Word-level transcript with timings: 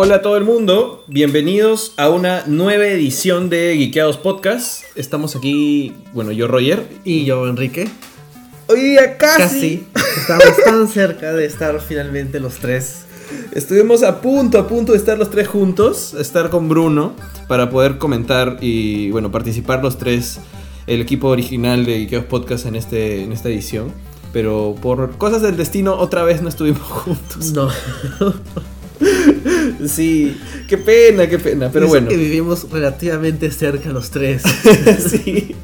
Hola 0.00 0.14
a 0.14 0.22
todo 0.22 0.36
el 0.36 0.44
mundo, 0.44 1.02
bienvenidos 1.08 1.92
a 1.96 2.08
una 2.08 2.44
nueva 2.46 2.86
edición 2.86 3.50
de 3.50 3.74
Geekeados 3.76 4.16
Podcast. 4.16 4.84
Estamos 4.94 5.34
aquí, 5.34 5.92
bueno, 6.12 6.30
yo 6.30 6.46
Roger. 6.46 6.86
Y 7.02 7.24
yo 7.24 7.48
Enrique. 7.48 7.88
Hoy 8.68 8.80
día 8.80 9.18
casi. 9.18 9.88
Estamos 10.16 10.56
tan 10.64 10.86
cerca 10.86 11.32
de 11.32 11.46
estar 11.46 11.80
finalmente 11.80 12.38
los 12.38 12.58
tres. 12.58 13.06
Estuvimos 13.50 14.04
a 14.04 14.20
punto, 14.20 14.60
a 14.60 14.68
punto 14.68 14.92
de 14.92 14.98
estar 14.98 15.18
los 15.18 15.32
tres 15.32 15.48
juntos, 15.48 16.14
estar 16.14 16.48
con 16.48 16.68
Bruno, 16.68 17.14
para 17.48 17.68
poder 17.68 17.98
comentar 17.98 18.58
y, 18.60 19.10
bueno, 19.10 19.32
participar 19.32 19.82
los 19.82 19.98
tres, 19.98 20.38
el 20.86 21.00
equipo 21.00 21.26
original 21.26 21.84
de 21.84 21.98
Geekeados 21.98 22.28
Podcast 22.28 22.66
en, 22.66 22.76
este, 22.76 23.24
en 23.24 23.32
esta 23.32 23.48
edición. 23.48 23.92
Pero 24.32 24.76
por 24.80 25.18
cosas 25.18 25.42
del 25.42 25.56
destino, 25.56 25.96
otra 25.96 26.22
vez 26.22 26.40
no 26.40 26.48
estuvimos 26.48 26.82
juntos. 26.82 27.50
No. 27.50 27.68
Sí, 29.86 30.36
qué 30.66 30.78
pena, 30.78 31.28
qué 31.28 31.38
pena, 31.38 31.70
pero 31.72 31.86
Eso 31.86 31.92
bueno. 31.92 32.08
que 32.08 32.16
vivimos 32.16 32.70
relativamente 32.70 33.50
cerca 33.50 33.90
los 33.90 34.10
tres. 34.10 34.42
sí. 35.10 35.54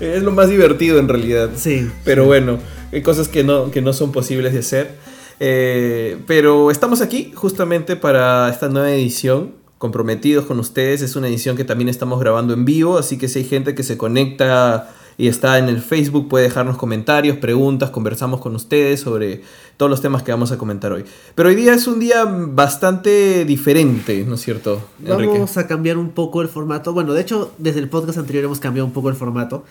Es 0.00 0.22
lo 0.22 0.32
más 0.32 0.48
divertido 0.48 0.98
en 0.98 1.08
realidad. 1.08 1.50
Sí. 1.56 1.88
Pero 2.04 2.24
bueno, 2.26 2.58
hay 2.92 3.02
cosas 3.02 3.28
que 3.28 3.44
no, 3.44 3.70
que 3.70 3.80
no 3.82 3.92
son 3.92 4.12
posibles 4.12 4.52
de 4.52 4.58
hacer. 4.58 4.94
Eh, 5.40 6.18
pero 6.26 6.70
estamos 6.70 7.00
aquí 7.00 7.32
justamente 7.34 7.96
para 7.96 8.48
esta 8.50 8.68
nueva 8.68 8.92
edición, 8.92 9.52
comprometidos 9.78 10.46
con 10.46 10.58
ustedes. 10.58 11.02
Es 11.02 11.16
una 11.16 11.28
edición 11.28 11.56
que 11.56 11.64
también 11.64 11.88
estamos 11.88 12.20
grabando 12.20 12.54
en 12.54 12.64
vivo, 12.64 12.98
así 12.98 13.18
que 13.18 13.28
si 13.28 13.40
hay 13.40 13.44
gente 13.44 13.74
que 13.74 13.82
se 13.82 13.96
conecta 13.96 14.90
y 15.16 15.28
está 15.28 15.58
en 15.58 15.68
el 15.68 15.80
Facebook, 15.80 16.28
puede 16.28 16.44
dejarnos 16.44 16.76
comentarios, 16.76 17.36
preguntas, 17.38 17.90
conversamos 17.90 18.40
con 18.40 18.54
ustedes 18.54 19.00
sobre 19.00 19.42
todos 19.76 19.90
los 19.90 20.00
temas 20.00 20.22
que 20.22 20.32
vamos 20.32 20.52
a 20.52 20.58
comentar 20.58 20.92
hoy. 20.92 21.04
Pero 21.34 21.48
hoy 21.48 21.54
día 21.54 21.74
es 21.74 21.86
un 21.86 22.00
día 22.00 22.24
bastante 22.24 23.44
diferente, 23.44 24.24
¿no 24.26 24.34
es 24.34 24.40
cierto, 24.40 24.88
Enrique? 25.04 25.32
Vamos 25.32 25.56
a 25.56 25.66
cambiar 25.66 25.98
un 25.98 26.10
poco 26.10 26.42
el 26.42 26.48
formato. 26.48 26.92
Bueno, 26.92 27.12
de 27.12 27.20
hecho, 27.20 27.52
desde 27.58 27.80
el 27.80 27.88
podcast 27.88 28.18
anterior 28.18 28.44
hemos 28.44 28.60
cambiado 28.60 28.86
un 28.86 28.92
poco 28.92 29.08
el 29.08 29.14
formato. 29.16 29.64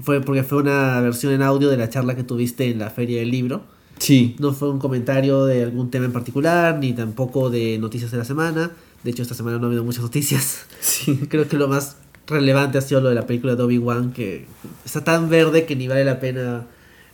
Fue 0.00 0.20
porque 0.22 0.42
fue 0.42 0.58
una 0.58 1.00
versión 1.00 1.32
en 1.34 1.42
audio 1.42 1.68
de 1.68 1.76
la 1.76 1.90
charla 1.90 2.16
que 2.16 2.24
tuviste 2.24 2.70
en 2.70 2.78
la 2.78 2.90
Feria 2.90 3.20
del 3.20 3.30
Libro. 3.30 3.62
Sí, 3.98 4.34
No 4.40 4.52
fue 4.52 4.70
un 4.70 4.78
comentario 4.78 5.44
de 5.44 5.62
algún 5.62 5.90
tema 5.90 6.06
en 6.06 6.12
particular, 6.12 6.78
ni 6.78 6.92
tampoco 6.92 7.50
de 7.50 7.78
noticias 7.78 8.10
de 8.10 8.18
la 8.18 8.24
semana. 8.24 8.72
De 9.04 9.10
hecho, 9.10 9.22
esta 9.22 9.34
semana 9.34 9.58
no 9.58 9.64
ha 9.64 9.66
habido 9.66 9.84
muchas 9.84 10.02
noticias. 10.02 10.64
sí. 10.80 11.20
Creo 11.28 11.46
que 11.46 11.56
lo 11.56 11.68
más 11.68 11.98
relevante 12.26 12.78
ha 12.78 12.80
sido 12.80 13.00
lo 13.00 13.08
de 13.08 13.14
la 13.14 13.26
película 13.26 13.54
de 13.56 13.62
Obi-Wan, 13.62 14.12
que 14.12 14.46
está 14.84 15.02
tan 15.04 15.28
verde 15.28 15.64
que 15.66 15.76
ni 15.76 15.88
vale 15.88 16.04
la 16.04 16.20
pena 16.20 16.66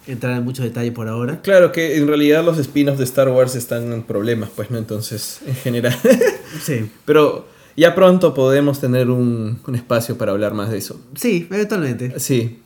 entrar 0.07 0.37
en 0.39 0.45
mucho 0.45 0.63
detalle 0.63 0.91
por 0.93 1.09
ahora. 1.09 1.41
Claro 1.43 1.71
que 1.73 1.97
en 1.97 2.07
realidad 2.07 2.43
los 2.45 2.59
spin-offs 2.59 2.99
de 2.99 3.05
Star 3.05 3.29
Wars 3.29 3.55
están 3.55 3.93
en 3.93 4.03
problemas, 4.03 4.49
pues, 4.55 4.71
¿no? 4.71 4.79
Entonces, 4.79 5.41
en 5.47 5.55
general. 5.55 5.97
Sí, 6.63 6.91
Pero 7.05 7.47
ya 7.77 7.95
pronto 7.95 8.33
podemos 8.33 8.81
tener 8.81 9.11
un, 9.11 9.61
un 9.67 9.75
espacio 9.75 10.17
para 10.17 10.33
hablar 10.33 10.55
más 10.55 10.71
de 10.71 10.79
eso. 10.79 10.99
sí, 11.15 11.47
eventualmente. 11.51 12.19
Sí. 12.19 12.61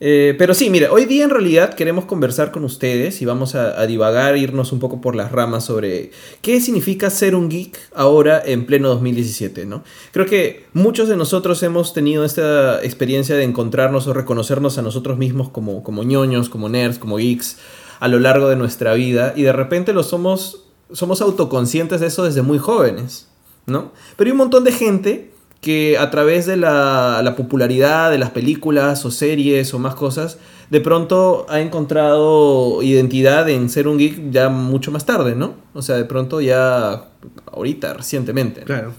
Eh, 0.00 0.36
pero 0.38 0.54
sí, 0.54 0.70
mira, 0.70 0.92
hoy 0.92 1.06
día 1.06 1.24
en 1.24 1.30
realidad 1.30 1.74
queremos 1.74 2.04
conversar 2.04 2.52
con 2.52 2.62
ustedes 2.62 3.20
y 3.20 3.24
vamos 3.24 3.56
a, 3.56 3.84
divagar, 3.86 4.36
irnos 4.36 4.72
un 4.72 4.78
poco 4.78 5.00
por 5.00 5.16
las 5.16 5.32
ramas 5.32 5.64
sobre 5.64 6.12
qué 6.40 6.60
significa 6.60 7.10
ser 7.10 7.34
un 7.34 7.48
geek 7.48 7.76
ahora 7.94 8.40
en 8.44 8.64
pleno 8.64 8.88
2017, 8.90 9.66
¿no? 9.66 9.82
Creo 10.12 10.26
que 10.26 10.66
muchos 10.72 11.08
de 11.08 11.16
nosotros 11.16 11.62
hemos 11.64 11.94
tenido 11.94 12.24
esta 12.24 12.82
experiencia 12.84 13.34
de 13.34 13.42
encontrarnos 13.42 14.06
o 14.06 14.12
reconocernos 14.12 14.78
a 14.78 14.82
nosotros 14.82 15.18
mismos 15.18 15.48
como, 15.48 15.82
como 15.82 16.04
ñoños, 16.04 16.48
como 16.48 16.68
nerds, 16.68 16.98
como 16.98 17.16
geeks 17.16 17.58
a 17.98 18.06
lo 18.06 18.20
largo 18.20 18.48
de 18.48 18.54
nuestra 18.54 18.94
vida 18.94 19.32
y 19.34 19.42
de 19.42 19.52
repente 19.52 19.92
lo 19.92 20.04
somos, 20.04 20.64
somos 20.92 21.20
autoconscientes 21.20 22.00
de 22.00 22.06
eso 22.06 22.22
desde 22.22 22.42
muy 22.42 22.58
jóvenes, 22.58 23.26
¿no? 23.66 23.90
Pero 24.16 24.28
hay 24.28 24.32
un 24.32 24.38
montón 24.38 24.62
de 24.62 24.70
gente 24.70 25.32
que 25.60 25.98
a 25.98 26.10
través 26.10 26.46
de 26.46 26.56
la, 26.56 27.20
la 27.22 27.34
popularidad 27.36 28.10
de 28.10 28.18
las 28.18 28.30
películas 28.30 29.04
o 29.04 29.10
series 29.10 29.74
o 29.74 29.78
más 29.78 29.94
cosas, 29.94 30.38
de 30.70 30.80
pronto 30.80 31.46
ha 31.48 31.60
encontrado 31.60 32.82
identidad 32.82 33.48
en 33.48 33.68
ser 33.68 33.88
un 33.88 33.98
geek 33.98 34.30
ya 34.30 34.48
mucho 34.48 34.90
más 34.90 35.06
tarde, 35.06 35.34
¿no? 35.34 35.54
O 35.74 35.82
sea, 35.82 35.96
de 35.96 36.04
pronto 36.04 36.40
ya 36.40 37.08
ahorita, 37.52 37.94
recientemente. 37.94 38.62
Claro. 38.62 38.92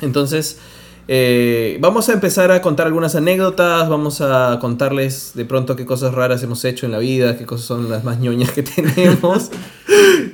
Entonces, 0.00 0.58
eh, 1.10 1.78
vamos 1.80 2.10
a 2.10 2.12
empezar 2.12 2.50
a 2.52 2.60
contar 2.60 2.86
algunas 2.86 3.14
anécdotas, 3.14 3.88
vamos 3.88 4.20
a 4.20 4.58
contarles 4.60 5.32
de 5.34 5.46
pronto 5.46 5.74
qué 5.74 5.86
cosas 5.86 6.12
raras 6.12 6.42
hemos 6.42 6.62
hecho 6.66 6.84
en 6.84 6.92
la 6.92 6.98
vida, 6.98 7.38
qué 7.38 7.46
cosas 7.46 7.66
son 7.66 7.88
las 7.88 8.04
más 8.04 8.20
ñoñas 8.20 8.52
que 8.52 8.62
tenemos. 8.76 9.50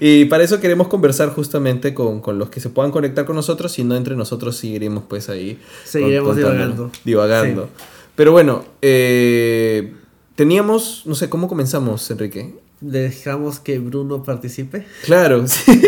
y 0.00 0.24
para 0.24 0.42
eso 0.42 0.60
queremos 0.60 0.88
conversar 0.88 1.30
justamente 1.30 1.94
con, 1.94 2.20
con 2.20 2.40
los 2.40 2.50
que 2.50 2.58
se 2.58 2.70
puedan 2.70 2.90
conectar 2.90 3.24
con 3.24 3.36
nosotros, 3.36 3.70
si 3.70 3.84
no 3.84 3.94
entre 3.94 4.16
nosotros 4.16 4.56
seguiremos 4.56 5.04
pues 5.08 5.28
ahí. 5.28 5.60
Seguiremos 5.84 6.34
contando, 6.34 6.52
divagando. 6.56 6.90
Divagando. 7.04 7.62
Sí. 7.64 7.84
Pero 8.16 8.32
bueno, 8.32 8.64
eh, 8.82 9.92
teníamos, 10.34 11.02
no 11.06 11.14
sé, 11.14 11.28
¿cómo 11.28 11.46
comenzamos, 11.48 12.10
Enrique? 12.10 12.54
Dejamos 12.80 13.60
que 13.60 13.78
Bruno 13.78 14.22
participe. 14.22 14.86
Claro, 15.04 15.46
sí. 15.46 15.80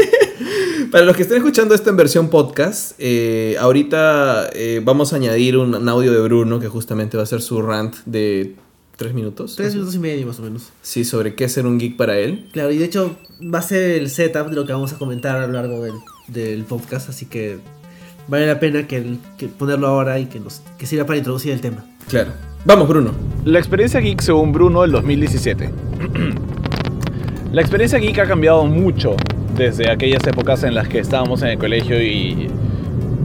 Para 0.91 1.04
los 1.04 1.16
que 1.16 1.22
estén 1.22 1.38
escuchando 1.38 1.74
esto 1.74 1.91
en 1.91 1.97
versión 1.97 2.28
podcast, 2.28 2.92
eh, 2.98 3.56
ahorita 3.58 4.50
eh, 4.52 4.80
vamos 4.84 5.12
a 5.12 5.16
añadir 5.16 5.56
un, 5.56 5.74
un 5.74 5.88
audio 5.88 6.12
de 6.12 6.20
Bruno 6.20 6.60
que 6.60 6.69
justamente 6.69 7.16
va 7.16 7.22
a 7.24 7.26
ser 7.26 7.42
su 7.42 7.60
rant 7.60 7.97
de 8.06 8.54
tres 8.96 9.12
minutos. 9.12 9.56
Tres 9.56 9.75
minutos 9.75 9.94
y 9.94 9.98
medio 9.98 10.26
más 10.26 10.38
o 10.38 10.42
menos. 10.42 10.70
Sí, 10.82 11.04
sobre 11.04 11.34
qué 11.34 11.48
ser 11.48 11.66
un 11.66 11.78
geek 11.78 11.96
para 11.96 12.19
él. 12.19 12.46
Claro, 12.52 12.70
y 12.70 12.78
de 12.78 12.84
hecho 12.84 13.16
va 13.42 13.58
a 13.58 13.62
ser 13.62 13.91
el 14.00 14.08
setup 14.10 14.48
de 14.48 14.56
lo 14.56 14.64
que 14.66 14.72
vamos 14.72 14.92
a 14.92 14.98
comentar 14.98 15.36
a 15.36 15.46
lo 15.46 15.52
largo 15.54 15.82
del, 15.82 15.94
del 16.28 16.64
podcast, 16.64 17.08
así 17.10 17.26
que 17.26 17.58
vale 18.28 18.46
la 18.46 18.60
pena 18.60 18.86
que, 18.86 18.96
el- 18.98 19.19
que 19.38 19.48
ponerlo 19.48 19.88
ahora 19.88 20.19
y 20.19 20.26
que, 20.26 20.41
nos, 20.41 20.62
que 20.78 20.86
sirva 20.86 21.04
para 21.04 21.19
introducir 21.19 21.52
el 21.52 21.60
tema. 21.60 21.84
Claro. 22.08 22.30
Vamos, 22.64 22.88
Bruno. 22.88 23.12
La 23.44 23.58
experiencia 23.58 24.00
geek 24.00 24.20
según 24.20 24.52
Bruno 24.52 24.82
del 24.82 24.92
2017. 24.92 25.70
La 27.52 27.60
experiencia 27.60 27.98
geek 27.98 28.19
ha 28.19 28.26
cambiado 28.26 28.64
mucho 28.66 29.14
desde 29.56 29.91
aquellas 29.91 30.27
épocas 30.27 30.62
en 30.65 30.75
las 30.75 30.89
que 30.89 30.99
estábamos 30.99 31.43
en 31.43 31.49
el 31.49 31.59
colegio 31.59 32.03
y 32.03 32.49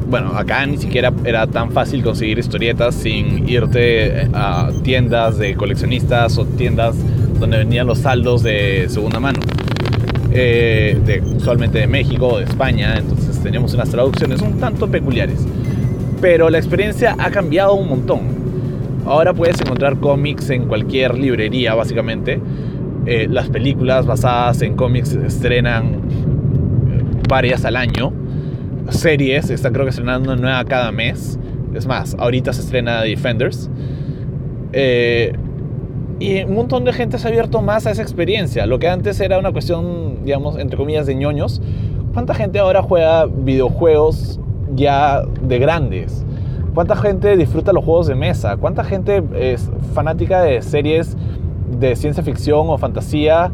bueno, 0.09 0.33
acá 0.35 0.65
ni 0.65 0.77
siquiera 0.77 1.13
era 1.23 1.47
tan 1.47 1.71
fácil 1.71 2.03
conseguir 2.03 2.37
historietas 2.37 2.95
sin 2.95 3.47
irte 3.47 4.27
a 4.33 4.69
tiendas 4.83 5.37
de 5.37 5.55
coleccionistas 5.55 6.37
o 6.37 6.45
tiendas 6.45 6.95
donde 7.39 7.57
venían 7.59 7.87
los 7.87 7.99
saldos 7.99 8.43
de 8.43 8.87
segunda 8.89 9.19
mano. 9.19 9.39
Eh, 10.33 10.97
de, 11.05 11.19
usualmente 11.21 11.79
de 11.79 11.87
México 11.87 12.27
o 12.27 12.37
de 12.39 12.45
España, 12.45 12.95
entonces 12.97 13.37
teníamos 13.43 13.73
unas 13.73 13.89
traducciones 13.89 14.41
un 14.41 14.59
tanto 14.59 14.89
peculiares. 14.89 15.45
Pero 16.21 16.49
la 16.49 16.57
experiencia 16.57 17.15
ha 17.17 17.31
cambiado 17.31 17.73
un 17.73 17.89
montón. 17.89 18.21
Ahora 19.05 19.33
puedes 19.33 19.59
encontrar 19.59 19.97
cómics 19.97 20.49
en 20.49 20.67
cualquier 20.67 21.17
librería, 21.17 21.73
básicamente. 21.73 22.39
Eh, 23.05 23.27
las 23.29 23.49
películas 23.49 24.05
basadas 24.05 24.61
en 24.61 24.75
cómics 24.75 25.13
estrenan 25.13 25.95
eh, 25.95 27.03
varias 27.27 27.65
al 27.65 27.75
año. 27.75 28.13
Series, 28.89 29.49
están 29.49 29.73
creo 29.73 29.85
que 29.85 29.89
estrenando 29.89 30.35
nueva 30.35 30.63
cada 30.65 30.91
mes. 30.91 31.39
Es 31.73 31.87
más, 31.87 32.15
ahorita 32.19 32.53
se 32.53 32.61
estrena 32.61 33.01
Defenders. 33.01 33.69
Eh, 34.73 35.33
y 36.19 36.43
un 36.43 36.53
montón 36.53 36.83
de 36.83 36.93
gente 36.93 37.17
se 37.17 37.27
ha 37.27 37.29
abierto 37.31 37.61
más 37.61 37.87
a 37.87 37.91
esa 37.91 38.03
experiencia. 38.03 38.67
Lo 38.67 38.77
que 38.77 38.87
antes 38.87 39.19
era 39.19 39.39
una 39.39 39.51
cuestión, 39.51 40.23
digamos, 40.23 40.57
entre 40.57 40.77
comillas, 40.77 41.07
de 41.07 41.15
ñoños. 41.15 41.61
¿Cuánta 42.13 42.35
gente 42.35 42.59
ahora 42.59 42.83
juega 42.83 43.25
videojuegos 43.25 44.39
ya 44.75 45.23
de 45.41 45.57
grandes? 45.57 46.23
¿Cuánta 46.75 46.95
gente 46.95 47.35
disfruta 47.35 47.73
los 47.73 47.83
juegos 47.83 48.07
de 48.07 48.15
mesa? 48.15 48.57
¿Cuánta 48.57 48.83
gente 48.83 49.23
es 49.35 49.71
fanática 49.93 50.41
de 50.41 50.61
series 50.61 51.17
de 51.79 51.95
ciencia 51.95 52.23
ficción 52.23 52.69
o 52.69 52.77
fantasía 52.77 53.51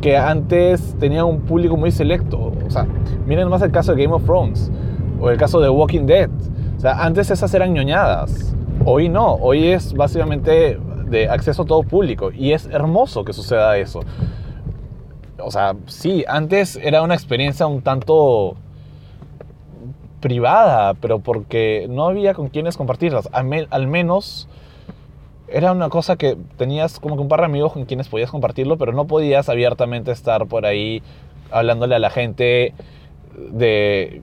que 0.00 0.16
antes 0.16 0.96
tenían 0.98 1.26
un 1.26 1.40
público 1.40 1.76
muy 1.76 1.90
selecto? 1.90 2.52
O 2.66 2.70
sea, 2.70 2.86
miren 3.26 3.48
más 3.48 3.62
el 3.62 3.70
caso 3.70 3.94
de 3.94 4.02
Game 4.02 4.14
of 4.14 4.24
Thrones 4.24 4.70
o 5.20 5.30
el 5.30 5.38
caso 5.38 5.60
de 5.60 5.68
Walking 5.68 6.06
Dead. 6.06 6.30
O 6.76 6.80
sea, 6.80 7.04
antes 7.04 7.30
esas 7.30 7.52
eran 7.54 7.72
ñoñadas. 7.72 8.54
Hoy 8.84 9.08
no. 9.08 9.34
Hoy 9.34 9.68
es 9.68 9.94
básicamente 9.94 10.78
de 11.06 11.28
acceso 11.28 11.62
a 11.62 11.64
todo 11.64 11.82
público. 11.84 12.32
Y 12.32 12.52
es 12.52 12.66
hermoso 12.66 13.24
que 13.24 13.32
suceda 13.32 13.78
eso. 13.78 14.00
O 15.38 15.50
sea, 15.50 15.76
sí, 15.86 16.24
antes 16.26 16.76
era 16.82 17.02
una 17.02 17.14
experiencia 17.14 17.66
un 17.66 17.82
tanto 17.82 18.56
privada, 20.20 20.94
pero 20.94 21.18
porque 21.18 21.86
no 21.88 22.06
había 22.06 22.34
con 22.34 22.48
quienes 22.48 22.76
compartirlas. 22.76 23.28
Al, 23.32 23.68
al 23.70 23.86
menos 23.86 24.48
era 25.52 25.72
una 25.72 25.88
cosa 25.88 26.16
que 26.16 26.36
tenías 26.56 26.98
como 26.98 27.16
que 27.16 27.22
un 27.22 27.28
par 27.28 27.40
de 27.40 27.46
amigos 27.46 27.72
con 27.72 27.84
quienes 27.84 28.08
podías 28.08 28.30
compartirlo, 28.30 28.78
pero 28.78 28.92
no 28.92 29.06
podías 29.06 29.48
abiertamente 29.48 30.10
estar 30.10 30.46
por 30.46 30.66
ahí 30.66 31.02
hablándole 31.50 31.94
a 31.94 31.98
la 31.98 32.10
gente 32.10 32.74
de 33.36 34.22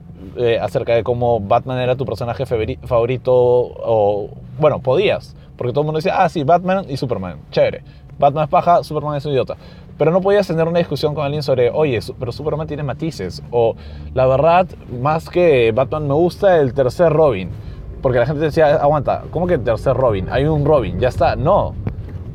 acerca 0.60 0.94
de 0.94 1.02
cómo 1.02 1.40
Batman 1.40 1.78
era 1.78 1.96
tu 1.96 2.04
personaje 2.04 2.44
favori- 2.44 2.78
favorito 2.86 3.32
o 3.34 4.30
bueno 4.58 4.80
podías 4.80 5.34
porque 5.56 5.72
todo 5.72 5.80
el 5.82 5.86
mundo 5.86 5.98
decía 5.98 6.22
ah 6.22 6.28
sí 6.28 6.44
Batman 6.44 6.86
y 6.88 6.96
Superman 6.96 7.38
chévere 7.50 7.82
Batman 8.20 8.44
es 8.44 8.50
paja, 8.50 8.84
Superman 8.84 9.16
es 9.16 9.24
un 9.24 9.32
idiota. 9.32 9.56
Pero 9.96 10.10
no 10.10 10.20
podías 10.20 10.46
tener 10.46 10.68
una 10.68 10.78
discusión 10.78 11.14
con 11.14 11.24
alguien 11.24 11.42
sobre, 11.42 11.70
oye, 11.70 11.98
pero 12.18 12.32
Superman 12.32 12.66
tiene 12.66 12.82
matices. 12.82 13.42
O 13.50 13.76
la 14.12 14.26
verdad, 14.26 14.66
más 15.00 15.30
que 15.30 15.72
Batman 15.72 16.06
me 16.06 16.12
gusta 16.12 16.58
el 16.58 16.74
tercer 16.74 17.10
Robin. 17.14 17.48
Porque 18.02 18.18
la 18.18 18.26
gente 18.26 18.40
decía, 18.40 18.76
aguanta, 18.76 19.24
¿cómo 19.30 19.46
que 19.46 19.58
tercer 19.58 19.94
Robin? 19.96 20.26
Hay 20.30 20.44
un 20.44 20.64
Robin, 20.64 20.98
ya 20.98 21.08
está. 21.08 21.36
No. 21.36 21.74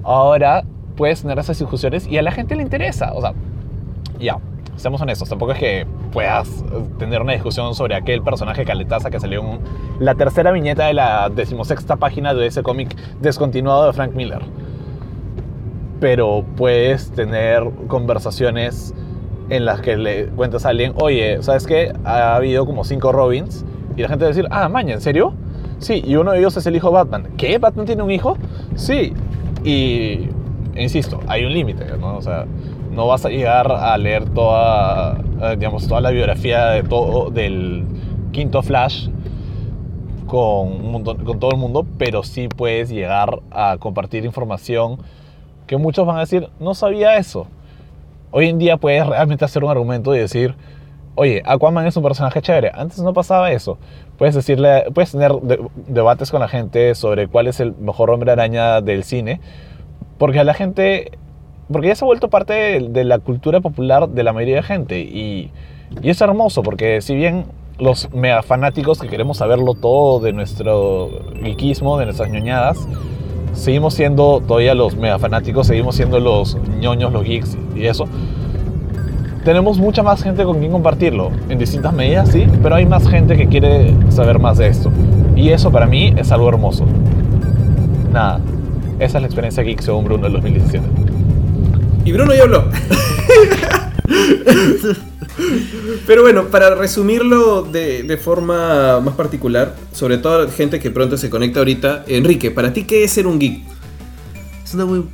Ahora 0.04 0.64
puedes 0.96 1.22
tener 1.22 1.40
esas 1.40 1.58
discusiones 1.58 2.08
y 2.08 2.18
a 2.18 2.22
la 2.22 2.32
gente 2.32 2.56
le 2.56 2.64
interesa. 2.64 3.14
O 3.14 3.22
sea, 3.22 3.34
ya, 4.20 4.38
seamos 4.76 5.02
honestos, 5.02 5.28
tampoco 5.28 5.54
es 5.54 5.60
que 5.60 5.88
puedas 6.12 6.64
tener 7.00 7.22
una 7.22 7.34
discusión 7.34 7.74
sobre 7.76 7.96
aquel 7.96 8.22
personaje 8.22 8.64
caletaza 8.64 9.10
que 9.10 9.20
salió 9.20 9.42
en 9.42 9.60
la 10.00 10.16
tercera 10.16 10.52
viñeta 10.52 10.86
de 10.86 10.94
la 10.94 11.30
decimosexta 11.30 11.96
página 11.96 12.34
de 12.34 12.48
ese 12.48 12.64
cómic 12.64 12.96
descontinuado 13.20 13.88
de 13.88 13.94
Frank 13.94 14.14
Miller 14.14 14.42
pero 16.00 16.46
puedes 16.56 17.12
tener 17.12 17.64
conversaciones 17.88 18.94
en 19.50 19.66
las 19.66 19.82
que 19.82 19.98
le 19.98 20.28
cuentas 20.28 20.66
a 20.66 20.70
alguien, 20.70 20.94
oye, 20.98 21.42
¿sabes 21.42 21.66
qué? 21.68 21.94
Ha 22.04 22.36
habido 22.36 22.66
como 22.66 22.84
cinco 22.84 23.12
Robins. 23.12 23.66
Y 23.96 24.02
la 24.02 24.10
gente 24.10 24.26
va 24.26 24.28
a 24.28 24.34
decir, 24.34 24.48
ah, 24.52 24.68
maña, 24.68 24.96
¿en 24.96 25.02
serio? 25.02 25.34
Sí, 25.80 26.02
y 26.06 26.16
uno 26.16 26.32
de 26.32 26.40
ellos 26.40 26.56
es 26.58 26.66
el 26.66 26.76
hijo 26.76 26.92
Batman. 26.92 27.30
¿Qué? 27.38 27.58
¿Batman 27.58 27.86
tiene 27.86 28.04
un 28.04 28.12
hijo? 28.12 28.38
Sí. 28.76 29.14
Y, 29.64 30.30
insisto, 30.76 31.20
hay 31.28 31.46
un 31.46 31.54
límite, 31.54 31.86
¿no? 32.00 32.18
O 32.18 32.22
sea, 32.22 32.46
no 32.92 33.08
vas 33.08 33.26
a 33.26 33.30
llegar 33.30 33.72
a 33.72 33.98
leer 33.98 34.30
toda, 34.30 35.18
eh, 35.42 35.56
digamos, 35.58 35.88
toda 35.88 36.02
la 36.02 36.12
biografía 36.12 36.68
de 36.68 36.84
todo, 36.84 37.30
del 37.30 37.84
quinto 38.32 38.62
Flash 38.64 39.10
con, 40.28 41.04
con 41.04 41.40
todo 41.40 41.52
el 41.52 41.58
mundo, 41.58 41.86
pero 41.98 42.24
sí 42.24 42.48
puedes 42.48 42.90
llegar 42.90 43.42
a 43.52 43.78
compartir 43.80 44.26
información 44.26 44.98
que 45.68 45.78
muchos 45.78 46.06
van 46.06 46.18
a 46.18 46.22
decir, 46.22 46.50
no 46.60 46.74
sabía 46.74 47.18
eso. 47.18 47.48
Hoy 48.32 48.50
en 48.50 48.58
día 48.58 48.78
puedes 48.78 49.06
realmente 49.06 49.46
hacer 49.46 49.64
un 49.64 49.72
argumento 49.72 50.16
y 50.16 50.20
decir, 50.20 50.56
oye, 51.16 51.42
Aquaman 51.46 51.88
es 51.88 51.98
un 51.98 52.04
personaje 52.04 52.42
chévere. 52.42 52.72
Antes 52.74 53.00
no 53.00 53.14
pasaba 53.14 53.52
eso. 53.52 53.78
Puedes, 54.18 54.36
decirle, 54.36 54.86
puedes 54.94 55.12
tener 55.12 55.32
debates 55.88 56.32
con 56.32 56.40
la 56.42 56.48
gente 56.48 56.96
sobre 56.96 57.28
cuál 57.28 57.48
es 57.48 57.60
el 57.60 57.74
mejor 57.76 58.12
hombre 58.12 58.32
araña 58.32 58.82
del 58.82 59.04
cine, 59.04 59.42
porque 60.18 60.40
a 60.40 60.44
la 60.44 60.54
gente, 60.54 61.18
porque 61.72 61.88
ya 61.88 61.96
se 61.96 62.06
ha 62.06 62.08
vuelto 62.08 62.30
parte 62.30 62.80
de, 62.80 63.04
la 63.04 63.20
cultura 63.20 63.62
popular 63.62 64.10
de 64.10 64.24
la 64.24 64.34
mayoría 64.34 64.58
de 64.58 64.64
gente. 64.64 65.00
Y, 65.00 65.52
es 66.02 66.20
hermoso, 66.20 66.64
porque 66.64 67.02
si 67.02 67.16
bien 67.16 67.46
los 67.78 68.12
mega 68.12 68.42
fanáticos 68.42 69.00
que 69.00 69.08
queremos 69.08 69.38
saberlo 69.38 69.74
todo 69.76 70.20
de 70.20 70.34
nuestro 70.34 71.10
geekismo, 71.42 71.98
de 71.98 72.06
nuestras 72.06 72.30
ñoñadas, 72.30 72.88
seguimos 73.54 73.94
siendo 73.94 74.42
todavía 74.46 74.74
los 74.74 74.96
mega 74.96 75.20
fanáticos, 75.20 75.68
seguimos 75.68 75.96
siendo 75.96 76.20
los 76.20 76.58
ñoños, 76.80 77.14
los 77.14 77.24
geeks 77.24 77.58
y 77.76 77.86
eso. 77.86 78.08
Tenemos 79.46 79.78
mucha 79.78 80.02
más 80.02 80.24
gente 80.24 80.44
con 80.44 80.58
quien 80.58 80.72
compartirlo, 80.72 81.32
en 81.50 81.60
distintas 81.60 81.94
medidas, 81.94 82.30
sí, 82.30 82.48
pero 82.64 82.74
hay 82.74 82.88
más 82.88 83.08
gente 83.08 83.38
que 83.38 83.48
quiere 83.48 83.94
saber 84.10 84.40
más 84.40 84.58
de 84.58 84.68
esto. 84.70 84.92
Y 85.36 85.50
eso 85.50 85.72
para 85.72 85.86
mí 85.86 86.16
es 86.18 86.32
algo 86.32 86.50
hermoso. 86.50 86.88
Nada, 88.12 88.42
esa 88.98 89.20
es 89.20 89.22
la 89.22 89.28
experiencia 89.28 89.62
geek 89.62 89.82
según 89.82 90.06
Bruno 90.06 90.24
del 90.24 90.34
2017. 90.34 90.84
Y 92.06 92.12
Bruno 92.12 92.34
ya 92.34 92.42
habló. 92.42 92.64
Pero 96.08 96.24
bueno, 96.24 96.46
para 96.46 96.74
resumirlo 96.74 97.62
de, 97.62 98.20
forma 98.20 99.00
más 99.00 99.14
particular, 99.14 99.76
sobre 99.92 100.18
todo 100.18 100.46
la 100.46 100.52
gente 100.52 100.80
que 100.80 100.90
pronto 100.90 101.18
se 101.18 101.30
conecta 101.30 101.60
ahorita, 101.60 102.04
Enrique, 102.08 102.50
¿para 102.50 102.74
ti 102.74 102.86
qué 102.86 103.04
es 103.04 103.12
ser 103.12 103.28
un 103.28 103.38
geek? 103.38 103.62
Es 104.64 104.74
una 104.74 104.86
muy 104.86 105.06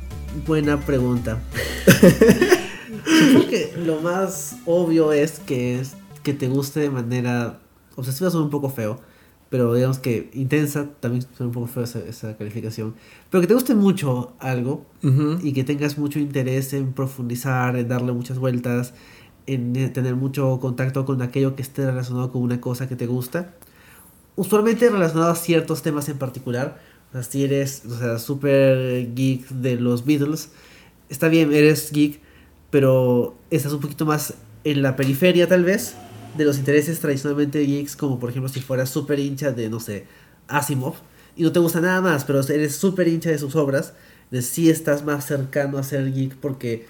buena 0.46 0.80
pregunta. 0.80 1.36
Supongo 3.04 3.48
que 3.48 3.74
lo 3.84 4.00
más 4.00 4.56
obvio 4.66 5.12
es 5.12 5.40
que, 5.40 5.80
es 5.80 5.96
que 6.22 6.34
te 6.34 6.48
guste 6.48 6.80
de 6.80 6.90
manera 6.90 7.60
obsesiva, 7.96 8.30
suena 8.30 8.44
un 8.44 8.50
poco 8.50 8.70
feo, 8.70 9.00
pero 9.50 9.74
digamos 9.74 9.98
que 9.98 10.30
intensa, 10.34 10.88
también 11.00 11.22
suena 11.36 11.48
un 11.48 11.52
poco 11.52 11.66
feo 11.66 11.84
esa, 11.84 12.36
calificación, 12.36 12.94
pero 13.30 13.40
que 13.40 13.46
te 13.46 13.54
guste 13.54 13.74
mucho 13.74 14.32
algo 14.38 14.86
y 15.42 15.52
que 15.52 15.64
tengas 15.64 15.98
mucho 15.98 16.18
interés 16.18 16.72
en 16.72 16.92
profundizar, 16.92 17.76
en 17.76 17.88
darle 17.88 18.12
muchas 18.12 18.38
vueltas 18.38 18.94
en 19.46 19.92
tener 19.92 20.14
mucho 20.14 20.58
contacto 20.60 21.04
con 21.04 21.22
aquello 21.22 21.56
que 21.56 21.62
esté 21.62 21.86
relacionado 21.86 22.30
con 22.30 22.42
una 22.42 22.60
cosa 22.60 22.88
que 22.88 22.96
te 22.96 23.06
gusta. 23.06 23.54
Usualmente 24.36 24.88
relacionado 24.88 25.30
a 25.30 25.34
ciertos 25.34 25.82
temas 25.82 26.08
en 26.08 26.18
particular. 26.18 26.80
O 27.10 27.12
sea, 27.12 27.22
si 27.22 27.44
eres, 27.44 27.84
o 27.84 27.98
sea, 27.98 28.18
super 28.18 29.14
geek 29.14 29.48
de 29.48 29.76
los 29.76 30.04
Beatles, 30.04 30.50
está 31.08 31.28
bien, 31.28 31.52
eres 31.52 31.90
geek, 31.92 32.20
pero 32.72 33.34
estás 33.50 33.74
un 33.74 33.80
poquito 33.80 34.06
más 34.06 34.32
en 34.64 34.80
la 34.80 34.96
periferia 34.96 35.46
tal 35.46 35.62
vez 35.62 35.94
de 36.38 36.46
los 36.46 36.56
intereses 36.56 36.98
tradicionalmente 37.00 37.60
geeks, 37.60 37.94
como 37.96 38.18
por 38.18 38.30
ejemplo 38.30 38.48
si 38.48 38.62
fueras 38.62 38.88
super 38.88 39.18
hincha 39.18 39.52
de, 39.52 39.68
no 39.68 39.78
sé, 39.78 40.06
Asimov, 40.48 40.94
y 41.36 41.42
no 41.42 41.52
te 41.52 41.58
gusta 41.58 41.82
nada 41.82 42.00
más, 42.00 42.24
pero 42.24 42.40
eres 42.40 42.74
super 42.74 43.06
hincha 43.08 43.28
de 43.28 43.36
sus 43.36 43.56
obras, 43.56 43.92
de 44.30 44.40
sí 44.40 44.70
estás 44.70 45.04
más 45.04 45.26
cercano 45.26 45.76
a 45.76 45.82
ser 45.82 46.14
geek 46.14 46.36
porque 46.36 46.86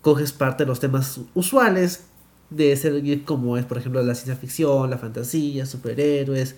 coges 0.00 0.32
parte 0.32 0.64
de 0.64 0.68
los 0.68 0.80
temas 0.80 1.20
usuales 1.34 2.04
de 2.48 2.74
ser 2.74 3.02
geek 3.02 3.26
como 3.26 3.58
es 3.58 3.66
por 3.66 3.76
ejemplo 3.76 4.02
la 4.02 4.14
ciencia 4.14 4.36
ficción, 4.36 4.88
la 4.88 4.96
fantasía, 4.96 5.66
superhéroes 5.66 6.54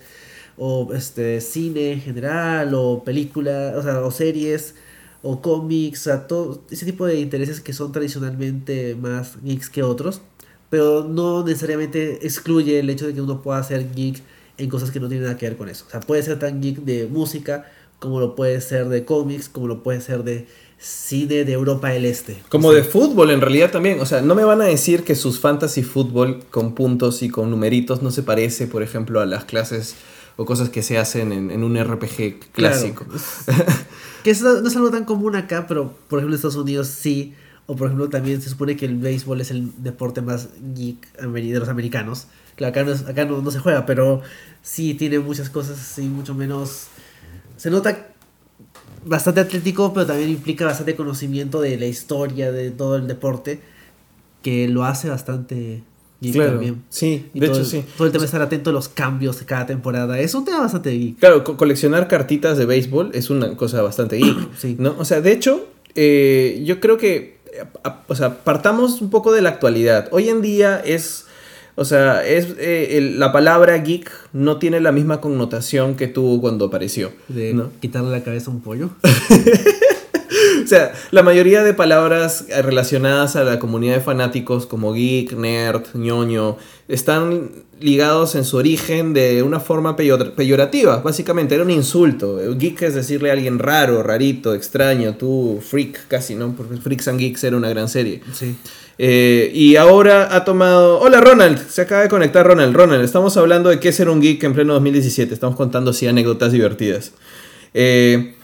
o 0.55 0.93
este 0.93 1.41
cine 1.41 1.91
en 1.91 2.01
general 2.01 2.73
o 2.75 3.03
películas, 3.03 3.75
o 3.75 3.83
sea, 3.83 3.99
o 3.99 4.11
series 4.11 4.75
o 5.21 5.41
cómics, 5.41 6.07
o 6.07 6.19
todo 6.21 6.61
ese 6.69 6.85
tipo 6.85 7.05
de 7.05 7.19
intereses 7.19 7.61
que 7.61 7.73
son 7.73 7.91
tradicionalmente 7.91 8.95
más 8.95 9.37
geeks 9.43 9.69
que 9.69 9.83
otros, 9.83 10.21
pero 10.69 11.03
no 11.03 11.43
necesariamente 11.43 12.25
excluye 12.25 12.79
el 12.79 12.89
hecho 12.89 13.07
de 13.07 13.13
que 13.13 13.21
uno 13.21 13.41
pueda 13.41 13.61
ser 13.63 13.93
geek 13.93 14.21
en 14.57 14.69
cosas 14.69 14.91
que 14.91 14.99
no 14.99 15.07
tienen 15.07 15.25
nada 15.25 15.37
que 15.37 15.47
ver 15.47 15.57
con 15.57 15.69
eso. 15.69 15.85
O 15.87 15.91
sea, 15.91 15.99
puede 15.99 16.23
ser 16.23 16.39
tan 16.39 16.61
geek 16.61 16.79
de 16.79 17.07
música 17.07 17.65
como 17.99 18.19
lo 18.19 18.35
puede 18.35 18.61
ser 18.61 18.87
de 18.87 19.03
cómics, 19.05 19.49
como 19.49 19.67
lo 19.67 19.83
puede 19.83 20.01
ser 20.01 20.23
de 20.23 20.47
cine 20.77 21.43
de 21.43 21.51
Europa 21.51 21.89
del 21.89 22.05
Este. 22.05 22.41
Como 22.49 22.71
de 22.71 22.83
fútbol 22.83 23.31
en 23.31 23.41
realidad 23.41 23.71
también. 23.71 23.99
O 23.99 24.05
sea, 24.05 24.21
no 24.21 24.35
me 24.35 24.45
van 24.45 24.61
a 24.61 24.65
decir 24.65 25.03
que 25.03 25.15
sus 25.15 25.39
fantasy 25.39 25.83
fútbol 25.83 26.45
con 26.49 26.73
puntos 26.73 27.21
y 27.21 27.29
con 27.29 27.51
numeritos 27.51 28.01
no 28.01 28.11
se 28.11 28.23
parece, 28.23 28.67
por 28.67 28.81
ejemplo, 28.81 29.19
a 29.19 29.25
las 29.25 29.43
clases 29.43 29.95
o 30.37 30.45
cosas 30.45 30.69
que 30.69 30.81
se 30.81 30.97
hacen 30.97 31.33
en, 31.33 31.63
un 31.63 31.77
RPG 31.77 32.51
clásico. 32.53 33.05
Que 34.37 34.43
no 34.43 34.67
es 34.67 34.75
algo 34.75 34.91
tan 34.91 35.05
común 35.05 35.35
acá, 35.35 35.65
pero 35.67 35.95
por 36.07 36.19
ejemplo 36.19 36.35
en 36.35 36.35
Estados 36.35 36.55
Unidos 36.55 36.87
sí. 36.87 37.33
O 37.65 37.75
por 37.75 37.87
ejemplo 37.87 38.09
también 38.09 38.41
se 38.41 38.49
supone 38.49 38.75
que 38.75 38.85
el 38.85 38.95
béisbol 38.95 39.41
es 39.41 39.51
el 39.51 39.71
deporte 39.83 40.21
más 40.21 40.49
geek 40.73 41.19
de 41.19 41.59
los 41.59 41.69
americanos. 41.69 42.25
Claro, 42.55 42.71
acá, 42.71 42.83
no, 42.83 43.09
acá 43.09 43.25
no, 43.25 43.41
no 43.41 43.51
se 43.51 43.59
juega, 43.59 43.85
pero 43.85 44.21
sí 44.63 44.95
tiene 44.95 45.19
muchas 45.19 45.49
cosas 45.49 45.79
así, 45.79 46.01
mucho 46.03 46.33
menos... 46.33 46.87
Se 47.57 47.69
nota 47.69 48.07
bastante 49.05 49.41
atlético, 49.41 49.93
pero 49.93 50.05
también 50.07 50.29
implica 50.29 50.65
bastante 50.65 50.95
conocimiento 50.95 51.61
de 51.61 51.77
la 51.77 51.85
historia 51.85 52.51
de 52.51 52.71
todo 52.71 52.95
el 52.95 53.07
deporte, 53.07 53.61
que 54.41 54.67
lo 54.67 54.83
hace 54.83 55.09
bastante 55.09 55.83
geek 56.21 56.33
claro, 56.33 56.61
Sí, 56.89 57.27
de 57.33 57.47
hecho 57.47 57.65
sí. 57.65 57.83
Todo 57.97 58.07
el 58.07 58.11
tema 58.11 58.21
de 58.21 58.25
estar 58.25 58.41
atento 58.41 58.69
a 58.69 58.73
los 58.73 58.89
cambios 58.89 59.39
de 59.39 59.45
cada 59.45 59.65
temporada. 59.65 60.19
Es 60.19 60.33
un 60.33 60.45
tema 60.45 60.61
bastante 60.61 60.91
geek. 60.91 61.17
Claro, 61.19 61.43
coleccionar 61.43 62.07
cartitas 62.07 62.57
de 62.57 62.65
béisbol 62.65 63.11
es 63.13 63.29
una 63.29 63.55
cosa 63.55 63.81
bastante 63.81 64.17
geek. 64.17 64.37
sí. 64.57 64.75
¿no? 64.79 64.95
O 64.97 65.05
sea, 65.05 65.21
de 65.21 65.31
hecho, 65.31 65.67
eh, 65.95 66.61
yo 66.65 66.79
creo 66.79 66.97
que. 66.97 67.39
O 68.07 68.15
sea, 68.15 68.43
partamos 68.43 69.01
un 69.01 69.09
poco 69.09 69.33
de 69.33 69.41
la 69.41 69.49
actualidad. 69.49 70.07
Hoy 70.11 70.29
en 70.29 70.41
día 70.41 70.79
es 70.85 71.25
o 71.79 71.85
sea, 71.85 72.27
es, 72.27 72.55
eh, 72.59 73.13
la 73.15 73.31
palabra 73.31 73.77
geek 73.77 74.11
no 74.33 74.57
tiene 74.57 74.81
la 74.81 74.91
misma 74.91 75.21
connotación 75.21 75.95
que 75.95 76.07
tuvo 76.07 76.41
cuando 76.41 76.65
apareció. 76.65 77.13
De 77.29 77.57
quitarle 77.79 78.11
la 78.11 78.21
cabeza 78.21 78.51
a 78.51 78.53
un 78.53 78.59
pollo. 78.59 78.89
o 80.63 80.67
sea, 80.67 80.93
la 81.11 81.23
mayoría 81.23 81.63
de 81.63 81.73
palabras 81.73 82.45
relacionadas 82.63 83.35
a 83.35 83.43
la 83.43 83.59
comunidad 83.59 83.95
de 83.95 84.01
fanáticos 84.01 84.65
como 84.65 84.93
geek, 84.93 85.33
nerd, 85.33 85.83
ñoño, 85.93 86.57
están 86.87 87.51
ligados 87.79 88.35
en 88.35 88.43
su 88.43 88.57
origen 88.57 89.13
de 89.13 89.41
una 89.43 89.59
forma 89.59 89.95
peyorativa. 89.95 90.97
Básicamente 90.97 91.55
era 91.55 91.63
un 91.63 91.71
insulto. 91.71 92.39
Geek 92.57 92.81
es 92.81 92.95
decirle 92.95 93.29
a 93.29 93.33
alguien 93.33 93.59
raro, 93.59 94.03
rarito, 94.03 94.53
extraño, 94.53 95.15
tú, 95.15 95.59
freak 95.61 96.07
casi, 96.07 96.35
¿no? 96.35 96.53
Porque 96.55 96.77
Freaks 96.77 97.07
and 97.07 97.19
Geeks 97.19 97.43
era 97.43 97.57
una 97.57 97.69
gran 97.69 97.87
serie. 97.87 98.21
Sí. 98.33 98.55
Eh, 98.97 99.51
y 99.53 99.77
ahora 99.77 100.35
ha 100.35 100.43
tomado... 100.43 100.99
Hola 100.99 101.21
Ronald, 101.21 101.69
se 101.69 101.81
acaba 101.81 102.01
de 102.01 102.09
conectar 102.09 102.45
Ronald. 102.45 102.75
Ronald, 102.75 103.03
estamos 103.03 103.37
hablando 103.37 103.69
de 103.69 103.79
qué 103.79 103.89
es 103.89 103.95
ser 103.95 104.09
un 104.09 104.19
geek 104.19 104.43
en 104.43 104.53
pleno 104.53 104.73
2017. 104.73 105.33
Estamos 105.33 105.55
contando 105.55 105.91
así 105.91 106.05
anécdotas 106.05 106.51
divertidas. 106.51 107.13
Eh, 107.73 108.35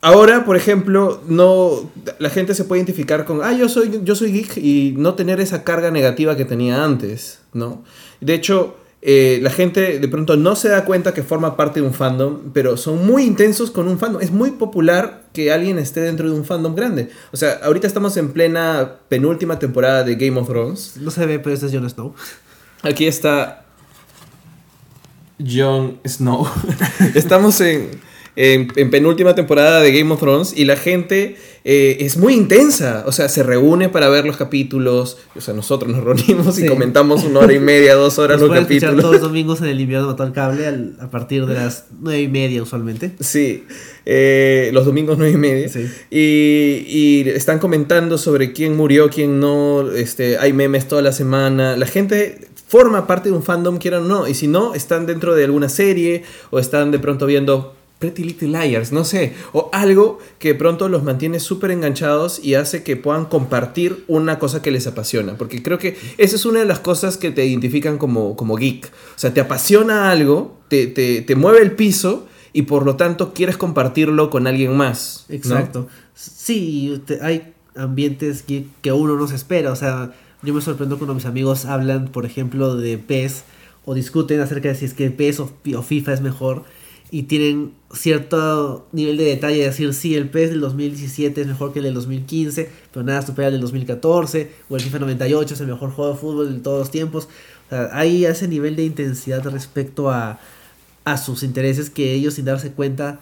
ahora, 0.00 0.44
por 0.44 0.56
ejemplo, 0.56 1.22
no 1.26 1.90
la 2.18 2.30
gente 2.30 2.54
se 2.54 2.64
puede 2.64 2.80
identificar 2.80 3.24
con, 3.24 3.42
ah, 3.42 3.52
yo 3.52 3.68
soy, 3.68 4.00
yo 4.04 4.14
soy 4.14 4.32
geek 4.32 4.56
y 4.56 4.94
no 4.96 5.14
tener 5.14 5.40
esa 5.40 5.64
carga 5.64 5.90
negativa 5.90 6.36
que 6.36 6.44
tenía 6.44 6.84
antes, 6.84 7.40
¿no? 7.52 7.84
De 8.20 8.34
hecho, 8.34 8.76
eh, 9.00 9.38
la 9.42 9.50
gente 9.50 10.00
de 10.00 10.08
pronto 10.08 10.36
no 10.36 10.56
se 10.56 10.68
da 10.68 10.84
cuenta 10.84 11.14
que 11.14 11.22
forma 11.22 11.56
parte 11.56 11.80
de 11.80 11.86
un 11.86 11.94
fandom, 11.94 12.50
pero 12.52 12.76
son 12.76 13.06
muy 13.06 13.22
intensos 13.22 13.70
con 13.70 13.86
un 13.86 13.98
fandom. 13.98 14.20
Es 14.20 14.32
muy 14.32 14.52
popular 14.52 15.22
que 15.32 15.52
alguien 15.52 15.78
esté 15.78 16.00
dentro 16.00 16.28
de 16.28 16.34
un 16.34 16.44
fandom 16.44 16.74
grande. 16.74 17.10
O 17.32 17.36
sea, 17.36 17.60
ahorita 17.62 17.86
estamos 17.86 18.16
en 18.16 18.32
plena 18.32 18.96
penúltima 19.08 19.58
temporada 19.58 20.02
de 20.02 20.16
Game 20.16 20.38
of 20.38 20.48
Thrones. 20.48 20.96
No 20.96 21.10
se 21.12 21.26
ve, 21.26 21.38
pero 21.38 21.54
este 21.54 21.66
es 21.66 21.72
Jon 21.72 21.88
Snow. 21.88 22.14
Aquí 22.82 23.06
está 23.06 23.64
Jon 25.38 26.00
Snow. 26.04 26.48
estamos 27.14 27.60
en, 27.60 27.90
en, 28.38 28.68
en 28.76 28.90
penúltima 28.90 29.34
temporada 29.34 29.80
de 29.82 29.90
Game 29.92 30.12
of 30.14 30.20
Thrones 30.20 30.54
y 30.56 30.64
la 30.64 30.76
gente 30.76 31.36
eh, 31.64 31.96
es 32.00 32.16
muy 32.16 32.34
intensa. 32.34 33.02
O 33.06 33.10
sea, 33.12 33.28
se 33.28 33.42
reúne 33.42 33.88
para 33.88 34.08
ver 34.08 34.24
los 34.24 34.36
capítulos. 34.36 35.18
O 35.34 35.40
sea, 35.40 35.54
nosotros 35.54 35.90
nos 35.90 36.04
reunimos 36.04 36.56
y 36.58 36.66
comentamos 36.66 37.24
una 37.24 37.40
hora 37.40 37.52
y 37.52 37.58
media, 37.58 37.94
dos 37.96 38.18
horas 38.20 38.40
los 38.40 38.50
capítulos. 38.50 39.00
todos 39.02 39.14
los 39.14 39.22
domingos 39.22 39.60
en 39.60 39.66
el 39.66 39.80
invierno 39.80 40.06
mató 40.06 40.32
cable 40.32 40.66
al- 40.68 40.96
a 41.00 41.10
partir 41.10 41.46
de 41.46 41.54
las 41.54 41.86
nueve 42.00 42.22
y 42.22 42.28
media 42.28 42.62
usualmente. 42.62 43.10
Sí, 43.18 43.64
eh, 44.06 44.70
los 44.72 44.86
domingos 44.86 45.18
nueve 45.18 45.34
y 45.34 45.36
media. 45.36 45.68
Sí. 45.68 45.86
Y, 46.10 46.84
y 46.86 47.28
están 47.30 47.58
comentando 47.58 48.18
sobre 48.18 48.52
quién 48.52 48.76
murió, 48.76 49.10
quién 49.10 49.40
no. 49.40 49.90
Este, 49.90 50.38
hay 50.38 50.52
memes 50.52 50.86
toda 50.86 51.02
la 51.02 51.12
semana. 51.12 51.76
La 51.76 51.86
gente 51.86 52.46
forma 52.68 53.06
parte 53.06 53.30
de 53.30 53.34
un 53.34 53.42
fandom, 53.42 53.78
quieran 53.78 54.04
o 54.04 54.08
no. 54.08 54.28
Y 54.28 54.34
si 54.34 54.46
no, 54.46 54.74
están 54.74 55.06
dentro 55.06 55.34
de 55.34 55.44
alguna 55.44 55.68
serie 55.68 56.22
o 56.50 56.58
están 56.60 56.92
de 56.92 56.98
pronto 57.00 57.26
viendo 57.26 57.74
Pretty 57.98 58.22
Little 58.22 58.48
Liars, 58.48 58.92
no 58.92 59.04
sé. 59.04 59.32
O 59.52 59.70
algo 59.72 60.18
que 60.38 60.54
pronto 60.54 60.88
los 60.88 61.02
mantiene 61.02 61.40
súper 61.40 61.72
enganchados 61.72 62.42
y 62.42 62.54
hace 62.54 62.82
que 62.82 62.96
puedan 62.96 63.24
compartir 63.26 64.04
una 64.06 64.38
cosa 64.38 64.62
que 64.62 64.70
les 64.70 64.86
apasiona. 64.86 65.36
Porque 65.36 65.62
creo 65.62 65.78
que 65.78 65.96
esa 66.16 66.36
es 66.36 66.46
una 66.46 66.60
de 66.60 66.66
las 66.66 66.78
cosas 66.78 67.16
que 67.16 67.30
te 67.30 67.44
identifican 67.44 67.98
como, 67.98 68.36
como 68.36 68.56
geek. 68.56 68.86
O 68.86 69.18
sea, 69.18 69.34
te 69.34 69.40
apasiona 69.40 70.10
algo, 70.10 70.56
te, 70.68 70.86
te, 70.86 71.22
te 71.22 71.34
mueve 71.34 71.60
el 71.62 71.72
piso 71.72 72.26
y 72.52 72.62
por 72.62 72.84
lo 72.84 72.96
tanto 72.96 73.34
quieres 73.34 73.56
compartirlo 73.56 74.30
con 74.30 74.46
alguien 74.46 74.76
más. 74.76 75.26
Exacto. 75.28 75.88
Sí, 76.14 77.02
hay 77.20 77.52
ambientes 77.76 78.42
que, 78.42 78.92
uno 78.92 79.16
no 79.16 79.26
se 79.26 79.36
espera. 79.36 79.72
O 79.72 79.76
sea, 79.76 80.12
yo 80.42 80.54
me 80.54 80.60
sorprendo 80.60 80.98
cuando 80.98 81.14
mis 81.14 81.26
amigos 81.26 81.64
hablan, 81.64 82.08
por 82.08 82.26
ejemplo, 82.26 82.76
de 82.76 82.98
PES 82.98 83.44
o 83.84 83.94
discuten 83.94 84.40
acerca 84.40 84.68
de 84.68 84.74
si 84.74 84.84
es 84.84 84.94
que 84.94 85.10
PES 85.10 85.40
o, 85.40 85.52
o 85.76 85.82
FIFA 85.82 86.14
es 86.14 86.20
mejor 86.20 86.64
y 87.10 87.24
tienen 87.24 87.72
cierto 87.92 88.86
nivel 88.92 89.16
de 89.16 89.24
detalle 89.24 89.58
de 89.58 89.64
decir 89.64 89.94
sí, 89.94 90.14
el 90.14 90.28
PES 90.28 90.50
del 90.50 90.60
2017 90.60 91.40
es 91.40 91.46
mejor 91.46 91.72
que 91.72 91.78
el 91.78 91.86
del 91.86 91.94
2015, 91.94 92.70
pero 92.92 93.04
nada 93.04 93.22
supera 93.22 93.48
el 93.48 93.54
del 93.54 93.62
2014 93.62 94.52
o 94.68 94.76
el 94.76 94.82
FIFA 94.82 94.98
98 95.00 95.54
es 95.54 95.60
el 95.60 95.66
mejor 95.68 95.90
juego 95.90 96.12
de 96.12 96.18
fútbol 96.18 96.54
de 96.54 96.60
todos 96.60 96.80
los 96.80 96.90
tiempos. 96.90 97.28
O 97.66 97.70
sea, 97.70 97.88
hay 97.92 98.24
ese 98.24 98.46
nivel 98.46 98.76
de 98.76 98.84
intensidad 98.84 99.42
respecto 99.46 100.10
a, 100.10 100.38
a 101.04 101.16
sus 101.16 101.42
intereses 101.42 101.88
que 101.88 102.12
ellos 102.12 102.34
sin 102.34 102.44
darse 102.44 102.72
cuenta 102.72 103.20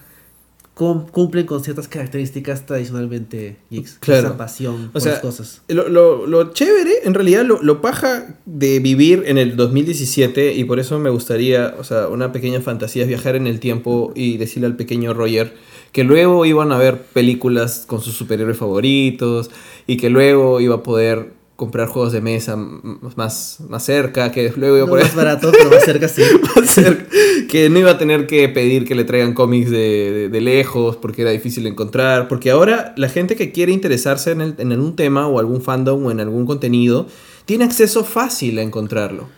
cumplen 0.76 1.46
con 1.46 1.64
ciertas 1.64 1.88
características 1.88 2.66
tradicionalmente 2.66 3.56
geeks. 3.70 3.96
Claro. 3.98 4.28
Esa 4.28 4.36
pasión 4.36 4.88
O 4.88 4.92
por 4.92 5.00
sea, 5.00 5.12
las 5.12 5.20
cosas. 5.22 5.62
Lo, 5.68 5.88
lo- 5.88 6.26
lo 6.26 6.52
chévere, 6.52 6.92
en 7.04 7.14
realidad, 7.14 7.44
lo, 7.46 7.62
lo 7.62 7.80
paja 7.80 8.38
de 8.44 8.78
vivir 8.80 9.24
en 9.26 9.38
el 9.38 9.56
2017, 9.56 10.52
y 10.52 10.64
por 10.64 10.78
eso 10.78 10.98
me 10.98 11.08
gustaría, 11.08 11.74
o 11.78 11.84
sea, 11.84 12.08
una 12.08 12.30
pequeña 12.30 12.60
fantasía 12.60 13.02
es 13.04 13.08
viajar 13.08 13.36
en 13.36 13.46
el 13.46 13.58
tiempo 13.58 14.12
y 14.14 14.36
decirle 14.36 14.66
al 14.66 14.76
pequeño 14.76 15.14
Roger 15.14 15.54
que 15.92 16.04
luego 16.04 16.44
iban 16.44 16.72
a 16.72 16.76
ver 16.78 17.00
películas 17.04 17.84
con 17.86 18.02
sus 18.02 18.14
superhéroes 18.14 18.58
favoritos 18.58 19.50
y 19.86 19.96
que 19.96 20.10
luego 20.10 20.60
iba 20.60 20.74
a 20.74 20.82
poder 20.82 21.32
comprar 21.56 21.88
juegos 21.88 22.12
de 22.12 22.20
mesa 22.20 22.54
más, 22.56 23.58
más 23.68 23.82
cerca, 23.84 24.30
que 24.30 24.52
luego 24.56 24.76
iba 24.76 24.84
a 24.84 24.86
No 24.86 24.90
poder... 24.92 25.06
más 25.06 25.14
barato, 25.14 25.50
pero 25.52 25.70
más 25.70 25.84
cerca 25.84 26.06
sí. 26.06 26.22
hacer 26.62 27.08
que 27.48 27.70
no 27.70 27.78
iba 27.78 27.92
a 27.92 27.98
tener 27.98 28.26
que 28.26 28.48
pedir 28.50 28.84
que 28.86 28.94
le 28.94 29.04
traigan 29.04 29.32
cómics 29.32 29.70
de, 29.70 29.78
de- 29.78 30.28
de 30.28 30.40
lejos 30.42 30.96
porque 30.96 31.22
era 31.22 31.30
difícil 31.30 31.66
encontrar. 31.66 32.28
Porque 32.28 32.50
ahora 32.50 32.92
la 32.98 33.08
gente 33.08 33.36
que 33.36 33.52
quiere 33.52 33.72
interesarse 33.72 34.32
en, 34.32 34.42
el- 34.42 34.54
en 34.58 34.72
un 34.78 34.96
tema 34.96 35.26
o 35.28 35.38
algún 35.38 35.62
fandom 35.62 36.04
o 36.04 36.10
en 36.10 36.20
algún 36.20 36.44
contenido 36.44 37.06
tiene 37.46 37.64
acceso 37.64 38.04
fácil 38.04 38.58
a 38.58 38.62
encontrarlo. 38.62 39.28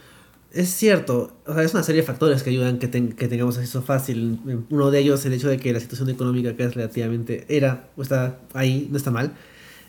Es 0.51 0.71
cierto, 0.71 1.31
o 1.47 1.55
sea, 1.55 1.63
es 1.63 1.75
una 1.75 1.83
serie 1.85 2.01
de 2.01 2.07
factores 2.07 2.43
que 2.43 2.51
ayudan 2.51 2.79
que, 2.79 2.89
ten- 2.89 3.13
que 3.13 3.29
tengamos 3.29 3.59
acceso 3.59 3.83
fácil. 3.83 4.41
Uno 4.71 4.91
de 4.91 4.99
ellos, 4.99 5.25
el 5.25 5.35
hecho 5.35 5.49
de 5.49 5.59
que 5.59 5.73
la 5.73 5.79
situación 5.79 6.09
económica 6.11 6.51
acá 6.51 6.65
es 6.65 6.75
relativamente, 6.75 7.45
era, 7.49 7.91
o 7.97 8.03
está 8.03 8.41
ahí, 8.55 8.89
no 8.91 8.97
está 8.97 9.11
mal. 9.13 9.35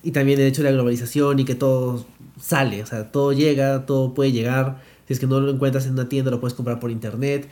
Y 0.03 0.11
también 0.11 0.39
el 0.39 0.47
hecho 0.47 0.61
de 0.63 0.69
la 0.69 0.73
globalización 0.75 1.39
y 1.39 1.45
que 1.45 1.55
todo 1.55 2.05
sale, 2.39 2.83
o 2.83 2.85
sea, 2.85 3.11
todo 3.11 3.33
llega, 3.33 3.85
todo 3.85 4.13
puede 4.13 4.31
llegar. 4.31 4.81
Si 5.07 5.13
es 5.13 5.19
que 5.19 5.27
no 5.27 5.39
lo 5.39 5.51
encuentras 5.51 5.85
en 5.85 5.93
una 5.93 6.07
tienda, 6.07 6.29
lo 6.29 6.39
puedes 6.39 6.53
comprar 6.53 6.79
por 6.79 6.91
internet. 6.91 7.49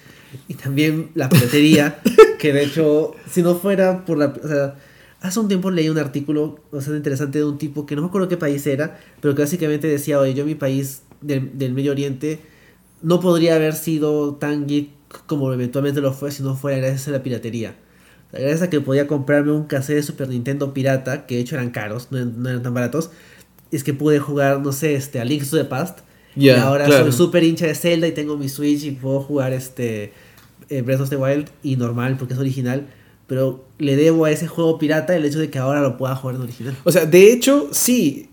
Y 0.48 0.54
también 0.54 1.10
la 1.16 1.30
piratería, 1.30 2.00
que 2.40 2.54
de 2.54 2.64
hecho, 2.64 3.14
si 3.30 3.42
no 3.42 3.56
fuera 3.56 4.06
por 4.06 4.18
la... 4.18 4.28
O 4.28 4.48
sea, 4.48 4.76
hace 5.22 5.40
un 5.40 5.48
tiempo 5.48 5.72
leí 5.72 5.90
un 5.90 5.98
artículo 5.98 6.60
bastante 6.72 6.98
interesante 6.98 7.40
de 7.40 7.46
un 7.46 7.58
tipo 7.58 7.86
que 7.86 7.96
no 7.96 8.04
me 8.04 8.08
acuerdo 8.10 8.28
qué 8.28 8.38
país 8.38 8.66
era, 8.68 9.00
pero 9.22 9.34
que 9.34 9.42
básicamente 9.42 9.88
decía, 9.88 10.20
oye, 10.20 10.34
yo 10.34 10.42
en 10.42 10.48
mi 10.48 10.56
país 10.56 11.02
del, 11.22 11.58
del 11.58 11.74
Medio 11.74 11.92
Oriente 11.92 12.40
no 13.02 13.20
podría 13.20 13.56
haber 13.56 13.74
sido 13.74 14.36
tan 14.36 14.68
geek 14.68 14.92
como 15.26 15.52
eventualmente 15.54 16.02
lo 16.02 16.14
fue 16.14 16.32
si 16.32 16.44
no 16.44 16.56
fuera 16.56 16.78
gracias 16.78 17.08
a 17.08 17.12
la 17.12 17.24
piratería. 17.24 17.76
Gracias 18.32 18.62
a 18.62 18.70
que 18.70 18.82
podía 18.82 19.08
comprarme 19.08 19.54
un 19.54 19.66
cassette 19.66 19.96
de 19.98 20.04
Super 20.04 20.28
Nintendo 20.28 20.74
pirata, 20.74 21.26
que 21.26 21.36
de 21.36 21.42
hecho 21.42 21.56
eran 21.56 21.72
caros, 21.72 22.10
no, 22.12 22.24
no 22.26 22.50
eran 22.50 22.62
tan 22.62 22.74
baratos, 22.74 23.10
es 23.72 23.84
que 23.84 23.94
pude 23.94 24.20
jugar, 24.20 24.62
no 24.62 24.72
sé, 24.72 24.96
este, 24.96 25.20
a 25.20 25.26
Link's 25.26 25.50
to 25.50 25.58
the 25.58 25.66
Past. 25.66 26.00
y 26.36 26.50
ahora 26.50 26.86
claro. 26.86 27.04
soy 27.04 27.12
súper 27.12 27.44
hincha 27.44 27.66
de 27.66 27.76
Zelda 27.76 28.08
y 28.08 28.12
tengo 28.12 28.38
mi 28.38 28.50
Switch 28.50 28.84
y 28.84 28.92
puedo 28.92 29.22
jugar 29.22 29.54
este 29.54 30.14
eh, 30.70 30.82
Breath 30.82 31.02
of 31.02 31.10
the 31.10 31.18
Wild 31.18 31.50
y 31.64 31.76
normal 31.76 32.18
porque 32.18 32.34
es 32.34 32.40
original. 32.40 32.88
Pero 33.28 33.66
le 33.78 33.98
debo 33.98 34.26
a 34.26 34.32
ese 34.32 34.48
juego 34.48 34.80
pirata 34.80 35.16
el 35.16 35.26
hecho 35.26 35.40
de 35.40 35.50
que 35.50 35.60
ahora 35.60 35.82
lo 35.82 35.98
pueda 35.98 36.16
jugar 36.16 36.36
en 36.38 36.44
original. 36.44 36.78
O 36.84 36.92
sea, 36.92 37.06
de 37.06 37.34
hecho, 37.34 37.70
sí. 37.72 38.30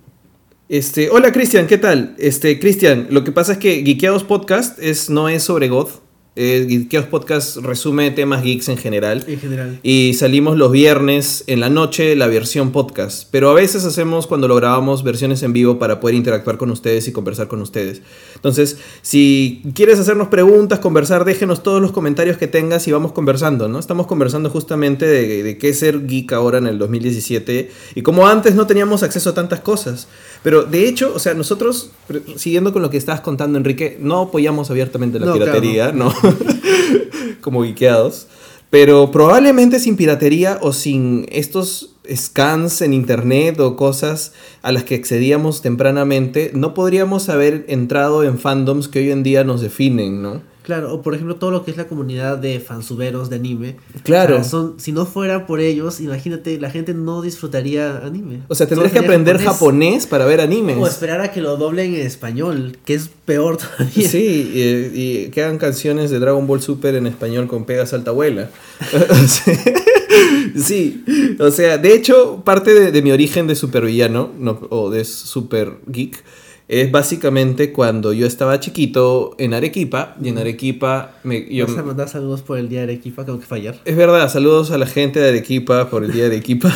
Este, 0.69 1.11
hola 1.11 1.31
Cristian, 1.33 1.67
¿qué 1.67 1.76
tal? 1.76 2.14
Este, 2.17 2.59
Cristian, 2.59 3.09
lo 3.11 3.23
que 3.23 3.33
pasa 3.33 3.53
es 3.53 3.59
que 3.59 3.83
Geekeados 3.85 4.25
Podcast 4.25 4.79
es, 4.79 5.11
no 5.11 5.29
es 5.29 5.43
sobre 5.43 5.69
God. 5.69 5.88
Eh, 6.37 6.88
Podcast 7.11 7.59
resume 7.59 8.11
temas 8.11 8.43
geeks 8.43 8.69
en 8.69 8.76
general. 8.76 9.25
En 9.29 9.38
general. 9.38 9.79
Y 9.85 10.14
salimos 10.14 10.57
los 10.57 10.73
viernes 10.73 11.45
en 11.47 11.61
la 11.61 11.71
noche 11.71 12.17
la 12.17 12.26
versión 12.26 12.73
podcast. 12.73 13.29
Pero 13.31 13.50
a 13.50 13.55
veces 13.55 13.85
hacemos 13.85 14.26
cuando 14.26 14.49
lo 14.49 14.57
grabamos 14.57 15.05
versiones 15.05 15.45
en 15.45 15.53
vivo 15.53 15.79
para 15.79 16.00
poder 16.00 16.17
interactuar 16.17 16.57
con 16.57 16.71
ustedes 16.71 17.07
y 17.07 17.12
conversar 17.12 17.47
con 17.47 17.61
ustedes. 17.61 18.03
Entonces, 18.35 18.79
si 19.03 19.62
quieres 19.75 20.00
hacernos 20.00 20.26
preguntas, 20.26 20.81
conversar, 20.81 21.25
déjenos 21.25 21.62
todos 21.62 21.81
los 21.81 21.93
comentarios 21.93 22.37
que 22.37 22.49
tengas 22.49 22.88
y 22.88 22.93
vamos 22.93 23.12
conversando, 23.12 23.69
¿no? 23.69 23.79
Estamos 23.79 24.09
conversando 24.09 24.50
justamente 24.50 25.07
de, 25.07 25.45
de 25.45 25.57
qué 25.57 25.69
es 25.69 25.79
ser 25.79 26.05
geek 26.07 26.33
ahora 26.33 26.59
en 26.59 26.67
el 26.67 26.79
2017 26.79 27.71
y 27.95 28.03
como 28.03 28.26
antes 28.26 28.57
no 28.57 28.67
teníamos 28.67 29.05
acceso 29.05 29.31
a 29.31 29.35
tantas 29.35 29.61
cosas. 29.61 30.09
Pero 30.43 30.64
de 30.64 30.87
hecho, 30.87 31.12
o 31.14 31.19
sea, 31.19 31.33
nosotros, 31.33 31.91
siguiendo 32.37 32.73
con 32.73 32.83
lo 32.83 32.91
que 32.91 32.99
estabas 32.99 33.23
contando, 33.23 33.57
Enrique, 33.57 33.97
no 33.99 34.21
apoyamos 34.23 34.71
abiertamente 34.71 35.19
la 35.19 35.26
No, 35.26 35.37
claro, 35.37 35.53
piratería, 35.53 35.93
¿no? 35.93 36.12
como 37.40 37.62
geekeados. 37.64 38.28
Pero 38.71 39.11
probablemente 39.11 39.78
sin 39.78 39.97
piratería 39.97 40.59
o 40.61 40.73
sin 40.73 41.26
estos 41.31 41.95
scans 42.12 42.83
en 42.83 42.93
internet 42.93 43.61
o 43.61 43.76
cosas 43.76 44.33
a 44.62 44.73
las 44.73 44.85
que 44.85 44.97
accedíamos 44.97 45.62
tempranamente, 45.62 46.50
no 46.54 46.75
podríamos 46.75 47.28
haber 47.28 47.64
entrado 47.69 48.25
en 48.25 48.38
fandoms 48.38 48.88
que 48.88 48.99
hoy 48.99 49.11
en 49.11 49.23
día 49.23 49.45
nos 49.45 49.61
definen, 49.61 50.23
¿no? 50.23 50.53
Claro, 50.64 50.94
o 50.94 51.02
por 51.02 51.14
ejemplo 51.14 51.37
todo 51.37 51.50
lo 51.50 51.62
que 51.62 51.71
es 51.71 51.76
la 51.76 51.87
comunidad 51.87 52.38
de 52.38 52.59
fansuberos 52.59 53.28
de 53.28 53.37
anime. 53.37 53.76
Claro. 54.02 54.37
O 54.37 54.38
sea, 54.38 54.44
son, 54.49 54.75
si 54.78 54.92
no 54.92 55.04
fuera 55.04 55.47
por 55.47 55.61
ellos, 55.61 56.00
imagínate, 56.00 56.59
la 56.59 56.71
gente 56.71 56.94
no 56.94 57.21
disfrutaría 57.21 57.99
anime. 57.99 58.40
O 58.49 58.54
sea, 58.54 58.66
tendrías 58.66 58.90
que 58.90 59.00
aprender 59.00 59.37
japonés 59.37 60.06
para 60.06 60.25
ver 60.25 60.40
animes. 60.40 60.78
O 60.78 60.87
esperar 60.87 61.21
a 61.21 61.30
que 61.30 61.42
lo 61.42 61.59
doblen 61.59 61.94
en 61.94 62.00
español, 62.00 62.78
que 62.87 62.94
es 62.94 63.11
peor 63.26 63.59
todavía. 63.59 64.09
Sí, 64.09 64.50
y, 64.54 64.99
y 64.99 65.28
que 65.28 65.42
hagan 65.42 65.59
canciones 65.59 66.11
de 66.11 66.18
Dragon 66.18 66.47
Ball 66.47 66.62
Super 66.62 66.94
en 66.94 67.06
español 67.06 67.47
con 67.47 67.66
Pega 67.66 67.85
Salta 67.85 68.12
Abuela. 68.12 68.49
sí, 70.56 71.04
o 71.38 71.50
sea, 71.50 71.76
de 71.76 71.94
hecho, 71.94 72.42
parte 72.42 72.73
de, 72.73 72.90
de 72.90 73.02
mi 73.02 73.12
origen 73.12 73.47
de 73.47 73.54
supervillano, 73.54 74.30
no, 74.38 74.61
o 74.71 74.88
de 74.88 75.04
super 75.04 75.75
geek, 75.87 76.25
es 76.66 76.90
básicamente 76.90 77.73
cuando 77.73 78.12
yo 78.12 78.26
estaba 78.26 78.59
chiquito 78.59 79.35
en 79.38 79.52
Arequipa, 79.52 80.16
y 80.23 80.28
en 80.28 80.38
Arequipa 80.38 81.12
me, 81.23 81.47
yo, 81.54 81.66
Vas 81.66 81.76
a 81.76 81.83
mandar 81.83 82.09
saludos 82.09 82.42
por 82.42 82.59
el 82.59 82.68
día 82.68 82.80
de 82.80 82.85
Arequipa, 82.85 83.25
tengo 83.25 83.38
que 83.38 83.47
fallar. 83.47 83.78
es 83.85 83.97
verdad, 83.97 84.30
saludos 84.30 84.71
a 84.71 84.78
la 84.78 84.87
gente 84.87 85.21
de 85.21 85.28
Arequipa 85.28 85.90
por 85.90 86.04
el 86.04 86.12
día 86.12 86.25
de 86.25 86.37
Arequipa. 86.37 86.75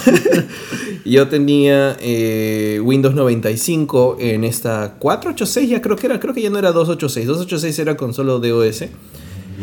Yo 1.04 1.28
tenía 1.28 1.96
eh, 2.00 2.80
Windows 2.84 3.14
95 3.14 4.18
en 4.20 4.44
esta 4.44 4.96
486, 4.98 5.70
ya 5.70 5.80
creo 5.80 5.96
que 5.96 6.06
era, 6.06 6.20
creo 6.20 6.34
que 6.34 6.42
ya 6.42 6.50
no 6.50 6.58
era 6.58 6.72
286, 6.72 7.26
286 7.26 7.78
era 7.78 7.96
con 7.96 8.12
solo 8.12 8.40
DOS. 8.40 8.84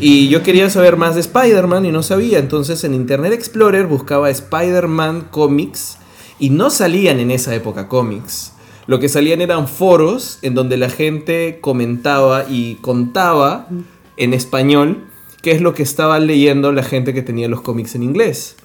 Y 0.01 0.27
yo 0.27 0.43
quería 0.43 0.69
saber 0.69 0.97
más 0.97 1.15
de 1.15 1.21
Spider-Man 1.21 1.85
y 1.85 1.91
no 1.91 2.03
sabía, 2.03 2.39
entonces 2.39 2.83
en 2.83 2.93
Internet 2.93 3.31
Explorer 3.31 3.85
buscaba 3.85 4.29
Spider-Man 4.29 5.27
Comics 5.31 5.97
y 6.37 6.49
no 6.49 6.69
salían 6.69 7.19
en 7.19 7.31
esa 7.31 7.55
época 7.55 7.87
cómics. 7.87 8.54
Lo 8.87 8.99
que 8.99 9.09
salían 9.09 9.41
eran 9.41 9.67
foros 9.67 10.39
en 10.41 10.53
donde 10.53 10.77
la 10.77 10.89
gente 10.89 11.57
comentaba 11.59 12.45
y 12.47 12.75
contaba 12.75 13.67
en 14.17 14.33
español, 14.33 15.07
que 15.41 15.51
es 15.51 15.61
lo 15.61 15.73
que 15.73 15.83
estaba 15.83 16.19
leyendo 16.19 16.71
la 16.71 16.83
gente 16.83 17.13
que 17.13 17.23
tenía 17.23 17.47
los 17.47 17.61
cómics 17.61 17.95
en 17.95 18.03
inglés. 18.03 18.57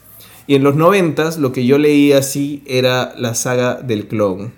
Y 0.46 0.56
en 0.56 0.64
los 0.64 0.76
noventas 0.76 1.38
lo 1.38 1.52
que 1.52 1.64
yo 1.64 1.78
leía 1.78 2.18
así 2.18 2.62
era 2.66 3.14
la 3.16 3.34
saga 3.34 3.76
del 3.76 4.08
clon, 4.08 4.52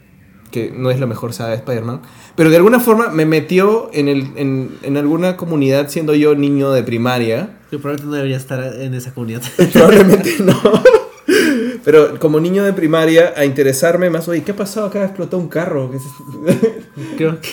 que 0.50 0.72
no 0.74 0.90
es 0.90 0.98
la 0.98 1.06
mejor 1.06 1.32
saga 1.32 1.50
de 1.50 1.56
Spider-Man, 1.56 2.00
pero 2.34 2.50
de 2.50 2.56
alguna 2.56 2.80
forma 2.80 3.08
me 3.08 3.26
metió 3.26 3.90
en, 3.92 4.08
el, 4.08 4.30
en, 4.36 4.70
en 4.82 4.96
alguna 4.96 5.36
comunidad 5.36 5.88
siendo 5.90 6.14
yo 6.14 6.34
niño 6.34 6.72
de 6.72 6.82
primaria. 6.82 7.58
Que 7.70 7.78
probablemente 7.78 8.06
no 8.06 8.14
debería 8.14 8.36
estar 8.36 8.74
en 8.80 8.94
esa 8.94 9.12
comunidad. 9.12 9.42
Probablemente 9.72 10.36
no. 10.40 10.54
Pero 11.84 12.18
como 12.18 12.38
niño 12.40 12.64
de 12.64 12.72
primaria, 12.72 13.32
a 13.36 13.44
interesarme 13.44 14.08
más, 14.10 14.28
oye, 14.28 14.42
¿qué 14.42 14.52
ha 14.52 14.56
pasado 14.56 14.86
acá? 14.86 15.04
Explotó 15.04 15.38
un 15.38 15.48
carro. 15.48 15.90
¿Qué 15.90 15.96
es 15.96 16.02
esto?". 16.04 16.76
Creo 17.16 17.40
que. 17.40 17.48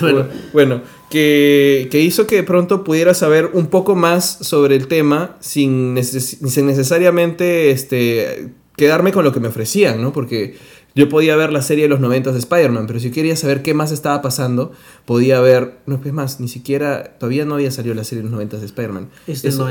Bueno, 0.00 0.26
bueno, 0.52 0.82
que, 1.08 1.88
que 1.90 2.00
hizo 2.00 2.26
que 2.26 2.36
de 2.36 2.42
pronto 2.42 2.82
pudiera 2.84 3.14
saber 3.14 3.50
un 3.52 3.68
poco 3.68 3.94
más 3.94 4.24
sobre 4.40 4.74
el 4.76 4.88
tema 4.88 5.36
sin, 5.40 5.94
neces- 5.96 6.46
sin 6.48 6.66
necesariamente 6.66 7.70
este, 7.70 8.50
quedarme 8.76 9.12
con 9.12 9.24
lo 9.24 9.32
que 9.32 9.40
me 9.40 9.48
ofrecían, 9.48 10.02
¿no? 10.02 10.12
Porque 10.12 10.56
yo 10.96 11.08
podía 11.08 11.36
ver 11.36 11.52
la 11.52 11.62
serie 11.62 11.84
de 11.84 11.88
los 11.88 12.00
90 12.00 12.32
de 12.32 12.38
Spider-Man, 12.40 12.86
pero 12.86 12.98
si 13.00 13.10
quería 13.10 13.36
saber 13.36 13.62
qué 13.62 13.74
más 13.74 13.90
estaba 13.92 14.20
pasando, 14.22 14.72
podía 15.06 15.40
ver... 15.40 15.78
No, 15.86 16.00
es 16.04 16.12
más, 16.12 16.40
ni 16.40 16.48
siquiera... 16.48 17.16
Todavía 17.18 17.44
no 17.44 17.54
había 17.54 17.70
salido 17.70 17.94
la 17.94 18.04
serie 18.04 18.18
de 18.18 18.24
los 18.24 18.32
90 18.32 18.58
de 18.58 18.66
Spider-Man. 18.66 19.08
es 19.26 19.42
del 19.42 19.52
Eso- 19.52 19.62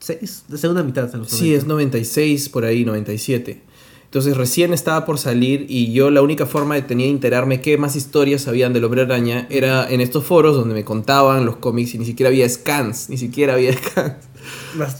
96, 0.00 0.44
de 0.48 0.58
segunda 0.58 0.82
mitad. 0.82 1.08
de 1.08 1.18
los 1.18 1.28
Sí, 1.28 1.54
es 1.54 1.66
90. 1.66 1.98
96, 1.98 2.48
por 2.48 2.64
ahí, 2.64 2.84
97. 2.84 3.62
Entonces 4.04 4.36
recién 4.36 4.72
estaba 4.72 5.04
por 5.04 5.18
salir 5.18 5.66
y 5.68 5.92
yo 5.92 6.10
la 6.10 6.20
única 6.20 6.44
forma 6.44 6.74
de 6.74 6.82
tenía 6.82 7.06
de 7.06 7.12
enterarme 7.12 7.60
qué 7.60 7.78
más 7.78 7.94
historias 7.94 8.48
habían 8.48 8.72
del 8.72 8.82
Hombre 8.82 9.02
Araña 9.02 9.46
era 9.50 9.88
en 9.88 10.00
estos 10.00 10.24
foros 10.24 10.56
donde 10.56 10.74
me 10.74 10.84
contaban 10.84 11.44
los 11.44 11.58
cómics 11.58 11.94
y 11.94 11.98
ni 11.98 12.06
siquiera 12.06 12.28
había 12.28 12.48
scans, 12.48 13.08
ni 13.08 13.18
siquiera 13.18 13.54
había 13.54 13.72
scans. 13.78 14.14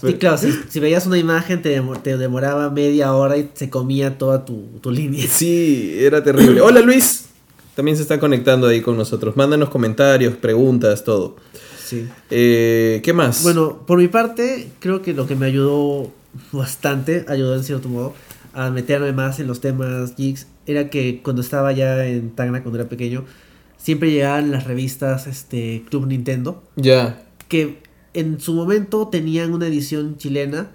Y 0.04 0.12
claro, 0.12 0.38
si, 0.38 0.52
si 0.69 0.78
veías 0.78 1.07
una 1.07 1.19
imagen 1.19 1.61
te, 1.61 1.83
te 2.04 2.16
demoraba 2.19 2.71
media 2.71 3.12
hora 3.12 3.37
y 3.37 3.50
se 3.52 3.69
comía 3.69 4.16
toda 4.16 4.45
tu, 4.45 4.66
tu 4.80 4.92
línea. 4.92 5.26
Sí, 5.28 5.97
era 5.99 6.23
terrible. 6.23 6.61
Hola 6.61 6.80
Luis, 6.80 7.25
también 7.75 7.97
se 7.97 8.02
está 8.04 8.21
conectando 8.21 8.69
ahí 8.69 8.80
con 8.80 8.97
nosotros. 8.97 9.37
Mándanos 9.37 9.71
comentarios, 9.71 10.37
preguntas, 10.37 11.02
todo. 11.02 11.35
Sí. 11.91 12.09
Eh, 12.31 13.01
¿Qué 13.03 13.13
más? 13.13 13.43
Bueno, 13.43 13.85
por 13.85 13.99
mi 13.99 14.07
parte, 14.07 14.71
creo 14.79 15.03
que 15.03 15.13
lo 15.13 15.27
que 15.27 15.35
me 15.35 15.47
ayudó 15.47 16.13
bastante, 16.53 17.25
ayudó 17.27 17.57
en 17.57 17.65
cierto 17.65 17.89
modo, 17.89 18.15
a 18.53 18.71
meterme 18.71 19.13
más 19.13 19.41
en 19.41 19.49
los 19.49 19.61
temas 19.61 20.15
geeks, 20.15 20.47
era 20.67 20.89
que 20.89 21.21
cuando 21.21 21.43
estaba 21.43 21.73
ya 21.73 22.07
en 22.07 22.31
Tacna, 22.31 22.63
cuando 22.63 22.79
era 22.79 22.89
pequeño, 22.89 23.25
siempre 23.77 24.13
llegaban 24.13 24.53
las 24.53 24.69
revistas 24.69 25.27
este, 25.27 25.83
Club 25.91 26.07
Nintendo, 26.07 26.63
ya. 26.77 27.25
que 27.49 27.83
en 28.15 28.39
su 28.39 28.55
momento 28.55 29.09
tenían 29.09 29.53
una 29.53 29.67
edición 29.67 30.17
chilena, 30.17 30.71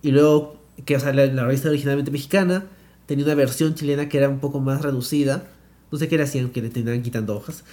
y 0.00 0.12
luego, 0.12 0.60
que 0.84 0.94
o 0.94 1.00
sea, 1.00 1.12
la, 1.12 1.26
la 1.26 1.44
revista 1.44 1.70
originalmente 1.70 2.12
mexicana, 2.12 2.66
tenía 3.06 3.24
una 3.24 3.34
versión 3.34 3.74
chilena 3.74 4.08
que 4.08 4.18
era 4.18 4.28
un 4.28 4.38
poco 4.38 4.60
más 4.60 4.82
reducida, 4.82 5.48
no 5.90 5.98
sé 5.98 6.06
qué 6.06 6.16
le 6.18 6.22
hacían, 6.22 6.50
que 6.50 6.62
le 6.62 6.68
tenían 6.68 7.02
quitando 7.02 7.36
hojas, 7.36 7.64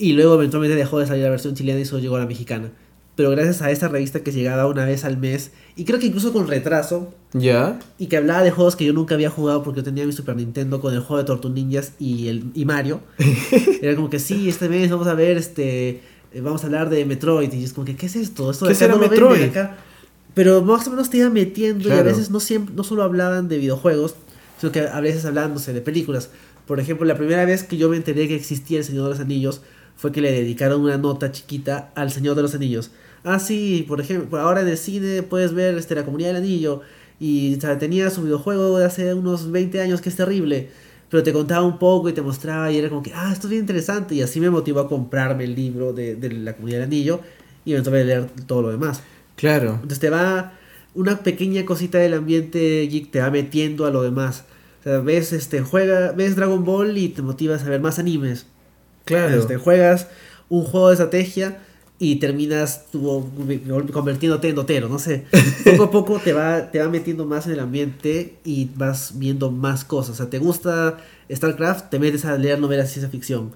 y 0.00 0.12
luego 0.14 0.34
eventualmente 0.34 0.76
dejó 0.76 0.98
de 0.98 1.06
salir 1.06 1.22
la 1.24 1.30
versión 1.30 1.54
chilena 1.54 1.78
y 1.78 1.84
solo 1.84 2.00
llegó 2.02 2.16
a 2.16 2.20
la 2.20 2.26
mexicana. 2.26 2.70
Pero 3.16 3.30
gracias 3.30 3.60
a 3.60 3.70
esta 3.70 3.86
revista 3.88 4.20
que 4.20 4.32
llegaba 4.32 4.66
una 4.66 4.84
vez 4.86 5.04
al 5.04 5.18
mes, 5.18 5.50
y 5.76 5.84
creo 5.84 5.98
que 5.98 6.06
incluso 6.06 6.32
con 6.32 6.48
retraso, 6.48 7.12
Ya. 7.34 7.78
y 7.98 8.06
que 8.06 8.16
hablaba 8.16 8.42
de 8.42 8.50
juegos 8.50 8.76
que 8.76 8.84
yo 8.86 8.92
nunca 8.94 9.14
había 9.14 9.28
jugado 9.30 9.62
porque 9.62 9.80
yo 9.80 9.84
tenía 9.84 10.06
mi 10.06 10.12
Super 10.12 10.36
Nintendo 10.36 10.80
con 10.80 10.94
el 10.94 11.00
juego 11.00 11.18
de 11.18 11.26
Tortu 11.26 11.50
Ninjas 11.50 11.92
y, 11.98 12.28
el, 12.28 12.44
y 12.54 12.64
Mario. 12.64 13.00
Era 13.82 13.94
como 13.94 14.08
que 14.10 14.18
sí, 14.18 14.48
este 14.48 14.68
mes 14.68 14.90
vamos 14.90 15.06
a 15.06 15.14
ver, 15.14 15.36
este, 15.36 16.00
eh, 16.32 16.40
vamos 16.40 16.62
a 16.62 16.66
hablar 16.66 16.88
de 16.88 17.04
Metroid. 17.04 17.52
Y 17.52 17.64
es 17.64 17.72
como 17.74 17.84
que, 17.84 17.94
¿qué 17.96 18.06
es 18.06 18.16
esto? 18.16 18.50
Esto 18.50 18.64
de 18.66 18.70
¿Qué 18.72 18.74
será 18.76 18.94
no 18.94 19.00
Metroid? 19.00 19.42
acá. 19.42 19.76
Pero 20.32 20.62
más 20.62 20.86
o 20.86 20.90
menos 20.90 21.10
te 21.10 21.18
iba 21.18 21.28
metiendo 21.28 21.88
y 21.88 21.92
a 21.92 21.94
Claro. 21.96 22.08
veces 22.10 22.30
no, 22.30 22.40
siempre, 22.40 22.74
no 22.74 22.84
solo 22.84 23.02
hablaban 23.02 23.48
de 23.48 23.58
videojuegos, 23.58 24.14
sino 24.58 24.72
que 24.72 24.80
a 24.80 25.00
veces 25.00 25.24
hablándose 25.26 25.72
de 25.74 25.80
películas. 25.82 26.30
Por 26.66 26.78
ejemplo, 26.80 27.04
la 27.04 27.16
primera 27.18 27.44
vez 27.44 27.64
que 27.64 27.76
yo 27.76 27.88
me 27.90 27.96
enteré 27.96 28.28
que 28.28 28.36
existía 28.36 28.78
El 28.78 28.84
Señor 28.84 29.04
de 29.04 29.10
los 29.10 29.20
Anillos 29.20 29.60
fue 30.00 30.12
que 30.12 30.22
le 30.22 30.32
dedicaron 30.32 30.80
una 30.80 30.96
nota 30.96 31.30
chiquita 31.30 31.90
al 31.94 32.10
Señor 32.10 32.34
de 32.34 32.40
los 32.40 32.54
Anillos. 32.54 32.90
Ah, 33.22 33.38
sí, 33.38 33.84
por 33.86 34.00
ejemplo, 34.00 34.40
ahora 34.40 34.62
en 34.62 34.68
el 34.68 34.78
cine 34.78 35.22
puedes 35.22 35.52
ver 35.52 35.76
este, 35.76 35.94
la 35.94 36.06
comunidad 36.06 36.30
del 36.30 36.38
anillo. 36.38 36.80
Y 37.20 37.54
o 37.54 37.60
sea, 37.60 37.78
tenía 37.78 38.08
su 38.08 38.22
videojuego 38.22 38.78
de 38.78 38.86
hace 38.86 39.12
unos 39.12 39.50
20 39.50 39.78
años 39.82 40.00
que 40.00 40.08
es 40.08 40.16
terrible. 40.16 40.70
Pero 41.10 41.22
te 41.22 41.34
contaba 41.34 41.66
un 41.66 41.78
poco 41.78 42.08
y 42.08 42.14
te 42.14 42.22
mostraba 42.22 42.72
y 42.72 42.78
era 42.78 42.88
como 42.88 43.02
que, 43.02 43.12
ah, 43.14 43.30
esto 43.30 43.46
es 43.46 43.50
bien 43.50 43.60
interesante. 43.60 44.14
Y 44.14 44.22
así 44.22 44.40
me 44.40 44.48
motivó 44.48 44.80
a 44.80 44.88
comprarme 44.88 45.44
el 45.44 45.54
libro 45.54 45.92
de, 45.92 46.14
de 46.16 46.32
la 46.32 46.54
comunidad 46.54 46.78
del 46.78 46.86
anillo 46.86 47.20
y 47.66 47.74
a 47.74 47.80
leer 47.82 48.26
todo 48.46 48.62
lo 48.62 48.70
demás. 48.70 49.02
Claro. 49.36 49.74
Entonces 49.74 49.98
te 49.98 50.08
va 50.08 50.54
una 50.94 51.18
pequeña 51.18 51.66
cosita 51.66 51.98
del 51.98 52.14
ambiente 52.14 52.88
geek, 52.90 53.10
te 53.10 53.20
va 53.20 53.30
metiendo 53.30 53.84
a 53.84 53.90
lo 53.90 54.02
demás. 54.02 54.46
O 54.80 54.82
sea, 54.84 55.00
ves, 55.00 55.34
este, 55.34 55.60
juega, 55.60 56.12
ves 56.12 56.36
Dragon 56.36 56.64
Ball 56.64 56.96
y 56.96 57.10
te 57.10 57.20
motivas 57.20 57.64
a 57.64 57.68
ver 57.68 57.82
más 57.82 57.98
animes. 57.98 58.46
Claro. 59.18 59.40
Este, 59.40 59.56
juegas 59.56 60.06
un 60.48 60.64
juego 60.64 60.88
de 60.88 60.94
estrategia 60.94 61.58
y 61.98 62.16
terminas 62.16 62.86
tu- 62.90 63.28
convirtiéndote 63.92 64.48
en 64.48 64.54
dotero, 64.54 64.88
no 64.88 64.98
sé. 64.98 65.26
Poco 65.64 65.82
a 65.84 65.90
poco 65.90 66.18
te 66.18 66.32
va, 66.32 66.70
te 66.70 66.78
va 66.80 66.88
metiendo 66.88 67.26
más 67.26 67.46
en 67.46 67.52
el 67.52 67.60
ambiente 67.60 68.36
y 68.44 68.70
vas 68.74 69.12
viendo 69.18 69.50
más 69.50 69.84
cosas. 69.84 70.12
O 70.12 70.16
sea, 70.16 70.30
te 70.30 70.38
gusta 70.38 70.96
StarCraft, 71.30 71.90
te 71.90 71.98
metes 71.98 72.24
a 72.24 72.36
leer 72.38 72.58
novelas 72.58 72.86
de 72.86 72.92
ciencia 72.94 73.10
ficción. 73.10 73.52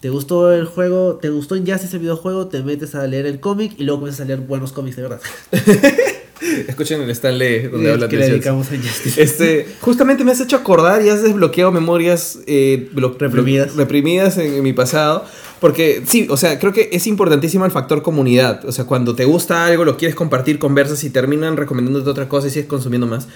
Te 0.00 0.10
gustó 0.10 0.52
el 0.52 0.66
juego, 0.66 1.16
te 1.16 1.30
gustó 1.30 1.56
Injustice 1.56 1.96
el 1.96 2.02
videojuego, 2.02 2.48
te 2.48 2.62
metes 2.62 2.94
a 2.94 3.06
leer 3.06 3.24
el 3.26 3.40
cómic 3.40 3.72
y 3.78 3.84
luego 3.84 4.00
comienzas 4.00 4.22
a 4.22 4.24
leer 4.26 4.40
buenos 4.40 4.72
cómics 4.72 4.96
de 4.96 5.02
verdad. 5.02 5.20
Escuchen 6.68 7.00
el 7.00 7.10
Stanley 7.10 7.68
donde 7.68 7.92
habla 7.92 8.08
que 8.08 8.16
de 8.16 8.22
le 8.22 8.30
dedicamos 8.30 8.68
a. 8.70 8.74
Este, 9.20 9.66
justamente 9.80 10.24
me 10.24 10.32
has 10.32 10.40
hecho 10.40 10.56
acordar 10.56 11.04
y 11.04 11.08
has 11.08 11.22
desbloqueado 11.22 11.72
memorias 11.72 12.38
eh, 12.46 12.88
Reprimidas. 13.18 13.76
reprimidas 13.76 14.38
en, 14.38 14.54
en 14.54 14.62
mi 14.62 14.72
pasado. 14.72 15.24
Porque 15.60 16.02
sí, 16.06 16.26
o 16.28 16.36
sea, 16.36 16.58
creo 16.58 16.72
que 16.72 16.90
es 16.92 17.06
importantísimo 17.06 17.64
el 17.64 17.70
factor 17.70 18.02
comunidad. 18.02 18.64
O 18.66 18.72
sea, 18.72 18.84
cuando 18.84 19.14
te 19.14 19.24
gusta 19.24 19.64
algo, 19.64 19.84
lo 19.84 19.96
quieres 19.96 20.14
compartir, 20.14 20.58
conversas 20.58 21.02
y 21.04 21.10
terminan 21.10 21.56
recomendándote 21.56 22.10
otra 22.10 22.28
cosa 22.28 22.48
y 22.48 22.50
sigues 22.50 22.68
consumiendo 22.68 23.06
más. 23.06 23.26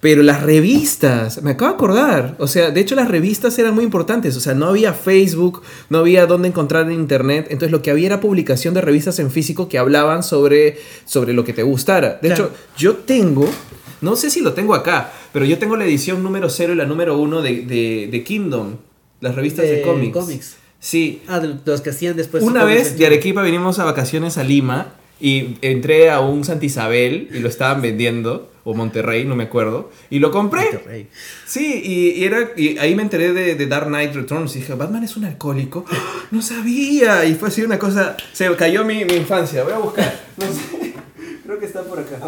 Pero 0.00 0.22
las 0.22 0.42
revistas, 0.44 1.42
me 1.42 1.52
acabo 1.52 1.70
de 1.72 1.74
acordar. 1.74 2.36
O 2.38 2.46
sea, 2.46 2.70
de 2.70 2.80
hecho 2.80 2.94
las 2.94 3.08
revistas 3.08 3.58
eran 3.58 3.74
muy 3.74 3.82
importantes. 3.84 4.36
O 4.36 4.40
sea, 4.40 4.54
no 4.54 4.66
había 4.66 4.92
Facebook, 4.92 5.62
no 5.90 5.98
había 5.98 6.26
dónde 6.26 6.46
encontrar 6.48 6.86
en 6.86 6.92
internet. 6.92 7.46
Entonces 7.50 7.72
lo 7.72 7.82
que 7.82 7.90
había 7.90 8.06
era 8.06 8.20
publicación 8.20 8.74
de 8.74 8.80
revistas 8.80 9.18
en 9.18 9.30
físico 9.32 9.68
que 9.68 9.76
hablaban 9.78 10.22
sobre, 10.22 10.78
sobre 11.04 11.32
lo 11.32 11.44
que 11.44 11.52
te 11.52 11.64
gustara. 11.64 12.18
De 12.22 12.28
Claro. 12.28 12.44
hecho, 12.44 12.54
yo 12.76 12.94
tengo, 12.96 13.48
no 14.00 14.14
sé 14.14 14.30
si 14.30 14.40
lo 14.40 14.52
tengo 14.52 14.74
acá, 14.74 15.12
pero 15.32 15.44
yo 15.44 15.58
tengo 15.58 15.76
la 15.76 15.84
edición 15.84 16.22
número 16.22 16.48
0 16.48 16.74
y 16.74 16.76
la 16.76 16.84
número 16.86 17.18
1 17.18 17.42
de, 17.42 17.62
de, 17.62 18.08
de 18.10 18.24
Kingdom, 18.24 18.76
las 19.20 19.34
revistas 19.34 19.64
de, 19.64 19.76
De 19.76 19.82
cómics. 19.82 20.12
cómics. 20.16 20.56
Sí, 20.78 21.22
Ah, 21.26 21.40
de 21.40 21.56
los 21.64 21.80
que 21.80 21.90
hacían 21.90 22.16
después. 22.16 22.44
una 22.44 22.62
vez 22.62 22.96
de 22.96 23.06
Arequipa 23.06 23.42
vinimos 23.42 23.80
a 23.80 23.84
vacaciones 23.84 24.38
a 24.38 24.44
Lima 24.44 24.94
y 25.20 25.56
entré 25.60 26.08
a 26.10 26.20
un 26.20 26.44
Santa 26.44 26.66
Isabel 26.66 27.28
y 27.34 27.40
lo 27.40 27.48
estaban 27.48 27.82
vendiendo, 27.82 28.48
o 28.70 28.74
Monterrey, 28.74 29.24
no 29.24 29.34
me 29.34 29.44
acuerdo, 29.44 29.90
y 30.10 30.18
lo 30.18 30.30
compré. 30.30 30.64
Monterrey. 30.72 31.08
Sí, 31.46 31.80
y, 31.82 32.20
y 32.20 32.24
era, 32.24 32.50
y 32.54 32.76
ahí 32.76 32.94
me 32.94 33.02
enteré 33.02 33.32
de, 33.32 33.54
de 33.54 33.66
Dark 33.66 33.86
Knight 33.86 34.14
Returns 34.14 34.54
y 34.56 34.58
dije, 34.58 34.74
Batman 34.74 35.04
es 35.04 35.16
un 35.16 35.24
alcohólico. 35.24 35.84
No 36.30 36.42
sabía. 36.42 37.24
Y 37.24 37.34
fue 37.36 37.48
así 37.48 37.62
una 37.62 37.78
cosa, 37.78 38.14
se 38.34 38.54
cayó 38.56 38.84
mi, 38.84 39.02
mi 39.06 39.14
infancia. 39.14 39.64
Voy 39.64 39.72
a 39.72 39.78
buscar. 39.78 40.20
No 40.36 40.44
sé. 40.44 40.92
Creo 41.46 41.58
que 41.58 41.64
está 41.64 41.82
por 41.82 41.98
acá. 41.98 42.18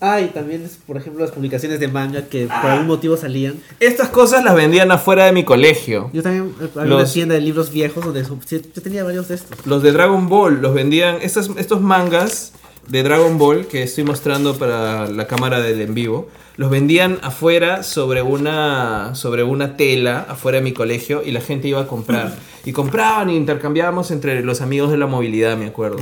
Ah, 0.00 0.20
y 0.20 0.28
también, 0.28 0.70
por 0.86 0.96
ejemplo, 0.96 1.20
las 1.24 1.32
publicaciones 1.32 1.80
de 1.80 1.88
manga 1.88 2.26
que 2.28 2.46
por 2.46 2.70
algún 2.70 2.86
motivo 2.86 3.16
salían. 3.16 3.56
Estas 3.80 4.10
cosas 4.10 4.44
las 4.44 4.54
vendían 4.54 4.92
afuera 4.92 5.24
de 5.24 5.32
mi 5.32 5.44
colegio. 5.44 6.08
Yo 6.12 6.22
también 6.22 6.54
eh, 6.60 6.68
había 6.76 6.94
una 6.94 7.00
Los- 7.02 7.12
tienda 7.12 7.34
de 7.34 7.40
libros 7.40 7.72
viejos 7.72 8.04
donde 8.04 8.22
yo 8.22 8.82
tenía 8.82 9.02
varios 9.02 9.26
de 9.26 9.34
estos. 9.34 9.66
Los 9.66 9.82
de 9.82 9.90
Dragon 9.90 10.28
Ball 10.28 10.62
los 10.62 10.72
vendían, 10.72 11.16
estos, 11.22 11.50
estos 11.56 11.80
mangas 11.80 12.52
de 12.88 13.02
Dragon 13.02 13.38
Ball 13.38 13.66
que 13.66 13.82
estoy 13.82 14.04
mostrando 14.04 14.56
para 14.56 15.08
la 15.08 15.26
cámara 15.26 15.60
del 15.60 15.80
en 15.80 15.94
vivo, 15.94 16.28
los 16.56 16.70
vendían 16.70 17.18
afuera 17.22 17.82
sobre 17.82 18.22
una, 18.22 19.14
sobre 19.14 19.42
una 19.42 19.76
tela, 19.76 20.26
afuera 20.28 20.58
de 20.58 20.64
mi 20.64 20.72
colegio, 20.72 21.22
y 21.24 21.32
la 21.32 21.40
gente 21.40 21.68
iba 21.68 21.80
a 21.80 21.86
comprar. 21.86 22.36
Y 22.64 22.72
compraban 22.72 23.28
e 23.28 23.34
intercambiábamos 23.34 24.10
entre 24.10 24.42
los 24.42 24.60
amigos 24.60 24.90
de 24.90 24.96
la 24.96 25.06
movilidad, 25.06 25.56
me 25.56 25.66
acuerdo. 25.66 25.98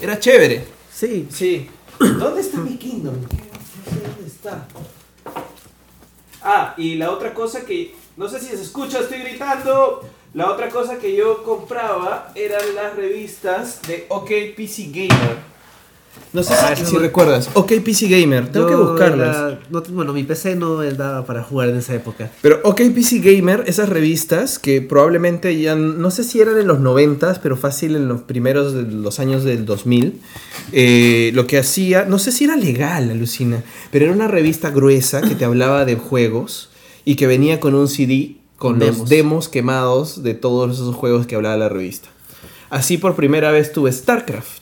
Era 0.00 0.18
chévere. 0.18 0.64
Sí. 0.92 1.28
Sí. 1.30 1.68
¿Dónde 1.98 2.40
está 2.40 2.58
mi 2.58 2.76
Kingdom? 2.76 3.14
No 3.14 3.28
sé 3.28 4.00
dónde 4.06 4.26
está. 4.26 4.66
Ah, 6.42 6.74
y 6.76 6.96
la 6.96 7.12
otra 7.12 7.32
cosa 7.32 7.64
que. 7.64 7.94
No 8.16 8.28
sé 8.28 8.40
si 8.40 8.46
se 8.46 8.62
escucha, 8.62 9.00
estoy 9.00 9.18
gritando. 9.18 10.02
La 10.34 10.50
otra 10.50 10.70
cosa 10.70 10.98
que 10.98 11.14
yo 11.14 11.42
compraba 11.44 12.32
eran 12.34 12.74
las 12.74 12.96
revistas 12.96 13.82
de 13.82 14.06
OK 14.08 14.30
PC 14.56 14.90
Gamer. 14.90 15.51
No 16.32 16.42
sé 16.42 16.54
Ah, 16.54 16.68
si, 16.68 16.82
ese 16.82 16.86
si 16.86 16.94
no- 16.94 17.00
recuerdas. 17.00 17.50
OK 17.52 17.72
PC 17.84 18.08
Gamer. 18.08 18.50
Tengo 18.50 18.66
que 18.66 18.74
buscarlas. 18.74 19.36
era- 19.36 19.60
no- 19.70 19.82
bueno, 19.90 20.14
mi 20.14 20.24
PC 20.24 20.56
no 20.56 20.76
daba 20.76 21.26
para 21.26 21.42
jugar 21.42 21.68
en 21.68 21.76
esa 21.76 21.94
época. 21.94 22.30
Pero 22.40 22.60
OK 22.64 22.80
PC 22.94 23.18
Gamer, 23.18 23.64
esas 23.66 23.90
revistas 23.90 24.58
que 24.58 24.80
probablemente 24.80 25.58
ya, 25.60 25.74
no 25.74 26.10
sé 26.10 26.24
si 26.24 26.40
eran 26.40 26.58
en 26.58 26.66
los 26.66 26.80
90, 26.80 27.38
pero 27.42 27.56
fácil 27.58 27.96
en 27.96 28.08
los 28.08 28.22
primeros 28.22 28.72
de 28.72 28.82
los 28.84 29.20
años 29.20 29.44
del 29.44 29.66
2000, 29.66 30.20
eh, 30.72 31.32
lo 31.34 31.46
que 31.46 31.58
hacía, 31.58 32.06
no 32.06 32.18
sé 32.18 32.32
si 32.32 32.44
era 32.44 32.56
legal, 32.56 33.10
alucina, 33.10 33.62
pero 33.90 34.06
era 34.06 34.14
una 34.14 34.28
revista 34.28 34.70
gruesa 34.70 35.20
que 35.20 35.34
te 35.34 35.44
hablaba 35.44 35.84
de 35.84 35.96
juegos 35.96 36.70
y 37.04 37.16
que 37.16 37.26
venía 37.26 37.60
con 37.60 37.74
un 37.74 37.88
CD 37.88 38.36
con 38.56 38.78
los 38.78 38.88
Demos. 38.92 39.08
demos 39.10 39.48
quemados 39.48 40.22
de 40.22 40.34
todos 40.34 40.72
esos 40.76 40.94
juegos 40.94 41.26
que 41.26 41.34
hablaba 41.34 41.56
la 41.58 41.68
revista. 41.68 42.08
Así 42.70 42.96
por 42.96 43.16
primera 43.16 43.50
vez 43.50 43.72
tuve 43.72 43.92
StarCraft. 43.92 44.61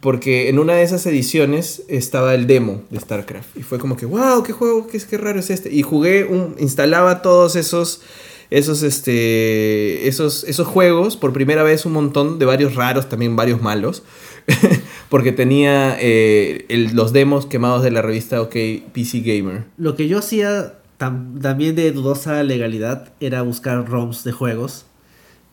Porque 0.00 0.48
en 0.48 0.58
una 0.58 0.74
de 0.74 0.82
esas 0.82 1.06
ediciones 1.06 1.82
estaba 1.88 2.34
el 2.34 2.46
demo 2.46 2.82
de 2.90 2.98
StarCraft. 3.00 3.56
Y 3.56 3.62
fue 3.62 3.78
como 3.78 3.96
que, 3.96 4.04
wow, 4.06 4.42
qué 4.42 4.52
juego, 4.52 4.86
qué, 4.88 4.98
qué 4.98 5.16
raro 5.16 5.38
es 5.40 5.50
este. 5.50 5.72
Y 5.72 5.82
jugué, 5.82 6.24
un, 6.24 6.56
instalaba 6.58 7.22
todos 7.22 7.54
esos, 7.56 8.02
esos, 8.50 8.82
este, 8.82 10.08
esos, 10.08 10.44
esos 10.44 10.66
juegos. 10.66 11.16
Por 11.16 11.32
primera 11.32 11.62
vez 11.62 11.86
un 11.86 11.92
montón 11.92 12.38
de 12.38 12.46
varios 12.46 12.74
raros, 12.74 13.08
también 13.08 13.36
varios 13.36 13.62
malos. 13.62 14.02
Porque 15.08 15.32
tenía 15.32 15.96
eh, 16.00 16.66
los 16.92 17.12
demos 17.12 17.46
quemados 17.46 17.82
de 17.82 17.90
la 17.90 18.02
revista 18.02 18.40
OK 18.42 18.54
PC 18.92 19.20
Gamer. 19.20 19.64
Lo 19.76 19.94
que 19.96 20.08
yo 20.08 20.18
hacía 20.18 20.80
tam- 20.98 21.40
también 21.40 21.74
de 21.76 21.90
dudosa 21.92 22.42
legalidad 22.42 23.12
era 23.20 23.42
buscar 23.42 23.88
ROMs 23.88 24.24
de 24.24 24.32
juegos. 24.32 24.86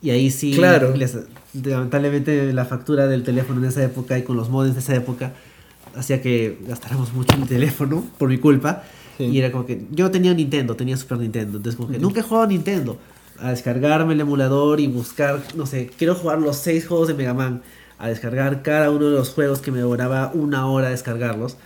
Y 0.01 0.10
ahí 0.12 0.29
sí, 0.29 0.53
Claro. 0.53 0.95
les- 0.95 1.17
lamentablemente 1.63 2.53
la 2.53 2.65
factura 2.65 3.07
del 3.07 3.23
teléfono 3.23 3.60
en 3.62 3.65
esa 3.69 3.83
época 3.83 4.17
y 4.17 4.23
con 4.23 4.38
los 4.38 4.49
modems 4.49 4.75
de 4.75 4.81
esa 4.81 4.95
época 4.95 5.33
hacía 5.95 6.21
que 6.21 6.60
gastáramos 6.67 7.13
mucho 7.13 7.36
en 7.36 7.43
el 7.43 7.47
teléfono 7.47 8.05
por 8.17 8.29
mi 8.29 8.38
culpa. 8.38 8.83
Sí. 9.17 9.23
Y 9.25 9.39
era 9.39 9.51
como 9.51 9.65
que 9.65 9.86
yo 9.91 10.12
tenía 10.12 10.33
Nintendo, 10.33 10.75
tenía 10.75 10.95
Super 10.97 11.17
Nintendo. 11.17 11.57
Entonces 11.57 11.75
como 11.77 11.89
que 11.91 11.97
nunca 11.99 12.19
he 12.19 12.23
jugado 12.23 12.45
a 12.45 12.47
Nintendo. 12.47 12.97
A 13.39 13.49
descargarme 13.51 14.13
el 14.13 14.19
emulador 14.21 14.79
y 14.79 14.88
buscar, 14.88 15.41
no 15.55 15.65
sé, 15.65 15.89
quiero 15.97 16.15
jugar 16.15 16.39
los 16.39 16.57
seis 16.57 16.88
juegos 16.88 17.07
de 17.07 17.13
Mega 17.15 17.33
Man. 17.33 17.62
A 17.99 18.10
descargar 18.10 18.62
cada 18.62 18.91
uno 18.91 19.05
de 19.10 19.12
los 19.17 19.29
juegos 19.29 19.60
que 19.60 19.71
me 19.71 19.79
demoraba 19.79 20.31
una 20.36 20.67
hora 20.67 20.89
descargarlos. 20.89 21.57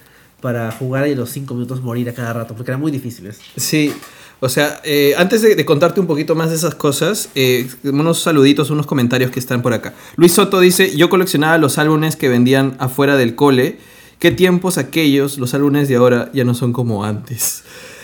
Para 0.41 0.71
jugar 0.71 1.07
y 1.07 1.13
los 1.15 1.29
cinco 1.29 1.53
minutos 1.53 1.81
morir 1.81 2.09
a 2.09 2.13
cada 2.13 2.33
rato, 2.33 2.55
porque 2.55 2.71
eran 2.71 2.81
muy 2.81 2.91
difíciles. 2.91 3.39
Sí, 3.57 3.93
o 4.41 4.49
sea, 4.49 4.81
eh, 4.83 5.13
antes 5.17 5.41
de, 5.41 5.55
de 5.55 5.63
contarte 5.65 6.01
un 6.01 6.07
poquito 6.07 6.35
más 6.35 6.49
de 6.49 6.57
esas 6.57 6.75
cosas, 6.75 7.29
eh, 7.35 7.69
unos 7.83 8.19
saluditos, 8.19 8.69
unos 8.71 8.85
comentarios 8.87 9.31
que 9.31 9.39
están 9.39 9.61
por 9.61 9.71
acá. 9.71 9.93
Luis 10.17 10.33
Soto 10.33 10.59
dice, 10.59 10.93
yo 10.97 11.09
coleccionaba 11.09 11.57
los 11.57 11.77
álbumes 11.77 12.15
que 12.17 12.27
vendían 12.27 12.75
afuera 12.79 13.15
del 13.15 13.35
cole. 13.35 13.77
¿Qué 14.19 14.31
tiempos 14.31 14.77
aquellos? 14.77 15.37
Los 15.37 15.53
álbumes 15.53 15.87
de 15.87 15.95
ahora 15.95 16.29
ya 16.33 16.43
no 16.43 16.53
son 16.53 16.73
como 16.73 17.05
antes. 17.05 17.63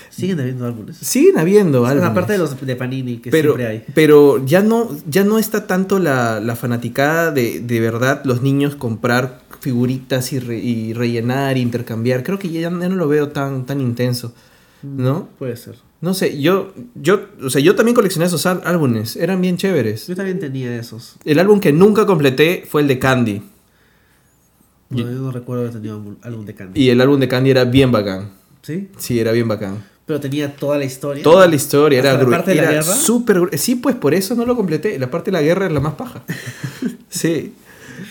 Siguen 0.10 0.40
habiendo 0.40 0.66
álbumes. 0.66 0.98
Siguen 0.98 1.38
habiendo 1.38 1.86
álbumes. 1.86 2.10
Aparte 2.10 2.34
de 2.34 2.40
los 2.40 2.60
de 2.60 2.76
Panini, 2.76 3.18
que 3.18 3.30
pero, 3.30 3.52
siempre 3.56 3.68
hay. 3.68 3.84
pero 3.94 4.44
ya 4.46 4.62
no, 4.64 4.90
ya 5.08 5.24
no 5.24 5.38
está 5.38 5.68
tanto 5.68 6.00
la, 6.00 6.40
la 6.40 6.56
fanaticada 6.56 7.32
de, 7.32 7.60
de 7.60 7.80
verdad 7.80 8.22
los 8.26 8.42
niños 8.42 8.76
comprar 8.76 9.42
figuritas 9.60 10.34
y, 10.34 10.40
re- 10.40 10.58
y 10.58 10.94
rellenar, 10.94 11.58
intercambiar. 11.58 12.24
Creo 12.24 12.40
que 12.40 12.50
ya, 12.50 12.62
ya 12.62 12.70
no 12.72 12.96
lo 12.96 13.08
veo 13.08 13.30
tan, 13.30 13.68
tan 13.68 13.80
intenso, 13.80 14.34
¿no? 14.82 15.30
Puede 15.38 15.56
ser. 15.56 15.76
No 16.00 16.14
sé, 16.14 16.40
yo, 16.40 16.74
yo, 16.96 17.22
o 17.44 17.50
sea, 17.50 17.60
yo 17.60 17.76
también 17.76 17.96
coleccioné 17.96 18.28
esos 18.28 18.46
ál- 18.46 18.62
álbumes, 18.66 19.16
eran 19.16 19.42
bien 19.42 19.58
chéveres. 19.58 20.06
Yo 20.08 20.16
también 20.16 20.40
tenía 20.40 20.76
esos. 20.78 21.16
El 21.26 21.40
álbum 21.40 21.60
que 21.60 21.74
nunca 21.74 22.06
completé 22.06 22.66
fue 22.70 22.82
el 22.82 22.88
de 22.88 23.00
Candy. 23.00 23.42
No, 24.90 24.98
yo 25.00 25.06
no 25.08 25.32
recuerdo 25.32 25.64
haber 25.64 25.74
tenido 25.74 26.02
álbum 26.22 26.46
de 26.46 26.54
Candy. 26.56 26.80
Y 26.82 26.90
el 26.90 27.02
álbum 27.02 27.20
de 27.20 27.28
Candy 27.28 27.50
era 27.50 27.66
bien 27.66 27.92
bacán. 27.92 28.30
¿Sí? 28.62 28.90
Sí, 28.98 29.20
era 29.20 29.32
bien 29.32 29.48
bacán. 29.48 29.84
Pero 30.06 30.20
tenía 30.22 30.56
toda 30.56 30.78
la 30.78 30.86
historia. 30.86 31.24
Toda 31.24 31.48
la 31.48 31.56
historia 31.56 32.00
era 32.00 32.12
¿Hasta 32.14 32.24
la 32.24 32.30
parte 32.30 32.52
de 32.52 32.58
la 32.58 32.64
era 32.64 32.72
guerra? 32.74 32.96
súper 32.96 33.38
gru- 33.40 33.58
Sí, 33.58 33.76
pues 33.76 33.96
por 33.96 34.14
eso 34.14 34.36
no 34.36 34.46
lo 34.46 34.56
completé. 34.56 34.98
La 35.00 35.12
parte 35.12 35.32
de 35.32 35.34
la 35.34 35.42
guerra 35.42 35.66
es 35.68 35.72
la 35.74 35.80
más 35.82 35.96
paja. 35.96 36.24
sí. 37.10 37.54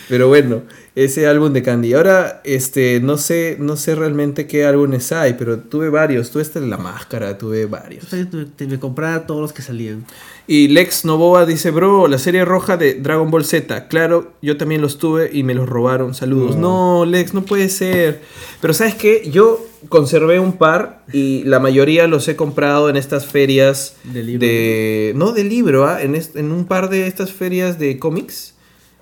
Pero 0.09 0.29
bueno, 0.29 0.63
ese 0.97 1.27
álbum 1.27 1.53
de 1.53 1.63
Candy. 1.63 1.93
Ahora, 1.93 2.41
este, 2.43 3.01
no 3.01 3.19
sé, 3.19 3.59
no 3.61 3.77
sé 3.77 3.95
realmente 3.95 4.47
qué 4.47 4.65
álbumes 4.65 5.13
hay, 5.13 5.35
pero 5.35 5.59
tuve 5.59 5.91
varios. 5.91 6.31
Tuve 6.31 6.43
de 6.45 6.67
la 6.67 6.79
máscara, 6.79 7.37
tuve 7.37 7.67
varios. 7.67 8.05
Yo 8.05 8.09
también 8.11 8.31
tuve- 8.31 8.47
te- 8.57 8.67
me 8.67 8.79
compraba 8.81 9.27
todos 9.27 9.43
los 9.43 9.53
que 9.53 9.61
salían. 9.61 10.07
Y 10.47 10.69
Lex 10.69 11.05
Novoa 11.05 11.45
dice, 11.45 11.71
bro, 11.71 12.09
la 12.09 12.17
serie 12.19 12.45
roja 12.47 12.77
de 12.79 12.95
Dragon 12.95 13.31
Ball 13.31 13.45
Z. 13.45 13.89
Claro, 13.89 14.33
yo 14.41 14.57
también 14.57 14.81
los 14.81 14.97
tuve 14.97 15.29
y 15.31 15.43
me 15.43 15.53
los 15.55 15.69
robaron. 15.69 16.15
Saludos. 16.15 16.57
No, 16.57 17.05
Lex, 17.05 17.35
no 17.35 17.43
puede 17.45 17.69
ser. 17.69 18.23
Pero 18.63 18.73
¿sabes 18.73 18.95
qué? 18.95 19.29
Yo 19.31 19.63
conservé 19.91 20.41
un 20.41 20.55
par 20.55 21.03
y 21.13 21.45
la 21.45 21.61
mayoría 21.61 22.07
los 22.07 22.27
he 22.29 22.37
comprado 22.37 22.89
en 22.89 22.97
estas 22.97 23.27
ferias 23.27 23.97
De 24.05 24.23
libro. 24.23 24.47
de- 24.47 25.13
No, 25.15 25.33
de 25.33 25.45
libro, 25.45 25.87
¿ah? 25.87 26.01
en, 26.01 26.15
en 26.15 26.53
un 26.53 26.65
par 26.65 26.89
de 26.89 27.07
estas 27.07 27.33
ferias 27.33 27.79
de 27.79 27.99
cómics. 27.99 28.55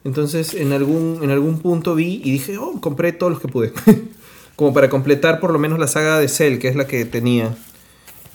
Entonces, 0.05 0.55
en 0.55 0.73
algún, 0.73 1.21
en 1.23 1.31
algún 1.31 1.59
punto 1.59 1.95
vi 1.95 2.21
y 2.23 2.31
dije, 2.31 2.59
oh, 2.59 2.81
compré 2.81 3.13
todos 3.13 3.33
los 3.33 3.41
que 3.41 3.49
pude. 3.49 3.73
Como 4.57 4.73
para 4.73 4.89
completar 4.89 5.41
por 5.41 5.53
lo 5.53 5.59
menos 5.59 5.79
la 5.79 5.89
saga 5.89 6.21
de 6.21 6.29
Cell, 6.29 6.59
que 6.59 6.69
es 6.69 6.77
la 6.77 6.87
que 6.87 7.05
tenía 7.05 7.57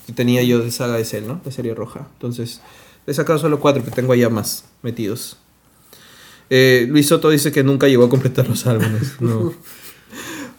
que 0.05 0.13
tenía 0.13 0.41
yo 0.41 0.59
de 0.59 0.71
saga 0.71 0.97
de 0.97 1.05
Cell, 1.05 1.27
¿no? 1.27 1.39
De 1.45 1.51
serie 1.51 1.75
roja. 1.75 2.07
Entonces, 2.13 2.61
he 3.05 3.13
sacado 3.13 3.37
solo 3.37 3.59
cuatro, 3.59 3.83
que 3.85 3.91
tengo 3.91 4.11
allá 4.11 4.29
más 4.29 4.65
metidos. 4.81 5.37
Eh, 6.49 6.87
Luis 6.89 7.07
Soto 7.07 7.29
dice 7.29 7.51
que 7.51 7.63
nunca 7.63 7.87
llegó 7.87 8.05
a 8.05 8.09
completar 8.09 8.49
los 8.49 8.65
álbumes. 8.65 9.13
No. 9.19 9.53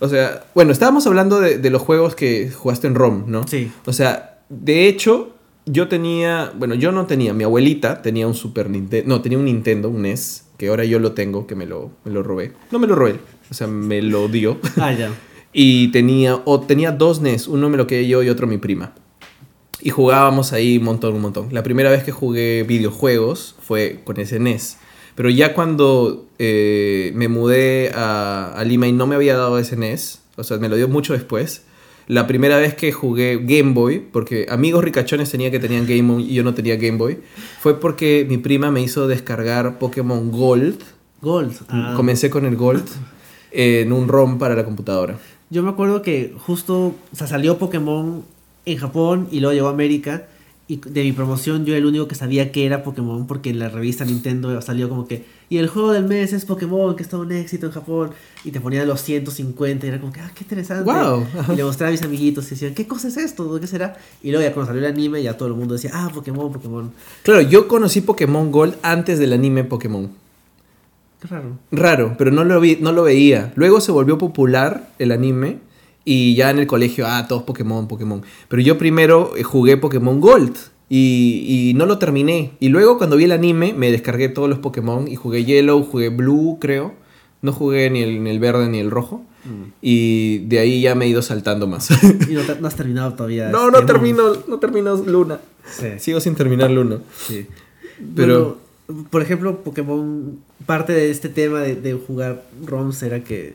O 0.03 0.09
sea, 0.09 0.44
bueno, 0.55 0.73
estábamos 0.73 1.07
hablando 1.07 1.40
de, 1.40 1.59
de 1.59 1.68
los 1.68 1.83
juegos 1.83 2.14
que 2.14 2.51
jugaste 2.51 2.87
en 2.87 2.94
ROM, 2.94 3.25
¿no? 3.27 3.46
Sí. 3.46 3.70
O 3.85 3.92
sea, 3.92 4.40
de 4.49 4.88
hecho, 4.88 5.35
yo 5.66 5.88
tenía, 5.88 6.53
bueno, 6.57 6.75
yo 6.75 6.90
no 6.90 7.07
tenía, 7.07 7.35
mi 7.35 7.44
abuelita 7.44 8.01
tenía 8.01 8.27
un 8.27 8.35
Super 8.35 8.70
Nintendo, 8.70 9.09
no, 9.09 9.20
tenía 9.20 9.37
un 9.37 9.44
Nintendo, 9.44 9.90
un 9.90 10.03
NES, 10.03 10.44
que 10.61 10.68
ahora 10.68 10.85
yo 10.85 10.99
lo 10.99 11.12
tengo, 11.12 11.46
que 11.46 11.55
me 11.55 11.64
lo, 11.64 11.90
me 12.05 12.12
lo 12.12 12.23
robé. 12.23 12.53
No 12.70 12.79
me 12.79 12.87
lo 12.87 12.94
robé, 12.94 13.18
o 13.51 13.55
sea, 13.55 13.66
me 13.66 14.03
lo 14.03 14.29
dio. 14.29 14.59
Ah, 14.77 14.92
ya. 14.92 15.11
Y 15.55 15.88
tenía, 15.88 16.42
o 16.44 16.61
tenía 16.61 16.92
dos 16.92 17.23
NES, 17.23 17.49
uno 17.49 17.70
me 17.70 17.79
lo 17.79 17.87
quedé 17.87 18.07
yo 18.07 18.23
y 18.23 18.29
otro 18.29 18.46
mi 18.46 18.59
prima. 18.59 18.92
Y 19.81 19.88
jugábamos 19.88 20.53
ahí 20.53 20.77
un 20.77 20.85
montón, 20.85 21.14
un 21.14 21.23
montón. 21.23 21.49
La 21.51 21.62
primera 21.62 21.90
vez 21.90 22.05
que 22.05 22.12
jugué 22.12 22.62
videojuegos 22.62 23.57
fue 23.61 24.03
con 24.05 24.20
ese 24.20 24.38
NES. 24.38 24.77
Pero 25.14 25.31
ya 25.31 25.55
cuando 25.55 26.29
eh, 26.38 27.11
me 27.14 27.29
mudé 27.29 27.90
a, 27.94 28.53
a 28.55 28.62
Lima 28.62 28.87
y 28.87 28.92
no 28.92 29.07
me 29.07 29.16
había 29.16 29.37
dado 29.37 29.59
ese 29.59 29.77
NES, 29.77 30.20
o 30.37 30.44
sea, 30.44 30.59
me 30.59 30.68
lo 30.68 30.77
dio 30.77 30.88
mucho 30.88 31.14
después. 31.14 31.64
La 32.11 32.27
primera 32.27 32.59
vez 32.59 32.75
que 32.75 32.90
jugué 32.90 33.38
Game 33.40 33.73
Boy, 33.73 34.01
porque 34.01 34.46
amigos 34.51 34.83
ricachones 34.83 35.31
tenía 35.31 35.53
que 35.53 35.61
tenían 35.61 35.87
Game 35.87 36.12
Boy 36.12 36.25
y 36.25 36.35
yo 36.35 36.42
no 36.42 36.55
tenía 36.55 36.75
Game 36.75 36.99
Boy, 36.99 37.20
fue 37.61 37.79
porque 37.79 38.27
mi 38.29 38.37
prima 38.37 38.73
me 38.73 38.83
hizo 38.83 39.07
descargar 39.07 39.79
Pokémon 39.79 40.33
Gold. 40.33 40.81
Gold. 41.23 41.53
Ah. 41.68 41.94
Comencé 41.94 42.29
con 42.29 42.46
el 42.46 42.57
Gold 42.57 42.85
en 43.53 43.92
un 43.92 44.09
ROM 44.09 44.38
para 44.38 44.57
la 44.57 44.64
computadora. 44.64 45.20
Yo 45.51 45.62
me 45.62 45.70
acuerdo 45.70 46.03
que 46.03 46.35
justo 46.37 46.96
o 47.12 47.16
sea, 47.16 47.29
salió 47.29 47.59
Pokémon 47.59 48.25
en 48.66 48.77
Japón 48.77 49.29
y 49.31 49.38
luego 49.38 49.55
llegó 49.55 49.68
a 49.68 49.70
América. 49.70 50.27
Y 50.70 50.76
de 50.76 51.02
mi 51.02 51.11
promoción 51.11 51.64
yo 51.64 51.72
era 51.72 51.78
el 51.78 51.87
único 51.87 52.06
que 52.06 52.14
sabía 52.14 52.52
que 52.52 52.64
era 52.64 52.85
Pokémon 52.85 53.26
porque 53.26 53.50
en 53.50 53.59
la 53.59 53.68
revista 53.68 54.04
Nintendo 54.04 54.62
salió 54.62 54.88
como 54.88 55.04
que... 55.04 55.24
Y 55.48 55.59
el 55.59 55.66
juego 55.66 55.90
del 55.90 56.04
mes 56.04 56.33
es 56.33 56.44
Pokémon, 56.44 56.94
que 56.94 57.02
es 57.02 57.09
todo 57.09 57.22
un 57.22 57.33
éxito 57.33 57.66
en 57.66 57.72
Japón. 57.72 58.11
Y 58.44 58.52
te 58.52 58.61
ponían 58.61 58.87
los 58.87 59.02
150 59.02 59.85
y 59.85 59.88
era 59.88 59.98
como 59.98 60.12
que, 60.12 60.20
ah, 60.20 60.30
qué 60.33 60.44
interesante. 60.44 60.85
Guau. 60.85 61.26
Y 61.52 61.56
le 61.56 61.64
mostraba 61.64 61.88
a 61.88 61.90
mis 61.90 62.02
amiguitos 62.02 62.46
y 62.46 62.50
decían, 62.50 62.72
¿qué 62.72 62.87
cosa 62.87 63.09
es 63.09 63.16
esto? 63.16 63.59
¿Qué 63.61 63.66
será? 63.66 63.96
Y 64.22 64.30
luego 64.30 64.46
ya 64.46 64.54
cuando 64.54 64.68
salió 64.68 64.87
el 64.87 64.92
anime 64.94 65.20
ya 65.20 65.37
todo 65.37 65.48
el 65.48 65.54
mundo 65.54 65.74
decía, 65.74 65.90
ah, 65.92 66.09
Pokémon, 66.14 66.52
Pokémon. 66.52 66.92
Claro, 67.24 67.40
yo 67.40 67.66
conocí 67.66 68.00
Pokémon 68.00 68.52
Gold 68.52 68.76
antes 68.83 69.18
del 69.18 69.33
anime 69.33 69.64
Pokémon. 69.64 70.09
Qué 71.20 71.26
raro. 71.26 71.59
Raro, 71.72 72.14
pero 72.16 72.30
no 72.30 72.44
lo, 72.44 72.61
vi, 72.61 72.78
no 72.80 72.92
lo 72.92 73.02
veía. 73.02 73.52
Luego 73.56 73.80
se 73.80 73.90
volvió 73.90 74.18
popular 74.18 74.88
el 75.00 75.11
anime 75.11 75.59
y 76.12 76.35
ya 76.35 76.51
en 76.51 76.59
el 76.59 76.66
colegio, 76.66 77.07
ah, 77.07 77.29
todos 77.29 77.44
Pokémon, 77.44 77.87
Pokémon. 77.87 78.23
Pero 78.49 78.61
yo 78.62 78.77
primero 78.79 79.37
eh, 79.37 79.44
jugué 79.44 79.77
Pokémon 79.77 80.20
Gold 80.20 80.57
y, 80.88 81.44
y 81.70 81.75
no 81.75 81.87
lo 81.87 81.99
terminé. 81.99 82.51
Y 82.59 82.68
luego 82.68 82.99
cuando 82.99 83.16
vi 83.16 83.25
el 83.25 83.33
anime 83.33 83.75
me 83.75 83.92
descargué 83.92 84.29
todos 84.29 84.49
los 84.49 84.59
Pokémon 84.59 85.07
y 85.07 85.14
jugué 85.14 85.44
Yellow, 85.44 85.85
jugué 85.85 86.09
Blue, 86.09 86.59
creo. 86.61 86.94
No 87.42 87.53
jugué 87.53 87.88
ni 87.90 88.03
el, 88.03 88.25
ni 88.25 88.31
el 88.31 88.40
verde 88.40 88.68
ni 88.68 88.81
el 88.81 88.90
rojo. 88.90 89.25
Y 89.81 90.38
de 90.49 90.59
ahí 90.59 90.83
ya 90.83 90.96
me 90.96 91.05
he 91.05 91.09
ido 91.09 91.23
saltando 91.23 91.68
más. 91.68 91.88
Y 92.29 92.35
no, 92.35 92.66
has 92.66 92.75
terminado 92.75 93.14
todavía. 93.14 93.49
no, 93.53 93.70
no 93.70 93.79
este, 93.79 93.92
termino, 93.92 94.33
no 94.49 94.59
termino 94.59 94.96
Luna. 94.96 95.38
Sí. 95.70 95.87
Sigo 95.99 96.18
sin 96.20 96.35
terminar 96.35 96.73
Luna. 96.73 96.99
Sí. 97.29 97.46
Pero- 98.16 98.59
Bueno, 98.88 99.05
por 99.11 99.23
ejemplo, 99.23 99.62
Pokémon, 99.62 100.40
parte 100.66 100.92
de 100.92 101.12
este 101.12 101.29
tema 101.29 101.61
de, 101.61 101.77
de 101.77 101.92
jugar 101.94 102.42
ROMs 102.66 103.01
era 103.05 103.23
que 103.23 103.55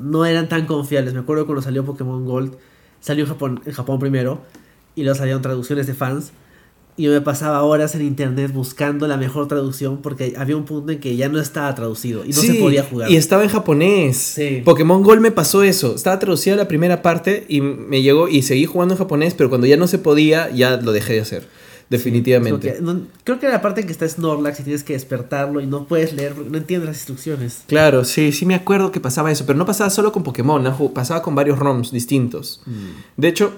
no 0.00 0.24
eran 0.24 0.48
tan 0.48 0.66
confiables. 0.66 1.14
Me 1.14 1.20
acuerdo 1.20 1.46
cuando 1.46 1.62
salió 1.62 1.84
Pokémon 1.84 2.24
Gold, 2.24 2.54
salió 3.00 3.24
en 3.24 3.30
Japón, 3.30 3.60
en 3.64 3.72
Japón 3.72 3.98
primero, 3.98 4.40
y 4.94 5.02
luego 5.02 5.18
salieron 5.18 5.42
traducciones 5.42 5.86
de 5.86 5.94
fans. 5.94 6.32
Y 6.94 7.04
yo 7.04 7.10
me 7.10 7.22
pasaba 7.22 7.62
horas 7.62 7.94
en 7.94 8.02
internet 8.02 8.52
buscando 8.52 9.08
la 9.08 9.16
mejor 9.16 9.48
traducción 9.48 10.02
porque 10.02 10.34
había 10.36 10.58
un 10.58 10.66
punto 10.66 10.92
en 10.92 11.00
que 11.00 11.16
ya 11.16 11.30
no 11.30 11.40
estaba 11.40 11.74
traducido 11.74 12.22
y 12.22 12.28
no 12.28 12.34
se 12.34 12.54
podía 12.54 12.82
jugar. 12.82 13.10
Y 13.10 13.16
estaba 13.16 13.42
en 13.42 13.48
japonés. 13.48 14.18
Sí. 14.18 14.60
Pokémon 14.62 15.02
Gold 15.02 15.22
me 15.22 15.30
pasó 15.30 15.62
eso. 15.62 15.94
Estaba 15.94 16.18
traducida 16.18 16.54
la 16.54 16.68
primera 16.68 17.00
parte 17.00 17.46
y 17.48 17.62
me 17.62 18.02
llegó 18.02 18.28
y 18.28 18.42
seguí 18.42 18.66
jugando 18.66 18.92
en 18.92 18.98
japonés, 18.98 19.32
pero 19.32 19.48
cuando 19.48 19.66
ya 19.66 19.78
no 19.78 19.86
se 19.86 19.98
podía, 19.98 20.50
ya 20.50 20.76
lo 20.76 20.92
dejé 20.92 21.14
de 21.14 21.20
hacer. 21.20 21.48
Definitivamente. 21.92 22.78
No- 22.80 23.02
creo 23.24 23.38
que 23.38 23.48
la 23.48 23.60
parte 23.62 23.82
en 23.82 23.86
que 23.86 23.92
está 23.92 24.08
Snorlax 24.08 24.60
y 24.60 24.62
tienes 24.64 24.82
que 24.82 24.94
despertarlo 24.94 25.60
y 25.60 25.66
no 25.66 25.86
puedes 25.86 26.12
leer 26.12 26.36
no 26.36 26.56
entiendes 26.58 26.88
las 26.88 26.96
instrucciones. 26.96 27.62
Claro, 27.66 28.04
sí, 28.04 28.32
sí 28.32 28.46
me 28.46 28.54
acuerdo 28.54 28.90
que 28.90 28.98
pasaba 29.00 29.30
eso, 29.30 29.44
pero 29.46 29.58
no 29.58 29.66
pasaba 29.66 29.90
solo 29.90 30.10
con 30.12 30.22
Pokémon, 30.22 30.64
pasaba 30.94 31.22
con 31.22 31.34
varios 31.34 31.58
ROMs 31.58 31.92
distintos. 31.92 32.62
De 33.16 33.28
hecho, 33.28 33.52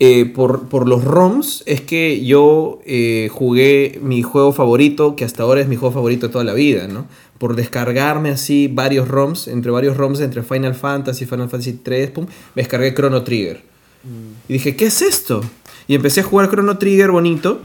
eh, 0.00 0.26
por, 0.26 0.68
por 0.68 0.86
los 0.86 1.02
ROMs 1.02 1.64
es 1.66 1.80
que 1.80 2.24
yo 2.24 2.80
eh, 2.86 3.28
jugué 3.32 3.98
mi 4.02 4.22
juego 4.22 4.52
favorito, 4.52 5.16
que 5.16 5.24
hasta 5.24 5.42
ahora 5.42 5.60
es 5.60 5.66
mi 5.68 5.74
juego 5.76 5.92
favorito 5.92 6.26
de 6.28 6.32
toda 6.32 6.44
la 6.44 6.54
vida, 6.54 6.86
¿no? 6.86 7.06
Por 7.38 7.56
descargarme 7.56 8.30
así 8.30 8.68
varios 8.68 9.08
ROMs, 9.08 9.48
entre 9.48 9.70
varios 9.72 9.96
ROMs, 9.96 10.20
entre 10.20 10.42
Final 10.42 10.74
Fantasy, 10.74 11.24
Final 11.24 11.48
Fantasy 11.48 11.72
3, 11.82 12.10
pum, 12.10 12.26
me 12.54 12.62
descargué 12.62 12.94
Chrono 12.94 13.22
Trigger. 13.24 13.62
Y 14.48 14.52
dije, 14.54 14.76
¿qué 14.76 14.86
es 14.86 15.02
esto? 15.02 15.42
Y 15.88 15.96
empecé 15.96 16.20
a 16.20 16.22
jugar 16.22 16.48
Chrono 16.48 16.78
Trigger 16.78 17.10
bonito. 17.10 17.60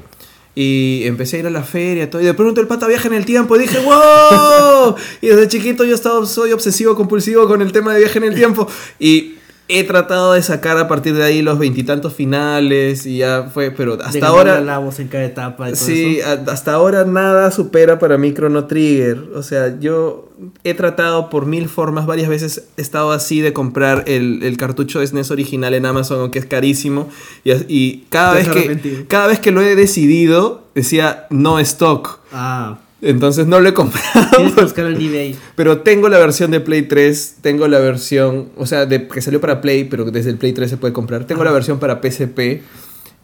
Y 0.55 1.03
empecé 1.05 1.37
a 1.37 1.39
ir 1.39 1.47
a 1.47 1.49
la 1.49 1.63
feria 1.63 2.11
todo, 2.11 2.21
y 2.21 2.25
de 2.25 2.33
pronto 2.35 2.61
el 2.61 2.67
pata 2.67 2.87
viaja 2.87 3.07
en 3.07 3.15
el 3.15 3.25
tiempo 3.25 3.55
y 3.55 3.59
dije 3.59 3.79
¡Wow! 3.83 4.95
Y 5.19 5.27
desde 5.27 5.47
chiquito 5.47 5.83
yo 5.83 5.95
estaba, 5.95 6.23
soy 6.27 6.51
obsesivo 6.51 6.93
compulsivo 6.95 7.47
con 7.47 7.63
el 7.63 7.71
tema 7.71 7.91
de 7.91 8.01
viaje 8.01 8.19
en 8.19 8.25
el 8.25 8.35
tiempo. 8.35 8.67
Y 8.99 9.35
he 9.69 9.83
tratado 9.85 10.33
de 10.33 10.41
sacar 10.43 10.77
a 10.77 10.87
partir 10.87 11.15
de 11.15 11.23
ahí 11.23 11.41
los 11.41 11.57
veintitantos 11.57 12.13
finales 12.13 13.05
y 13.05 13.17
ya 13.19 13.49
fue, 13.53 13.71
pero 13.71 13.97
hasta 14.03 14.27
ahora... 14.27 14.59
la 14.61 14.77
voz 14.79 14.99
en 14.99 15.07
cada 15.07 15.23
etapa. 15.23 15.69
Y 15.69 15.73
todo 15.73 15.81
Sí, 15.85 16.17
eso. 16.19 16.27
a- 16.29 16.51
hasta 16.51 16.73
ahora 16.73 17.05
nada 17.05 17.49
supera 17.51 17.97
para 17.97 18.17
mí 18.17 18.33
Chrono 18.33 18.65
Trigger. 18.65 19.23
O 19.35 19.41
sea, 19.41 19.79
yo 19.79 20.29
he 20.65 20.73
tratado 20.73 21.29
por 21.29 21.45
mil 21.45 21.69
formas, 21.69 22.05
varias 22.05 22.27
veces 22.27 22.65
he 22.75 22.81
estado 22.81 23.11
así 23.13 23.39
de 23.39 23.53
comprar 23.53 24.03
el, 24.07 24.43
el 24.43 24.57
cartucho 24.57 24.99
de 24.99 25.07
SNES 25.07 25.31
original 25.31 25.73
en 25.73 25.85
Amazon, 25.85 26.19
aunque 26.19 26.39
es 26.39 26.45
carísimo. 26.45 27.07
Y, 27.45 27.51
y 27.69 28.05
cada, 28.09 28.33
Te 28.33 28.39
vez 28.39 28.47
que, 28.49 28.59
arrepentido. 28.59 29.03
cada 29.07 29.27
vez 29.27 29.39
que 29.39 29.51
lo 29.51 29.61
he 29.61 29.75
decidido, 29.75 30.63
decía 30.75 31.25
no 31.29 31.59
stock. 31.59 32.19
Ah, 32.33 32.79
Entonces 33.03 33.45
no 33.47 33.59
lo 33.59 33.69
he 33.69 33.73
comprado. 33.73 34.29
tienes 34.35 34.53
que 34.53 34.61
buscarlo 34.61 34.91
en 34.91 35.01
eBay. 35.01 35.35
Pero 35.55 35.79
tengo 35.79 36.09
la 36.09 36.17
versión 36.17 36.51
de 36.51 36.61
Play 36.61 36.83
3, 36.83 37.37
tengo 37.41 37.67
la 37.67 37.79
versión, 37.79 38.49
o 38.57 38.65
sea, 38.65 38.85
de, 38.85 39.07
que 39.07 39.21
salió 39.21 39.41
para 39.41 39.61
Play, 39.61 39.83
pero 39.83 40.05
desde 40.05 40.29
el 40.29 40.37
Play 40.37 40.53
3 40.53 40.69
se 40.69 40.77
puede 40.77 40.93
comprar. 40.93 41.25
Tengo 41.25 41.43
la 41.43 41.51
versión 41.51 41.79
para 41.79 42.01
PSP. 42.01 42.61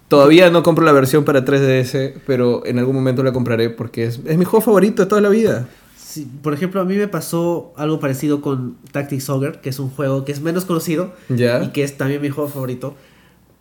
Todavía 0.10 0.50
no 0.50 0.64
compro 0.64 0.84
la 0.84 0.92
versión 0.92 1.24
para 1.24 1.46
3DS, 1.46 2.16
pero 2.26 2.66
en 2.66 2.80
algún 2.80 2.96
momento 2.96 3.24
la 3.24 3.32
compraré 3.32 3.70
porque 3.70 4.06
es, 4.06 4.20
es 4.26 4.38
mi 4.38 4.46
juego 4.46 4.66
favorito 4.66 5.04
de 5.04 5.08
toda 5.08 5.22
la 5.22 5.30
vida. 5.30 5.68
Sí, 6.10 6.28
por 6.42 6.54
ejemplo, 6.54 6.82
a 6.82 6.86
mí 6.86 6.96
me 6.96 7.08
pasó 7.08 7.72
algo 7.78 8.00
parecido 8.00 8.42
con 8.42 8.78
Tactics 8.92 9.30
Ogre, 9.30 9.60
que 9.62 9.70
es 9.70 9.78
un 9.78 9.92
juego 9.92 10.26
que 10.26 10.32
es 10.32 10.42
menos 10.42 10.66
conocido 10.66 11.14
¿Ya? 11.30 11.64
y 11.64 11.68
que 11.68 11.84
es 11.84 11.98
también 11.98 12.20
mi 12.20 12.30
juego 12.30 12.50
favorito. 12.50 12.96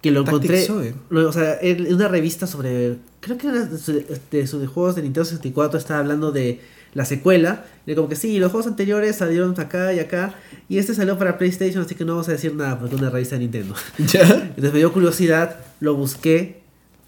Que 0.01 0.11
lo 0.11 0.23
Tactics 0.25 0.69
encontré, 0.69 0.95
lo- 1.11 1.29
o 1.29 1.33
sea, 1.33 1.59
en 1.61 1.93
una 1.95 2.07
revista 2.09 2.47
sobre, 2.47 2.97
creo 3.21 3.37
que 3.37 3.49
era 3.49 3.65
de, 3.65 4.21
de 4.31 4.47
sus 4.47 4.67
juegos 4.69 4.95
de 4.97 5.03
Nintendo 5.03 5.25
64, 5.25 5.79
estaba 5.79 6.01
hablando 6.01 6.31
de 6.31 6.61
la 6.95 7.05
secuela, 7.05 7.65
y 7.87 7.95
como 7.95 8.09
que 8.09 8.17
sí, 8.17 8.39
los 8.39 8.51
juegos 8.53 8.67
anteriores 8.69 9.17
salieron 9.17 9.59
acá 9.61 9.93
y 9.93 9.99
acá, 9.99 10.35
y 10.69 10.79
este 10.79 10.95
salió 10.95 11.19
para 11.19 11.37
PlayStation, 11.37 11.85
así 11.85 11.95
que 11.95 12.05
no 12.05 12.13
vamos 12.13 12.29
a 12.29 12.33
decir 12.33 12.55
nada 12.55 12.79
porque 12.79 12.95
es 12.95 13.01
una 13.01 13.11
revista 13.11 13.35
de 13.35 13.41
Nintendo. 13.41 13.75
¿Ya? 13.99 14.23
Entonces 14.23 14.73
me 14.73 14.79
dio 14.79 14.93
curiosidad, 14.93 15.57
lo 15.81 15.95
busqué, 15.97 16.63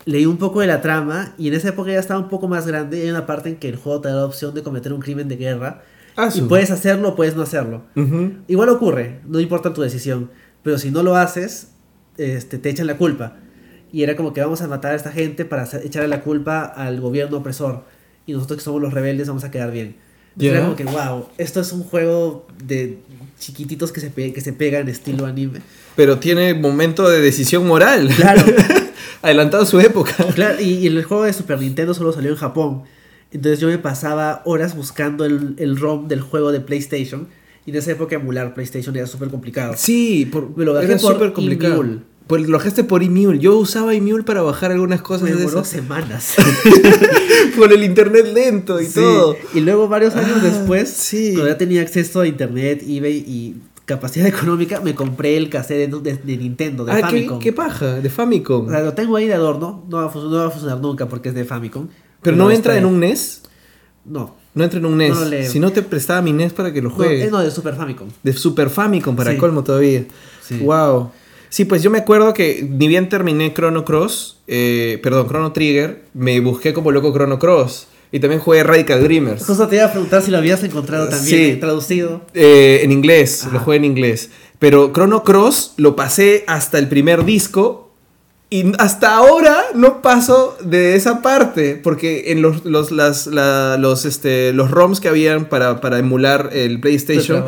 leí 0.04 0.26
un 0.26 0.36
poco 0.38 0.60
de 0.60 0.66
la 0.66 0.82
trama 0.82 1.34
y 1.38 1.48
en 1.48 1.54
esa 1.54 1.68
época 1.68 1.92
ya 1.92 1.98
estaba 2.00 2.18
un 2.20 2.28
poco 2.28 2.48
más 2.48 2.66
grande 2.66 2.98
y 2.98 3.02
hay 3.02 3.10
una 3.10 3.24
parte 3.26 3.50
en 3.50 3.56
que 3.56 3.68
el 3.68 3.76
juego 3.76 4.00
te 4.00 4.08
da 4.08 4.16
la 4.16 4.24
opción 4.24 4.54
de 4.54 4.62
cometer 4.62 4.92
un 4.92 5.00
crimen 5.00 5.28
de 5.28 5.36
guerra 5.36 5.82
Ah, 6.16 6.28
y 6.34 6.40
puedes 6.42 6.70
hacerlo 6.70 7.10
o 7.10 7.16
puedes 7.16 7.36
no 7.36 7.42
hacerlo. 7.42 7.82
Ujú. 7.96 8.32
Igual 8.48 8.68
ocurre, 8.70 9.20
no 9.26 9.38
importa 9.40 9.72
tu 9.72 9.80
decisión, 9.80 10.28
pero 10.62 10.76
si 10.76 10.90
no 10.90 11.02
lo 11.02 11.16
haces, 11.16 11.68
este, 12.18 12.58
te 12.58 12.70
echan 12.70 12.86
la 12.86 12.96
culpa. 12.96 13.36
Y 13.92 14.02
era 14.02 14.14
como 14.16 14.32
que 14.32 14.40
vamos 14.40 14.60
a 14.62 14.68
matar 14.68 14.92
a 14.92 14.94
esta 14.96 15.10
gente 15.10 15.44
para 15.44 15.64
echarle 15.82 16.08
la 16.08 16.20
culpa 16.22 16.62
al 16.64 17.00
gobierno 17.00 17.38
opresor. 17.38 17.84
Y 18.26 18.32
nosotros 18.32 18.58
que 18.58 18.64
somos 18.64 18.80
los 18.80 18.92
rebeldes 18.94 19.26
vamos 19.28 19.42
a 19.44 19.50
quedar 19.50 19.72
bien. 19.72 19.96
Ya. 20.36 20.52
Era 20.52 20.60
como 20.62 20.76
que, 20.76 20.84
wow, 20.84 21.26
esto 21.38 21.60
es 21.60 21.72
un 21.72 21.82
juego 21.82 22.46
de 22.64 22.98
chiquititos 23.38 23.90
que 23.90 24.00
se, 24.00 24.10
pe- 24.10 24.32
que 24.32 24.40
se 24.40 24.52
pegan 24.52 24.88
estilo 24.88 25.26
anime. 25.26 25.60
Pero 25.96 26.18
tiene 26.18 26.54
momento 26.54 27.10
de 27.10 27.20
decisión 27.20 27.66
moral. 27.66 28.08
Claro. 28.14 28.42
Adelantado 29.22 29.66
su 29.66 29.80
época. 29.80 30.14
Claro, 30.34 30.60
y, 30.60 30.74
y 30.74 30.86
el 30.86 31.02
juego 31.04 31.24
de 31.24 31.32
Super 31.32 31.58
Nintendo 31.58 31.92
solo 31.94 32.12
salió 32.12 32.30
en 32.30 32.36
Japón. 32.36 32.84
Entonces 33.32 33.58
yo 33.60 33.68
me 33.68 33.78
pasaba 33.78 34.42
horas 34.44 34.74
buscando 34.76 35.24
el, 35.24 35.54
el 35.58 35.76
ROM 35.76 36.06
del 36.08 36.20
juego 36.20 36.52
de 36.52 36.60
PlayStation. 36.60 37.28
Y 37.66 37.70
en 37.70 37.76
esa 37.76 37.92
época 37.92 38.16
emular 38.16 38.54
PlayStation 38.54 38.96
era 38.96 39.06
súper 39.06 39.28
complicado. 39.28 39.74
Sí, 39.76 40.26
por, 40.30 40.56
Me 40.56 40.64
lo 40.64 40.72
bajé 40.74 40.86
era 40.86 40.96
por 40.98 41.12
súper 41.14 41.32
complicado. 41.32 41.84
Pues 42.26 42.48
lo 42.48 42.58
bajaste 42.58 42.84
por 42.84 43.02
Emule. 43.02 43.40
Yo 43.40 43.56
usaba 43.58 43.92
Emule 43.92 44.22
para 44.22 44.40
bajar 44.42 44.70
algunas 44.70 45.02
cosas 45.02 45.22
Me 45.22 45.30
de 45.30 45.36
demoró 45.38 45.58
esas. 45.60 45.68
semanas. 45.68 46.34
Con 47.58 47.72
el 47.72 47.82
internet 47.84 48.26
lento 48.32 48.80
y 48.80 48.86
Sí. 48.86 48.94
todo. 48.94 49.36
Y 49.54 49.60
luego 49.60 49.88
varios 49.88 50.14
años 50.14 50.38
Ah, 50.40 50.44
después, 50.44 50.88
sí. 50.90 51.32
cuando 51.32 51.48
ya 51.48 51.58
tenía 51.58 51.82
acceso 51.82 52.20
a 52.20 52.26
internet, 52.28 52.82
eBay 52.86 53.16
y 53.26 53.56
capacidad 53.84 54.26
económica, 54.28 54.80
me 54.80 54.94
compré 54.94 55.36
el 55.36 55.48
cassette 55.50 55.90
de, 55.90 56.00
de- 56.00 56.16
de 56.22 56.36
Nintendo, 56.36 56.84
de 56.84 56.92
ah, 56.92 56.96
¿qué, 56.96 57.02
Famicom. 57.02 57.38
qué 57.40 57.52
paja, 57.52 57.94
de 58.00 58.08
Famicom. 58.10 58.68
O 58.68 58.70
sea, 58.70 58.80
lo 58.82 58.94
tengo 58.94 59.16
ahí 59.16 59.26
de 59.26 59.34
adorno, 59.34 59.84
no 59.88 59.96
va, 59.96 60.06
a 60.06 60.08
funcionar, 60.08 60.36
no 60.38 60.42
va 60.44 60.46
a 60.46 60.50
funcionar 60.50 60.80
nunca 60.80 61.08
porque 61.08 61.30
es 61.30 61.34
de 61.34 61.44
Famicom. 61.44 61.88
Pero 62.22 62.36
no 62.36 62.50
entra 62.50 62.76
en 62.76 62.84
un 62.84 63.00
NES. 63.00 63.42
No, 64.04 64.36
No 64.54 64.64
entra 64.64 64.78
en 64.80 64.86
un 64.86 64.96
NES. 64.98 65.10
No 65.14 65.20
lo 65.20 65.26
leo. 65.26 65.50
si 65.50 65.60
no 65.60 65.70
te 65.72 65.82
prestaba 65.82 66.22
mi 66.22 66.32
NES 66.32 66.52
para 66.52 66.72
que 66.72 66.82
lo 66.82 66.88
no, 66.90 66.94
juegue. 66.96 67.24
es 67.24 67.30
no, 67.30 67.38
de 67.40 67.50
Super 67.50 67.74
Famicom. 67.76 68.08
De 68.22 68.32
Super 68.32 68.68
Famicom 68.70 69.14
para 69.16 69.32
Sí. 69.32 69.36
colmo 69.38 69.62
todavía. 69.62 70.04
Sí. 70.42 70.58
Wow. 70.58 71.10
Sí, 71.48 71.64
pues 71.64 71.82
yo 71.82 71.90
me 71.90 71.98
acuerdo 71.98 72.32
que 72.32 72.66
ni 72.68 72.86
bien 72.88 73.08
terminé 73.08 73.52
Chrono 73.54 73.84
Cross, 73.84 74.38
eh, 74.46 74.98
perdón, 75.02 75.26
Chrono 75.28 75.52
Trigger, 75.52 76.04
me 76.14 76.38
busqué 76.40 76.72
como 76.72 76.90
loco 76.92 77.12
Chrono 77.12 77.38
Cross. 77.38 77.86
Y 78.12 78.18
también 78.18 78.40
jugué 78.40 78.64
Radical 78.64 79.02
Dreamers. 79.04 79.44
Justo 79.46 79.68
te 79.68 79.76
iba 79.76 79.84
a 79.84 79.92
preguntar 79.92 80.20
si 80.22 80.32
lo 80.32 80.38
habías 80.38 80.62
encontrado 80.64 81.08
también 81.08 81.28
Sí. 81.38 81.44
eh, 81.52 81.56
traducido. 81.56 82.22
Eh, 82.34 82.80
en 82.82 82.90
inglés, 82.90 83.44
Ajá. 83.44 83.52
lo 83.54 83.60
jugué 83.60 83.76
en 83.76 83.84
inglés. 83.84 84.30
Pero 84.58 84.92
Chrono 84.92 85.22
Cross 85.22 85.74
lo 85.76 85.94
pasé 85.94 86.42
hasta 86.48 86.78
el 86.80 86.88
primer 86.88 87.24
disco. 87.24 87.89
Y 88.52 88.72
hasta 88.78 89.14
ahora 89.14 89.58
no 89.74 90.02
paso 90.02 90.56
de 90.60 90.96
esa 90.96 91.22
parte. 91.22 91.76
Porque 91.80 92.32
en 92.32 92.42
los, 92.42 92.64
los, 92.64 92.90
las, 92.90 93.28
la- 93.28 93.76
los, 93.78 94.04
este, 94.04 94.52
los 94.52 94.72
ROMs 94.72 94.98
que 94.98 95.08
habían 95.08 95.44
para, 95.44 95.80
para 95.80 96.00
emular 96.00 96.50
el 96.52 96.80
PlayStation, 96.80 97.44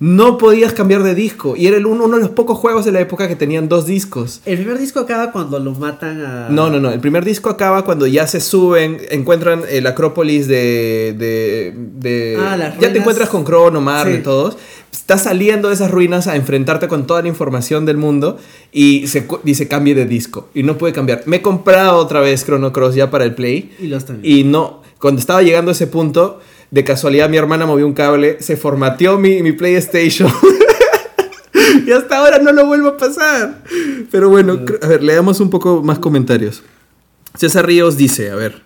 no 0.00 0.38
podías 0.38 0.72
cambiar 0.72 1.02
de 1.02 1.14
disco. 1.14 1.54
Y 1.58 1.66
era 1.66 1.76
el 1.76 1.84
uno, 1.84 2.04
uno 2.06 2.16
de 2.16 2.22
los 2.22 2.30
pocos 2.30 2.56
juegos 2.58 2.86
de 2.86 2.92
la 2.92 3.00
época 3.00 3.28
que 3.28 3.36
tenían 3.36 3.68
dos 3.68 3.84
discos. 3.84 4.40
El 4.46 4.56
primer 4.56 4.78
disco 4.78 5.00
acaba 5.00 5.30
cuando 5.30 5.58
lo 5.58 5.72
matan 5.72 6.24
a. 6.24 6.48
No, 6.48 6.70
no, 6.70 6.80
no. 6.80 6.90
El 6.90 7.00
primer 7.00 7.22
disco 7.26 7.50
acaba 7.50 7.84
cuando 7.84 8.06
ya 8.06 8.26
se 8.26 8.40
suben, 8.40 8.98
encuentran 9.10 9.62
el 9.68 9.86
Acrópolis 9.86 10.48
de. 10.48 11.14
de, 11.18 11.74
de- 11.76 12.36
Ah, 12.40 12.56
las 12.56 12.78
ya 12.78 12.90
te 12.90 12.98
encuentras 13.00 13.28
con 13.28 13.44
Crono, 13.44 13.82
Mar 13.82 14.06
Sí. 14.06 14.14
y 14.14 14.18
todos. 14.22 14.56
Estás 14.96 15.24
saliendo 15.24 15.68
de 15.68 15.74
esas 15.74 15.90
ruinas 15.90 16.26
a 16.26 16.36
enfrentarte 16.36 16.88
con 16.88 17.06
toda 17.06 17.20
la 17.20 17.28
información 17.28 17.84
del 17.84 17.98
mundo 17.98 18.38
y 18.72 19.06
se 19.08 19.28
dice 19.44 19.68
cambie 19.68 19.94
de 19.94 20.06
disco. 20.06 20.48
Y 20.54 20.62
no 20.62 20.78
puede 20.78 20.94
cambiar. 20.94 21.22
Me 21.26 21.36
he 21.36 21.42
comprado 21.42 21.98
otra 21.98 22.20
vez 22.20 22.44
Chrono 22.46 22.72
Cross 22.72 22.94
ya 22.94 23.10
para 23.10 23.24
el 23.24 23.34
Play. 23.34 23.76
Y 23.78 23.88
los. 23.88 24.06
Y 24.22 24.44
no, 24.44 24.82
cuando 24.98 25.20
estaba 25.20 25.42
llegando 25.42 25.70
a 25.70 25.72
ese 25.72 25.86
punto, 25.86 26.40
de 26.70 26.82
casualidad 26.82 27.28
mi 27.28 27.36
hermana 27.36 27.66
movió 27.66 27.86
un 27.86 27.92
cable, 27.92 28.38
se 28.40 28.56
formateó 28.56 29.18
mi, 29.18 29.42
mi 29.42 29.52
PlayStation. 29.52 30.32
y 31.86 31.92
hasta 31.92 32.16
ahora 32.16 32.38
no 32.38 32.52
lo 32.52 32.66
vuelvo 32.66 32.88
a 32.88 32.96
pasar. 32.96 33.62
Pero 34.10 34.30
bueno, 34.30 34.60
a 34.80 34.86
ver, 34.88 35.02
leamos 35.02 35.40
un 35.40 35.50
poco 35.50 35.82
más 35.82 35.98
comentarios. 35.98 36.62
César 37.34 37.66
Ríos 37.66 37.98
dice, 37.98 38.30
a 38.30 38.34
ver. 38.34 38.65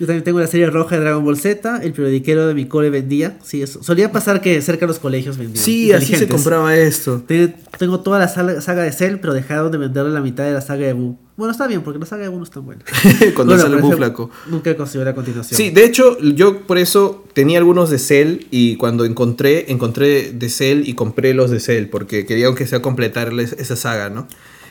Yo 0.00 0.06
también 0.06 0.24
tengo 0.24 0.40
la 0.40 0.46
serie 0.46 0.66
roja 0.70 0.96
de 0.96 1.02
Dragon 1.02 1.22
Ball 1.22 1.36
Z. 1.36 1.80
El 1.82 1.92
periodiquero 1.92 2.46
de 2.48 2.54
mi 2.54 2.64
cole 2.64 2.88
vendía. 2.88 3.36
Sí, 3.44 3.60
eso. 3.62 3.82
Solía 3.82 4.10
pasar 4.10 4.40
que 4.40 4.60
cerca 4.62 4.80
de 4.80 4.86
los 4.88 4.98
colegios 4.98 5.36
vendían. 5.36 5.62
Sí, 5.62 5.92
así 5.92 6.16
se 6.16 6.26
compraba 6.26 6.74
esto. 6.74 7.22
Te- 7.26 7.54
Tengo 7.78 8.00
toda 8.00 8.18
la 8.18 8.26
saga, 8.28 8.82
de 8.82 8.92
Cell, 8.92 9.16
pero 9.20 9.34
dejaron 9.34 9.70
de 9.70 9.76
venderle 9.78 10.10
la 10.12 10.20
mitad 10.22 10.44
de 10.44 10.52
la 10.52 10.62
saga 10.62 10.86
de 10.86 10.94
Buu. 10.94 11.18
Bueno, 11.36 11.52
está 11.52 11.66
bien, 11.66 11.82
porque 11.82 11.98
la 11.98 12.06
saga 12.06 12.22
de 12.22 12.28
Buu 12.30 12.38
no 12.38 12.44
es 12.44 12.50
tan 12.50 12.64
buena. 12.64 12.82
Cuando 13.34 13.54
Bueno, 13.54 13.62
sale 13.62 13.76
ese 13.86 13.96
flaco. 13.96 14.30
Nunca 14.48 14.74
consiguió 14.76 15.04
la 15.04 15.14
continuación. 15.14 15.56
Sí, 15.56 15.68
de 15.68 15.84
hecho, 15.84 16.18
yo 16.18 16.66
por 16.66 16.78
eso 16.78 17.24
tenía 17.34 17.58
algunos 17.58 17.90
de 17.90 17.98
Cell 17.98 18.46
y 18.50 18.76
cuando 18.76 19.04
encontré, 19.04 19.70
encontré 19.70 20.32
de 20.32 20.48
Cell 20.48 20.82
y 20.88 20.94
compré 20.94 21.34
los 21.34 21.50
de 21.50 21.60
Cell 21.60 21.86
porque 21.86 22.24
quería 22.24 22.46
aunque 22.46 22.66
sea 22.66 22.80
completarles 22.80 23.52
esa 23.58 23.76
saga, 23.76 24.08
¿no? 24.08 24.26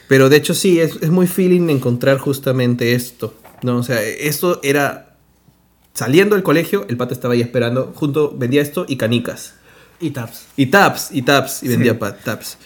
Pero 0.08 0.30
de 0.30 0.38
hecho 0.38 0.56
sí, 0.56 0.80
es, 0.80 0.98
es 1.02 1.12
muy 1.12 1.28
feeling 1.28 1.70
encontrar 1.70 2.18
justamente 2.18 2.94
esto, 2.96 3.36
¿no? 3.62 3.78
O 3.78 3.84
sea, 3.84 4.02
esto 4.04 4.60
era... 4.64 5.06
Saliendo 6.00 6.36
del 6.38 6.44
colegio, 6.44 6.86
el 6.88 6.96
pata 6.96 7.14
estaba 7.14 7.34
ahí 7.34 7.42
esperando, 7.42 7.92
junto 7.94 8.34
vendía 8.38 8.62
esto 8.62 8.86
y 8.88 8.96
canicas. 8.96 9.56
Y 10.00 10.12
Taps. 10.12 10.46
Y 10.56 10.68
taps, 10.68 11.10
y 11.12 11.24
taps, 11.24 11.62
y 11.62 11.66
Sí. 11.66 11.68
vendía 11.74 12.00
pa- 12.00 12.16
taps. 12.16 12.58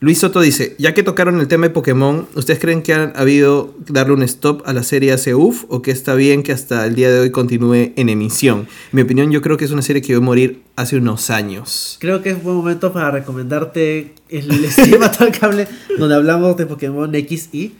Luis 0.00 0.18
Soto 0.20 0.40
dice, 0.40 0.74
ya 0.78 0.94
que 0.94 1.02
tocaron 1.02 1.38
el 1.38 1.48
tema 1.48 1.66
de 1.66 1.70
Pokémon, 1.70 2.26
¿ustedes 2.34 2.58
creen 2.58 2.80
que 2.82 2.94
han 2.94 3.12
habido 3.14 3.74
darle 3.88 4.14
un 4.14 4.22
stop 4.22 4.62
a 4.64 4.72
la 4.72 4.82
serie 4.84 5.12
ACUF 5.12 5.64
o 5.68 5.82
que 5.82 5.90
está 5.90 6.14
bien 6.14 6.42
que 6.42 6.52
hasta 6.52 6.86
el 6.86 6.94
día 6.94 7.10
de 7.12 7.20
hoy 7.20 7.30
continúe 7.30 7.92
en 7.94 8.08
emisión? 8.08 8.60
En 8.60 8.66
mi 8.92 9.02
opinión, 9.02 9.30
yo 9.32 9.42
creo 9.42 9.58
que 9.58 9.66
es 9.66 9.70
una 9.70 9.82
serie 9.82 10.00
que 10.00 10.12
iba 10.12 10.22
a 10.22 10.24
morir 10.24 10.62
hace 10.76 10.96
unos 10.96 11.28
años. 11.28 11.98
Creo 12.00 12.22
que 12.22 12.30
es 12.30 12.42
buen 12.42 12.56
momento 12.56 12.90
para 12.90 13.10
recomendarte 13.10 14.14
el 14.30 14.48
stream 14.70 15.02
al 15.02 15.32
cable 15.38 15.68
donde 15.98 16.14
hablamos 16.14 16.56
de 16.56 16.64
Pokémon 16.64 17.12
XY 17.12 17.48
y 17.52 17.72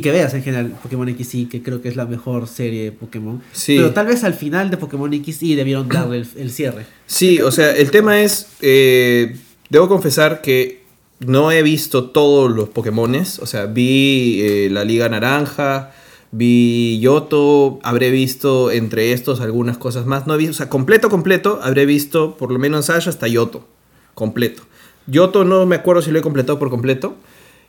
que 0.00 0.10
veas 0.10 0.32
en 0.34 0.42
general 0.42 0.72
Pokémon 0.82 1.08
XY, 1.08 1.46
que 1.46 1.62
creo 1.62 1.82
que 1.82 1.88
es 1.88 1.96
la 1.96 2.06
mejor 2.06 2.48
serie 2.48 2.84
de 2.84 2.92
Pokémon. 2.92 3.42
Sí. 3.52 3.76
Pero 3.76 3.92
tal 3.92 4.06
vez 4.06 4.24
al 4.24 4.34
final 4.34 4.70
de 4.70 4.76
Pokémon 4.78 5.12
XY 5.12 5.54
debieron 5.54 5.88
darle 5.90 6.18
el, 6.18 6.28
el 6.36 6.50
cierre. 6.50 6.86
Sí, 7.06 7.40
o 7.40 7.50
sea, 7.50 7.76
el 7.76 7.90
tema 7.90 8.20
es, 8.20 8.48
eh, 8.60 9.36
debo 9.68 9.88
confesar 9.88 10.40
que 10.40 10.82
no 11.26 11.52
he 11.52 11.62
visto 11.62 12.10
todos 12.10 12.50
los 12.50 12.68
Pokémones, 12.68 13.38
o 13.38 13.46
sea, 13.46 13.66
vi 13.66 14.40
eh, 14.42 14.68
la 14.70 14.84
Liga 14.84 15.08
Naranja, 15.08 15.92
vi 16.30 16.98
Yoto, 17.00 17.78
habré 17.82 18.10
visto 18.10 18.70
entre 18.70 19.12
estos 19.12 19.40
algunas 19.40 19.78
cosas 19.78 20.06
más, 20.06 20.26
no 20.26 20.34
he 20.34 20.38
visto, 20.38 20.52
o 20.52 20.56
sea, 20.56 20.68
completo, 20.68 21.10
completo, 21.10 21.60
habré 21.62 21.86
visto 21.86 22.36
por 22.36 22.50
lo 22.50 22.58
menos 22.58 22.90
Ash 22.90 23.08
hasta 23.08 23.28
Yoto, 23.28 23.66
completo. 24.14 24.62
Yoto 25.06 25.44
no 25.44 25.66
me 25.66 25.76
acuerdo 25.76 26.02
si 26.02 26.10
lo 26.10 26.18
he 26.18 26.22
completado 26.22 26.58
por 26.58 26.70
completo, 26.70 27.16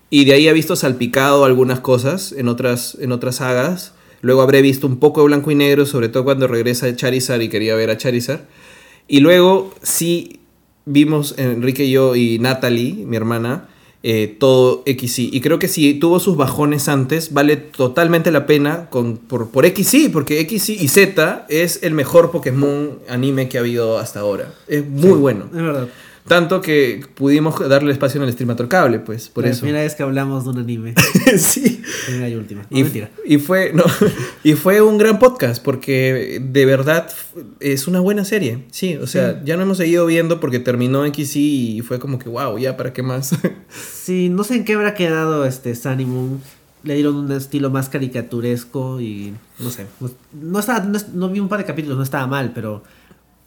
y 0.09 0.25
de 0.25 0.33
ahí 0.33 0.47
he 0.47 0.53
visto 0.53 0.75
salpicado 0.75 1.45
algunas 1.45 1.79
cosas 1.79 2.33
en 2.33 2.47
otras, 2.47 2.97
en 3.01 3.11
otras 3.11 3.37
sagas. 3.37 3.93
Luego 4.21 4.41
habré 4.41 4.61
visto 4.61 4.87
un 4.87 4.97
poco 4.97 5.21
de 5.21 5.27
blanco 5.27 5.51
y 5.51 5.55
negro, 5.55 5.85
sobre 5.85 6.09
todo 6.09 6.23
cuando 6.23 6.47
regresa 6.47 6.95
Charizard 6.95 7.41
y 7.41 7.49
quería 7.49 7.75
ver 7.75 7.89
a 7.89 7.97
Charizard. 7.97 8.41
Y 9.07 9.19
luego 9.19 9.73
sí 9.81 10.39
vimos 10.85 11.35
Enrique 11.37 11.85
y 11.85 11.91
yo 11.91 12.15
y 12.15 12.39
Natalie, 12.39 12.93
mi 13.05 13.15
hermana, 13.17 13.67
eh, 14.05 14.35
todo 14.37 14.83
XY. 14.85 15.29
Y 15.31 15.41
creo 15.41 15.59
que 15.59 15.67
si 15.67 15.93
tuvo 15.93 16.19
sus 16.19 16.35
bajones 16.35 16.89
antes, 16.89 17.33
vale 17.33 17.55
totalmente 17.55 18.31
la 18.31 18.45
pena 18.45 18.89
con, 18.89 19.17
por, 19.17 19.49
por 19.49 19.65
XY, 19.65 20.09
porque 20.09 20.45
XY 20.45 20.77
y 20.81 20.87
Z 20.89 21.45
es 21.49 21.83
el 21.83 21.93
mejor 21.93 22.29
Pokémon 22.31 22.99
anime 23.07 23.47
que 23.47 23.57
ha 23.57 23.61
habido 23.61 23.97
hasta 23.99 24.19
ahora. 24.19 24.53
Es 24.67 24.85
muy 24.85 25.03
Sí, 25.03 25.15
bueno. 25.15 25.45
Es 25.45 25.61
verdad. 25.61 25.87
Tanto 26.27 26.61
que 26.61 27.05
pudimos 27.15 27.59
darle 27.67 27.91
espacio 27.91 28.21
en 28.21 28.27
el 28.27 28.31
streamator 28.33 28.69
cable, 28.69 28.99
pues, 28.99 29.27
por 29.27 29.43
la 29.43 29.49
eso. 29.49 29.61
primera 29.61 29.83
vez 29.83 29.93
que 29.93 30.03
hablamos 30.03 30.45
de 30.45 30.51
un 30.51 30.57
anime. 30.59 30.93
sí. 31.37 31.81
primera 32.05 32.29
y 32.29 32.35
última. 32.35 32.61
No, 32.69 32.77
Y, 32.77 32.83
mentira. 32.83 33.09
y 33.25 33.37
fue 33.39 33.71
no, 33.73 33.83
y 34.43 34.53
fue 34.53 34.81
un 34.81 34.97
gran 34.97 35.19
podcast 35.19 35.61
porque 35.61 36.41
de 36.41 36.65
verdad 36.65 37.09
es 37.59 37.87
una 37.87 37.99
buena 37.99 38.23
serie. 38.23 38.63
Sí, 38.71 38.95
o 38.95 39.05
sea, 39.07 39.43
ya 39.43 39.57
no 39.57 39.63
hemos 39.63 39.77
seguido 39.77 40.05
viendo 40.05 40.39
porque 40.39 40.59
terminó 40.59 41.05
XY 41.05 41.77
y 41.77 41.81
fue 41.81 41.99
como 41.99 42.19
que 42.19 42.29
wow, 42.29 42.57
ya 42.57 42.77
para 42.77 42.93
qué 42.93 43.03
más. 43.03 43.35
Sí, 44.03 44.27
no 44.29 44.43
sé 44.43 44.55
en 44.55 44.65
qué 44.65 44.73
habrá 44.73 44.93
quedado 44.95 45.45
este 45.45 45.73
Sunny 45.75 46.05
Moon. 46.05 46.41
Le 46.83 46.95
dieron 46.95 47.15
un 47.15 47.31
estilo 47.31 47.69
más 47.69 47.87
caricaturesco 47.87 48.99
y 48.99 49.33
no 49.59 49.69
sé. 49.69 49.87
No, 50.01 50.09
no 50.33 50.59
estaba, 50.59 50.81
no, 50.85 50.99
no 51.13 51.29
vi 51.29 51.39
un 51.39 51.47
par 51.47 51.59
de 51.59 51.65
capítulos, 51.65 51.95
no 51.97 52.03
estaba 52.03 52.27
mal, 52.27 52.51
pero 52.53 52.83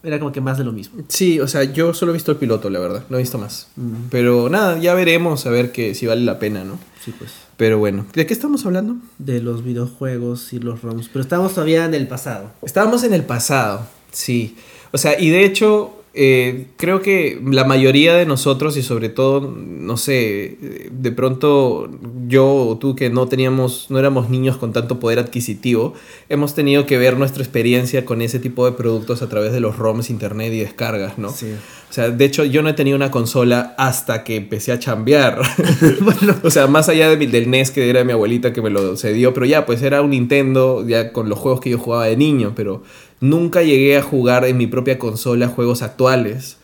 era 0.07 0.19
como 0.19 0.31
que 0.33 0.41
más 0.41 0.57
de 0.57 0.65
lo 0.65 0.73
mismo. 0.73 1.03
sí, 1.09 1.41
o 1.41 1.49
sea, 1.49 1.65
yo 1.65 1.93
solo 1.93 2.13
he 2.13 2.15
visto 2.15 2.31
el 2.31 2.39
piloto, 2.39 2.71
la 2.71 2.79
verdad, 2.79 3.05
no 3.09 3.17
he 3.17 3.21
visto 3.21 3.39
más. 3.39 3.69
Mm. 3.77 4.09
Pero 4.11 4.49
nada, 4.49 4.79
ya 4.79 4.95
veremos 4.95 5.47
a 5.47 5.51
ver 5.51 5.73
que 5.73 5.95
si 5.95 6.07
vale 6.07 6.23
la 6.23 6.39
pena, 6.39 6.65
¿no? 6.65 6.79
Sí, 7.05 7.13
pues. 7.19 7.33
Pero 7.57 7.79
bueno, 7.79 8.07
¿de 8.13 8.27
qué 8.27 8.35
estamos 8.35 8.67
hablando? 8.67 8.97
De 9.19 9.41
los 9.41 9.65
videojuegos 9.65 10.53
y 10.53 10.59
los 10.61 10.83
ROMs. 10.83 11.09
Pero 11.09 11.23
estamos 11.23 11.55
todavía 11.55 11.85
en 11.87 11.95
el 11.95 12.07
pasado. 12.07 12.53
Estábamos 12.63 13.03
en 13.03 13.15
el 13.15 13.25
pasado, 13.25 13.87
sí. 14.13 14.57
O 14.93 14.99
sea, 14.99 15.19
y 15.19 15.31
de 15.31 15.45
hecho, 15.45 16.03
eh, 16.19 16.67
creo 16.79 17.03
que 17.03 17.39
la 17.45 17.65
mayoría 17.65 18.15
de 18.15 18.25
nosotros, 18.27 18.77
y 18.77 18.83
sobre 18.83 19.09
todo, 19.11 19.55
no 19.57 19.97
sé, 19.99 20.57
de 20.91 21.13
pronto 21.13 21.91
yo 22.27 22.47
o 22.47 22.79
tú 22.79 22.97
que 22.97 23.11
no 23.11 23.29
teníamos, 23.29 23.87
no 23.91 23.99
éramos 23.99 24.31
niños 24.31 24.57
con 24.57 24.73
tanto 24.73 24.99
poder 24.99 25.19
adquisitivo, 25.19 25.93
hemos 26.29 26.55
tenido 26.55 26.87
que 26.87 26.97
ver 26.99 27.19
nuestra 27.19 27.43
experiencia 27.43 28.05
con 28.05 28.23
ese 28.23 28.39
tipo 28.39 28.65
de 28.65 28.73
productos 28.73 29.21
a 29.23 29.29
través 29.29 29.53
de 29.53 29.61
los 29.61 29.77
ROMs, 29.77 30.11
internet 30.11 30.53
y 30.53 30.59
descargas, 30.61 31.19
¿no? 31.19 31.31
Sí. 31.31 31.47
O 31.89 31.93
sea, 31.93 32.11
de 32.11 32.25
hecho, 32.25 32.45
yo 32.45 32.63
no 32.63 32.69
he 32.71 32.73
tenido 32.73 32.97
una 32.97 33.11
consola 33.13 33.75
hasta 33.79 34.25
que 34.25 34.37
empecé 34.37 34.73
a 34.73 34.79
chambear. 34.79 35.41
bueno, 36.01 36.35
O 36.43 36.51
sea, 36.51 36.67
más 36.67 36.89
allá 36.89 37.09
de 37.09 37.17
mi- 37.17 37.27
del 37.27 37.49
NES 37.49 37.71
que 37.71 37.89
era 37.89 38.01
de 38.01 38.05
mi 38.05 38.13
abuelita 38.13 38.53
que 38.53 38.61
me 38.61 38.71
lo 38.71 38.97
cedió, 38.97 39.33
pero 39.33 39.47
ya, 39.47 39.67
pues 39.67 39.81
era 39.83 40.03
un 40.03 40.11
Nintendo, 40.11 40.85
ya 40.87 41.13
con 41.13 41.29
los 41.29 41.39
juegos 41.39 41.61
que 41.61 41.71
yo 41.71 41.79
jugaba 41.79 42.07
de 42.07 42.17
niño, 42.17 42.55
pero 42.57 42.83
nunca 43.21 43.63
llegué 43.63 43.97
a 43.97 44.03
jugar 44.03 44.45
en 44.45 44.57
mi 44.57 44.67
propia 44.67 44.99
consola 44.99 45.49
juegos 45.49 45.83
actuales. 45.83 46.57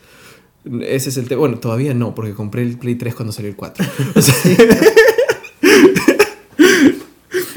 Ese 0.81 1.09
es 1.09 1.17
el 1.17 1.27
tema. 1.27 1.39
Bueno, 1.39 1.59
todavía 1.59 1.93
no, 1.93 2.15
porque 2.15 2.33
compré 2.33 2.61
el 2.61 2.77
Play 2.77 2.95
3 2.95 3.15
cuando 3.15 3.31
salió 3.33 3.49
el 3.49 3.55
4. 3.55 3.85
O 4.15 4.21
sea- 4.21 4.35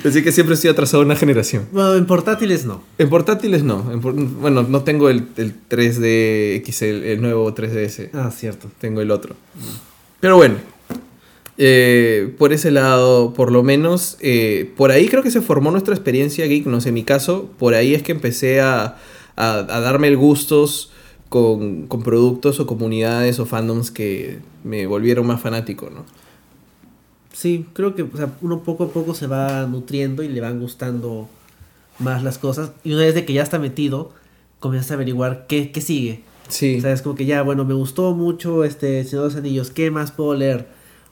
Así 0.05 0.23
que 0.23 0.31
siempre 0.31 0.55
estoy 0.55 0.71
atrasado 0.71 1.03
una 1.03 1.17
generación. 1.17 1.67
bueno, 1.73 1.95
en 1.97 2.07
portátiles 2.07 2.65
no. 2.65 2.83
En 2.97 3.09
portátiles 3.11 3.65
no. 3.65 3.91
En 3.93 4.01
por- 4.01 4.15
bueno, 4.15 4.63
no 4.63 4.83
tengo 4.85 5.09
el, 5.11 5.27
el 5.37 5.53
3D 5.69 6.63
XL, 6.65 6.85
el 7.05 7.21
nuevo 7.21 7.53
3DS 7.53 8.11
Ah, 8.15 8.31
cierto. 8.31 8.71
tengo 8.81 9.01
el 9.01 9.11
otro. 9.11 9.35
Pero 10.21 10.37
bueno, 10.37 10.55
eh, 11.59 12.35
por 12.39 12.53
ese 12.53 12.71
lado, 12.71 13.33
por 13.33 13.51
lo 13.51 13.63
menos, 13.63 14.17
eh, 14.21 14.73
por 14.77 14.91
ahí 14.91 15.09
creo 15.09 15.23
que 15.23 15.31
se 15.31 15.41
formó 15.41 15.71
nuestra 15.71 15.95
experiencia 15.95 16.47
geek, 16.47 16.67
no 16.67 16.81
sé, 16.81 16.89
en 16.89 16.95
mi 16.95 17.05
caso, 17.05 17.51
por 17.59 17.75
ahí 17.75 17.95
es 17.95 18.03
que 18.03 18.13
empecé 18.13 18.61
a, 18.61 18.97
a, 19.37 19.55
a 19.55 19.81
darme 19.81 20.09
el 20.09 20.17
gustos 20.17 20.91
con, 21.29 21.87
con 21.87 22.03
productos 22.03 22.61
o 22.61 22.67
comunidades 22.67 23.39
o 23.39 23.47
fandoms 23.47 23.91
que 23.91 24.39
me 24.65 24.87
volvieron 24.87 25.27
más 25.27 25.41
fanático, 25.41 25.91
¿no? 25.91 26.05
Sí, 27.33 27.67
creo 27.75 27.95
que 27.95 28.03
o 28.03 28.17
sea, 28.17 28.33
uno 28.41 28.63
poco 28.63 28.85
a 28.85 28.89
poco 28.89 29.15
se 29.15 29.27
va 29.27 29.67
nutriendo 29.67 30.23
y 30.23 30.29
le 30.29 30.41
van 30.41 30.59
gustando 30.59 31.29
más 31.99 32.23
las 32.23 32.39
cosas. 32.39 32.73
Y 32.83 32.93
una 32.93 33.03
vez 33.03 33.15
de 33.15 33.27
que 33.27 33.35
ya 33.35 33.43
está 33.43 33.59
metido, 33.59 34.11
comienzas 34.59 34.93
a 34.93 34.95
averiguar 34.95 35.47
qué, 35.47 35.71
qué 35.71 35.81
sigue. 35.81 36.23
Sí. 36.49 36.79
O 36.79 36.81
sea, 36.81 36.93
es 36.93 37.03
como 37.03 37.15
que 37.15 37.27
ya, 37.27 37.43
bueno, 37.43 37.65
me 37.65 37.75
gustó 37.75 38.15
mucho 38.15 38.65
este 38.65 39.05
Señor 39.05 39.25
de 39.25 39.29
los 39.29 39.37
Anillos, 39.37 39.71
¿qué 39.71 39.91
más 39.91 40.13
puedo 40.13 40.35
leer? 40.35 40.69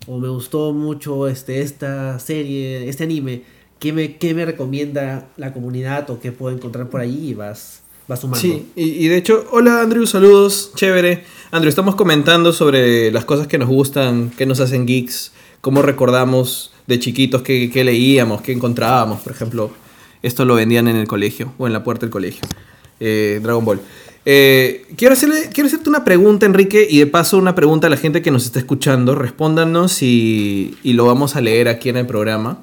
O 0.07 0.19
me 0.19 0.29
gustó 0.29 0.73
mucho 0.73 1.29
este, 1.29 1.63
esta 1.63 2.19
serie, 2.19 2.89
este 2.89 3.05
anime, 3.05 3.43
¿qué 3.79 3.93
me, 3.93 4.17
qué 4.17 4.35
me 4.35 4.45
recomienda 4.45 5.29
la 5.37 5.53
comunidad 5.53 6.11
o 6.11 6.21
qué 6.21 6.33
puedo 6.33 6.55
encontrar 6.55 6.91
por 6.91 7.01
ahí? 7.01 7.31
Y 7.31 7.35
vas, 7.35 7.83
vas 8.07 8.21
sumando. 8.21 8.41
Sí, 8.41 8.67
y, 8.77 9.05
y 9.05 9.09
de 9.09 9.17
hecho, 9.17 9.47
hola 9.51 9.81
Andrew, 9.81 10.07
saludos, 10.07 10.73
chévere. 10.75 11.25
Andrew, 11.51 11.69
estamos 11.69 11.95
comentando 11.95 12.53
sobre 12.53 13.11
las 13.11 13.25
cosas 13.25 13.47
que 13.47 13.59
nos 13.59 13.69
gustan, 13.69 14.31
que 14.31 14.45
nos 14.47 14.61
hacen 14.61 14.87
geeks, 14.87 15.33
cómo 15.61 15.83
recordamos 15.83 16.73
de 16.87 16.99
chiquitos 16.99 17.43
qué, 17.43 17.71
qué 17.71 17.85
leíamos, 17.85 18.43
qué 18.43 18.53
encontrábamos. 18.53 19.23
Por 19.23 19.33
ejemplo, 19.33 19.71
esto 20.23 20.45
lo 20.45 20.55
vendían 20.55 20.89
en 20.89 20.97
el 20.97 21.07
colegio 21.07 21.53
o 21.59 21.67
en 21.67 21.73
la 21.73 21.85
puerta 21.85 22.07
del 22.07 22.11
colegio. 22.11 22.43
Eh, 23.01 23.41
Dragon 23.43 23.65
Ball. 23.65 23.81
Eh, 24.27 24.87
quiero, 24.97 25.15
hacerle, 25.15 25.51
quiero 25.53 25.67
hacerte 25.67 25.89
una 25.89 26.05
pregunta, 26.05 26.47
Enrique, 26.47 26.87
y 26.89 26.99
de 26.99 27.07
paso 27.07 27.37
una 27.37 27.55
pregunta 27.55 27.89
a 27.89 27.91
la 27.91 27.97
gente 27.97 28.23
que 28.23 28.31
nos 28.31 28.47
está 28.47 28.59
escuchando. 28.59 29.15
Respóndanos 29.15 30.03
y, 30.03 30.77
y 30.83 30.95
lo 30.95 31.07
vamos 31.07 31.37
a 31.37 31.41
leer 31.41 31.69
aquí 31.69 31.89
en 31.89 31.97
el 31.97 32.07
programa. 32.07 32.59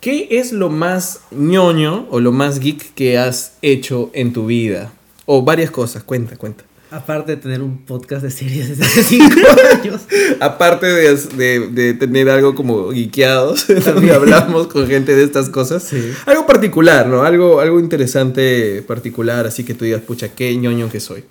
¿Qué 0.00 0.28
es 0.32 0.52
lo 0.52 0.68
más 0.68 1.20
ñoño 1.30 2.06
o 2.10 2.20
lo 2.20 2.30
más 2.30 2.58
geek 2.60 2.94
que 2.94 3.16
has 3.16 3.56
hecho 3.62 4.10
en 4.12 4.32
tu 4.32 4.46
vida? 4.46 4.92
O 5.24 5.42
varias 5.42 5.70
cosas, 5.70 6.02
cuenta, 6.02 6.36
cuenta. 6.36 6.64
Aparte 6.90 7.34
de 7.34 7.42
tener 7.42 7.60
un 7.62 7.84
podcast 7.84 8.22
de 8.22 8.30
series 8.30 8.68
desde 8.68 8.84
hace 8.84 9.02
5 9.02 9.26
años. 9.82 10.02
Aparte 10.40 10.86
de, 10.86 11.16
de- 11.16 11.68
de 11.68 11.94
tener 11.94 12.28
algo 12.30 12.54
como 12.54 12.92
geekeados, 12.92 13.66
también 13.84 14.14
hablamos 14.14 14.68
con 14.68 14.86
gente 14.86 15.16
de 15.16 15.24
estas 15.24 15.48
cosas. 15.50 15.82
Sí. 15.82 16.12
Algo 16.26 16.46
particular, 16.46 17.08
¿no? 17.08 17.22
Algo, 17.24 17.60
algo 17.60 17.80
interesante, 17.80 18.82
particular, 18.86 19.44
así 19.46 19.64
que 19.64 19.74
tú 19.74 19.84
digas, 19.84 20.02
pucha, 20.02 20.28
qué 20.34 20.56
ñoño 20.56 20.88
que 20.88 21.00
soy. 21.00 21.24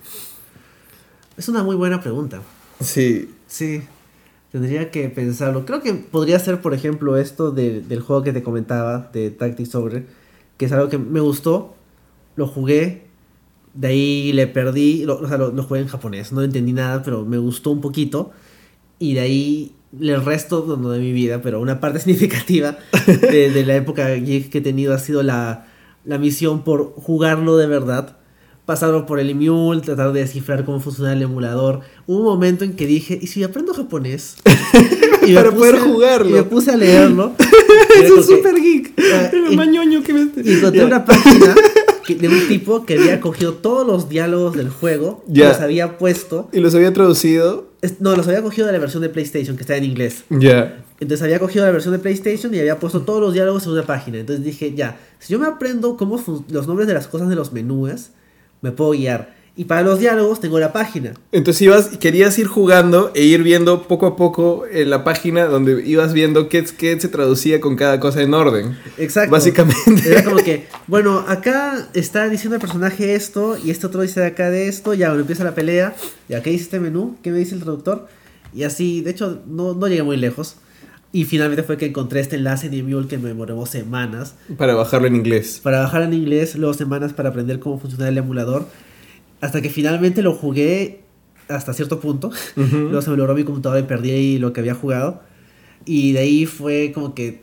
Es 1.37 1.47
una 1.47 1.63
muy 1.63 1.75
buena 1.75 2.01
pregunta. 2.01 2.41
Sí. 2.81 3.29
Sí, 3.47 3.83
tendría 4.51 4.91
que 4.91 5.07
pensarlo. 5.09 5.65
Creo 5.65 5.81
que 5.81 5.93
podría 5.93 6.39
ser, 6.39 6.59
por 6.61 6.73
ejemplo, 6.73 7.15
esto 7.17 7.51
de- 7.51 7.79
del 7.81 8.01
juego 8.01 8.21
que 8.23 8.33
te 8.33 8.43
comentaba, 8.43 9.09
de 9.13 9.29
Tactics 9.31 9.75
Ogre, 9.75 10.05
que 10.57 10.65
es 10.65 10.71
algo 10.73 10.89
que 10.89 10.97
me 10.97 11.21
gustó, 11.21 11.75
lo 12.35 12.47
jugué, 12.47 13.03
de 13.73 13.87
ahí 13.87 14.33
le 14.33 14.47
perdí, 14.47 15.03
lo, 15.05 15.19
o 15.19 15.27
sea, 15.27 15.37
lo, 15.37 15.51
lo 15.51 15.63
jugué 15.63 15.81
en 15.81 15.87
japonés, 15.87 16.31
no 16.31 16.41
entendí 16.43 16.73
nada, 16.73 17.01
pero 17.03 17.25
me 17.25 17.37
gustó 17.37 17.71
un 17.71 17.81
poquito, 17.81 18.31
y 18.99 19.13
de 19.15 19.19
ahí 19.21 19.71
el 19.99 20.23
resto, 20.23 20.77
no, 20.79 20.89
de 20.89 20.99
mi 20.99 21.11
vida, 21.11 21.41
pero 21.41 21.59
una 21.59 21.79
parte 21.79 21.99
significativa 22.01 22.77
de, 23.07 23.49
de 23.51 23.65
la 23.65 23.75
época 23.75 24.09
geek 24.15 24.49
que 24.49 24.57
he 24.59 24.61
tenido 24.61 24.93
ha 24.93 24.99
sido 24.99 25.23
la, 25.23 25.67
la 26.05 26.17
misión 26.17 26.63
por 26.63 26.93
jugarlo 26.95 27.57
de 27.57 27.67
verdad. 27.67 28.17
Pasarlo 28.65 29.05
por 29.05 29.19
el 29.19 29.29
emule, 29.29 29.81
tratar 29.81 30.13
de 30.13 30.21
descifrar 30.21 30.63
cómo 30.63 30.79
funciona 30.79 31.11
el 31.11 31.21
emulador. 31.21 31.81
Hubo 32.07 32.19
un 32.19 32.23
momento 32.23 32.63
en 32.63 32.77
que 32.77 32.87
dije, 32.87 33.19
¿y 33.21 33.27
si 33.27 33.43
aprendo 33.43 33.73
japonés? 33.73 34.37
Para 35.35 35.51
poder 35.51 35.79
jugarlo. 35.79 36.29
Y 36.29 36.33
me 36.33 36.43
puse 36.43 36.71
a 36.71 36.77
leerlo. 36.77 37.33
Es 38.01 38.09
que- 38.11 38.23
súper 38.23 38.55
geek. 38.55 38.93
Ah, 39.13 39.25
Es 39.25 39.33
lo 39.33 39.51
y- 39.51 39.57
más 39.57 39.67
ñoño 39.67 40.01
que 40.01 40.13
me... 40.13 40.21
y 40.41 40.53
encontré 40.53 40.85
una 40.85 41.03
página 41.03 41.53
que- 42.05 42.15
de 42.15 42.27
un 42.27 42.47
tipo 42.47 42.85
que 42.85 42.97
había 42.97 43.19
cogido 43.21 43.53
todos 43.53 43.85
los 43.87 44.09
diálogos 44.09 44.55
del 44.55 44.69
juego, 44.69 45.23
y 45.27 45.39
Ya. 45.39 45.49
los 45.49 45.59
había 45.61 45.97
puesto 45.97 46.49
Y 46.51 46.59
los 46.59 46.75
había 46.75 46.93
traducido. 46.93 47.67
es- 47.81 48.01
no, 48.01 48.15
los 48.15 48.27
había 48.27 48.41
cogido 48.41 48.67
de 48.67 48.73
la 48.73 48.79
versión 48.79 49.01
de 49.01 49.09
PlayStation 49.09 49.55
que 49.55 49.63
está 49.63 49.75
en 49.77 49.85
inglés. 49.85 50.23
Ya. 50.29 50.83
Entonces 50.99 51.23
había 51.23 51.39
cogido 51.39 51.65
la 51.65 51.71
versión 51.71 51.93
de 51.93 51.99
PlayStation 51.99 52.53
y 52.53 52.59
había 52.59 52.79
puesto 52.79 53.01
todos 53.01 53.19
los 53.19 53.33
diálogos 53.33 53.65
en 53.65 53.73
una 53.73 53.83
página. 53.83 54.19
Entonces 54.19 54.43
dije, 54.45 54.73
ya, 54.73 54.97
si 55.19 55.33
yo 55.33 55.39
me 55.39 55.47
aprendo 55.47 55.97
cómo 55.97 56.21
los 56.49 56.67
nombres 56.67 56.87
de 56.87 56.93
las 56.93 57.07
cosas 57.07 57.27
de 57.29 57.35
los 57.35 57.51
menús, 57.51 58.09
me 58.61 58.71
puedo 58.71 58.91
guiar. 58.91 59.35
Y 59.55 59.65
para 59.65 59.83
los 59.83 59.99
diálogos 59.99 60.39
tengo 60.39 60.59
la 60.59 60.73
página. 60.73 61.13
Entonces 61.31 61.61
ibas, 61.61 61.97
querías 61.99 62.39
ir 62.39 62.47
jugando 62.47 63.11
e 63.13 63.23
ir 63.23 63.43
viendo 63.43 63.83
poco 63.83 64.07
a 64.07 64.15
poco 64.15 64.65
en 64.71 64.89
la 64.89 65.03
página 65.03 65.45
donde 65.45 65.87
ibas 65.87 66.11
viendo 66.13 66.49
qué, 66.49 66.65
qué 66.75 66.99
se 66.99 67.07
traducía 67.07 67.61
con 67.61 67.75
cada 67.75 67.99
cosa 67.99 68.23
en 68.23 68.33
orden. 68.33 68.75
Exacto. 68.97 69.31
Básicamente. 69.31 70.11
Era 70.11 70.23
como 70.23 70.37
que, 70.43 70.65
bueno, 70.87 71.23
acá 71.27 71.87
está 71.93 72.27
diciendo 72.29 72.55
el 72.55 72.61
personaje 72.61 73.13
esto 73.13 73.55
y 73.63 73.69
este 73.69 73.85
otro 73.85 74.01
dice 74.01 74.21
de 74.21 74.25
acá 74.27 74.49
de 74.49 74.67
esto, 74.67 74.95
ya 74.95 75.09
bueno, 75.09 75.21
empieza 75.21 75.43
la 75.43 75.53
pelea, 75.53 75.95
y 76.27 76.33
acá 76.33 76.49
dice 76.49 76.63
este 76.63 76.79
menú, 76.79 77.17
¿qué 77.21 77.29
me 77.29 77.37
dice 77.37 77.53
el 77.53 77.61
traductor? 77.61 78.07
Y 78.55 78.63
así, 78.63 79.01
de 79.01 79.11
hecho, 79.11 79.41
no, 79.47 79.75
no 79.75 79.87
llegué 79.87 80.01
muy 80.01 80.17
lejos. 80.17 80.55
Y 81.11 81.25
finalmente 81.25 81.61
fue 81.61 81.77
que 81.77 81.85
encontré 81.85 82.21
este 82.21 82.37
enlace 82.37 82.65
en 82.65 82.73
Emule 82.73 83.07
que 83.07 83.19
me 83.19 83.27
demoró 83.27 83.63
semanas 83.67 84.33
Para 84.57 84.73
bajarlo 84.73 85.05
en 85.05 85.15
inglés. 85.15 85.59
para 85.61 85.81
bajar 85.81 86.01
en 86.01 86.13
inglés, 86.13 86.55
luego 86.55 86.73
semanas 86.73 87.13
para 87.13 87.29
aprender 87.29 87.59
cómo 87.59 87.79
funciona 87.79 88.09
el 88.09 88.17
emulador. 88.17 88.65
Hasta 89.43 89.61
que 89.61 89.69
finalmente 89.69 90.21
lo 90.21 90.33
jugué 90.33 91.01
hasta 91.49 91.73
cierto 91.73 91.99
punto. 91.99 92.27
Ujú. 92.55 92.75
Luego 92.77 93.01
se 93.01 93.09
me 93.11 93.17
logró 93.17 93.35
mi 93.35 93.43
computadora 93.43 93.79
y 93.79 93.83
perdí 93.83 94.11
ahí 94.11 94.37
lo 94.37 94.53
que 94.53 94.61
había 94.61 94.73
jugado. 94.75 95.21
Y 95.85 96.13
de 96.13 96.19
ahí 96.19 96.45
fue 96.45 96.91
como 96.93 97.13
que 97.13 97.41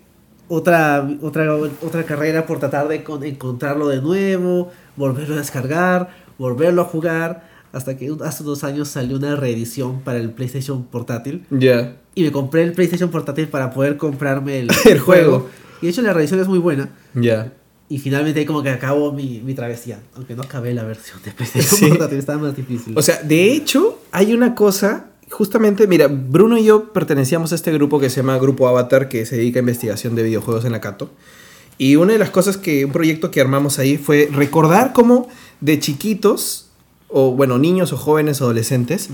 otra, 0.48 1.09
otra, 1.20 1.55
otra 1.55 2.05
carrera 2.05 2.46
por 2.46 2.59
tratar 2.59 2.88
de 2.88 3.05
con- 3.05 3.22
encontrarlo 3.22 3.88
de 3.88 4.01
nuevo, 4.01 4.70
volverlo 4.96 5.34
a 5.34 5.38
descargar, 5.38 6.09
volverlo 6.38 6.82
a 6.82 6.84
jugar. 6.86 7.48
Hasta 7.72 7.96
que 7.96 8.11
hace 8.24 8.42
dos 8.42 8.64
años 8.64 8.88
salió 8.88 9.16
una 9.18 9.36
reedición 9.36 10.01
para 10.01 10.18
el 10.18 10.30
PlayStation 10.30 10.84
portátil. 10.86 11.44
Ya. 11.51 11.96
Y 12.16 12.22
me 12.24 12.32
compré 12.32 12.64
el 12.64 12.72
PlayStation 12.72 13.11
portátil 13.11 13.46
para 13.48 13.70
poder 13.70 13.96
comprarme 13.96 14.59
el, 14.61 14.68
El 14.86 14.98
juego. 14.98 15.48
Y 15.80 15.86
de 15.86 15.90
hecho 15.92 16.03
la 16.03 16.12
reedición 16.12 16.40
es 16.40 16.48
muy 16.48 16.59
buena. 16.59 16.88
Ya. 17.14 17.53
Y 17.91 17.99
finalmente 17.99 18.38
ahí 18.38 18.47
como 18.47 18.62
que 18.62 18.70
acabó 18.70 19.12
mi, 19.12 19.43
mi 19.45 19.53
travesía. 19.53 20.01
Aunque 20.14 20.36
no 20.36 20.43
acabé 20.43 20.72
la 20.72 20.84
versión 20.84 21.20
de 21.24 21.32
PlayStation 21.32 21.99
Sí. 22.09 22.16
estaba 22.16 22.38
más 22.38 22.57
difícil. 22.57 22.97
O 22.97 23.03
sea, 23.03 23.20
de 23.22 23.53
hecho, 23.53 23.99
hay 24.12 24.32
una 24.32 24.55
cosa. 24.55 25.07
Justamente, 25.28 25.86
mira, 25.88 26.09
Bruno 26.09 26.57
y 26.57 26.64
yo 26.64 26.93
pertenecíamos 26.93 27.53
a 27.53 27.57
este 27.57 27.72
grupo 27.72 27.99
que 28.01 28.09
se 28.09 28.18
llama 28.18 28.38
Grupo 28.38 28.68
Avatar, 28.68 29.09
que 29.09 29.26
se 29.26 29.36
dedica 29.36 29.59
a 29.59 29.62
investigación 29.62 30.14
de 30.14 30.22
videojuegos 30.22 30.64
en 30.64 30.72
la 30.72 30.80
Cato. 30.80 31.11
Y 31.78 31.97
una 31.97 32.12
de 32.12 32.18
las 32.20 32.30
cosas 32.30 32.57
que, 32.57 32.84
un 32.84 32.93
proyecto 32.93 33.30
que 33.32 33.41
armamos 33.41 33.78
ahí 33.78 33.97
fue 33.97 34.28
recordar 34.32 34.93
cómo 34.93 35.28
de 35.61 35.80
chiquitos, 35.80 36.68
o 37.09 37.32
bueno, 37.32 37.59
niños 37.59 37.93
o 37.93 37.97
jóvenes, 37.97 38.41
adolescentes, 38.41 39.09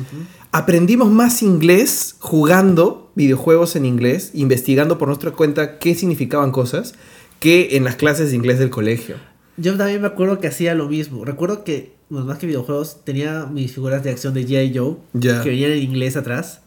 aprendimos 0.53 1.11
más 1.11 1.43
inglés 1.43 2.17
jugando 2.19 3.11
videojuegos 3.15 3.77
en 3.77 3.87
inglés, 3.87 4.33
investigando 4.35 4.99
por 4.99 5.09
nuestra 5.09 5.31
cuenta 5.31 5.79
qué 5.79 5.95
significaban 5.95 6.51
cosas, 6.51 6.95
que 7.41 7.77
en 7.77 7.85
las 7.85 7.97
clases 7.97 8.31
de 8.31 8.37
inglés 8.37 8.59
del 8.59 8.71
colegio. 8.71 9.17
Yo 9.57 9.77
también 9.77 10.01
me 10.01 10.07
acuerdo 10.09 10.39
que 10.41 10.49
hacía 10.49 10.75
lo 10.75 10.89
mismo. 10.89 11.25
Recuerdo 11.25 11.65
que, 11.65 11.93
bueno, 12.11 12.27
más 12.27 12.39
que 12.39 12.47
videojuegos, 12.47 13.05
tenía 13.05 13.47
mis 13.47 13.73
figuras 13.73 14.03
de 14.05 14.11
acción 14.11 14.35
de 14.35 14.47
G.I. 14.47 14.77
Joe, 14.77 14.97
Ya. 15.15 15.43
que 15.43 15.51
venían 15.51 15.71
en 15.73 15.83
inglés 15.83 16.17
atrás. 16.17 16.61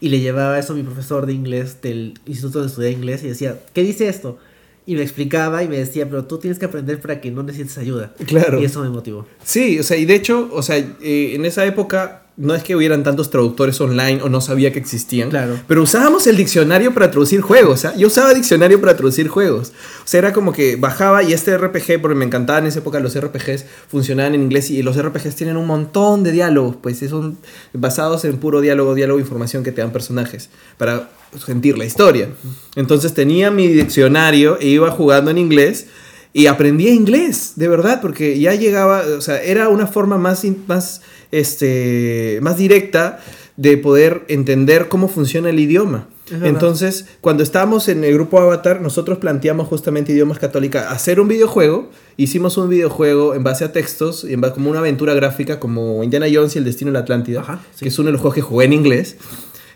Y 0.00 0.10
le 0.10 0.20
llevaba 0.20 0.56
eso 0.58 0.72
a 0.74 0.76
mi 0.76 0.84
profesor 0.84 1.26
de 1.26 1.32
inglés 1.32 1.82
del 1.82 2.14
instituto 2.26 2.60
donde 2.60 2.70
estudié 2.70 2.90
inglés 2.92 3.24
y 3.24 3.28
decía, 3.28 3.58
¿qué 3.74 3.82
dice 3.82 4.08
esto? 4.08 4.38
Y 4.86 4.94
me 4.94 5.02
explicaba 5.02 5.64
y 5.64 5.68
me 5.68 5.76
decía, 5.76 6.08
pero 6.08 6.24
tú 6.26 6.38
tienes 6.38 6.58
que 6.60 6.66
aprender 6.66 7.00
para 7.00 7.20
que 7.20 7.32
no 7.32 7.42
necesites 7.42 7.76
ayuda. 7.78 8.14
Claro. 8.26 8.60
Y 8.60 8.64
eso 8.64 8.80
me 8.82 8.88
motivó. 8.90 9.26
Sí, 9.42 9.78
o 9.80 9.82
sea, 9.82 9.96
y 9.96 10.04
de 10.04 10.14
hecho, 10.14 10.48
o 10.52 10.62
sea, 10.62 10.76
eh, 10.78 11.32
en 11.34 11.44
esa 11.44 11.66
época 11.66 12.27
no 12.38 12.54
es 12.54 12.62
que 12.62 12.76
hubieran 12.76 13.02
tantos 13.02 13.30
traductores 13.30 13.80
online 13.80 14.22
o 14.22 14.28
no 14.28 14.40
sabía 14.40 14.72
que 14.72 14.78
existían. 14.78 15.28
Claro. 15.28 15.58
Pero 15.66 15.82
usábamos 15.82 16.26
el 16.28 16.36
diccionario 16.36 16.94
para 16.94 17.10
traducir 17.10 17.40
juegos. 17.40 17.80
Sea, 17.80 17.96
yo 17.96 18.06
usaba 18.06 18.32
diccionario 18.32 18.80
para 18.80 18.96
traducir 18.96 19.26
juegos. 19.26 19.72
O 20.04 20.06
sea, 20.06 20.18
era 20.18 20.32
como 20.32 20.52
que 20.52 20.76
bajaba 20.76 21.24
y 21.24 21.32
este 21.32 21.58
RPG, 21.58 22.00
porque 22.00 22.14
me 22.14 22.24
encantaban 22.24 22.62
en 22.62 22.68
esa 22.68 22.78
época 22.78 23.00
los 23.00 23.18
RPGs, 23.18 23.64
funcionaban 23.88 24.36
en 24.36 24.42
inglés 24.42 24.70
y 24.70 24.82
los 24.84 24.96
RPGs 24.96 25.34
tienen 25.34 25.56
un 25.56 25.66
montón 25.66 26.22
de 26.22 26.30
diálogos, 26.30 26.76
pues 26.80 27.00
son 27.10 27.38
basados 27.72 28.24
en 28.24 28.38
puro 28.38 28.60
diálogo, 28.60 28.94
diálogo, 28.94 29.18
información 29.18 29.64
que 29.64 29.72
te 29.72 29.80
dan 29.80 29.90
personajes 29.90 30.48
para 30.76 31.10
sentir 31.44 31.76
la 31.76 31.86
historia. 31.86 32.28
Entonces 32.76 33.14
tenía 33.14 33.50
mi 33.50 33.66
diccionario 33.66 34.58
e 34.60 34.68
iba 34.68 34.92
jugando 34.92 35.32
en 35.32 35.38
inglés. 35.38 35.86
Y 36.34 36.46
aprendí 36.46 36.88
inglés, 36.88 37.54
de 37.56 37.68
verdad, 37.68 38.00
porque 38.02 38.38
ya 38.38 38.54
llegaba, 38.54 39.02
o 39.16 39.20
sea, 39.20 39.42
era 39.42 39.70
una 39.70 39.86
forma 39.86 40.18
más, 40.18 40.44
más, 40.66 41.00
este, 41.32 42.38
más 42.42 42.56
directa 42.56 43.20
de 43.56 43.76
poder 43.76 44.24
entender 44.28 44.88
cómo 44.88 45.08
funciona 45.08 45.50
el 45.50 45.58
idioma. 45.58 46.08
Entonces, 46.30 47.06
cuando 47.20 47.42
estábamos 47.42 47.88
en 47.88 48.04
el 48.04 48.12
grupo 48.12 48.38
Avatar, 48.38 48.82
nosotros 48.82 49.18
planteamos 49.18 49.66
justamente 49.66 50.12
Idiomas 50.12 50.38
Católica 50.38 50.90
hacer 50.90 51.20
un 51.20 51.28
videojuego. 51.28 51.90
Hicimos 52.16 52.58
un 52.58 52.68
videojuego 52.68 53.34
en 53.34 53.42
base 53.42 53.64
a 53.64 53.72
textos, 53.72 54.24
y 54.24 54.34
en 54.34 54.40
base, 54.40 54.54
como 54.54 54.70
una 54.70 54.80
aventura 54.80 55.14
gráfica, 55.14 55.58
como 55.58 56.04
Indiana 56.04 56.26
Jones 56.30 56.54
y 56.54 56.58
el 56.58 56.64
Destino 56.64 56.90
de 56.90 56.94
la 56.94 57.00
Atlántida, 57.00 57.40
Ajá, 57.40 57.60
sí. 57.74 57.84
que 57.84 57.88
es 57.88 57.98
uno 57.98 58.06
de 58.06 58.12
los 58.12 58.20
juegos 58.20 58.34
que 58.34 58.42
jugué 58.42 58.66
en 58.66 58.74
inglés 58.74 59.16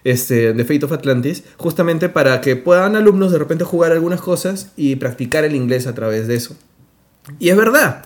este, 0.05 0.53
de 0.53 0.65
Fate 0.65 0.85
of 0.85 0.93
Atlantis, 0.93 1.45
justamente 1.57 2.09
para 2.09 2.41
que 2.41 2.57
puedan 2.57 2.97
alumnos 2.97 3.33
de 3.33 3.39
repente 3.39 3.65
jugar 3.65 3.93
algunas 3.93 4.21
cosas 4.21 4.73
y 4.77 4.97
practicar 4.97 5.45
el 5.45 5.55
inglés 5.55 5.87
a 5.87 5.95
través 5.95 6.29
de 6.29 6.35
eso. 6.35 6.55
Y 7.39 7.49
es 7.51 7.57
verdad. 7.57 8.05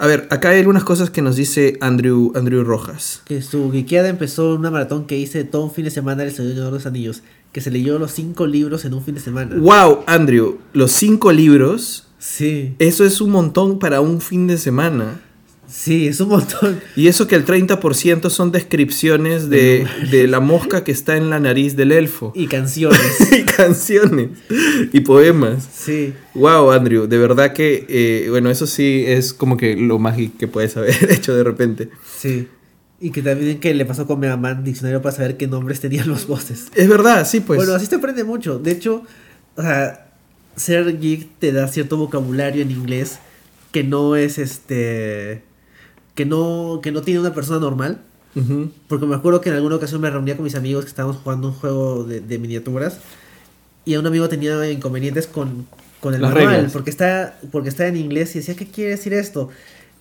A 0.00 0.06
ver, 0.06 0.26
acá 0.30 0.48
hay 0.48 0.60
algunas 0.60 0.82
cosas 0.82 1.10
que 1.10 1.20
nos 1.20 1.36
dice 1.36 1.76
Andrew, 1.82 2.32
Andrew 2.34 2.64
Rojas. 2.64 3.20
Que 3.26 3.42
su 3.42 3.70
geekeada 3.70 4.08
empezó 4.08 4.54
en 4.54 4.60
una 4.60 4.70
maratón 4.70 5.04
que 5.04 5.18
hice 5.18 5.44
todo 5.44 5.64
un 5.64 5.70
fin 5.70 5.84
de 5.84 5.90
semana 5.90 6.22
del 6.22 6.32
Señor 6.32 6.54
de 6.54 6.70
los 6.70 6.86
Anillos. 6.86 7.22
Que 7.52 7.60
se 7.60 7.70
leyó 7.70 7.98
los 7.98 8.12
cinco 8.12 8.46
libros 8.46 8.86
en 8.86 8.94
un 8.94 9.04
fin 9.04 9.16
de 9.16 9.20
semana. 9.20 9.56
Wow, 9.56 10.04
Andrew, 10.06 10.56
los 10.72 10.92
cinco 10.92 11.32
libros, 11.32 12.06
Sí, 12.16 12.74
eso 12.78 13.04
es 13.04 13.20
un 13.20 13.30
montón 13.30 13.78
para 13.78 14.00
un 14.00 14.22
fin 14.22 14.46
de 14.46 14.56
semana. 14.56 15.20
Sí, 15.70 16.06
es 16.06 16.20
un 16.20 16.30
montón. 16.30 16.80
Y 16.96 17.06
eso 17.06 17.26
que 17.26 17.36
el 17.36 17.46
30% 17.46 18.30
son 18.30 18.52
descripciones 18.52 19.48
de, 19.48 19.86
de 20.10 20.26
la 20.26 20.40
mosca 20.40 20.84
que 20.84 20.92
está 20.92 21.16
en 21.16 21.30
la 21.30 21.40
nariz 21.40 21.76
del 21.76 21.92
elfo. 21.92 22.32
Y 22.34 22.46
canciones. 22.46 23.00
y 23.32 23.44
canciones 23.44 24.30
y 24.92 25.00
poemas. 25.00 25.68
Sí. 25.72 26.12
Wow, 26.34 26.72
Andrew, 26.72 27.06
de 27.06 27.18
verdad 27.18 27.52
que, 27.52 27.86
eh, 27.88 28.26
bueno, 28.30 28.50
eso 28.50 28.66
sí 28.66 29.04
es 29.06 29.32
como 29.32 29.56
que 29.56 29.76
lo 29.76 29.98
más 29.98 30.16
geek 30.16 30.36
que 30.36 30.48
puedes 30.48 30.76
haber 30.76 30.94
hecho 31.10 31.34
de 31.34 31.44
repente. 31.44 31.90
Sí. 32.18 32.48
Y 33.00 33.10
que 33.12 33.22
también 33.22 33.60
que 33.60 33.72
le 33.72 33.86
pasó 33.86 34.06
con 34.06 34.20
Mega 34.20 34.36
Man 34.36 34.62
Diccionario 34.62 35.00
para 35.00 35.16
saber 35.16 35.36
qué 35.36 35.46
nombres 35.46 35.80
tenían 35.80 36.08
los 36.08 36.26
bosses. 36.26 36.66
Es 36.74 36.88
verdad, 36.88 37.26
sí, 37.26 37.40
pues. 37.40 37.56
bueno, 37.56 37.74
así 37.74 37.86
te 37.86 37.96
aprende 37.96 38.24
mucho. 38.24 38.58
De 38.58 38.72
hecho, 38.72 39.04
o 39.56 39.62
sea, 39.62 40.12
ser 40.54 40.98
geek 40.98 41.38
te 41.38 41.52
da 41.52 41.66
cierto 41.68 41.96
vocabulario 41.96 42.62
en 42.62 42.70
inglés 42.70 43.18
que 43.72 43.84
no 43.84 44.16
es 44.16 44.38
este. 44.38 45.42
Que 46.20 46.26
no. 46.26 46.80
que 46.82 46.92
no 46.92 47.00
tiene 47.02 47.20
una 47.20 47.32
persona 47.34 47.58
normal. 47.58 48.00
Porque 48.88 49.06
me 49.06 49.16
acuerdo 49.16 49.40
que 49.40 49.48
en 49.48 49.56
alguna 49.56 49.74
ocasión 49.76 50.00
me 50.00 50.08
reunía 50.10 50.36
con 50.36 50.44
mis 50.44 50.54
amigos 50.54 50.84
que 50.84 50.90
estábamos 50.90 51.16
jugando 51.16 51.48
un 51.48 51.54
juego 51.54 52.04
de, 52.04 52.20
de 52.20 52.38
miniaturas. 52.38 52.98
Y 53.84 53.96
un 53.96 54.06
amigo 54.06 54.28
tenía 54.28 54.70
inconvenientes 54.70 55.26
con, 55.26 55.66
con 56.00 56.14
el 56.14 56.22
Las 56.22 56.32
manual. 56.34 56.54
reglas. 56.54 56.72
Porque 56.72 56.90
está, 56.90 57.38
porque 57.50 57.68
está 57.70 57.86
en 57.88 57.96
inglés 57.96 58.34
y 58.36 58.38
decía, 58.40 58.54
¿qué 58.54 58.66
quiere 58.66 58.90
decir 58.90 59.14
esto? 59.14 59.48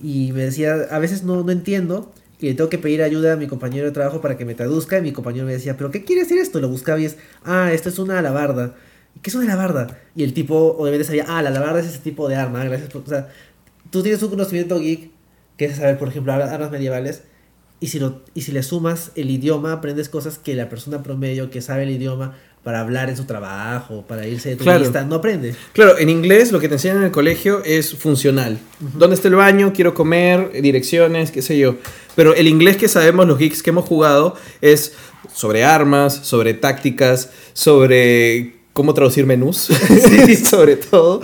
Y 0.01 0.31
me 0.33 0.43
decía, 0.43 0.73
a 0.91 0.99
veces 0.99 1.23
no, 1.23 1.43
no 1.43 1.51
entiendo. 1.51 2.11
Y 2.39 2.47
le 2.47 2.53
tengo 2.53 2.69
que 2.69 2.77
pedir 2.77 3.01
ayuda 3.01 3.33
a 3.33 3.35
mi 3.35 3.47
compañero 3.47 3.85
de 3.85 3.91
trabajo 3.91 4.21
para 4.21 4.37
que 4.37 4.45
me 4.45 4.53
traduzca. 4.53 4.99
Y 4.99 5.01
mi 5.01 5.11
compañero 5.11 5.45
me 5.45 5.53
decía, 5.53 5.75
¿pero 5.75 5.89
qué 5.89 6.03
quiere 6.03 6.21
decir 6.23 6.37
esto? 6.37 6.59
Lo 6.59 6.69
buscaba 6.69 6.99
y 6.99 7.05
es, 7.05 7.17
ah, 7.45 7.71
esto 7.73 7.89
es 7.89 7.97
una 7.97 8.19
alabarda. 8.19 8.75
¿Y 9.15 9.21
¿Qué 9.21 9.29
es 9.31 9.35
una 9.35 9.45
alabarda? 9.51 9.97
Y 10.15 10.23
el 10.23 10.33
tipo 10.33 10.75
obviamente 10.77 11.05
sabía, 11.05 11.25
ah, 11.27 11.41
la 11.41 11.49
alabarda 11.49 11.79
es 11.79 11.87
ese 11.87 11.99
tipo 11.99 12.29
de 12.29 12.35
arma. 12.35 12.63
Gracias 12.63 12.89
por. 12.91 13.01
O 13.01 13.07
sea, 13.07 13.29
tú 13.89 14.03
tienes 14.03 14.21
un 14.21 14.29
conocimiento 14.29 14.79
geek 14.79 15.09
que 15.59 15.65
es 15.65 15.75
saber, 15.77 15.99
por 15.99 16.07
ejemplo, 16.07 16.33
ar- 16.33 16.41
armas 16.41 16.71
medievales. 16.71 17.21
Y 17.81 17.87
si, 17.87 17.99
lo, 17.99 18.21
y 18.33 18.41
si 18.41 18.51
le 18.51 18.63
sumas 18.63 19.11
el 19.15 19.29
idioma, 19.29 19.71
aprendes 19.73 20.09
cosas 20.09 20.37
que 20.39 20.55
la 20.55 20.67
persona 20.69 21.03
promedio 21.03 21.49
que 21.51 21.61
sabe 21.61 21.83
el 21.83 21.91
idioma 21.91 22.35
para 22.63 22.81
hablar 22.81 23.09
en 23.09 23.15
su 23.15 23.23
trabajo, 23.23 24.03
para 24.05 24.27
irse 24.27 24.49
de 24.49 24.57
Claro. 24.57 24.79
turista, 24.79 25.05
no 25.05 25.15
aprende. 25.15 25.55
Claro, 25.71 25.97
en 25.97 26.09
inglés 26.09 26.51
lo 26.51 26.59
que 26.59 26.67
te 26.67 26.73
enseñan 26.73 26.97
en 26.97 27.03
el 27.03 27.11
colegio 27.11 27.63
es 27.63 27.93
funcional. 27.95 28.57
¿Dónde 28.79 29.15
está 29.15 29.29
el 29.29 29.35
baño? 29.35 29.71
Quiero 29.73 29.93
comer, 29.93 30.51
direcciones, 30.61 31.31
qué 31.31 31.41
sé 31.41 31.57
yo. 31.57 31.75
Pero 32.17 32.33
el 32.35 32.47
inglés 32.49 32.75
que 32.75 32.89
sabemos 32.89 33.25
los 33.27 33.37
geeks 33.37 33.63
que 33.63 33.69
hemos 33.69 33.85
jugado 33.85 34.35
es 34.59 34.93
sobre 35.33 35.63
armas, 35.63 36.13
sobre 36.15 36.53
tácticas, 36.53 37.29
sobre 37.53 38.58
cómo 38.73 38.93
traducir 38.93 39.25
menús, 39.25 39.69
sobre 40.49 40.75
todo. 40.77 41.21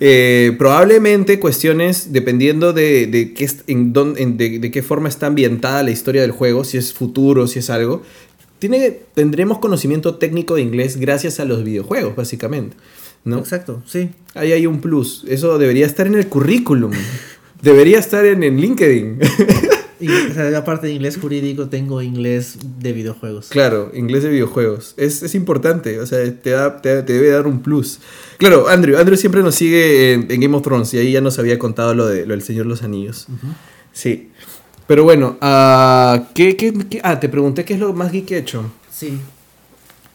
Eh, 0.00 0.54
probablemente 0.58 1.38
cuestiones 1.40 2.12
dependiendo 2.12 2.72
de, 2.72 3.06
de 3.06 3.34
qué, 3.34 3.48
en 3.66 3.92
dón- 3.92 4.14
en- 4.18 4.36
de- 4.36 4.58
de 4.58 4.70
qué 4.70 4.82
forma 4.82 5.08
está 5.08 5.26
ambientada 5.26 5.82
la 5.82 5.90
historia 5.90 6.22
del 6.22 6.30
juego, 6.32 6.64
si 6.64 6.78
es 6.78 6.92
futuro, 6.92 7.46
si 7.46 7.58
es 7.60 7.70
algo. 7.70 8.02
Tiene, 8.58 8.98
tendremos 9.14 9.58
conocimiento 9.58 10.16
técnico 10.16 10.56
de 10.56 10.62
inglés 10.62 10.96
gracias 10.98 11.38
a 11.40 11.44
los 11.44 11.62
videojuegos, 11.64 12.16
básicamente. 12.16 12.76
¿no? 13.24 13.38
Exacto, 13.38 13.82
sí. 13.86 14.10
Ahí 14.34 14.52
hay 14.52 14.66
un 14.66 14.80
plus. 14.80 15.24
Eso 15.28 15.58
debería 15.58 15.86
estar 15.86 16.06
en 16.06 16.14
el 16.14 16.26
currículum. 16.28 16.92
Debería 17.62 17.98
estar 17.98 18.24
en, 18.24 18.42
en 18.42 18.60
LinkedIn. 18.60 19.18
Y, 20.00 20.08
o 20.08 20.34
sea, 20.34 20.56
aparte 20.58 20.86
de 20.86 20.92
inglés 20.92 21.18
jurídico, 21.20 21.68
tengo 21.68 22.00
inglés 22.02 22.56
de 22.78 22.92
videojuegos. 22.92 23.48
Claro, 23.48 23.90
inglés 23.94 24.22
de 24.22 24.28
videojuegos. 24.30 24.94
Es, 24.96 25.22
es 25.22 25.34
importante, 25.34 25.98
o 26.00 26.06
sea, 26.06 26.18
te, 26.40 26.50
da, 26.50 26.80
te, 26.80 27.02
te 27.02 27.12
debe 27.14 27.30
dar 27.30 27.46
un 27.46 27.60
plus. 27.62 27.98
Claro, 28.38 28.68
Andrew, 28.68 28.96
Andrew 28.98 29.16
siempre 29.16 29.42
nos 29.42 29.54
sigue 29.56 30.12
en, 30.12 30.30
en 30.30 30.40
Game 30.40 30.56
of 30.56 30.62
Thrones 30.62 30.92
y 30.94 30.98
ahí 30.98 31.12
ya 31.12 31.20
nos 31.20 31.38
había 31.38 31.58
contado 31.58 31.94
lo, 31.94 32.06
de, 32.06 32.26
lo 32.26 32.32
del 32.34 32.42
Señor 32.42 32.64
de 32.66 32.70
los 32.70 32.82
Anillos. 32.82 33.26
Sí. 33.92 34.30
Pero 34.86 35.04
bueno, 35.04 35.36
ah, 35.40 36.28
¿qué, 36.34 36.56
qué, 36.56 36.72
qué- 36.88 37.00
ah, 37.02 37.18
te 37.20 37.28
pregunté 37.28 37.64
qué 37.64 37.74
es 37.74 37.80
lo 37.80 37.92
más 37.92 38.10
geek 38.12 38.24
que 38.26 38.36
he 38.36 38.38
hecho. 38.38 38.70
Sí. 38.90 39.18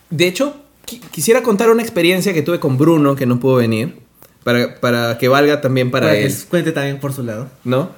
De 0.10 0.28
hecho, 0.28 0.56
qui- 0.88 1.00
quisiera 1.12 1.44
contar 1.44 1.70
una 1.70 1.82
experiencia 1.82 2.34
que 2.34 2.42
tuve 2.42 2.60
con 2.60 2.78
Bruno, 2.78 3.16
que 3.16 3.26
no 3.26 3.40
pudo 3.40 3.56
venir, 3.58 3.96
para, 4.44 4.80
para 4.80 5.18
que 5.18 5.28
valga 5.28 5.62
también 5.62 5.92
para, 5.92 6.08
Para 6.08 6.20
que 6.20 6.26
él, 6.26 6.34
cuente 6.50 6.72
también 6.72 7.00
por 7.00 7.14
su 7.14 7.24
lado. 7.24 7.50
¿no? 7.64 7.90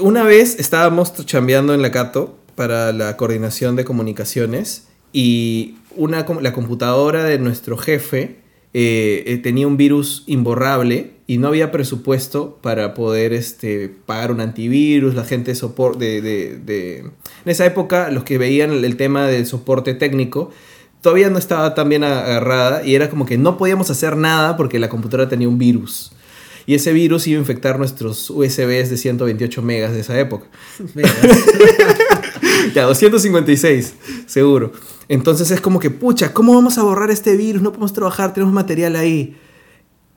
Una 0.00 0.24
vez 0.24 0.56
estábamos 0.58 1.14
chambeando 1.24 1.72
en 1.72 1.80
la 1.82 1.90
Cato 1.90 2.36
para 2.54 2.92
la 2.92 3.16
coordinación 3.16 3.76
de 3.76 3.84
comunicaciones 3.84 4.88
y 5.12 5.76
una, 5.96 6.26
la 6.42 6.52
computadora 6.52 7.24
de 7.24 7.38
nuestro 7.38 7.78
jefe 7.78 8.36
eh, 8.74 9.24
eh, 9.26 9.38
tenía 9.38 9.66
un 9.66 9.76
virus 9.78 10.24
imborrable 10.26 11.12
y 11.26 11.38
no 11.38 11.48
había 11.48 11.72
presupuesto 11.72 12.58
para 12.60 12.92
poder 12.92 13.32
este, 13.32 13.88
pagar 13.88 14.30
un 14.32 14.40
antivirus, 14.40 15.14
la 15.14 15.24
gente 15.24 15.52
de 15.52 15.54
soporte 15.54 16.04
de, 16.04 16.20
de- 16.20 16.58
de- 16.58 16.98
En 16.98 17.12
esa 17.46 17.64
época 17.64 18.10
los 18.10 18.24
que 18.24 18.36
veían 18.36 18.72
el, 18.72 18.84
el 18.84 18.96
tema 18.96 19.26
del 19.26 19.46
soporte 19.46 19.94
técnico 19.94 20.50
todavía 21.00 21.30
no 21.30 21.38
estaba 21.38 21.74
tan 21.74 21.88
bien 21.88 22.04
agarrada 22.04 22.84
y 22.84 22.94
era 22.94 23.08
como 23.08 23.24
que 23.24 23.38
no 23.38 23.56
podíamos 23.56 23.90
hacer 23.90 24.16
nada 24.16 24.56
porque 24.58 24.78
la 24.78 24.88
computadora 24.90 25.28
tenía 25.28 25.48
un 25.48 25.56
virus. 25.58 26.12
Y 26.66 26.74
ese 26.74 26.92
virus 26.92 27.26
iba 27.28 27.38
a 27.38 27.40
infectar 27.40 27.78
nuestros 27.78 28.28
USBs 28.28 28.90
de 28.90 28.96
128 28.96 29.62
megas 29.62 29.92
de 29.92 30.00
esa 30.00 30.18
época. 30.18 30.46
Ya, 32.74 32.84
256, 32.84 33.94
seguro. 34.26 34.72
Entonces 35.08 35.50
es 35.50 35.60
como 35.60 35.78
que, 35.78 35.90
pucha, 35.90 36.32
¿cómo 36.32 36.54
vamos 36.54 36.78
a 36.78 36.82
borrar 36.82 37.10
este 37.10 37.36
virus? 37.36 37.62
No 37.62 37.70
podemos 37.70 37.92
trabajar, 37.92 38.34
tenemos 38.34 38.54
material 38.54 38.96
ahí. 38.96 39.36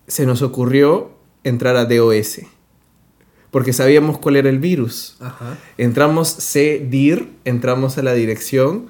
Se 0.07 0.25
nos 0.25 0.41
ocurrió 0.41 1.11
entrar 1.43 1.75
a 1.75 1.85
DOS. 1.85 2.41
Porque 3.51 3.73
sabíamos 3.73 4.17
cuál 4.19 4.35
era 4.35 4.49
el 4.49 4.59
virus. 4.59 5.17
Ajá. 5.19 5.57
Entramos 5.77 6.35
cdir, 6.35 7.29
entramos 7.45 7.97
a 7.97 8.03
la 8.03 8.13
dirección, 8.13 8.87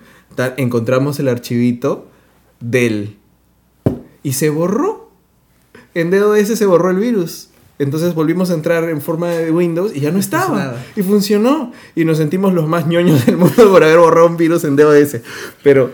encontramos 0.58 1.20
el 1.20 1.28
archivito 1.28 2.10
del. 2.60 3.18
Y 4.24 4.34
se 4.34 4.50
borró. 4.50 5.10
En 5.94 6.12
DOS 6.12 6.48
se 6.48 6.66
borró 6.66 6.92
el 6.92 6.98
virus. 6.98 7.49
Entonces 7.80 8.14
volvimos 8.14 8.52
a 8.52 8.54
entrar 8.54 8.90
en 8.90 9.02
forma 9.02 9.30
de 9.30 9.52
Windows 9.52 9.96
y 9.96 10.02
ya 10.02 10.12
no 10.12 10.20
estaba. 10.20 10.76
Y 10.96 11.02
funcionó. 11.02 11.72
Y 11.96 12.06
nos 12.06 12.18
sentimos 12.18 12.54
los 12.54 12.68
más 12.68 12.86
ñoños 12.88 13.26
del 13.26 13.38
mundo 13.38 13.72
por 13.72 13.84
haber 13.84 13.98
borrado 13.98 14.28
un 14.28 14.38
virus 14.38 14.64
en 14.66 14.76
DOS. 14.76 15.18
Pero 15.64 15.92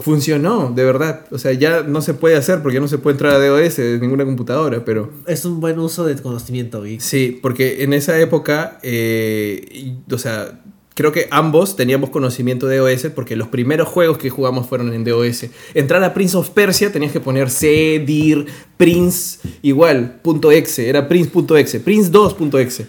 funcionó, 0.00 0.72
de 0.74 0.84
verdad. 0.84 1.26
O 1.30 1.38
sea, 1.38 1.52
ya 1.52 1.82
no 1.82 2.00
se 2.00 2.14
puede 2.14 2.36
hacer 2.36 2.62
porque 2.62 2.74
ya 2.76 2.80
no 2.80 2.88
se 2.88 2.98
puede 2.98 3.14
entrar 3.14 3.34
a 3.34 3.38
DOS 3.46 3.76
de 3.76 3.98
ninguna 4.00 4.24
computadora, 4.24 4.84
pero... 4.84 5.10
Es 5.26 5.44
un 5.44 5.60
buen 5.60 5.78
uso 5.78 6.04
de 6.04 6.16
conocimiento, 6.16 6.80
Vic. 6.82 7.00
Sí, 7.00 7.38
porque 7.42 7.82
en 7.82 7.92
esa 7.92 8.18
época, 8.18 8.78
eh, 8.82 9.66
y- 9.70 10.12
o 10.12 10.18
sea, 10.18 10.60
creo 10.98 11.12
que 11.12 11.28
ambos 11.30 11.76
teníamos 11.76 12.10
conocimiento 12.10 12.66
de 12.66 12.78
DOS 12.78 13.06
porque 13.14 13.36
los 13.36 13.46
primeros 13.46 13.86
juegos 13.86 14.18
que 14.18 14.30
jugamos 14.30 14.66
fueron 14.66 14.92
en 14.92 15.04
DOS. 15.04 15.46
Entrar 15.74 16.02
a 16.02 16.12
Prince 16.12 16.36
of 16.36 16.50
Persia 16.50 16.90
tenías 16.90 17.12
que 17.12 17.20
poner 17.20 17.50
C, 17.50 18.02
dir, 18.04 18.46
Prince, 18.76 19.38
igual, 19.62 20.18
punto 20.22 20.50
.exe, 20.50 20.88
era 20.88 21.06
Prince.exe, 21.06 21.84
Prince2.exe. 21.84 22.88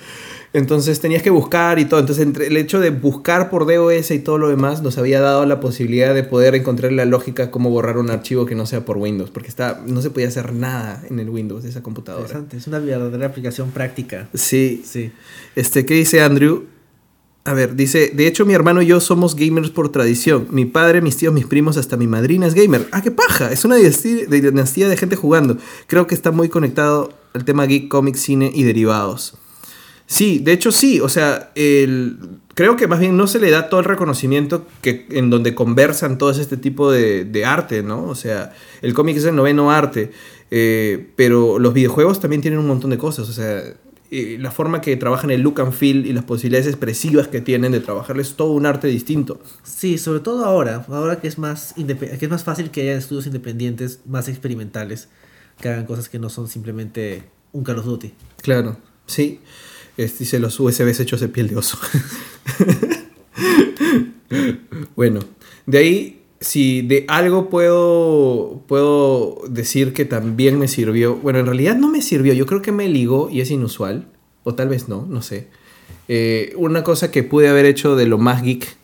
Entonces 0.53 0.99
tenías 0.99 1.21
que 1.21 1.29
buscar 1.29 1.77
y 1.77 1.85
todo. 1.85 1.99
Entonces 1.99 2.25
entre 2.25 2.47
el 2.47 2.57
hecho 2.57 2.79
de 2.79 2.89
buscar 2.89 3.51
por 3.51 3.67
DOS 3.71 4.09
y 4.09 4.17
todo 4.17 4.39
lo 4.39 4.49
demás 4.49 4.81
nos 4.81 4.97
había 4.97 5.21
dado 5.21 5.45
la 5.45 5.59
posibilidad 5.59 6.15
de 6.15 6.23
poder 6.23 6.55
encontrar 6.55 6.91
la 6.91 7.05
lógica 7.05 7.51
cómo 7.51 7.69
borrar 7.69 7.99
un 7.99 8.09
archivo 8.09 8.47
que 8.47 8.55
no 8.55 8.65
sea 8.65 8.85
por 8.85 8.97
Windows. 8.97 9.29
Porque 9.29 9.49
está, 9.49 9.83
no 9.85 10.01
se 10.01 10.09
podía 10.09 10.29
hacer 10.29 10.51
nada 10.53 11.03
en 11.07 11.19
el 11.19 11.29
Windows 11.29 11.61
de 11.61 11.69
esa 11.69 11.83
computadora. 11.83 12.23
Interesante. 12.23 12.57
Es 12.57 12.65
una 12.65 12.79
verdadera 12.79 13.27
aplicación 13.27 13.69
práctica. 13.69 14.29
Sí, 14.33 14.81
Sí. 14.83 15.11
este, 15.55 15.85
¿qué 15.85 15.93
dice 15.93 16.21
Andrew? 16.21 16.63
A 17.45 17.53
ver, 17.53 17.75
dice, 17.75 18.11
de 18.13 18.27
hecho 18.27 18.45
mi 18.45 18.53
hermano 18.53 18.81
y 18.81 18.87
yo 18.87 18.99
somos 18.99 19.35
gamers 19.35 19.69
por 19.69 19.89
tradición. 19.91 20.47
Mi 20.51 20.65
padre, 20.65 21.01
mis 21.01 21.17
tíos, 21.17 21.33
mis 21.33 21.45
primos, 21.45 21.77
hasta 21.77 21.97
mi 21.97 22.05
madrina 22.05 22.45
es 22.45 22.53
gamer. 22.53 22.87
Ah, 22.91 23.01
qué 23.01 23.11
paja. 23.11 23.51
Es 23.51 23.65
una 23.65 23.75
dinastía 23.75 24.89
de, 24.89 24.97
gente 24.97 25.15
jugando. 25.15 25.57
Creo 25.87 26.05
que 26.05 26.15
está 26.15 26.31
muy 26.31 26.49
conectado 26.49 27.13
al 27.33 27.45
tema 27.45 27.65
geek, 27.65 27.87
cómic, 27.87 28.15
cine 28.15 28.51
y 28.53 28.63
derivados. 28.63 29.35
Sí, 30.05 30.39
de 30.39 30.51
hecho 30.51 30.71
sí. 30.71 30.99
O 30.99 31.07
sea, 31.07 31.51
el, 31.55 32.17
creo 32.55 32.75
que 32.75 32.87
más 32.87 32.99
bien 32.99 33.15
no 33.15 33.25
se 33.25 33.39
le 33.39 33.49
da 33.49 33.69
todo 33.69 33.79
el 33.79 33.85
reconocimiento 33.85 34.67
que, 34.81 35.07
en 35.09 35.29
donde 35.29 35.55
conversan 35.55 36.17
todo 36.17 36.31
este 36.31 36.57
tipo 36.57 36.91
de, 36.91 37.23
de 37.23 37.45
arte, 37.45 37.83
¿no? 37.83 38.03
O 38.03 38.15
sea, 38.15 38.53
el 38.81 38.93
cómic 38.93 39.17
es 39.17 39.25
el 39.25 39.35
noveno 39.35 39.71
arte. 39.71 40.11
eh, 40.51 41.07
pero 41.15 41.57
los 41.57 41.73
videojuegos 41.73 42.19
también 42.19 42.41
tienen 42.41 42.59
un 42.59 42.67
montón 42.67 42.89
de 42.89 42.97
cosas. 42.97 43.29
O 43.29 43.33
sea, 43.33 43.63
eh, 44.11 44.37
la 44.39 44.51
forma 44.51 44.81
que 44.81 44.95
trabajan 44.97 45.29
el 45.31 45.41
look 45.41 45.61
and 45.61 45.73
feel 45.73 46.05
y 46.05 46.13
las 46.13 46.23
posibilidades 46.23 46.67
expresivas 46.67 47.27
que 47.27 47.41
tienen 47.41 47.71
de 47.71 47.79
trabajarles 47.79 48.35
todo 48.35 48.51
un 48.53 48.65
arte 48.65 48.87
distinto. 48.87 49.39
Sí, 49.63 49.97
sobre 49.97 50.19
todo 50.21 50.45
ahora, 50.45 50.85
ahora 50.89 51.19
que 51.19 51.27
es 51.27 51.37
más 51.37 51.73
que 51.75 52.17
es 52.25 52.29
más 52.29 52.43
fácil 52.43 52.71
que 52.71 52.81
haya 52.81 52.97
estudios 52.97 53.27
independientes 53.27 53.99
más 54.07 54.27
experimentales 54.27 55.09
que 55.61 55.69
hagan 55.69 55.85
cosas 55.85 56.09
que 56.09 56.19
no 56.19 56.29
son 56.29 56.47
simplemente 56.47 57.23
un 57.51 57.63
Call 57.63 57.79
of 57.79 57.85
Duty. 57.85 58.13
Claro, 58.41 58.77
sí. 59.05 59.39
Es- 59.97 60.17
dice 60.19 60.39
los 60.39 60.57
USBs 60.59 61.01
hechos 61.01 61.19
de 61.19 61.27
piel 61.27 61.49
de 61.49 61.57
oso. 61.57 61.77
bueno, 64.95 65.19
de 65.65 65.77
ahí, 65.77 66.18
si 66.41 66.81
de 66.81 67.05
algo 67.07 67.49
puedo, 67.49 68.63
puedo 68.67 69.41
decir 69.49 69.93
que 69.93 70.05
también 70.05 70.57
me 70.57 70.67
sirvió, 70.67 71.15
bueno, 71.15 71.39
en 71.39 71.45
realidad 71.45 71.75
no 71.75 71.89
me 71.89 72.01
sirvió, 72.01 72.33
yo 72.33 72.45
creo 72.45 72.61
que 72.61 72.71
me 72.71 72.87
ligó 72.87 73.29
y 73.29 73.41
es 73.41 73.51
inusual, 73.51 74.07
o 74.43 74.55
tal 74.55 74.69
vez 74.69 74.87
no, 74.87 75.05
no 75.05 75.21
sé. 75.21 75.47
Eh, 76.07 76.53
una 76.55 76.83
cosa 76.83 77.11
que 77.11 77.23
pude 77.23 77.49
haber 77.49 77.65
hecho 77.65 77.95
de 77.95 78.05
lo 78.05 78.17
más 78.17 78.41
geek 78.41 78.77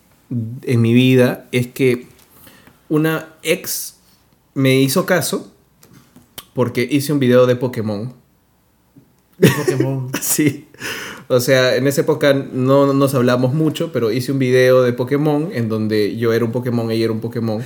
en 0.62 0.80
mi 0.80 0.92
vida 0.92 1.46
es 1.52 1.66
que 1.66 2.06
una 2.88 3.34
ex 3.42 3.96
me 4.54 4.80
hizo 4.80 5.06
caso 5.06 5.52
porque 6.54 6.86
hice 6.90 7.12
un 7.12 7.18
video 7.18 7.46
de 7.46 7.56
Pokémon. 7.56 8.12
De 9.38 9.50
Pokémon. 9.50 10.10
Sí. 10.22 10.68
O 11.28 11.40
sea, 11.40 11.76
en 11.76 11.86
esa 11.86 12.02
época 12.02 12.34
no 12.34 12.92
nos 12.92 13.14
hablamos 13.14 13.52
mucho, 13.52 13.90
pero 13.92 14.12
hice 14.12 14.32
un 14.32 14.38
video 14.38 14.82
de 14.82 14.92
Pokémon 14.92 15.50
en 15.52 15.68
donde 15.68 16.16
yo 16.16 16.32
era 16.32 16.44
un 16.44 16.52
Pokémon, 16.52 16.90
ella 16.90 17.04
era 17.04 17.12
un 17.12 17.20
Pokémon. 17.20 17.62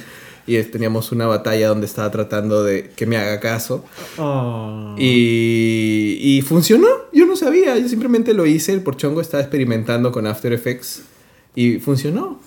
Y 0.47 0.61
teníamos 0.65 1.13
una 1.13 1.27
batalla 1.27 1.69
donde 1.69 1.87
estaba 1.87 2.11
tratando 2.11 2.65
de 2.65 2.91
que 2.97 3.07
me 3.07 3.17
haga 3.19 3.39
caso. 3.39 3.85
Oh. 4.17 4.97
Y, 4.99 6.19
y 6.21 6.43
funcionó. 6.43 6.89
Yo 7.13 7.27
no 7.27 7.37
sabía. 7.37 7.79
Yo 7.79 7.89
simplemente 7.89 8.35
lo 8.35 8.47
hice. 8.47 8.73
El 8.73 8.81
porchongo 8.81 9.21
estaba 9.21 9.43
experimentando 9.43 10.11
con 10.11 10.27
After 10.27 10.53
Effects. 10.53 11.03
Y 11.55 11.79
funcionó. 11.79 12.41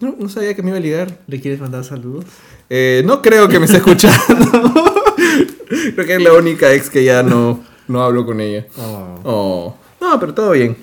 No, 0.00 0.14
no 0.18 0.28
sabía 0.28 0.54
que 0.54 0.62
me 0.62 0.68
iba 0.68 0.78
a 0.78 0.80
ligar. 0.80 1.18
¿Le 1.26 1.40
quieres 1.40 1.60
mandar 1.60 1.82
saludos? 1.82 2.24
Eh, 2.68 3.02
no 3.04 3.20
creo 3.20 3.48
que 3.48 3.58
me 3.58 3.64
esté 3.64 3.78
escuchando. 3.78 4.16
creo 5.94 6.06
que 6.06 6.14
es 6.14 6.22
la 6.22 6.34
única 6.34 6.72
ex 6.72 6.88
que 6.88 7.02
ya 7.02 7.22
no, 7.22 7.64
no 7.88 8.02
hablo 8.02 8.24
con 8.24 8.40
ella. 8.40 8.66
Oh. 8.78 9.20
Oh. 9.24 9.76
No, 10.10 10.18
pero 10.18 10.34
todo 10.34 10.50
bien. 10.50 10.76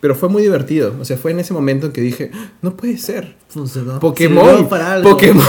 Pero 0.00 0.14
fue 0.14 0.28
muy 0.28 0.42
divertido. 0.42 0.94
O 1.00 1.04
sea, 1.06 1.16
fue 1.16 1.30
en 1.30 1.40
ese 1.40 1.54
momento 1.54 1.86
en 1.86 1.92
que 1.92 2.02
dije, 2.02 2.30
no 2.60 2.76
puede 2.76 2.98
ser. 2.98 3.34
Funcionó. 3.48 3.98
Pokémon. 3.98 4.68
Para 4.68 4.92
algo. 4.92 5.10
Pokémon. 5.10 5.46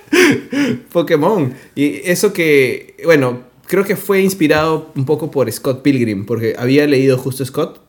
Pokémon. 0.92 1.54
Y 1.74 2.02
eso 2.04 2.34
que, 2.34 2.96
bueno, 3.06 3.40
creo 3.66 3.84
que 3.84 3.96
fue 3.96 4.20
inspirado 4.20 4.92
un 4.94 5.06
poco 5.06 5.30
por 5.30 5.50
Scott 5.50 5.80
Pilgrim, 5.80 6.26
porque 6.26 6.54
había 6.58 6.86
leído 6.86 7.16
justo 7.16 7.42
Scott. 7.46 7.80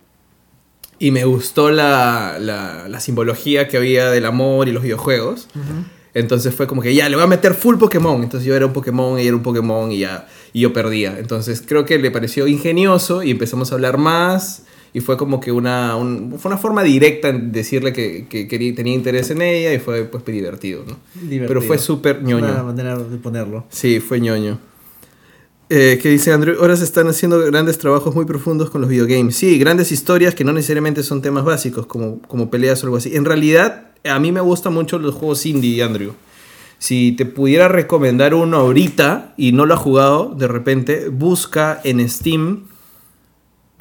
Y 0.97 1.11
me 1.11 1.25
gustó 1.25 1.69
la, 1.69 2.37
la, 2.39 2.87
la 2.87 2.99
simbología 3.01 3.67
que 3.67 3.75
había 3.75 4.09
del 4.09 4.25
amor 4.25 4.69
y 4.69 4.71
los 4.71 4.83
videojuegos. 4.83 5.49
Ujú. 5.53 5.83
Entonces 6.13 6.53
fue 6.55 6.67
como 6.67 6.81
que 6.81 6.95
ya, 6.95 7.09
le 7.09 7.15
voy 7.15 7.25
a 7.25 7.27
meter 7.27 7.53
full 7.53 7.75
Pokémon. 7.77 8.23
Entonces 8.23 8.47
yo 8.47 8.55
era 8.55 8.65
un 8.65 8.71
Pokémon, 8.73 9.19
ella 9.19 9.27
era 9.27 9.35
un 9.35 9.43
Pokémon 9.43 9.91
y 9.91 9.99
ya, 9.99 10.27
y 10.53 10.61
yo 10.61 10.71
perdía. 10.73 11.17
Entonces 11.19 11.61
creo 11.65 11.83
que 11.85 11.97
le 11.99 12.11
pareció 12.11 12.47
ingenioso 12.47 13.23
y 13.23 13.31
empezamos 13.31 13.71
a 13.71 13.75
hablar 13.75 13.97
más. 13.97 14.63
Y 14.95 14.99
fue 14.99 15.17
como 15.17 15.39
que 15.39 15.51
una, 15.51 15.95
un- 15.95 16.35
fue 16.37 16.49
una 16.51 16.57
forma 16.59 16.83
directa 16.83 17.29
en 17.29 17.51
decirle 17.51 17.91
que, 17.93 18.27
que 18.29 18.45
tenía 18.75 18.93
interés 18.93 19.31
en 19.31 19.41
ella 19.41 19.73
y 19.73 19.79
fue 19.79 20.03
pues 20.03 20.23
divertido, 20.23 20.83
¿no? 20.87 20.97
Divertido. 21.15 21.47
Pero 21.47 21.61
fue 21.63 21.79
súper 21.79 22.17
Es 22.17 22.21
Una 22.33 22.39
ñoño. 22.51 22.63
manera 22.63 22.97
de 22.99 23.17
ponerlo. 23.17 23.65
Sí, 23.69 23.99
fue 23.99 24.19
ñoño. 24.19 24.59
Eh, 25.69 25.97
¿Qué 26.01 26.09
dice 26.09 26.31
Andrew? 26.31 26.57
Ahora 26.59 26.75
se 26.75 26.83
están 26.83 27.07
haciendo 27.07 27.39
grandes 27.39 27.79
trabajos 27.79 28.13
muy 28.13 28.25
profundos 28.25 28.69
con 28.69 28.81
los 28.81 28.89
videogames. 28.89 29.35
Sí, 29.35 29.57
grandes 29.57 29.91
historias 29.91 30.35
que 30.35 30.43
no 30.43 30.53
necesariamente 30.53 31.01
son 31.01 31.21
temas 31.23 31.43
básicos, 31.43 31.87
como, 31.87 32.21
como 32.27 32.51
peleas 32.51 32.83
o 32.83 32.85
algo 32.87 32.97
así. 32.97 33.15
En 33.15 33.25
realidad, 33.25 33.87
a 34.03 34.19
mí 34.19 34.31
me 34.31 34.41
gustan 34.41 34.73
mucho 34.73 34.99
los 34.99 35.15
juegos 35.15 35.43
indie, 35.47 35.81
Andrew. 35.81 36.13
Si 36.79 37.13
te 37.13 37.25
pudiera 37.25 37.67
recomendar 37.67 38.33
uno 38.33 38.57
ahorita 38.57 39.33
y 39.37 39.51
no 39.53 39.65
lo 39.65 39.73
has 39.75 39.79
jugado, 39.79 40.33
de 40.37 40.47
repente, 40.47 41.07
busca 41.09 41.79
en 41.83 42.07
Steam. 42.09 42.65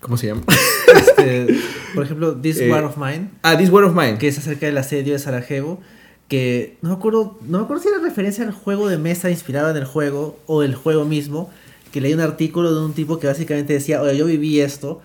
¿Cómo 0.01 0.17
se 0.17 0.29
llama? 0.29 0.43
Este, 0.95 1.47
Por 1.95 2.05
ejemplo, 2.05 2.35
This 2.37 2.61
Eh, 2.61 2.71
War 2.71 2.85
of 2.85 2.97
Mine, 2.99 3.31
Ah, 3.43 3.57
This 3.57 3.71
War 3.71 3.85
of 3.85 3.95
Mine. 3.95 4.19
que 4.19 4.29
es 4.29 4.37
acerca 4.37 4.67
del 4.67 4.77
asedio 4.77 5.15
de 5.15 5.19
Sarajevo, 5.19 5.81
que 6.29 6.77
no 6.83 6.91
me 6.91 6.95
acuerdo, 6.97 7.39
no 7.49 7.59
me 7.59 7.65
acuerdo 7.65 7.83
si 7.83 7.89
era 7.89 7.99
referencia 7.99 8.45
al 8.45 8.53
juego 8.53 8.89
de 8.89 8.99
mesa 8.99 9.31
inspirado 9.31 9.71
en 9.71 9.77
el 9.79 9.85
juego 9.87 10.39
o 10.47 10.63
el 10.63 10.75
juego 10.75 11.05
mismo, 11.07 11.51
que 11.93 12.01
leí 12.03 12.13
un 12.13 12.21
artículo 12.21 12.75
de 12.75 12.85
un 12.85 12.93
tipo 12.93 13.19
que 13.19 13.27
básicamente 13.27 13.73
decía, 13.73 14.03
oye, 14.03 14.17
yo 14.17 14.27
viví 14.27 14.61
esto 14.61 15.01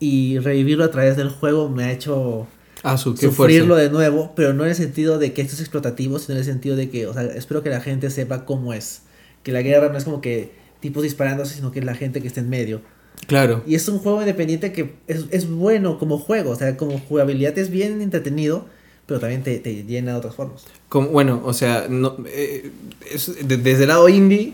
y 0.00 0.38
revivirlo 0.38 0.84
a 0.84 0.90
través 0.90 1.16
del 1.16 1.28
juego 1.30 1.68
me 1.68 1.84
ha 1.84 1.92
hecho 1.92 2.46
Ah, 2.82 2.96
su, 2.98 3.16
sufrirlo 3.16 3.74
fuerza. 3.74 3.82
de 3.82 3.90
nuevo, 3.90 4.32
pero 4.36 4.52
no 4.54 4.64
en 4.64 4.70
el 4.70 4.76
sentido 4.76 5.18
de 5.18 5.32
que 5.32 5.42
esto 5.42 5.54
es 5.54 5.60
explotativo, 5.60 6.18
sino 6.18 6.34
en 6.34 6.38
el 6.38 6.44
sentido 6.44 6.76
de 6.76 6.90
que, 6.90 7.06
o 7.06 7.12
sea, 7.14 7.22
espero 7.24 7.62
que 7.62 7.70
la 7.70 7.80
gente 7.80 8.10
sepa 8.10 8.44
cómo 8.44 8.72
es. 8.72 9.02
Que 9.42 9.52
la 9.52 9.62
guerra 9.62 9.88
no 9.88 9.98
es 9.98 10.04
como 10.04 10.20
que 10.20 10.52
tipos 10.80 11.02
disparándose, 11.02 11.54
sino 11.54 11.72
que 11.72 11.80
es 11.80 11.84
la 11.84 11.94
gente 11.94 12.20
que 12.22 12.28
está 12.28 12.40
en 12.40 12.48
medio. 12.50 12.80
Claro. 13.26 13.62
Y 13.66 13.74
es 13.74 13.88
un 13.88 13.98
juego 13.98 14.20
independiente 14.20 14.72
que 14.72 14.94
es, 15.08 15.24
es 15.30 15.50
bueno 15.50 15.98
como 15.98 16.18
juego, 16.18 16.50
o 16.50 16.56
sea, 16.56 16.76
como 16.76 16.98
jugabilidad 17.00 17.58
es 17.58 17.68
bien 17.70 18.00
entretenido, 18.00 18.66
pero 19.06 19.18
también 19.18 19.42
te, 19.42 19.58
te 19.58 19.82
llena 19.84 20.12
de 20.12 20.18
otras 20.18 20.34
formas. 20.36 20.64
Como- 20.88 21.08
bueno, 21.08 21.42
o 21.44 21.52
sea, 21.52 21.86
no, 21.88 22.16
eh, 22.26 22.70
es- 23.12 23.46
de- 23.48 23.56
desde 23.56 23.82
el 23.84 23.88
lado 23.88 24.08
indie 24.08 24.52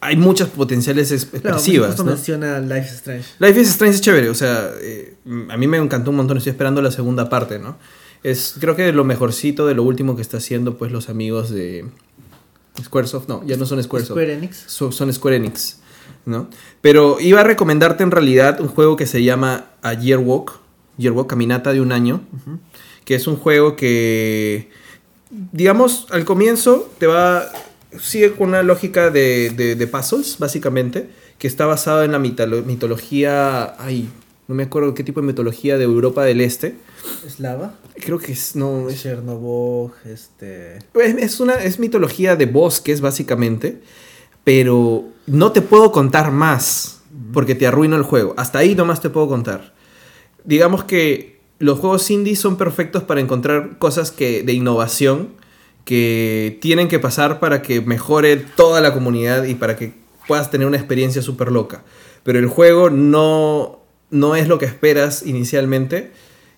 hay 0.00 0.16
muchas 0.16 0.48
potenciales 0.48 1.10
es- 1.10 1.24
Claro, 1.26 1.48
expresivas. 1.56 1.88
justo 1.88 2.04
¿no? 2.04 2.10
menciona 2.12 2.58
Life 2.60 2.86
is 2.86 2.92
Strange. 2.94 3.24
Life 3.38 3.60
is 3.60 3.68
Strange 3.70 3.94
es 3.96 4.00
chévere, 4.00 4.28
o 4.30 4.34
sea, 4.34 4.70
eh, 4.80 5.14
a 5.48 5.56
mí 5.56 5.66
me 5.66 5.78
encantó 5.78 6.10
un 6.10 6.16
montón, 6.18 6.36
estoy 6.36 6.50
esperando 6.52 6.82
la 6.82 6.90
segunda 6.90 7.28
parte, 7.28 7.58
¿no? 7.58 7.76
Es 8.22 8.56
creo 8.60 8.74
que 8.76 8.92
lo 8.92 9.04
mejorcito 9.04 9.66
de 9.66 9.74
lo 9.74 9.82
último 9.84 10.16
que 10.16 10.22
está 10.22 10.38
haciendo 10.38 10.76
pues 10.76 10.90
los 10.92 11.08
amigos 11.08 11.50
de 11.50 11.86
Squaresoft, 12.82 13.28
no, 13.28 13.42
ya 13.46 13.56
no 13.56 13.64
son 13.66 13.82
Squaresoft. 13.82 14.12
Square 14.18 14.32
Enix. 14.34 14.64
So- 14.66 14.92
son 14.92 15.12
Square 15.12 15.36
Enix, 15.36 15.78
¿no? 16.26 16.48
Pero 16.82 17.18
iba 17.20 17.40
a 17.40 17.44
recomendarte 17.44 18.02
en 18.02 18.10
realidad 18.10 18.60
un 18.60 18.68
juego 18.68 18.96
que 18.96 19.06
se 19.06 19.22
llama 19.22 19.66
A 19.82 19.94
Year 19.94 20.18
Walk, 20.18 20.58
Year 20.98 21.12
Walk, 21.12 21.28
Caminata 21.28 21.72
de 21.72 21.80
un 21.80 21.92
año, 21.92 22.20
que 23.04 23.14
es 23.14 23.26
un 23.26 23.36
juego 23.36 23.76
que, 23.76 24.70
digamos, 25.52 26.06
al 26.10 26.24
comienzo 26.24 26.90
te 26.98 27.06
va, 27.06 27.44
sigue 28.00 28.32
con 28.32 28.48
una 28.50 28.62
lógica 28.62 29.10
de, 29.10 29.50
de, 29.50 29.76
de 29.76 29.86
puzzles, 29.86 30.38
básicamente, 30.38 31.08
que 31.38 31.48
está 31.48 31.66
basado 31.66 32.02
en 32.02 32.12
la 32.12 32.18
mitolo- 32.18 32.64
mitología, 32.64 33.74
ay, 33.80 34.08
no 34.48 34.54
me 34.54 34.62
acuerdo 34.62 34.94
qué 34.94 35.02
tipo 35.02 35.20
de 35.20 35.26
mitología 35.26 35.76
de 35.76 35.84
Europa 35.84 36.24
del 36.24 36.40
Este. 36.40 36.76
Slava. 37.28 37.74
Creo 37.96 38.18
que 38.18 38.32
es, 38.32 38.54
no, 38.56 38.88
es, 38.88 39.02
Chernobyl, 39.02 39.92
este... 40.04 40.76
es, 40.76 41.16
es 41.18 41.40
una, 41.40 41.54
es 41.54 41.78
mitología 41.78 42.36
de 42.36 42.46
bosques, 42.46 43.00
básicamente, 43.00 43.80
pero 44.44 45.04
no 45.26 45.52
te 45.52 45.62
puedo 45.62 45.90
contar 45.90 46.30
más, 46.30 47.00
porque 47.32 47.54
te 47.54 47.66
arruino 47.66 47.96
el 47.96 48.02
juego. 48.02 48.34
Hasta 48.36 48.60
ahí 48.60 48.74
nomás 48.74 49.00
te 49.00 49.10
puedo 49.10 49.28
contar. 49.28 49.74
Digamos 50.44 50.84
que 50.84 51.40
los 51.58 51.78
juegos 51.78 52.10
indie 52.10 52.36
son 52.36 52.56
perfectos 52.56 53.02
para 53.02 53.20
encontrar 53.20 53.78
cosas 53.78 54.10
que, 54.10 54.42
de 54.42 54.52
innovación 54.52 55.30
que 55.86 56.58
tienen 56.60 56.88
que 56.88 56.98
pasar 56.98 57.38
para 57.38 57.62
que 57.62 57.80
mejore 57.80 58.36
toda 58.36 58.80
la 58.80 58.92
comunidad 58.92 59.44
y 59.44 59.54
para 59.54 59.76
que 59.76 59.92
puedas 60.26 60.50
tener 60.50 60.66
una 60.66 60.76
experiencia 60.76 61.22
súper 61.22 61.52
loca. 61.52 61.84
Pero 62.24 62.40
el 62.40 62.48
juego 62.48 62.90
no, 62.90 63.78
no 64.10 64.34
es 64.34 64.48
lo 64.48 64.58
que 64.58 64.64
esperas 64.64 65.24
inicialmente 65.24 66.10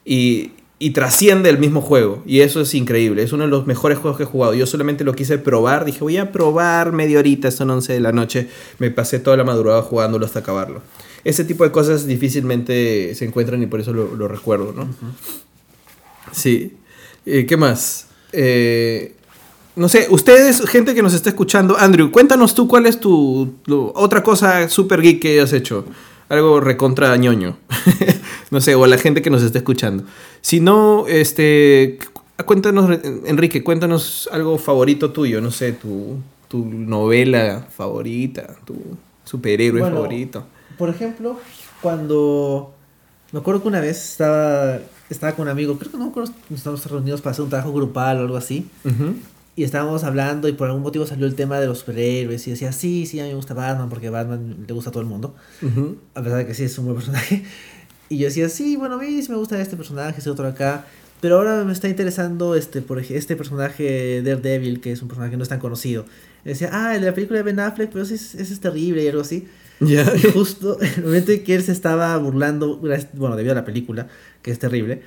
y, 0.02 0.52
y 0.78 0.90
trasciende 0.90 1.50
el 1.50 1.58
mismo 1.58 1.82
juego. 1.82 2.22
Y 2.24 2.40
eso 2.40 2.62
es 2.62 2.72
increíble. 2.74 3.22
Es 3.22 3.34
uno 3.34 3.44
de 3.44 3.50
los 3.50 3.66
mejores 3.66 3.98
juegos 3.98 4.16
que 4.16 4.22
he 4.22 4.26
jugado. 4.26 4.54
Yo 4.54 4.66
solamente 4.66 5.04
lo 5.04 5.14
quise 5.14 5.36
probar. 5.36 5.84
Dije, 5.84 6.00
voy 6.00 6.16
a 6.16 6.32
probar 6.32 6.92
media 6.92 7.18
horita, 7.18 7.50
son 7.50 7.68
11 7.68 7.92
de 7.92 8.00
la 8.00 8.12
noche. 8.12 8.48
Me 8.78 8.90
pasé 8.90 9.20
toda 9.20 9.36
la 9.36 9.44
madrugada 9.44 9.82
jugándolo 9.82 10.24
hasta 10.24 10.38
acabarlo. 10.38 10.80
Ese 11.22 11.44
tipo 11.44 11.64
de 11.64 11.70
cosas 11.70 12.06
difícilmente 12.06 13.14
se 13.14 13.26
encuentran 13.26 13.62
y 13.62 13.66
por 13.66 13.80
eso 13.80 13.92
lo, 13.92 14.16
lo 14.16 14.26
recuerdo, 14.26 14.72
¿no? 14.72 14.88
Sí. 16.32 16.78
Eh, 17.26 17.44
¿Qué 17.44 17.58
más? 17.58 18.06
Eh, 18.32 19.16
no 19.78 19.88
sé, 19.88 20.06
ustedes, 20.10 20.68
gente 20.68 20.94
que 20.94 21.02
nos 21.02 21.14
está 21.14 21.30
escuchando, 21.30 21.76
Andrew, 21.78 22.10
cuéntanos 22.10 22.54
tú 22.54 22.68
cuál 22.68 22.86
es 22.86 23.00
tu, 23.00 23.54
tu 23.64 23.92
otra 23.94 24.22
cosa 24.22 24.68
super 24.68 25.00
geek 25.00 25.20
que 25.22 25.32
hayas 25.32 25.52
hecho. 25.52 25.84
Algo 26.28 26.60
recontra 26.60 27.16
ñoño. 27.16 27.56
no 28.50 28.60
sé, 28.60 28.74
o 28.74 28.84
a 28.84 28.88
la 28.88 28.98
gente 28.98 29.22
que 29.22 29.30
nos 29.30 29.42
está 29.42 29.58
escuchando. 29.58 30.04
Si 30.42 30.60
no, 30.60 31.06
este, 31.06 31.98
cu- 32.36 32.44
cuéntanos, 32.44 32.90
Enrique, 33.24 33.64
cuéntanos 33.64 34.28
algo 34.32 34.58
favorito 34.58 35.10
tuyo, 35.10 35.40
no 35.40 35.50
sé, 35.50 35.72
tu, 35.72 36.16
tu 36.48 36.64
novela 36.66 37.66
favorita, 37.74 38.56
tu 38.66 38.76
superhéroe 39.24 39.80
Bueno, 39.80 39.96
favorito. 39.96 40.44
Por 40.76 40.90
ejemplo, 40.90 41.38
cuando... 41.80 42.74
Me 43.32 43.40
acuerdo 43.40 43.62
que 43.62 43.68
una 43.68 43.80
vez 43.80 44.10
estaba, 44.12 44.78
estaba 45.10 45.32
con 45.34 45.42
un 45.44 45.48
amigo, 45.50 45.78
creo 45.78 45.90
que 45.92 45.98
no 45.98 46.04
me 46.04 46.10
acuerdo, 46.10 46.32
estábamos 46.54 46.84
reunidos 46.90 47.20
para 47.20 47.32
hacer 47.32 47.44
un 47.44 47.50
trabajo 47.50 47.72
grupal 47.72 48.18
o 48.18 48.20
algo 48.20 48.36
así. 48.38 48.66
Ujú. 48.84 49.14
Y 49.58 49.64
estábamos 49.64 50.04
hablando 50.04 50.46
y 50.46 50.52
por 50.52 50.68
algún 50.68 50.84
motivo 50.84 51.04
salió 51.04 51.26
el 51.26 51.34
tema 51.34 51.58
de 51.58 51.66
los 51.66 51.80
superhéroes 51.80 52.46
y 52.46 52.52
decía, 52.52 52.70
sí, 52.70 53.06
sí, 53.06 53.18
a 53.18 53.24
mí 53.24 53.30
me 53.30 53.34
gusta 53.34 53.54
Batman 53.54 53.88
porque 53.88 54.08
Batman 54.08 54.64
le 54.64 54.72
gusta 54.72 54.90
a 54.90 54.92
todo 54.92 55.02
el 55.02 55.08
mundo. 55.08 55.34
Ujú. 55.62 55.96
A 56.14 56.22
pesar 56.22 56.38
de 56.38 56.46
que 56.46 56.54
sí 56.54 56.62
es 56.62 56.78
un 56.78 56.84
buen 56.84 56.96
personaje. 56.96 57.42
Y 58.08 58.18
yo 58.18 58.26
decía, 58.26 58.48
sí, 58.48 58.76
bueno, 58.76 58.94
a 58.94 58.98
mí 58.98 59.20
sí 59.20 59.30
me 59.30 59.36
gusta 59.36 59.60
este 59.60 59.76
personaje, 59.76 60.18
este 60.18 60.30
otro 60.30 60.46
acá. 60.46 60.86
Pero 61.20 61.38
ahora 61.38 61.64
me 61.64 61.72
está 61.72 61.88
interesando 61.88 62.54
este, 62.54 62.82
por 62.82 63.00
este 63.00 63.34
personaje 63.34 64.22
Daredevil, 64.22 64.80
que 64.80 64.92
es 64.92 65.02
un 65.02 65.08
personaje 65.08 65.32
que 65.32 65.36
no 65.36 65.42
es 65.42 65.48
tan 65.48 65.58
conocido. 65.58 66.04
Y 66.44 66.50
decía, 66.50 66.70
ah, 66.72 66.94
el 66.94 67.00
de 67.00 67.08
la 67.08 67.14
película 67.14 67.38
de 67.38 67.42
Ben 67.42 67.58
Affleck, 67.58 67.90
pero 67.90 68.04
ese 68.04 68.14
es, 68.14 68.36
ese 68.36 68.54
es 68.54 68.60
terrible 68.60 69.02
y 69.02 69.08
algo 69.08 69.22
así. 69.22 69.48
Ya. 69.80 70.10
Y 70.16 70.22
justo 70.30 70.78
en 70.80 70.94
el 70.94 71.04
momento 71.04 71.32
en 71.32 71.42
que 71.42 71.56
él 71.56 71.64
se 71.64 71.72
estaba 71.72 72.16
burlando, 72.16 72.78
bueno, 72.78 73.34
debido 73.34 73.52
a 73.52 73.56
la 73.56 73.64
película, 73.64 74.06
que 74.40 74.52
es 74.52 74.60
terrible, 74.60 75.02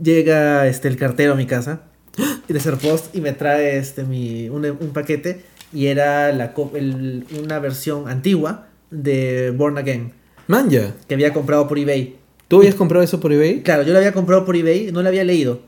llega 0.00 0.68
este, 0.68 0.86
el 0.86 0.96
cartero 0.96 1.32
a 1.32 1.36
mi 1.36 1.46
casa 1.46 1.89
y 2.48 2.52
de 2.52 2.60
post 2.76 3.14
y 3.14 3.20
me 3.20 3.32
trae 3.32 3.78
este, 3.78 4.04
mi, 4.04 4.48
un, 4.48 4.64
un 4.66 4.90
paquete 4.92 5.42
y 5.72 5.86
era 5.86 6.32
la, 6.32 6.52
el- 6.74 7.24
una 7.42 7.58
versión 7.58 8.08
antigua 8.08 8.68
de 8.90 9.52
Born 9.56 9.78
Again 9.78 10.12
Man, 10.48 10.68
ya. 10.68 10.94
que 11.06 11.14
había 11.14 11.32
comprado 11.32 11.68
por 11.68 11.78
eBay. 11.78 12.16
¿Tú 12.48 12.58
habías 12.58 12.74
comprado 12.74 13.04
eso 13.04 13.20
por 13.20 13.32
eBay? 13.32 13.62
Claro, 13.62 13.84
yo 13.84 13.92
la 13.92 14.00
había 14.00 14.12
comprado 14.12 14.44
por 14.44 14.56
eBay, 14.56 14.90
no 14.90 15.00
la 15.02 15.10
había 15.10 15.22
leído. 15.22 15.60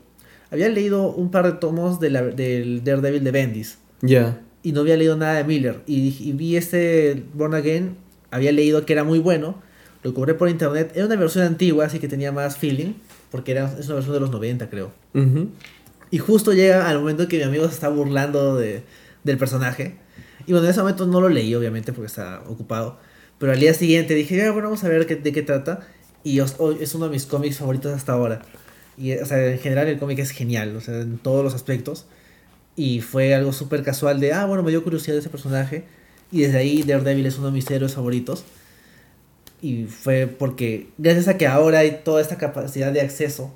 Había 0.51 0.67
leído 0.67 1.09
un 1.13 1.31
par 1.31 1.45
de 1.45 1.53
tomos 1.53 1.99
de 2.01 2.09
la- 2.09 2.21
del 2.23 2.83
Daredevil 2.83 3.23
de 3.23 3.31
Bendis 3.31 3.77
Ya. 4.01 4.41
y 4.61 4.73
no 4.73 4.81
había 4.81 4.97
leído 4.97 5.15
nada 5.15 5.35
de 5.35 5.45
Miller. 5.45 5.79
Y, 5.87 6.31
vi 6.33 6.57
este 6.57 7.23
Born 7.33 7.53
Again, 7.53 7.95
había 8.29 8.51
leído 8.51 8.85
que 8.85 8.91
era 8.91 9.05
muy 9.05 9.19
bueno, 9.19 9.61
lo 10.03 10.13
compré 10.13 10.33
por 10.33 10.49
internet. 10.49 10.91
Era 10.95 11.05
una 11.05 11.15
versión 11.15 11.45
antigua, 11.45 11.85
así 11.85 11.99
que 11.99 12.09
tenía 12.09 12.33
más 12.33 12.57
feeling, 12.57 12.95
porque 13.31 13.53
era, 13.53 13.73
es 13.79 13.85
una 13.85 13.95
versión 13.95 14.13
de 14.15 14.19
los 14.19 14.31
90, 14.31 14.69
creo. 14.69 14.91
Y 16.13 16.19
justo 16.19 16.53
llega 16.53 16.87
al 16.89 16.99
momento 16.99 17.23
en 17.23 17.29
que 17.29 17.37
mi 17.37 17.43
amigo 17.43 17.67
se 17.67 17.73
está 17.73 17.89
burlando 17.89 18.55
de, 18.55 18.83
del 19.23 19.37
personaje. 19.39 19.95
Y 20.45 20.51
bueno, 20.51 20.65
en 20.67 20.71
ese 20.71 20.81
momento 20.81 21.07
no 21.07 21.19
lo 21.19 21.27
leí, 21.29 21.55
obviamente, 21.55 21.91
porque 21.91 22.05
estaba 22.07 22.43
ocupado. 22.47 22.99
Pero 23.39 23.51
al 23.51 23.59
día 23.59 23.73
siguiente 23.73 24.13
dije, 24.13 24.35
ya, 24.37 24.51
bueno, 24.51 24.67
vamos 24.67 24.83
a 24.83 24.89
ver 24.89 25.07
de 25.07 25.31
qué 25.33 25.41
trata. 25.41 25.87
Y 26.23 26.39
os- 26.39 26.55
hoy 26.59 26.77
es 26.81 26.93
uno 26.93 27.05
de 27.05 27.11
mis 27.11 27.25
cómics 27.25 27.57
favoritos 27.57 27.91
hasta 27.93 28.11
ahora. 28.13 28.43
Y, 28.95 29.13
o 29.13 29.25
sea, 29.25 29.43
en 29.53 29.57
general 29.59 29.87
el 29.87 29.97
cómic 29.97 30.19
es 30.19 30.29
genial, 30.29 30.75
o 30.75 30.81
sea, 30.81 31.01
en 31.01 31.17
todos 31.17 31.43
los 31.43 31.55
aspectos. 31.55 32.05
Y 32.75 33.01
fue 33.01 33.33
algo 33.33 33.51
súper 33.53 33.81
casual 33.83 34.19
de, 34.19 34.33
ah, 34.33 34.45
bueno, 34.45 34.61
me 34.63 34.69
dio 34.71 34.83
curiosidad 34.83 35.15
de 35.15 35.21
ese 35.21 35.29
personaje. 35.29 35.85
Y 36.31 36.41
desde 36.41 36.59
ahí 36.59 36.83
Daredevil 36.83 37.25
es 37.25 37.37
uno 37.39 37.47
de 37.47 37.53
mis 37.53 37.69
héroes 37.71 37.93
favoritos. 37.95 38.43
Y 39.61 39.85
fue 39.85 40.27
porque, 40.27 40.89
gracias 40.97 41.27
a 41.27 41.37
que 41.37 41.47
ahora 41.47 41.79
hay 41.79 42.01
toda 42.03 42.21
esta 42.21 42.37
capacidad 42.37 42.91
de 42.91 43.01
acceso, 43.01 43.53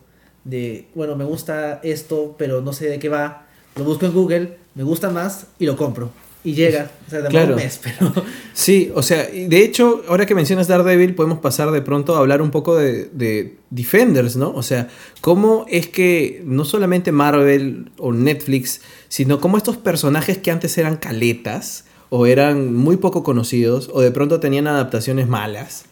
de, 0.48 0.88
bueno, 0.96 1.16
me 1.16 1.24
gusta 1.26 1.80
esto, 1.84 2.36
pero 2.38 2.62
no 2.62 2.74
sé 2.74 2.88
de 2.88 3.00
qué 3.00 3.10
va, 3.10 3.46
lo 3.76 3.84
busco 3.84 4.06
en 4.06 4.14
Google, 4.14 4.58
me 4.76 4.84
gusta 4.84 5.10
más 5.10 5.48
y 5.60 5.66
lo 5.66 5.76
compro. 5.78 6.10
Y 6.44 6.54
llega, 6.54 6.90
o 7.08 7.10
sea, 7.10 7.26
Claro. 7.26 7.56
un 7.56 7.62
mes, 7.62 7.80
pero... 7.84 8.14
Sí, 8.54 8.90
o 8.96 9.04
sea, 9.04 9.24
de 9.34 9.64
hecho, 9.64 10.04
ahora 10.08 10.26
que 10.26 10.34
mencionas 10.36 10.68
Daredevil, 10.68 11.14
podemos 11.14 11.40
pasar 11.40 11.72
de 11.72 11.82
pronto 11.82 12.16
a 12.16 12.20
hablar 12.20 12.42
un 12.42 12.52
poco 12.52 12.76
de, 12.78 13.10
de 13.12 13.56
Defenders, 13.70 14.38
¿no? 14.38 14.52
O 14.52 14.64
sea, 14.64 14.88
cómo 15.20 15.66
es 15.68 15.88
que 15.88 16.42
no 16.46 16.64
solamente 16.64 17.12
Marvel 17.12 17.92
o 17.98 18.14
Netflix, 18.14 18.82
sino 19.10 19.42
cómo 19.42 19.58
estos 19.58 19.76
personajes 19.78 20.38
que 20.38 20.52
antes 20.52 20.78
eran 20.78 20.96
caletas 20.98 21.84
o 22.10 22.26
eran 22.28 22.74
muy 22.74 22.96
poco 22.96 23.24
conocidos 23.24 23.90
o 23.92 24.00
de 24.00 24.12
pronto 24.12 24.40
tenían 24.40 24.68
adaptaciones 24.68 25.28
malas, 25.28 25.84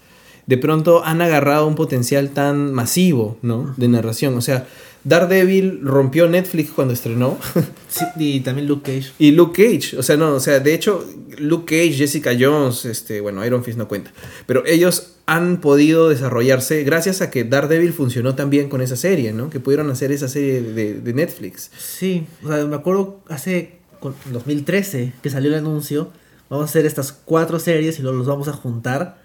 de 0.47 0.57
pronto 0.57 1.03
han 1.03 1.21
agarrado 1.21 1.67
un 1.67 1.75
potencial 1.75 2.29
tan 2.31 2.73
masivo, 2.73 3.37
¿no? 3.41 3.73
De 3.77 3.87
narración. 3.87 4.37
O 4.37 4.41
sea, 4.41 4.67
Daredevil 5.03 5.81
rompió 5.83 6.27
Netflix 6.27 6.71
cuando 6.71 6.93
estrenó. 6.93 7.37
Sí, 7.87 8.03
y 8.17 8.39
también 8.41 8.67
Luke 8.67 8.91
Cage. 8.91 9.13
Y 9.19 9.31
Luke 9.31 9.53
Cage, 9.63 9.97
o 9.97 10.03
sea, 10.03 10.17
no, 10.17 10.33
o 10.33 10.39
sea, 10.41 10.59
de 10.59 10.73
hecho, 10.73 11.05
Luke 11.37 11.65
Cage, 11.65 11.93
Jessica 11.97 12.31
Jones, 12.37 12.83
este, 12.83 13.21
bueno, 13.21 13.45
Iron 13.45 13.63
Fist 13.63 13.77
no 13.77 13.87
cuenta, 13.87 14.11
pero 14.47 14.65
ellos 14.65 15.13
han 15.27 15.61
podido 15.61 16.09
desarrollarse 16.09 16.83
gracias 16.83 17.21
a 17.21 17.31
que 17.31 17.45
Daredevil 17.45 17.93
funcionó 17.93 18.35
tan 18.35 18.49
bien 18.49 18.67
con 18.67 18.81
esa 18.81 18.97
serie, 18.97 19.31
¿no? 19.31 19.49
Que 19.49 19.61
pudieron 19.61 19.89
hacer 19.91 20.11
esa 20.11 20.27
serie 20.27 20.61
de, 20.61 20.95
de 20.95 21.13
Netflix. 21.13 21.71
Sí, 21.77 22.25
o 22.43 22.49
sea, 22.49 22.65
me 22.65 22.75
acuerdo 22.75 23.21
hace 23.29 23.77
con- 24.01 24.15
2013 24.33 25.13
que 25.23 25.29
salió 25.29 25.49
el 25.51 25.55
anuncio, 25.59 26.09
vamos 26.49 26.65
a 26.65 26.69
hacer 26.69 26.85
estas 26.85 27.13
cuatro 27.13 27.59
series 27.59 27.97
y 27.97 28.01
luego 28.01 28.17
los 28.17 28.27
vamos 28.27 28.49
a 28.49 28.53
juntar. 28.53 29.23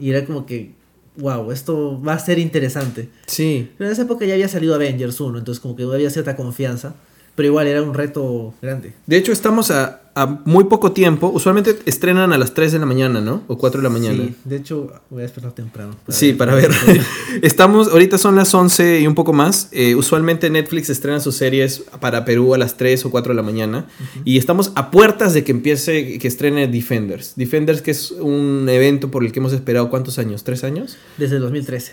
Y 0.00 0.10
era 0.10 0.24
como 0.24 0.46
que, 0.46 0.72
wow, 1.16 1.50
esto 1.50 2.00
va 2.02 2.14
a 2.14 2.18
ser 2.18 2.38
interesante. 2.38 3.08
Sí. 3.26 3.70
Pero 3.78 3.88
en 3.88 3.92
esa 3.92 4.02
época 4.02 4.24
ya 4.24 4.34
había 4.34 4.48
salido 4.48 4.74
Avengers 4.74 5.20
1, 5.20 5.38
entonces 5.38 5.60
como 5.60 5.76
que 5.76 5.84
había 5.84 6.10
cierta 6.10 6.36
confianza. 6.36 6.94
Pero 7.34 7.48
igual 7.48 7.66
era 7.66 7.82
un 7.82 7.94
reto 7.94 8.54
grande. 8.62 8.92
De 9.06 9.16
hecho, 9.16 9.32
estamos 9.32 9.70
a, 9.70 10.03
a 10.16 10.26
muy 10.44 10.64
poco 10.64 10.92
tiempo. 10.92 11.28
Usualmente 11.28 11.76
estrenan 11.86 12.32
a 12.32 12.38
las 12.38 12.54
3 12.54 12.72
de 12.72 12.78
la 12.78 12.86
mañana, 12.86 13.20
¿no? 13.20 13.42
O 13.48 13.58
4 13.58 13.80
de 13.80 13.82
la 13.82 13.90
mañana. 13.90 14.24
Sí, 14.24 14.34
de 14.44 14.56
hecho, 14.56 14.92
voy 15.10 15.20
a 15.20 15.22
despertar 15.22 15.52
temprano. 15.52 15.96
Sí, 16.08 16.32
para 16.32 16.54
ver. 16.54 16.70
Estamos, 17.42 17.88
ahorita 17.88 18.16
son 18.18 18.36
las 18.36 18.54
11 18.54 19.00
y 19.00 19.06
un 19.06 19.14
poco 19.14 19.32
más. 19.32 19.68
Eh, 19.72 19.94
usualmente 19.94 20.50
Netflix 20.50 20.88
estrena 20.90 21.20
sus 21.20 21.34
series 21.36 21.84
para 22.00 22.24
Perú 22.24 22.54
a 22.54 22.58
las 22.58 22.76
3 22.76 23.04
o 23.06 23.10
4 23.10 23.32
de 23.32 23.36
la 23.36 23.42
mañana. 23.42 23.86
Y 24.24 24.38
estamos 24.38 24.72
a 24.76 24.90
puertas 24.90 25.34
de 25.34 25.42
que 25.44 25.52
empiece, 25.52 26.18
que 26.18 26.28
estrene 26.28 26.68
Defenders. 26.68 27.34
Defenders, 27.36 27.82
que 27.82 27.90
es 27.90 28.10
un 28.12 28.68
evento 28.68 29.10
por 29.10 29.24
el 29.24 29.32
que 29.32 29.40
hemos 29.40 29.52
esperado 29.52 29.90
cuántos 29.90 30.18
años, 30.18 30.44
¿tres 30.44 30.64
años? 30.64 30.96
Desde 31.18 31.36
el 31.36 31.42
2013. 31.42 31.92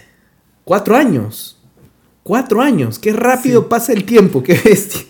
¡Cuatro 0.63 0.95
años! 0.95 1.57
¡Cuatro 2.23 2.61
años! 2.61 2.99
¡Qué 2.99 3.13
rápido 3.13 3.61
Sí. 3.61 3.67
pasa 3.69 3.93
el 3.93 4.03
tiempo! 4.03 4.43
¡Qué 4.43 4.59
bestia! 4.63 5.01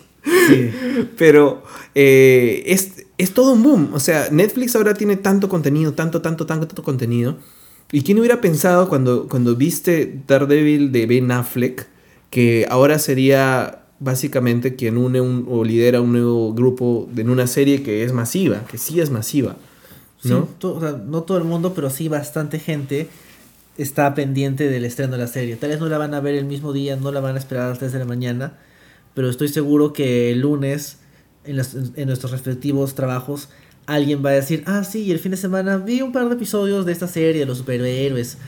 Sí. 0.48 0.70
Pero 1.18 1.62
eh, 1.94 2.62
es, 2.66 3.01
es 3.22 3.34
todo 3.34 3.52
un 3.52 3.62
boom. 3.62 3.90
O 3.94 4.00
sea, 4.00 4.28
Netflix 4.30 4.74
ahora 4.76 4.94
tiene 4.94 5.16
tanto 5.16 5.48
contenido, 5.48 5.92
tanto, 5.94 6.20
tanto, 6.22 6.46
tanto, 6.46 6.66
tanto 6.66 6.82
contenido. 6.82 7.36
¿Y 7.90 8.02
quién 8.02 8.18
hubiera 8.18 8.40
pensado 8.40 8.88
cuando, 8.88 9.28
cuando 9.28 9.54
viste 9.54 10.20
Daredevil 10.26 10.92
de 10.92 11.06
Ben 11.06 11.30
Affleck 11.30 11.86
que 12.30 12.66
ahora 12.70 12.98
sería 12.98 13.80
básicamente 14.00 14.74
quien 14.74 14.96
une 14.96 15.20
un, 15.20 15.46
o 15.48 15.62
lidera 15.64 16.00
un 16.00 16.12
nuevo 16.12 16.54
grupo 16.54 17.08
en 17.16 17.28
una 17.30 17.46
serie 17.46 17.82
que 17.82 18.02
es 18.04 18.12
masiva, 18.12 18.64
que 18.66 18.78
sí 18.78 19.00
es 19.00 19.10
masiva? 19.10 19.56
¿No? 20.24 20.42
Sí, 20.42 20.48
to- 20.58 20.74
o 20.76 20.80
sea, 20.80 20.92
no 20.92 21.22
todo 21.24 21.36
el 21.38 21.44
mundo, 21.44 21.74
pero 21.74 21.90
sí 21.90 22.08
bastante 22.08 22.58
gente 22.58 23.08
está 23.76 24.14
pendiente 24.14 24.68
del 24.68 24.84
estreno 24.84 25.12
de 25.12 25.18
la 25.18 25.26
serie. 25.26 25.56
Tal 25.56 25.70
vez 25.70 25.80
no 25.80 25.88
la 25.88 25.98
van 25.98 26.14
a 26.14 26.20
ver 26.20 26.34
el 26.34 26.44
mismo 26.46 26.72
día, 26.72 26.96
no 26.96 27.12
la 27.12 27.20
van 27.20 27.34
a 27.36 27.38
esperar 27.38 27.66
a 27.66 27.68
las 27.70 27.78
3 27.78 27.92
de 27.92 27.98
la 27.98 28.04
mañana, 28.06 28.58
pero 29.14 29.28
estoy 29.28 29.48
seguro 29.48 29.92
que 29.92 30.30
el 30.32 30.40
lunes, 30.40 30.98
en, 31.44 31.56
los- 31.56 31.74
en 31.74 32.06
nuestros 32.06 32.32
respectivos 32.32 32.94
trabajos, 32.94 33.48
alguien 33.86 34.24
va 34.24 34.30
a 34.30 34.34
decir, 34.34 34.62
ah, 34.66 34.84
sí, 34.84 35.10
el 35.10 35.18
fin 35.18 35.30
de 35.32 35.36
semana 35.36 35.76
vi 35.78 36.02
un 36.02 36.12
par 36.12 36.28
de 36.28 36.34
episodios 36.34 36.86
de 36.86 36.92
esta 36.92 37.08
serie 37.08 37.40
de 37.40 37.46
los 37.46 37.58
superhéroes. 37.58 38.38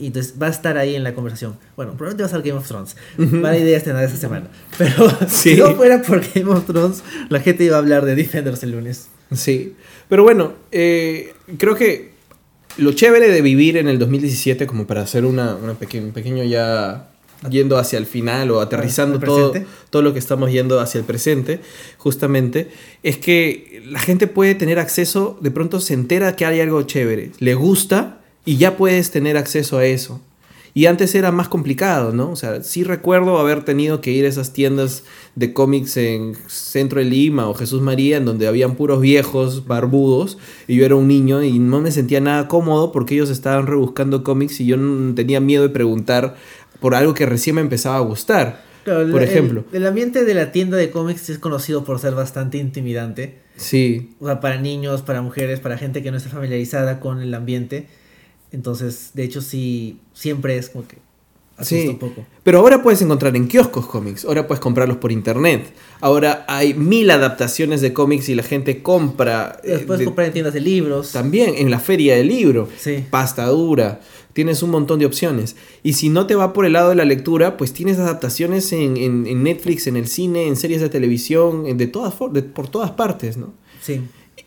Y 0.00 0.06
entonces 0.06 0.34
va 0.40 0.46
a 0.46 0.50
estar 0.50 0.78
ahí 0.78 0.94
en 0.94 1.02
la 1.02 1.12
conversación. 1.12 1.56
Bueno, 1.74 1.92
probablemente 1.96 2.22
va 2.22 2.26
a 2.28 2.30
ser 2.30 2.42
Game 2.42 2.58
of 2.60 2.68
Thrones. 2.68 2.96
Mala 3.16 3.58
idea 3.58 3.76
estrenar 3.76 4.04
esta 4.04 4.16
semana. 4.16 4.46
Pero 4.78 5.10
Sí. 5.28 5.54
si 5.54 5.56
no 5.56 5.74
fuera 5.74 6.02
por 6.02 6.20
Game 6.34 6.48
of 6.52 6.66
Thrones, 6.66 7.02
la 7.30 7.40
gente 7.40 7.64
iba 7.64 7.74
a 7.74 7.78
hablar 7.80 8.04
de 8.04 8.14
Defenders 8.14 8.62
el 8.62 8.70
lunes. 8.72 9.08
Sí, 9.32 9.74
pero 10.08 10.22
bueno, 10.22 10.54
eh, 10.72 11.34
creo 11.58 11.74
que 11.74 12.12
lo 12.78 12.92
chévere 12.92 13.28
de 13.30 13.42
vivir 13.42 13.76
en 13.76 13.86
el 13.88 13.98
2017, 13.98 14.66
como 14.66 14.86
para 14.86 15.02
hacer 15.02 15.24
una, 15.26 15.54
una 15.56 15.74
peque- 15.74 16.00
un 16.00 16.12
pequeño 16.12 16.44
ya 16.44 17.10
yendo 17.50 17.78
hacia 17.78 17.98
el 17.98 18.06
final 18.06 18.50
o 18.50 18.60
aterrizando 18.60 19.18
¿Al 19.18 19.24
todo, 19.24 19.52
todo 19.90 20.02
lo 20.02 20.12
que 20.12 20.18
estamos 20.18 20.50
yendo 20.50 20.80
hacia 20.80 20.98
el 20.98 21.04
presente, 21.04 21.60
justamente, 21.96 22.70
es 23.02 23.18
que 23.18 23.82
la 23.86 24.00
gente 24.00 24.26
puede 24.26 24.54
tener 24.54 24.78
acceso, 24.78 25.38
de 25.40 25.50
pronto 25.50 25.80
se 25.80 25.94
entera 25.94 26.36
que 26.36 26.46
hay 26.46 26.60
algo 26.60 26.82
chévere, 26.82 27.32
le 27.38 27.54
gusta 27.54 28.20
y 28.44 28.56
ya 28.56 28.76
puedes 28.76 29.10
tener 29.10 29.36
acceso 29.36 29.78
a 29.78 29.86
eso. 29.86 30.20
Y 30.78 30.86
antes 30.86 31.14
era 31.16 31.32
más 31.32 31.48
complicado, 31.48 32.12
¿no? 32.12 32.30
O 32.30 32.36
sea, 32.36 32.62
sí 32.62 32.84
recuerdo 32.84 33.38
haber 33.38 33.64
tenido 33.64 34.00
que 34.00 34.12
ir 34.12 34.24
a 34.24 34.28
esas 34.28 34.52
tiendas 34.52 35.02
de 35.34 35.52
cómics 35.52 35.96
en 35.96 36.36
Centro 36.46 37.00
de 37.00 37.06
Lima 37.06 37.48
o 37.48 37.54
Jesús 37.54 37.82
María, 37.82 38.18
en 38.18 38.24
donde 38.24 38.46
habían 38.46 38.76
puros 38.76 39.00
viejos, 39.00 39.66
barbudos, 39.66 40.38
y 40.68 40.76
yo 40.76 40.84
era 40.84 40.94
un 40.94 41.08
niño 41.08 41.42
y 41.42 41.58
no 41.58 41.80
me 41.80 41.90
sentía 41.90 42.20
nada 42.20 42.46
cómodo 42.46 42.92
porque 42.92 43.14
ellos 43.14 43.28
estaban 43.28 43.66
rebuscando 43.66 44.22
cómics 44.22 44.60
y 44.60 44.66
yo 44.66 44.76
tenía 45.16 45.40
miedo 45.40 45.64
de 45.64 45.70
preguntar 45.70 46.36
por 46.80 46.94
algo 46.94 47.14
que 47.14 47.26
recién 47.26 47.56
me 47.56 47.62
empezaba 47.62 47.96
a 47.96 48.00
gustar. 48.00 48.62
Claro, 48.84 49.10
por 49.10 49.22
el- 49.22 49.28
ejemplo. 49.28 49.64
El, 49.72 49.86
ambiente 49.86 50.24
de 50.24 50.34
la 50.34 50.50
tienda 50.52 50.76
de 50.76 50.90
cómics 50.90 51.28
es 51.30 51.38
conocido 51.38 51.84
por 51.84 51.98
ser 51.98 52.14
bastante 52.14 52.58
intimidante. 52.58 53.38
Sí, 53.56 54.10
O 54.20 54.26
sea, 54.26 54.40
para 54.40 54.60
niños, 54.60 55.02
para 55.02 55.20
mujeres, 55.20 55.58
para 55.60 55.76
gente 55.76 56.02
que 56.02 56.10
no 56.10 56.16
está 56.16 56.30
familiarizada 56.30 57.00
con 57.00 57.20
el 57.20 57.34
ambiente. 57.34 57.86
Entonces, 58.52 59.10
de 59.14 59.24
hecho, 59.24 59.40
sí, 59.42 59.98
siempre 60.14 60.56
es 60.56 60.70
como 60.70 60.86
que 60.86 60.96
asusta 61.56 61.82
Sí. 61.82 61.88
un 61.88 61.98
poco. 61.98 62.24
Pero 62.44 62.60
ahora 62.60 62.82
puedes 62.82 63.02
encontrar 63.02 63.34
en 63.36 63.48
kioscos 63.48 63.86
cómics, 63.86 64.24
ahora 64.24 64.46
puedes 64.46 64.60
comprarlos 64.60 64.98
por 64.98 65.10
internet. 65.12 65.72
Ahora 66.00 66.44
hay 66.48 66.72
mil 66.72 67.10
adaptaciones 67.10 67.80
de 67.80 67.92
cómics 67.92 68.28
y 68.28 68.34
la 68.36 68.44
gente 68.44 68.80
compra. 68.82 69.60
eh, 69.64 69.72
Las 69.74 69.82
puedes 69.82 69.98
de- 69.98 70.04
comprar 70.06 70.28
en 70.28 70.32
tiendas 70.34 70.54
de 70.54 70.60
libros. 70.60 71.12
También 71.12 71.54
en 71.58 71.70
la 71.70 71.80
feria 71.80 72.14
del 72.16 72.28
libro. 72.28 72.68
Sí. 72.78 73.04
Pasta 73.10 73.44
dura. 73.46 74.00
Tienes 74.38 74.62
un 74.62 74.70
montón 74.70 75.00
de 75.00 75.04
opciones. 75.06 75.56
Y 75.82 75.94
si 75.94 76.10
no 76.10 76.28
te 76.28 76.36
va 76.36 76.52
por 76.52 76.64
el 76.64 76.74
lado 76.74 76.90
de 76.90 76.94
la 76.94 77.04
lectura, 77.04 77.56
pues 77.56 77.72
tienes 77.72 77.98
adaptaciones 77.98 78.72
en, 78.72 78.96
en- 78.96 79.26
en 79.26 79.42
Netflix, 79.42 79.88
en 79.88 79.96
el 79.96 80.06
cine, 80.06 80.46
en 80.46 80.54
series 80.54 80.80
de 80.80 80.88
televisión, 80.88 81.66
en- 81.66 81.76
de 81.76 81.88
todas 81.88 82.14
de- 82.32 82.44
por 82.44 82.68
todas 82.68 82.92
partes, 82.92 83.36
¿no? 83.36 83.52
Sí. 83.82 84.00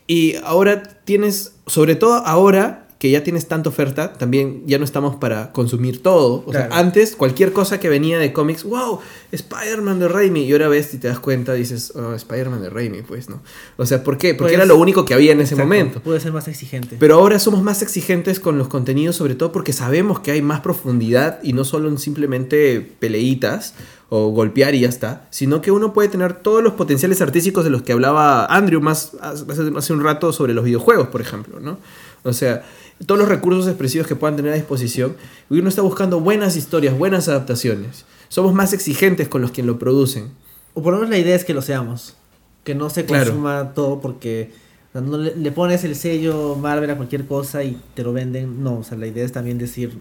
Y 0.06 0.36
ahora 0.44 0.82
tienes, 1.04 1.56
sobre 1.66 1.94
todo 1.94 2.14
ahora 2.14 2.81
que 3.02 3.10
ya 3.10 3.24
tienes 3.24 3.48
tanta 3.48 3.68
oferta, 3.68 4.12
también 4.12 4.62
ya 4.64 4.78
no 4.78 4.84
estamos 4.84 5.16
para 5.16 5.50
consumir 5.50 6.04
todo. 6.04 6.44
O 6.46 6.52
sea, 6.52 6.68
antes 6.70 7.16
cualquier 7.16 7.52
cosa 7.52 7.80
que 7.80 7.88
venía 7.88 8.16
de 8.20 8.32
cómics, 8.32 8.62
wow, 8.62 9.00
Spider-Man 9.32 9.98
de 9.98 10.06
Raimi. 10.06 10.44
Y 10.44 10.52
ahora 10.52 10.68
ves 10.68 10.94
y 10.94 10.98
te 10.98 11.08
das 11.08 11.18
cuenta, 11.18 11.52
dices, 11.54 11.92
oh, 11.96 12.14
Spider-Man 12.14 12.62
de 12.62 12.70
Raimi, 12.70 13.02
pues, 13.02 13.28
¿no? 13.28 13.42
O 13.76 13.86
sea, 13.86 14.04
¿por 14.04 14.18
qué? 14.18 14.34
Porque 14.34 14.52
Pues, 14.52 14.54
era 14.54 14.66
lo 14.66 14.76
único 14.76 15.04
que 15.04 15.14
había 15.14 15.32
en 15.32 15.40
ese 15.40 15.54
Exacto, 15.54 15.64
momento. 15.64 16.00
Puede 16.00 16.20
ser 16.20 16.32
más 16.32 16.46
exigente. 16.46 16.94
Pero 17.00 17.16
ahora 17.16 17.40
somos 17.40 17.60
más 17.60 17.82
exigentes 17.82 18.38
con 18.38 18.56
los 18.56 18.68
contenidos, 18.68 19.16
sobre 19.16 19.34
todo 19.34 19.50
porque 19.50 19.72
sabemos 19.72 20.20
que 20.20 20.30
hay 20.30 20.40
más 20.40 20.60
profundidad 20.60 21.40
y 21.42 21.54
no 21.54 21.64
solo 21.64 21.88
en 21.88 21.98
simplemente 21.98 22.80
peleitas 23.00 23.74
o 24.10 24.28
golpear 24.28 24.76
y 24.76 24.80
ya 24.82 24.88
está, 24.88 25.26
sino 25.30 25.60
que 25.60 25.72
uno 25.72 25.92
puede 25.92 26.08
tener 26.08 26.34
todos 26.34 26.62
los 26.62 26.74
potenciales 26.74 27.20
artísticos 27.20 27.64
de 27.64 27.70
los 27.70 27.82
que 27.82 27.92
hablaba 27.94 28.46
Andrew 28.46 28.80
más 28.80 29.16
hace, 29.20 29.44
hace 29.76 29.92
un 29.92 30.04
rato 30.04 30.32
sobre 30.32 30.54
los 30.54 30.64
videojuegos, 30.64 31.08
por 31.08 31.20
ejemplo, 31.20 31.58
¿no? 31.58 31.78
O 32.22 32.32
sea, 32.32 32.62
todos 33.06 33.18
los 33.18 33.28
recursos 33.28 33.66
expresivos 33.66 34.06
que 34.06 34.16
puedan 34.16 34.36
tener 34.36 34.52
a 34.52 34.56
disposición, 34.56 35.16
y 35.50 35.58
uno 35.58 35.68
está 35.68 35.82
buscando 35.82 36.20
buenas 36.20 36.56
historias, 36.56 36.96
buenas 36.96 37.28
adaptaciones. 37.28 38.04
Somos 38.28 38.54
más 38.54 38.72
exigentes 38.72 39.28
con 39.28 39.42
los 39.42 39.50
que 39.50 39.62
lo 39.62 39.78
producen. 39.78 40.30
O 40.74 40.82
por 40.82 40.92
lo 40.94 40.98
menos 41.00 41.10
la 41.10 41.18
idea 41.18 41.36
es 41.36 41.44
que 41.44 41.52
lo 41.54 41.62
seamos. 41.62 42.16
Que 42.64 42.74
no 42.74 42.88
se 42.90 43.04
Claro. 43.04 43.26
consuma 43.26 43.72
todo 43.74 44.00
porque 44.00 44.52
no 44.94 45.18
le, 45.18 45.34
le 45.36 45.52
pones 45.52 45.84
el 45.84 45.94
sello 45.96 46.54
Marvel 46.56 46.88
a 46.90 46.96
cualquier 46.96 47.26
cosa 47.26 47.62
y 47.64 47.78
te 47.94 48.02
lo 48.02 48.12
venden. 48.12 48.62
No, 48.62 48.78
o 48.78 48.84
sea, 48.84 48.96
la 48.96 49.06
idea 49.06 49.24
es 49.24 49.32
también 49.32 49.58
decir, 49.58 49.98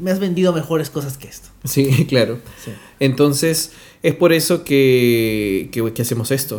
me 0.00 0.10
has 0.10 0.18
vendido 0.18 0.52
mejores 0.52 0.90
cosas 0.90 1.16
que 1.16 1.28
esto. 1.28 1.48
Sí, 1.64 2.04
claro. 2.08 2.38
Sí. 2.62 2.72
Entonces, 3.00 3.70
es 4.02 4.14
por 4.14 4.32
eso 4.32 4.64
que, 4.64 5.68
que, 5.72 5.92
que 5.92 6.02
hacemos 6.02 6.30
esto. 6.32 6.58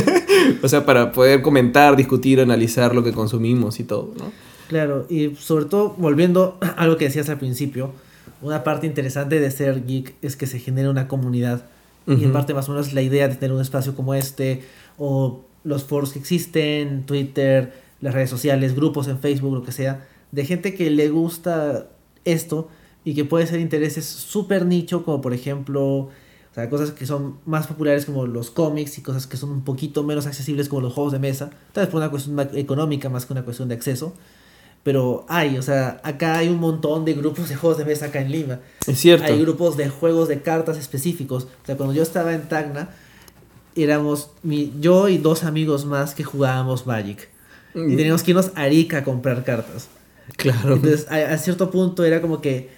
o 0.62 0.68
sea, 0.68 0.84
para 0.86 1.12
poder 1.12 1.42
comentar, 1.42 1.94
discutir, 1.96 2.40
analizar 2.40 2.94
lo 2.94 3.04
que 3.04 3.12
consumimos 3.12 3.78
y 3.80 3.84
todo, 3.84 4.12
¿no? 4.18 4.32
Claro, 4.70 5.04
y 5.10 5.34
sobre 5.34 5.64
todo, 5.64 5.96
volviendo 5.98 6.56
a 6.60 6.68
algo 6.68 6.96
que 6.96 7.06
decías 7.06 7.28
al 7.28 7.38
principio, 7.38 7.90
una 8.40 8.62
parte 8.62 8.86
interesante 8.86 9.40
de 9.40 9.50
ser 9.50 9.84
geek 9.84 10.14
es 10.22 10.36
que 10.36 10.46
se 10.46 10.60
genera 10.60 10.90
una 10.90 11.08
comunidad. 11.08 11.64
Y 12.06 12.24
en 12.24 12.32
parte 12.32 12.54
más 12.54 12.68
o 12.68 12.72
menos 12.72 12.92
la 12.92 13.02
idea 13.02 13.26
de 13.28 13.34
tener 13.34 13.52
un 13.52 13.60
espacio 13.60 13.94
como 13.94 14.14
este, 14.14 14.62
o 14.96 15.42
los 15.64 15.84
foros 15.84 16.12
que 16.12 16.20
existen, 16.20 17.04
Twitter, 17.04 17.72
las 18.00 18.14
redes 18.14 18.30
sociales, 18.30 18.76
grupos 18.76 19.08
en 19.08 19.18
Facebook, 19.18 19.54
lo 19.54 19.62
que 19.64 19.72
sea, 19.72 20.06
de 20.30 20.44
gente 20.44 20.74
que 20.74 20.88
le 20.90 21.08
gusta 21.08 21.88
esto 22.24 22.68
y 23.04 23.14
que 23.14 23.24
puede 23.24 23.46
ser 23.48 23.58
intereses 23.58 24.06
súper 24.06 24.66
nicho, 24.66 25.04
como 25.04 25.20
por 25.20 25.34
ejemplo, 25.34 25.84
o 25.84 26.10
sea, 26.54 26.70
cosas 26.70 26.92
que 26.92 27.06
son 27.06 27.38
más 27.44 27.66
populares 27.66 28.06
como 28.06 28.26
los 28.26 28.50
cómics 28.50 28.98
y 28.98 29.02
cosas 29.02 29.26
que 29.26 29.36
son 29.36 29.50
un 29.50 29.62
poquito 29.62 30.04
menos 30.04 30.26
accesibles 30.26 30.68
como 30.68 30.82
los 30.82 30.92
juegos 30.92 31.12
de 31.12 31.18
mesa, 31.18 31.50
tal 31.72 31.84
vez 31.84 31.90
por 31.90 32.00
una 32.00 32.10
cuestión 32.10 32.38
económica 32.54 33.08
más 33.08 33.26
que 33.26 33.32
una 33.32 33.42
cuestión 33.42 33.68
de 33.68 33.74
acceso. 33.74 34.14
Pero 34.82 35.26
hay, 35.28 35.58
o 35.58 35.62
sea, 35.62 36.00
acá 36.04 36.38
hay 36.38 36.48
un 36.48 36.58
montón 36.58 37.04
de 37.04 37.12
grupos 37.12 37.48
de 37.48 37.56
juegos 37.56 37.78
de 37.78 37.84
mesa 37.84 38.06
acá 38.06 38.20
en 38.20 38.32
Lima. 38.32 38.60
Es 38.86 38.98
cierto. 38.98 39.26
Hay 39.26 39.38
grupos 39.40 39.76
de 39.76 39.90
juegos 39.90 40.28
de 40.28 40.40
cartas 40.40 40.78
específicos. 40.78 41.44
O 41.44 41.66
sea, 41.66 41.76
cuando 41.76 41.94
yo 41.94 42.02
estaba 42.02 42.32
en 42.32 42.48
Tacna, 42.48 42.88
éramos 43.76 44.30
mi, 44.42 44.72
yo 44.80 45.08
y 45.08 45.18
dos 45.18 45.44
amigos 45.44 45.84
más 45.84 46.14
que 46.14 46.24
jugábamos 46.24 46.86
Magic. 46.86 47.28
Mm. 47.74 47.92
Y 47.92 47.96
teníamos 47.96 48.22
que 48.22 48.30
irnos 48.30 48.52
a 48.54 48.62
Arica 48.62 48.98
a 48.98 49.04
comprar 49.04 49.44
cartas. 49.44 49.88
Claro. 50.36 50.74
Entonces, 50.76 51.06
a, 51.10 51.16
a 51.34 51.36
cierto 51.36 51.70
punto 51.70 52.04
era 52.04 52.22
como 52.22 52.40
que, 52.40 52.70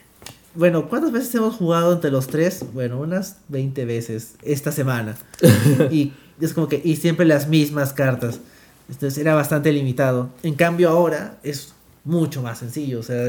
bueno, 0.55 0.89
¿cuántas 0.89 1.13
veces 1.13 1.33
hemos 1.37 1.55
jugado 1.55 1.93
entre 1.93 2.11
los 2.11 2.27
tres? 2.27 2.65
Bueno, 2.75 2.99
unas 2.99 3.37
20 3.49 3.85
veces 3.85 4.35
esta 4.43 4.73
semana. 4.73 5.17
y 5.93 6.13
es 6.41 6.53
como 6.53 6.69
que, 6.69 6.81
y 6.83 6.97
siempre 6.97 7.27
las 7.27 7.49
mismas 7.49 7.93
cartas. 7.93 8.41
Entonces 8.89 9.19
era 9.19 9.35
bastante 9.35 9.73
limitado. 9.73 10.31
En 10.43 10.55
cambio 10.55 10.91
ahora 10.91 11.39
es 11.43 11.72
mucho 12.05 12.43
más 12.43 12.59
sencillo. 12.59 13.01
O 13.01 13.03
sea, 13.03 13.27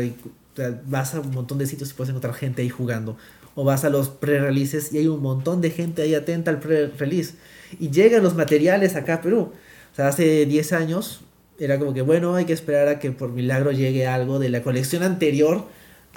vas 0.88 1.16
a 1.16 1.20
un 1.20 1.32
montón 1.32 1.58
de 1.58 1.68
sitios 1.68 1.92
y 1.92 1.94
puedes 1.94 2.10
encontrar 2.10 2.34
gente 2.34 2.62
ahí 2.62 2.70
jugando. 2.70 3.18
O 3.56 3.64
vas 3.64 3.84
a 3.86 3.90
los 3.90 4.10
pre-releases 4.10 4.92
y 4.94 4.98
hay 4.98 5.08
un 5.08 5.22
montón 5.22 5.62
de 5.62 5.70
gente 5.70 6.02
ahí 6.02 6.16
atenta 6.16 6.52
al 6.52 6.60
pre-release. 6.60 7.36
Y 7.80 7.90
llegan 7.90 8.24
los 8.24 8.36
materiales 8.36 8.96
acá 8.96 9.16
a 9.16 9.22
Perú. 9.22 9.52
O 9.92 9.96
sea, 9.96 10.08
hace 10.08 10.46
10 10.46 10.74
años 10.74 11.22
era 11.60 11.78
como 11.78 11.94
que, 11.94 12.02
bueno, 12.02 12.36
hay 12.36 12.46
que 12.46 12.54
esperar 12.54 12.88
a 12.88 13.00
que 13.00 13.12
por 13.12 13.30
milagro 13.30 13.72
llegue 13.72 14.08
algo 14.08 14.40
de 14.40 14.50
la 14.50 14.64
colección 14.64 15.04
anterior 15.04 15.66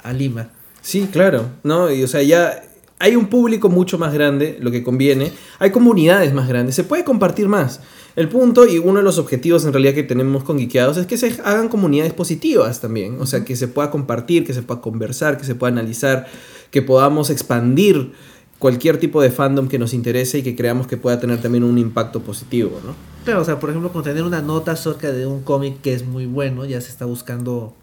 a 0.01 0.13
Lima. 0.13 0.49
Sí, 0.81 1.09
claro, 1.11 1.49
¿no? 1.63 1.91
Y, 1.91 2.03
o 2.03 2.07
sea, 2.07 2.23
ya 2.23 2.63
hay 2.99 3.15
un 3.15 3.27
público 3.27 3.69
mucho 3.69 3.97
más 3.97 4.13
grande, 4.13 4.57
lo 4.59 4.71
que 4.71 4.83
conviene. 4.83 5.31
Hay 5.59 5.71
comunidades 5.71 6.33
más 6.33 6.47
grandes, 6.47 6.75
se 6.75 6.83
puede 6.83 7.03
compartir 7.03 7.47
más. 7.47 7.81
El 8.17 8.29
punto 8.29 8.65
y 8.65 8.79
uno 8.79 8.97
de 8.97 9.03
los 9.03 9.19
objetivos 9.19 9.63
en 9.63 9.73
realidad 9.73 9.93
que 9.93 10.01
tenemos 10.01 10.43
con 10.43 10.57
Geekeados 10.57 10.97
es 10.97 11.05
que 11.05 11.19
se 11.19 11.39
hagan 11.43 11.69
comunidades 11.69 12.13
positivas 12.13 12.81
también. 12.81 13.21
O 13.21 13.27
sea, 13.27 13.45
que 13.45 13.55
se 13.55 13.67
pueda 13.67 13.91
compartir, 13.91 14.43
que 14.43 14.55
se 14.55 14.63
pueda 14.63 14.81
conversar, 14.81 15.37
que 15.37 15.43
se 15.43 15.53
pueda 15.53 15.71
analizar, 15.71 16.25
que 16.71 16.81
podamos 16.81 17.29
expandir 17.29 18.13
cualquier 18.57 18.97
tipo 18.97 19.21
de 19.21 19.29
fandom 19.29 19.67
que 19.67 19.77
nos 19.77 19.93
interese 19.93 20.39
y 20.39 20.41
que 20.41 20.55
creamos 20.55 20.87
que 20.87 20.97
pueda 20.97 21.19
tener 21.19 21.39
también 21.43 21.63
un 21.63 21.77
impacto 21.77 22.21
positivo, 22.21 22.81
¿no? 22.83 22.95
Claro, 23.23 23.41
o 23.41 23.45
sea, 23.45 23.59
por 23.59 23.69
ejemplo, 23.69 23.93
con 23.93 24.01
tener 24.01 24.23
una 24.23 24.41
nota 24.41 24.71
acerca 24.71 25.11
de 25.11 25.27
un 25.27 25.43
cómic 25.43 25.79
que 25.81 25.93
es 25.93 26.03
muy 26.03 26.25
bueno, 26.25 26.65
ya 26.65 26.81
se 26.81 26.89
está 26.89 27.05
buscando 27.05 27.75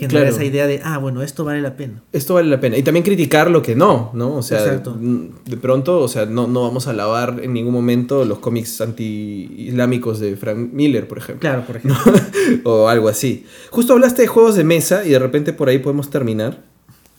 generar 0.00 0.22
Claro. 0.22 0.36
esa 0.36 0.44
idea 0.44 0.66
de, 0.66 0.80
ah, 0.82 0.98
bueno, 0.98 1.22
esto 1.22 1.44
vale 1.44 1.60
la 1.60 1.76
pena. 1.76 2.02
Esto 2.12 2.34
vale 2.34 2.48
la 2.48 2.58
pena. 2.60 2.76
Y 2.76 2.82
también 2.82 3.04
criticar 3.04 3.50
lo 3.50 3.62
que 3.62 3.76
no, 3.76 4.10
¿no? 4.14 4.34
O 4.36 4.42
sea, 4.42 4.58
Exacto. 4.58 4.96
de 4.98 5.56
pronto, 5.56 6.00
o 6.00 6.08
sea, 6.08 6.26
no, 6.26 6.46
no 6.46 6.62
vamos 6.62 6.86
a 6.86 6.90
alabar 6.90 7.40
en 7.42 7.52
ningún 7.52 7.72
momento 7.72 8.24
los 8.24 8.38
cómics 8.38 8.80
anti-islámicos 8.80 10.20
de 10.20 10.36
Frank 10.36 10.72
Miller, 10.72 11.06
por 11.06 11.18
ejemplo. 11.18 11.40
Claro, 11.40 11.64
por 11.66 11.76
ejemplo. 11.76 11.98
o 12.64 12.88
algo 12.88 13.08
así. 13.08 13.46
Justo 13.70 13.92
hablaste 13.92 14.22
de 14.22 14.28
juegos 14.28 14.56
de 14.56 14.64
mesa 14.64 15.04
y 15.04 15.10
de 15.10 15.18
repente 15.18 15.52
por 15.52 15.68
ahí 15.68 15.78
podemos 15.78 16.10
terminar, 16.10 16.62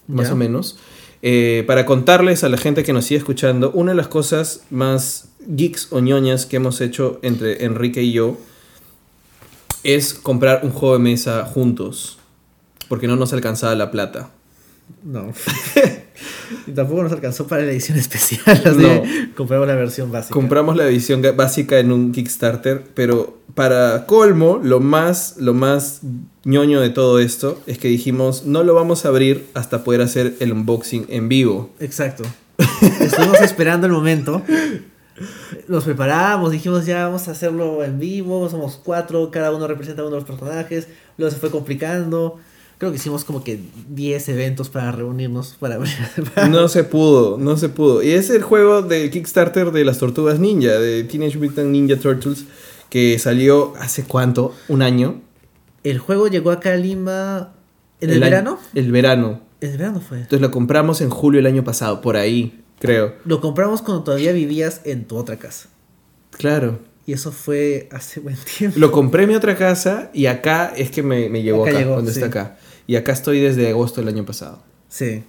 más 0.07 0.29
o 0.31 0.35
menos. 0.35 0.77
Eh, 1.23 1.63
para 1.67 1.85
contarles 1.85 2.43
a 2.43 2.49
la 2.49 2.57
gente 2.57 2.83
que 2.83 2.93
nos 2.93 3.05
sigue 3.05 3.19
escuchando, 3.19 3.71
una 3.71 3.91
de 3.91 3.97
las 3.97 4.07
cosas 4.07 4.63
más 4.71 5.29
geeks 5.47 5.91
o 5.91 5.99
ñoñas 5.99 6.45
que 6.45 6.57
hemos 6.57 6.81
hecho 6.81 7.19
entre 7.21 7.63
Enrique 7.65 8.01
y 8.01 8.11
yo 8.11 8.37
es 9.83 10.13
comprar 10.13 10.61
un 10.63 10.71
juego 10.71 10.93
de 10.97 11.03
mesa 11.03 11.43
juntos. 11.45 12.17
Porque 12.91 13.07
no 13.07 13.15
nos 13.15 13.31
alcanzaba 13.31 13.73
la 13.73 13.89
plata. 13.89 14.31
No. 15.01 15.31
y 16.67 16.71
tampoco 16.71 17.03
nos 17.03 17.13
alcanzó 17.13 17.47
para 17.47 17.63
la 17.63 17.71
edición 17.71 17.97
especial. 17.97 18.41
Así 18.45 18.77
No. 18.81 19.01
compramos 19.33 19.65
la 19.65 19.75
versión 19.75 20.11
básica. 20.11 20.33
Compramos 20.33 20.75
la 20.75 20.85
edición 20.85 21.21
básica 21.37 21.79
en 21.79 21.93
un 21.93 22.11
Kickstarter, 22.11 22.83
pero 22.93 23.37
para 23.55 24.05
colmo, 24.07 24.59
lo 24.61 24.81
más, 24.81 25.35
lo 25.37 25.53
más 25.53 26.01
ñoño 26.43 26.81
de 26.81 26.89
todo 26.89 27.19
esto 27.19 27.61
es 27.65 27.77
que 27.77 27.87
dijimos, 27.87 28.43
no 28.45 28.61
lo 28.65 28.73
vamos 28.73 29.05
a 29.05 29.07
abrir 29.07 29.47
hasta 29.53 29.85
poder 29.85 30.01
hacer 30.01 30.35
el 30.41 30.51
unboxing 30.51 31.05
en 31.07 31.29
vivo. 31.29 31.69
Exacto. 31.79 32.23
Estuvimos 32.99 33.39
esperando 33.41 33.87
el 33.87 33.93
momento. 33.93 34.41
Nos 35.69 35.85
preparamos, 35.85 36.51
dijimos 36.51 36.85
ya 36.85 37.05
vamos 37.05 37.29
a 37.29 37.31
hacerlo 37.31 37.85
en 37.85 37.99
vivo, 37.99 38.49
somos 38.49 38.77
cuatro, 38.83 39.31
cada 39.31 39.55
uno 39.55 39.65
representa 39.65 40.01
a 40.01 40.05
uno 40.05 40.15
de 40.15 40.21
los 40.23 40.29
personajes, 40.29 40.89
luego 41.17 41.33
se 41.33 41.39
fue 41.39 41.51
complicando. 41.51 42.37
Creo 42.81 42.89
que 42.89 42.97
hicimos 42.97 43.25
como 43.25 43.43
que 43.43 43.59
10 43.89 44.29
eventos 44.29 44.69
para 44.69 44.91
reunirnos 44.91 45.55
para 45.59 45.77
para- 46.33 46.47
No 46.47 46.67
se 46.67 46.83
pudo, 46.83 47.37
no 47.37 47.55
se 47.55 47.69
pudo. 47.69 48.01
Y 48.01 48.09
es 48.09 48.31
el 48.31 48.41
juego 48.41 48.81
del 48.81 49.11
Kickstarter 49.11 49.69
de 49.71 49.85
las 49.85 49.99
tortugas 49.99 50.39
ninja, 50.39 50.71
de 50.79 51.03
Teenage 51.03 51.37
Mutant 51.37 51.69
Ninja 51.69 51.97
Turtles, 51.97 52.45
que 52.89 53.19
salió 53.19 53.75
hace 53.79 54.05
cuánto, 54.05 54.55
un 54.67 54.81
año. 54.81 55.21
El 55.83 55.99
juego 55.99 56.27
llegó 56.27 56.49
acá 56.49 56.73
a 56.73 56.75
Lima 56.75 57.53
en 57.99 58.09
el, 58.09 58.19
verano. 58.19 58.57
El 58.73 58.91
verano. 58.91 59.41
El 59.59 59.77
verano 59.77 60.01
fue. 60.01 60.17
Entonces 60.17 60.41
lo 60.41 60.49
compramos 60.49 61.01
en 61.01 61.11
julio 61.11 61.37
del 61.37 61.45
año 61.53 61.63
pasado, 61.63 62.01
por 62.01 62.17
ahí, 62.17 62.63
creo. 62.79 63.13
Lo 63.25 63.41
compramos 63.41 63.83
cuando 63.83 64.01
todavía 64.01 64.31
vivías 64.31 64.81
en 64.85 65.05
tu 65.05 65.17
otra 65.17 65.37
casa. 65.37 65.69
Claro. 66.31 66.79
Y 67.05 67.13
eso 67.13 67.31
fue 67.31 67.89
hace 67.91 68.19
buen 68.21 68.37
tiempo. 68.57 68.79
Lo 68.79 68.91
compré 68.91 69.23
en 69.23 69.29
mi 69.29 69.35
otra 69.35 69.55
casa 69.55 70.09
y 70.15 70.25
acá 70.25 70.73
es 70.75 70.89
que 70.89 71.03
me, 71.03 71.29
me 71.29 71.43
llegó 71.43 71.61
Acá 71.61 71.69
acá, 71.69 71.79
llegó, 71.79 71.93
cuando 71.93 72.09
está 72.09 72.25
acá. 72.25 72.57
Y 72.91 72.97
acá 72.97 73.13
estoy 73.13 73.39
desde 73.39 73.69
agosto 73.69 74.01
del 74.01 74.09
año 74.09 74.25
pasado. 74.25 74.61
Sí. 74.89 75.23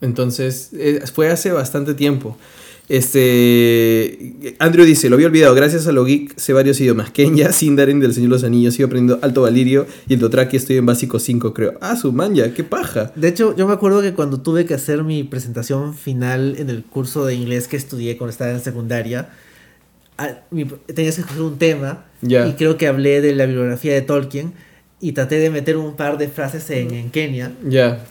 Entonces, 0.00 0.70
eh, 0.72 1.04
fue 1.14 1.28
hace 1.28 1.52
bastante 1.52 1.94
tiempo. 1.94 2.36
Este. 2.88 4.34
Andrew 4.58 4.84
dice: 4.84 5.08
Lo 5.08 5.14
había 5.14 5.28
olvidado. 5.28 5.54
Gracias 5.54 5.86
a 5.86 5.92
lo 5.92 6.04
geek 6.04 6.36
sé 6.36 6.52
varios 6.52 6.80
idiomas. 6.80 7.12
Kenya, 7.12 7.52
Sindarin 7.60 8.00
del 8.00 8.12
Señor 8.12 8.30
de 8.30 8.34
los 8.34 8.42
Anillos. 8.42 8.74
Sigo 8.74 8.86
aprendiendo 8.88 9.24
Alto 9.24 9.42
Valirio. 9.42 9.86
Y 10.08 10.14
el 10.14 10.18
Dotraki 10.18 10.56
estoy 10.56 10.78
en 10.78 10.86
básico 10.86 11.20
5, 11.20 11.54
creo. 11.54 11.74
Ah, 11.80 11.94
su 11.94 12.12
manja, 12.12 12.52
qué 12.52 12.64
paja. 12.64 13.12
De 13.14 13.28
hecho, 13.28 13.54
yo 13.54 13.68
me 13.68 13.74
acuerdo 13.74 14.02
que 14.02 14.12
cuando 14.12 14.40
tuve 14.40 14.66
que 14.66 14.74
hacer 14.74 15.04
mi 15.04 15.22
presentación 15.22 15.94
final 15.94 16.56
en 16.58 16.70
el 16.70 16.82
curso 16.82 17.24
de 17.24 17.36
inglés 17.36 17.68
que 17.68 17.76
estudié 17.76 18.16
cuando 18.16 18.32
estaba 18.32 18.50
en 18.50 18.58
secundaria, 18.60 19.28
tenías 20.92 21.14
que 21.14 21.20
escoger 21.20 21.42
un 21.42 21.56
tema 21.56 22.06
Ya. 22.20 22.48
y 22.48 22.54
creo 22.54 22.76
que 22.76 22.88
hablé 22.88 23.20
de 23.20 23.32
la 23.36 23.46
bibliografía 23.46 23.94
de 23.94 24.02
Tolkien 24.02 24.54
y 25.00 25.12
traté 25.12 25.36
de 25.38 25.50
meter 25.50 25.76
un 25.76 25.94
par 25.96 26.18
de 26.18 26.28
frases 26.28 26.68
en, 26.70 26.90
en 26.92 27.10
Kenia, 27.10 27.52
Ya. 27.68 28.04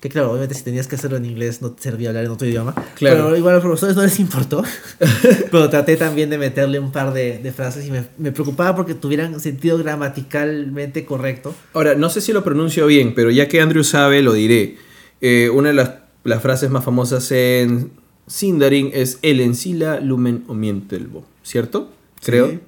que 0.00 0.08
claro, 0.08 0.30
obviamente 0.30 0.54
si 0.56 0.64
tenías 0.64 0.88
que 0.88 0.96
hacerlo 0.96 1.16
en 1.16 1.24
inglés 1.24 1.62
no 1.62 1.70
te 1.70 1.82
servía 1.82 2.08
hablar 2.08 2.24
en 2.24 2.30
otro 2.32 2.48
idioma, 2.48 2.74
Claro. 2.96 3.24
pero 3.26 3.36
igual 3.36 3.52
a 3.52 3.56
los 3.58 3.62
profesores 3.64 3.94
no 3.94 4.02
les 4.02 4.18
importó, 4.18 4.64
pero 5.52 5.70
traté 5.70 5.96
también 5.96 6.28
de 6.30 6.38
meterle 6.38 6.80
un 6.80 6.90
par 6.90 7.12
de, 7.12 7.38
de 7.38 7.52
frases 7.52 7.86
y 7.86 7.90
me, 7.92 8.04
me 8.18 8.32
preocupaba 8.32 8.74
porque 8.74 8.94
tuvieran 8.94 9.38
sentido 9.38 9.78
gramaticalmente 9.78 11.04
correcto. 11.04 11.54
Ahora, 11.72 11.94
no 11.94 12.10
sé 12.10 12.20
si 12.20 12.32
lo 12.32 12.42
pronuncio 12.44 12.86
bien, 12.86 13.14
pero 13.14 13.30
ya 13.30 13.48
que 13.48 13.60
Andrew 13.60 13.84
sabe, 13.84 14.22
lo 14.22 14.32
diré. 14.32 14.76
Eh, 15.20 15.50
una 15.50 15.68
de 15.68 15.74
las, 15.74 15.90
las 16.24 16.42
frases 16.42 16.70
más 16.70 16.84
famosas 16.84 17.30
en 17.30 17.90
Sindarin 18.26 18.90
es 18.92 19.18
El 19.22 19.40
encila 19.40 20.00
lumen 20.00 20.44
omientelvo, 20.48 21.24
¿cierto? 21.44 21.90
Creo. 22.24 22.50
Sí. 22.50 22.58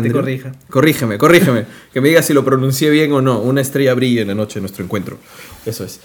Que 0.00 0.08
te 0.08 0.08
Andrew. 0.08 0.22
corrija. 0.22 0.52
Corrígeme, 0.70 1.18
corrígeme. 1.18 1.66
que 1.92 2.00
me 2.00 2.08
diga 2.08 2.22
si 2.22 2.32
lo 2.32 2.44
pronuncié 2.44 2.90
bien 2.90 3.12
o 3.12 3.20
no. 3.20 3.40
Una 3.40 3.60
estrella 3.60 3.94
brilla 3.94 4.22
en 4.22 4.28
la 4.28 4.34
noche 4.34 4.54
de 4.54 4.62
nuestro 4.62 4.84
encuentro. 4.84 5.18
Eso 5.66 5.84
es. 5.84 6.00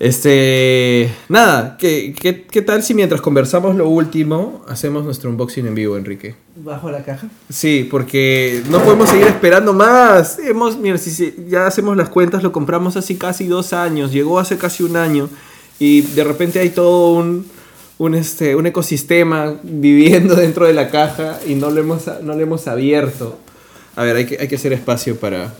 Este. 0.00 1.10
Nada, 1.28 1.76
¿qué, 1.78 2.14
qué, 2.18 2.42
qué 2.42 2.62
tal 2.62 2.82
si 2.82 2.94
mientras 2.94 3.20
conversamos 3.20 3.76
lo 3.76 3.88
último, 3.88 4.64
hacemos 4.68 5.04
nuestro 5.04 5.30
unboxing 5.30 5.66
en 5.66 5.74
vivo, 5.74 5.96
Enrique? 5.96 6.34
Bajo 6.56 6.90
la 6.90 7.04
caja. 7.04 7.28
Sí, 7.48 7.86
porque 7.88 8.62
no 8.70 8.80
podemos 8.82 9.08
seguir 9.08 9.28
esperando 9.28 9.72
más. 9.72 10.38
Hemos, 10.38 10.76
mira, 10.76 10.98
si, 10.98 11.10
si 11.10 11.34
ya 11.48 11.66
hacemos 11.66 11.96
las 11.96 12.08
cuentas, 12.08 12.42
lo 12.42 12.50
compramos 12.50 12.96
hace 12.96 13.16
casi 13.16 13.46
dos 13.46 13.72
años, 13.72 14.12
llegó 14.12 14.38
hace 14.40 14.58
casi 14.58 14.82
un 14.82 14.96
año 14.96 15.28
y 15.78 16.02
de 16.02 16.24
repente 16.24 16.58
hay 16.58 16.70
todo 16.70 17.14
un, 17.14 17.46
un, 17.98 18.14
este, 18.14 18.56
un 18.56 18.66
ecosistema 18.66 19.54
viviendo 19.62 20.34
dentro 20.36 20.66
de 20.66 20.72
la 20.72 20.90
caja 20.90 21.38
y 21.46 21.54
no 21.54 21.70
lo 21.70 21.80
hemos, 21.80 22.06
no 22.22 22.34
lo 22.34 22.40
hemos 22.40 22.66
abierto. 22.66 23.38
A 23.96 24.02
ver, 24.02 24.16
hay 24.16 24.26
que, 24.26 24.38
hay 24.40 24.48
que 24.48 24.56
hacer 24.56 24.72
espacio 24.72 25.16
para, 25.16 25.54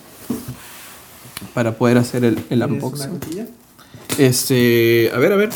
para 1.54 1.76
poder 1.76 1.98
hacer 1.98 2.24
el, 2.24 2.44
el 2.50 2.62
unboxing. 2.62 3.20
Este, 4.18 5.10
a 5.14 5.18
ver, 5.18 5.32
a 5.32 5.36
ver. 5.36 5.50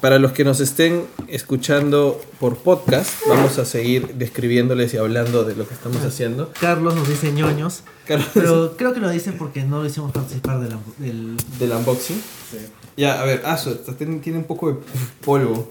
Para 0.00 0.18
los 0.18 0.32
que 0.32 0.44
nos 0.44 0.60
estén 0.60 1.06
escuchando 1.28 2.20
por 2.38 2.58
podcast, 2.58 3.10
vamos 3.26 3.58
a 3.58 3.64
seguir 3.64 4.14
describiéndoles 4.16 4.92
y 4.92 4.98
hablando 4.98 5.44
de 5.44 5.56
lo 5.56 5.66
que 5.66 5.72
estamos 5.72 6.04
haciendo. 6.04 6.52
Carlos 6.60 6.94
nos 6.94 7.08
dice 7.08 7.32
ñoños. 7.32 7.84
Carlos, 8.06 8.28
Pero 8.34 8.76
creo 8.76 8.92
que 8.92 9.00
lo 9.00 9.08
dice 9.08 9.32
porque 9.32 9.62
no 9.64 9.80
lo 9.80 9.86
hicimos 9.86 10.12
participar 10.12 10.60
del. 10.60 10.76
del... 10.98 11.36
del 11.58 11.72
unboxing. 11.72 12.20
Ya, 12.96 13.20
a 13.20 13.24
ver, 13.24 13.42
ah, 13.44 13.56
su- 13.56 13.74
tiene, 13.94 14.18
tiene 14.20 14.38
un 14.38 14.44
poco 14.44 14.70
de 14.72 14.78
polvo. 15.24 15.70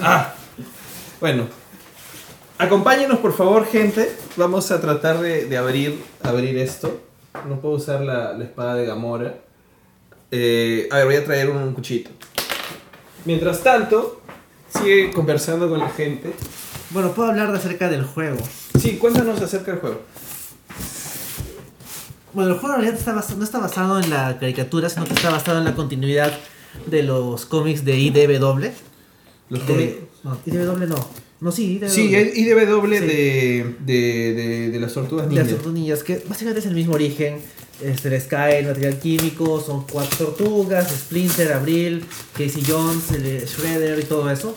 Ah, 0.00 0.34
bueno. 1.20 1.46
Acompáñenos, 2.58 3.18
por 3.18 3.32
favor, 3.36 3.66
gente. 3.66 4.14
Vamos 4.36 4.70
a 4.70 4.80
tratar 4.80 5.20
de, 5.20 5.46
de 5.46 5.56
abrir, 5.56 6.00
abrir 6.22 6.56
esto. 6.58 7.00
No 7.48 7.60
puedo 7.60 7.74
usar 7.74 8.00
la, 8.02 8.32
la 8.32 8.44
espada 8.44 8.74
de 8.76 8.86
Gamora. 8.86 9.34
Eh, 10.30 10.88
a 10.92 10.96
ver, 10.98 11.06
voy 11.06 11.16
a 11.16 11.24
traer 11.24 11.50
un 11.50 11.72
cuchito. 11.74 12.10
Mientras 13.24 13.60
tanto, 13.60 14.20
sigue 14.78 15.10
conversando 15.12 15.68
con 15.68 15.80
la 15.80 15.88
gente. 15.90 16.32
Bueno, 16.90 17.10
puedo 17.12 17.30
hablar 17.30 17.50
de 17.50 17.58
acerca 17.58 17.88
del 17.88 18.04
juego. 18.04 18.36
Sí, 18.78 18.96
cuéntanos 18.98 19.40
acerca 19.42 19.72
del 19.72 19.80
juego. 19.80 20.00
Bueno, 22.34 22.52
el 22.52 22.58
juego 22.58 22.74
en 22.76 22.82
realidad 22.82 22.98
está 22.98 23.34
no 23.36 23.44
está 23.44 23.58
basado 23.58 24.00
en 24.00 24.10
la 24.10 24.38
caricatura, 24.38 24.88
sino 24.88 25.04
que 25.06 25.14
está 25.14 25.30
basado 25.30 25.58
en 25.58 25.64
la 25.64 25.74
continuidad 25.74 26.32
de 26.86 27.02
los 27.02 27.46
cómics 27.46 27.84
de 27.84 27.96
IDW. 27.98 28.70
Los 29.50 29.66
De- 29.66 29.72
cómics- 29.72 29.96
no, 30.24 30.38
IDW 30.46 30.86
no. 30.86 31.08
No, 31.40 31.52
sí, 31.52 31.76
IDW. 31.78 31.88
Sí, 31.90 32.14
hay 32.14 32.32
IDW 32.34 32.82
Sí. 32.84 33.06
de, 33.06 33.74
de, 33.84 34.34
de, 34.34 34.70
de 34.70 34.80
las 34.80 34.92
tortugas 34.94 35.26
De 35.26 35.30
ninja. 35.30 35.42
las 35.44 35.52
tortugas 35.52 35.74
ninjas, 35.78 36.02
que 36.02 36.24
básicamente 36.28 36.60
es 36.60 36.66
el 36.66 36.74
mismo 36.74 36.94
origen. 36.94 37.38
Este, 37.82 38.08
el 38.14 38.20
Sky, 38.20 38.36
el 38.58 38.66
material 38.66 38.98
químico, 39.00 39.60
son 39.60 39.84
cuatro 39.90 40.28
tortugas, 40.28 40.88
Splinter, 40.90 41.52
Abril, 41.52 42.04
Casey 42.32 42.62
Jones, 42.66 43.10
el 43.10 43.44
Shredder 43.44 43.98
y 43.98 44.04
todo 44.04 44.30
eso. 44.30 44.54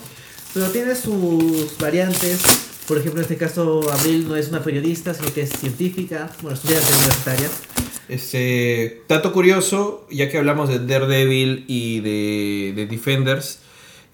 Pero 0.54 0.66
tiene 0.70 0.94
sus 0.94 1.76
variantes. 1.78 2.40
Por 2.88 2.96
ejemplo, 2.98 3.20
en 3.20 3.24
este 3.24 3.36
caso, 3.36 3.92
Abril 3.92 4.26
no 4.26 4.34
es 4.34 4.48
una 4.48 4.62
periodista, 4.62 5.12
sino 5.14 5.32
que 5.34 5.42
es 5.42 5.50
científica, 5.50 6.30
bueno, 6.42 6.56
estudiante 6.56 6.86
universitaria. 6.94 7.48
Este, 8.08 9.02
dato 9.08 9.32
curioso, 9.32 10.06
ya 10.10 10.30
que 10.30 10.38
hablamos 10.38 10.70
de 10.70 10.78
Daredevil 10.78 11.64
y 11.68 12.00
de, 12.00 12.72
de 12.74 12.86
Defenders, 12.86 13.58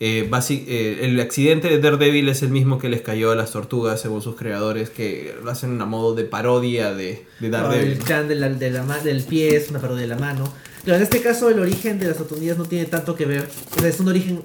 eh, 0.00 0.26
basi- 0.28 0.64
eh, 0.66 0.98
el 1.02 1.20
accidente 1.20 1.68
de 1.68 1.78
Daredevil 1.78 2.28
es 2.28 2.42
el 2.42 2.48
mismo 2.50 2.78
que 2.80 2.88
les 2.88 3.02
cayó 3.02 3.30
a 3.30 3.36
las 3.36 3.52
tortugas, 3.52 4.00
según 4.00 4.20
sus 4.20 4.34
creadores, 4.34 4.90
que 4.90 5.32
lo 5.44 5.48
hacen 5.52 5.80
a 5.80 5.86
modo 5.86 6.16
de 6.16 6.24
parodia 6.24 6.92
de, 6.92 7.24
de 7.38 7.46
El 7.46 7.50
Daredevil. 7.52 7.98
clan 7.98 8.26
de 8.26 8.34
la- 8.34 8.48
de 8.48 8.70
la 8.72 8.82
del 9.04 9.22
pie 9.22 9.54
es 9.56 9.70
una 9.70 9.80
parodia 9.80 10.02
de 10.02 10.08
la 10.08 10.16
mano. 10.18 10.52
Claro, 10.82 10.96
en 10.98 11.04
este 11.04 11.20
caso 11.20 11.48
el 11.48 11.60
origen 11.60 12.00
de 12.00 12.08
las 12.08 12.16
tortugas 12.18 12.58
no 12.58 12.64
tiene 12.64 12.86
tanto 12.86 13.14
que 13.14 13.24
ver. 13.24 13.48
O 13.76 13.80
sea, 13.80 13.88
es 13.88 14.00
un 14.00 14.08
origen 14.08 14.42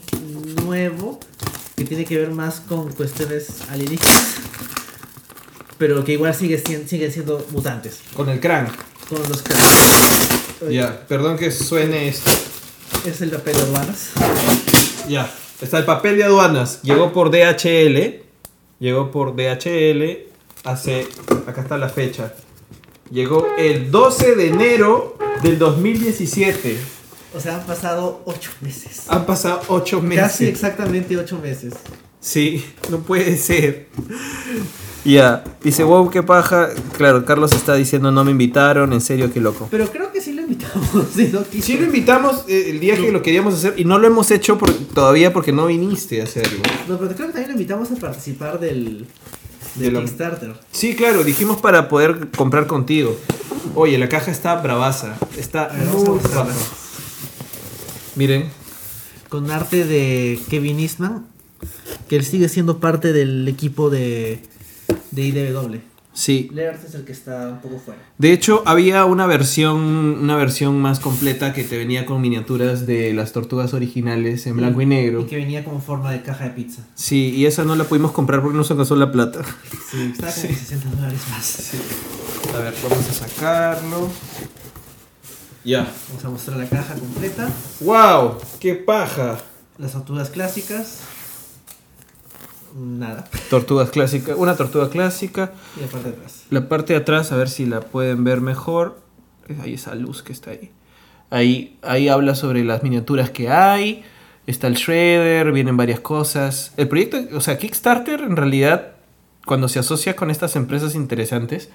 nuevo 0.63 1.19
que 1.79 1.85
tiene 1.85 2.03
que 2.03 2.17
ver 2.17 2.31
más 2.31 2.59
con 2.59 2.91
cuestiones 2.91 3.61
alienígenas. 3.69 4.35
Pero 5.77 6.03
que 6.03 6.11
igual 6.11 6.35
sigue, 6.35 6.57
siendo 7.09 7.47
mutantes. 7.51 8.01
Con 8.13 8.27
el 8.27 8.41
crank. 8.41 8.69
Con 9.07 9.19
los 9.29 9.41
cracks. 9.41 10.69
Ya, 10.69 11.07
perdón 11.07 11.37
que 11.37 11.51
suene 11.51 12.09
esto. 12.09 12.31
Es 13.05 13.21
el 13.21 13.29
papel 13.29 13.55
de 13.55 13.61
aduanas. 13.61 14.09
Ya. 15.07 15.33
Está 15.61 15.77
el 15.77 15.85
papel 15.85 16.17
de 16.17 16.25
aduanas. 16.25 16.81
Llegó 16.83 17.13
por 17.13 17.31
DHL. 17.31 18.23
Llegó 18.79 19.09
por 19.09 19.37
DHL 19.37 20.27
hace... 20.65 21.07
Acá 21.47 21.61
está 21.61 21.77
la 21.77 21.87
fecha. 21.87 22.33
Llegó 23.09 23.47
el 23.57 23.89
12 23.89 24.35
de 24.35 24.47
enero 24.49 25.17
del 25.41 25.57
2017. 25.57 26.77
O 27.35 27.39
sea, 27.39 27.55
han 27.57 27.65
pasado 27.65 28.21
8 28.25 28.49
meses. 28.61 29.03
Han 29.07 29.25
pasado 29.25 29.61
8 29.67 30.01
meses. 30.01 30.23
Casi 30.23 30.45
exactamente 30.45 31.15
8 31.17 31.39
meses. 31.41 31.73
Sí, 32.19 32.65
no 32.89 32.99
puede 32.99 33.37
ser. 33.37 33.87
Ya, 35.05 35.43
dice, 35.63 35.83
wow, 35.83 36.09
qué 36.09 36.23
paja. 36.23 36.69
Claro, 36.97 37.23
Carlos 37.23 37.53
está 37.53 37.75
diciendo, 37.75 38.11
no 38.11 38.25
me 38.25 38.31
invitaron, 38.31 38.91
en 38.91 38.99
serio, 38.99 39.31
qué 39.31 39.39
loco. 39.39 39.67
Pero 39.71 39.89
creo 39.91 40.11
que 40.11 40.19
sí 40.19 40.33
lo 40.33 40.41
invitamos. 40.41 40.91
no. 40.93 41.43
Sí 41.61 41.77
lo 41.77 41.85
invitamos 41.85 42.43
eh, 42.49 42.71
el 42.71 42.79
día 42.81 42.95
que 42.97 43.11
lo 43.11 43.21
queríamos 43.21 43.53
hacer 43.53 43.75
y 43.77 43.85
no 43.85 43.97
lo 43.97 44.07
hemos 44.07 44.29
hecho 44.31 44.57
por- 44.57 44.73
todavía 44.73 45.31
porque 45.31 45.53
no 45.53 45.67
viniste 45.67 46.19
a 46.21 46.25
hacerlo. 46.25 46.59
No, 46.87 46.97
pero 46.97 47.15
creo 47.15 47.27
que 47.27 47.33
también 47.33 47.47
lo 47.47 47.53
invitamos 47.53 47.89
a 47.91 47.95
participar 47.95 48.59
del, 48.59 49.07
De 49.75 49.85
del 49.85 49.93
la- 49.93 50.01
Kickstarter. 50.01 50.53
Sí, 50.71 50.95
claro, 50.95 51.23
dijimos 51.23 51.61
para 51.61 51.87
poder 51.87 52.27
comprar 52.35 52.67
contigo. 52.67 53.15
Oye, 53.75 53.97
la 53.97 54.09
caja 54.09 54.31
está 54.31 54.55
bravaza. 54.55 55.15
Está 55.37 55.71
muy 55.93 56.03
mostrarla. 56.09 56.53
Miren. 58.15 58.49
Con 59.29 59.51
arte 59.51 59.85
de 59.85 60.39
Kevin 60.49 60.79
Eastman, 60.79 61.25
que 62.07 62.15
él 62.15 62.25
sigue 62.25 62.49
siendo 62.49 62.79
parte 62.79 63.13
del 63.13 63.47
equipo 63.47 63.89
de, 63.89 64.41
de 65.11 65.21
IDW. 65.21 65.79
Sí. 66.19 66.49
Laird 66.51 66.83
es 66.85 66.95
el 66.95 67.05
que 67.05 67.13
está 67.13 67.47
un 67.47 67.61
poco 67.61 67.79
fuera. 67.79 68.01
De 68.17 68.33
hecho, 68.33 68.63
había 68.65 69.05
una 69.05 69.25
versión, 69.25 69.77
una 69.77 70.35
versión 70.35 70.81
más 70.81 70.99
completa 70.99 71.53
que 71.53 71.63
te 71.63 71.77
venía 71.77 72.05
con 72.05 72.19
miniaturas 72.19 72.85
de 72.85 73.13
las 73.13 73.31
tortugas 73.31 73.73
originales 73.73 74.45
en 74.45 74.57
blanco 74.57 74.81
y 74.81 74.85
negro. 74.85 75.21
Y 75.21 75.25
que 75.25 75.37
venía 75.37 75.63
como 75.63 75.79
forma 75.79 76.11
de 76.11 76.21
caja 76.21 76.45
de 76.45 76.49
pizza. 76.49 76.81
Sí, 76.95 77.33
y 77.35 77.45
esa 77.45 77.63
no 77.63 77.75
la 77.75 77.85
pudimos 77.85 78.11
comprar 78.11 78.41
porque 78.41 78.57
no 78.57 78.65
se 78.65 78.73
alcanzó 78.73 78.97
la 78.97 79.11
plata. 79.11 79.43
Sí, 79.91 80.11
estaba 80.11 80.33
como 80.33 80.55
60 80.55 80.89
dólares 80.89 81.21
más. 81.29 81.71
A 82.53 82.59
ver, 82.59 82.73
vamos 82.83 83.09
a 83.09 83.13
sacarlo. 83.13 84.09
Ya. 85.63 85.87
Vamos 86.09 86.25
a 86.25 86.29
mostrar 86.29 86.57
la 86.57 86.67
caja 86.67 86.95
completa. 86.95 87.49
¡Wow! 87.81 88.37
¡Qué 88.59 88.75
paja! 88.75 89.37
Las 89.77 89.91
tortugas 89.91 90.29
clásicas. 90.29 91.01
Nada. 92.75 93.25
Tortugas 93.49 93.89
clásicas. 93.89 94.37
Una 94.37 94.55
tortuga 94.55 94.89
clásica. 94.89 95.53
Y 95.77 95.81
la 95.81 95.87
parte 95.87 96.09
de 96.09 96.15
atrás. 96.15 96.43
La 96.49 96.69
parte 96.69 96.93
de 96.93 96.99
atrás, 96.99 97.31
a 97.31 97.37
ver 97.37 97.49
si 97.49 97.65
la 97.65 97.81
pueden 97.81 98.23
ver 98.23 98.41
mejor. 98.41 98.99
Hay 99.61 99.73
esa 99.73 99.95
luz 99.95 100.23
que 100.23 100.31
está 100.31 100.51
ahí. 100.51 100.71
Ahí, 101.29 101.77
ahí 101.81 102.07
habla 102.07 102.35
sobre 102.35 102.63
las 102.63 102.83
miniaturas 102.83 103.29
que 103.29 103.49
hay. 103.49 104.03
Está 104.47 104.67
el 104.67 104.75
Shredder, 104.75 105.51
vienen 105.51 105.77
varias 105.77 105.99
cosas. 105.99 106.73
El 106.77 106.87
proyecto, 106.87 107.19
o 107.35 107.41
sea, 107.41 107.57
Kickstarter 107.57 108.21
en 108.21 108.35
realidad, 108.35 108.93
cuando 109.45 109.67
se 109.67 109.79
asocia 109.79 110.15
con 110.15 110.31
estas 110.31 110.55
empresas 110.55 110.95
interesantes, 110.95 111.69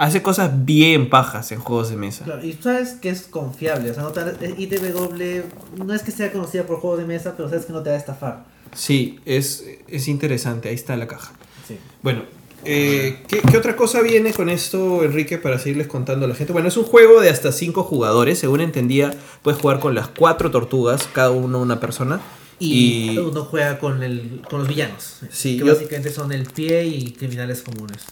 hace 0.00 0.22
cosas 0.22 0.64
bien 0.64 1.10
pajas 1.10 1.52
en 1.52 1.60
juegos 1.60 1.90
de 1.90 1.96
mesa. 1.96 2.24
Claro, 2.24 2.42
y 2.44 2.54
tú 2.54 2.62
sabes 2.64 2.92
que 2.94 3.10
es 3.10 3.22
confiable. 3.22 3.90
O 3.90 3.94
sea, 3.94 4.02
no 4.02 4.10
te, 4.12 4.22
IDW 4.58 5.42
no 5.84 5.92
es 5.94 6.02
que 6.02 6.10
sea 6.10 6.32
conocida 6.32 6.64
por 6.64 6.80
juegos 6.80 7.00
de 7.00 7.04
mesa, 7.04 7.34
pero 7.36 7.50
sabes 7.50 7.66
que 7.66 7.72
no 7.74 7.82
te 7.82 7.90
va 7.90 7.96
a 7.96 7.98
estafar. 7.98 8.44
Sí, 8.74 9.20
es, 9.26 9.64
es 9.88 10.08
interesante. 10.08 10.70
Ahí 10.70 10.74
está 10.74 10.96
la 10.96 11.06
caja. 11.06 11.32
Sí. 11.68 11.76
Bueno, 12.02 12.22
eh, 12.64 13.18
¿qué, 13.28 13.40
qué 13.42 13.56
otra 13.58 13.76
cosa 13.76 14.00
viene 14.00 14.32
con 14.32 14.48
esto, 14.48 15.04
Enrique, 15.04 15.36
para 15.36 15.58
seguirles 15.58 15.86
contando 15.86 16.24
a 16.24 16.28
la 16.30 16.34
gente? 16.34 16.52
Bueno, 16.54 16.68
es 16.68 16.76
un 16.78 16.84
juego 16.84 17.20
de 17.20 17.28
hasta 17.28 17.52
5 17.52 17.82
jugadores. 17.84 18.38
Según 18.38 18.62
entendía, 18.62 19.12
puedes 19.42 19.60
jugar 19.60 19.80
con 19.80 19.94
las 19.94 20.08
cuatro 20.08 20.50
tortugas, 20.50 21.08
cada 21.12 21.30
uno 21.30 21.60
una 21.60 21.78
persona. 21.78 22.20
Y, 22.58 23.12
Y, 23.12 23.18
uno 23.18 23.44
juega 23.44 23.78
con, 23.78 24.02
el, 24.02 24.42
con 24.48 24.60
los 24.60 24.68
villanos. 24.68 25.20
Sí, 25.30 25.58
que 25.58 25.64
yo- 25.66 25.72
básicamente 25.74 26.10
son 26.10 26.32
el 26.32 26.44
pie 26.44 26.86
y 26.86 27.12
criminales 27.12 27.62
comunes. 27.62 28.04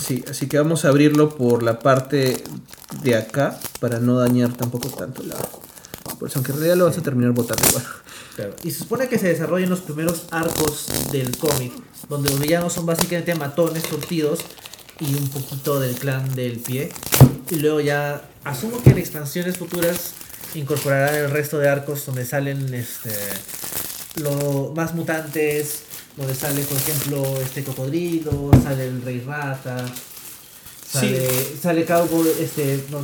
Sí, 0.00 0.24
así 0.28 0.48
que 0.48 0.58
vamos 0.58 0.84
a 0.84 0.88
abrirlo 0.88 1.34
por 1.36 1.62
la 1.62 1.78
parte 1.78 2.42
de 3.02 3.16
acá 3.16 3.58
para 3.80 3.98
no 3.98 4.18
dañar 4.18 4.52
tampoco 4.52 4.88
tanto 4.88 5.22
la... 5.22 5.36
Por 6.18 6.28
eso, 6.28 6.38
aunque 6.38 6.52
en 6.52 6.58
realidad 6.58 6.76
lo 6.76 6.84
vas 6.86 6.98
a 6.98 7.02
terminar 7.02 7.32
botando 7.32 7.62
igual. 7.68 7.84
Claro. 8.36 8.54
Y 8.62 8.70
se 8.70 8.80
supone 8.80 9.08
que 9.08 9.18
se 9.18 9.28
desarrollan 9.28 9.70
los 9.70 9.80
primeros 9.80 10.26
arcos 10.30 10.86
del 11.10 11.36
cómic, 11.36 11.72
donde 12.08 12.30
los 12.30 12.40
villanos 12.40 12.72
son 12.72 12.86
básicamente 12.86 13.34
matones 13.34 13.82
surtidos 13.82 14.40
y 15.00 15.14
un 15.14 15.28
poquito 15.28 15.80
del 15.80 15.94
clan 15.94 16.34
del 16.34 16.58
pie. 16.58 16.90
Y 17.50 17.56
luego 17.56 17.80
ya 17.80 18.22
asumo 18.44 18.82
que 18.82 18.90
en 18.90 18.98
expansiones 18.98 19.58
futuras 19.58 20.12
incorporarán 20.54 21.14
el 21.14 21.30
resto 21.30 21.58
de 21.58 21.68
arcos 21.68 22.06
donde 22.06 22.24
salen 22.24 22.72
este 22.74 23.10
lo 24.16 24.72
más 24.76 24.94
mutantes, 24.94 25.84
donde 26.16 26.34
sale 26.34 26.62
por 26.62 26.76
ejemplo 26.76 27.40
este 27.40 27.62
cocodrilo, 27.64 28.50
sale 28.62 28.86
el 28.86 29.02
rey 29.02 29.20
rata, 29.26 29.84
sale, 30.86 31.26
sale 31.60 31.84
Cowboy, 31.84 32.28
este, 32.40 32.84
no, 32.90 32.98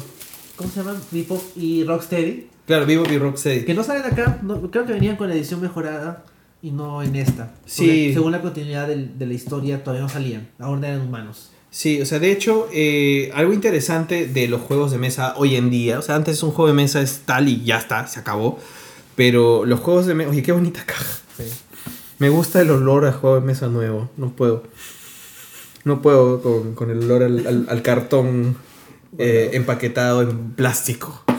¿cómo 0.56 0.70
se 0.70 0.80
llaman? 0.80 1.00
Bebop 1.10 1.42
y 1.56 1.84
Rocksteady. 1.84 2.48
Claro, 2.66 2.84
Vivo 2.84 3.04
y 3.10 3.16
Rocksteady. 3.18 3.64
Que 3.64 3.72
no 3.74 3.82
salen 3.82 4.04
acá, 4.04 4.38
no- 4.42 4.70
creo 4.70 4.84
que 4.84 4.92
venían 4.92 5.16
con 5.16 5.28
la 5.28 5.34
edición 5.34 5.60
mejorada 5.62 6.24
y 6.60 6.70
no 6.70 7.02
en 7.02 7.16
esta. 7.16 7.54
Sí. 7.64 8.12
Según 8.12 8.32
la 8.32 8.42
continuidad 8.42 8.86
del- 8.88 9.18
de 9.18 9.26
la 9.26 9.32
historia 9.32 9.82
todavía 9.82 10.02
no 10.02 10.08
salían, 10.10 10.48
ahora 10.58 10.88
eran 10.88 11.00
humanos. 11.02 11.50
Sí, 11.70 12.00
o 12.00 12.06
sea, 12.06 12.18
de 12.18 12.32
hecho, 12.32 12.68
eh, 12.72 13.30
algo 13.34 13.52
interesante 13.52 14.26
de 14.26 14.48
los 14.48 14.60
juegos 14.62 14.90
de 14.90 14.98
mesa 14.98 15.34
hoy 15.36 15.56
en 15.56 15.70
día, 15.70 15.98
o 15.98 16.02
sea, 16.02 16.14
antes 16.14 16.42
un 16.42 16.50
juego 16.50 16.68
de 16.68 16.74
mesa 16.74 17.00
es 17.00 17.20
tal 17.26 17.48
y 17.48 17.62
ya 17.64 17.78
está, 17.78 18.06
se 18.06 18.20
acabó, 18.20 18.58
pero 19.16 19.64
los 19.64 19.80
juegos 19.80 20.06
de 20.06 20.14
mesa, 20.14 20.30
oye, 20.30 20.42
qué 20.42 20.52
bonita 20.52 20.84
caja. 20.84 21.18
Me 22.18 22.28
gusta 22.30 22.60
el 22.60 22.70
olor 22.70 23.06
a 23.06 23.12
juego 23.12 23.40
de 23.40 23.46
mesa 23.46 23.68
nuevo, 23.68 24.10
no 24.16 24.32
puedo. 24.34 24.64
No 25.84 26.02
puedo 26.02 26.42
con, 26.42 26.74
con 26.74 26.90
el 26.90 26.98
olor 27.04 27.22
al, 27.22 27.46
al- 27.46 27.66
al 27.68 27.82
cartón 27.82 28.56
eh, 29.18 29.50
empaquetado 29.54 30.22
en 30.22 30.52
plástico. 30.52 31.22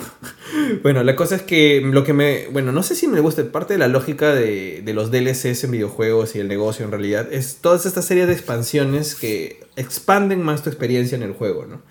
Bueno, 0.83 1.03
la 1.03 1.15
cosa 1.15 1.35
es 1.35 1.41
que 1.41 1.81
lo 1.81 2.03
que 2.03 2.13
me. 2.13 2.47
Bueno, 2.51 2.71
no 2.71 2.83
sé 2.83 2.93
si 2.95 3.07
me 3.07 3.19
gusta. 3.21 3.43
Parte 3.51 3.73
de 3.73 3.79
la 3.79 3.87
lógica 3.87 4.33
de, 4.33 4.81
de 4.83 4.93
los 4.93 5.09
DLCs 5.09 5.63
en 5.63 5.71
videojuegos 5.71 6.35
y 6.35 6.39
el 6.39 6.47
negocio 6.47 6.85
en 6.85 6.91
realidad 6.91 7.27
es 7.31 7.57
todas 7.61 7.85
estas 7.85 8.05
series 8.05 8.27
de 8.27 8.33
expansiones 8.33 9.15
que 9.15 9.63
expanden 9.77 10.41
más 10.43 10.61
tu 10.61 10.69
experiencia 10.69 11.15
en 11.15 11.23
el 11.23 11.33
juego, 11.33 11.65
¿no? 11.65 11.81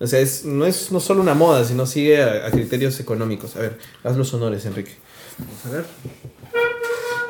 O 0.00 0.06
sea, 0.06 0.20
es, 0.20 0.44
no 0.44 0.64
es 0.66 0.90
no 0.90 1.00
solo 1.00 1.20
una 1.22 1.34
moda, 1.34 1.64
sino 1.64 1.86
sigue 1.86 2.22
a, 2.22 2.46
a 2.46 2.50
criterios 2.50 2.98
económicos. 2.98 3.56
A 3.56 3.60
ver, 3.60 3.78
haz 4.02 4.16
los 4.16 4.32
honores, 4.34 4.64
Enrique. 4.64 4.92
Vamos 5.38 5.66
a 5.66 5.70
ver. 5.70 5.84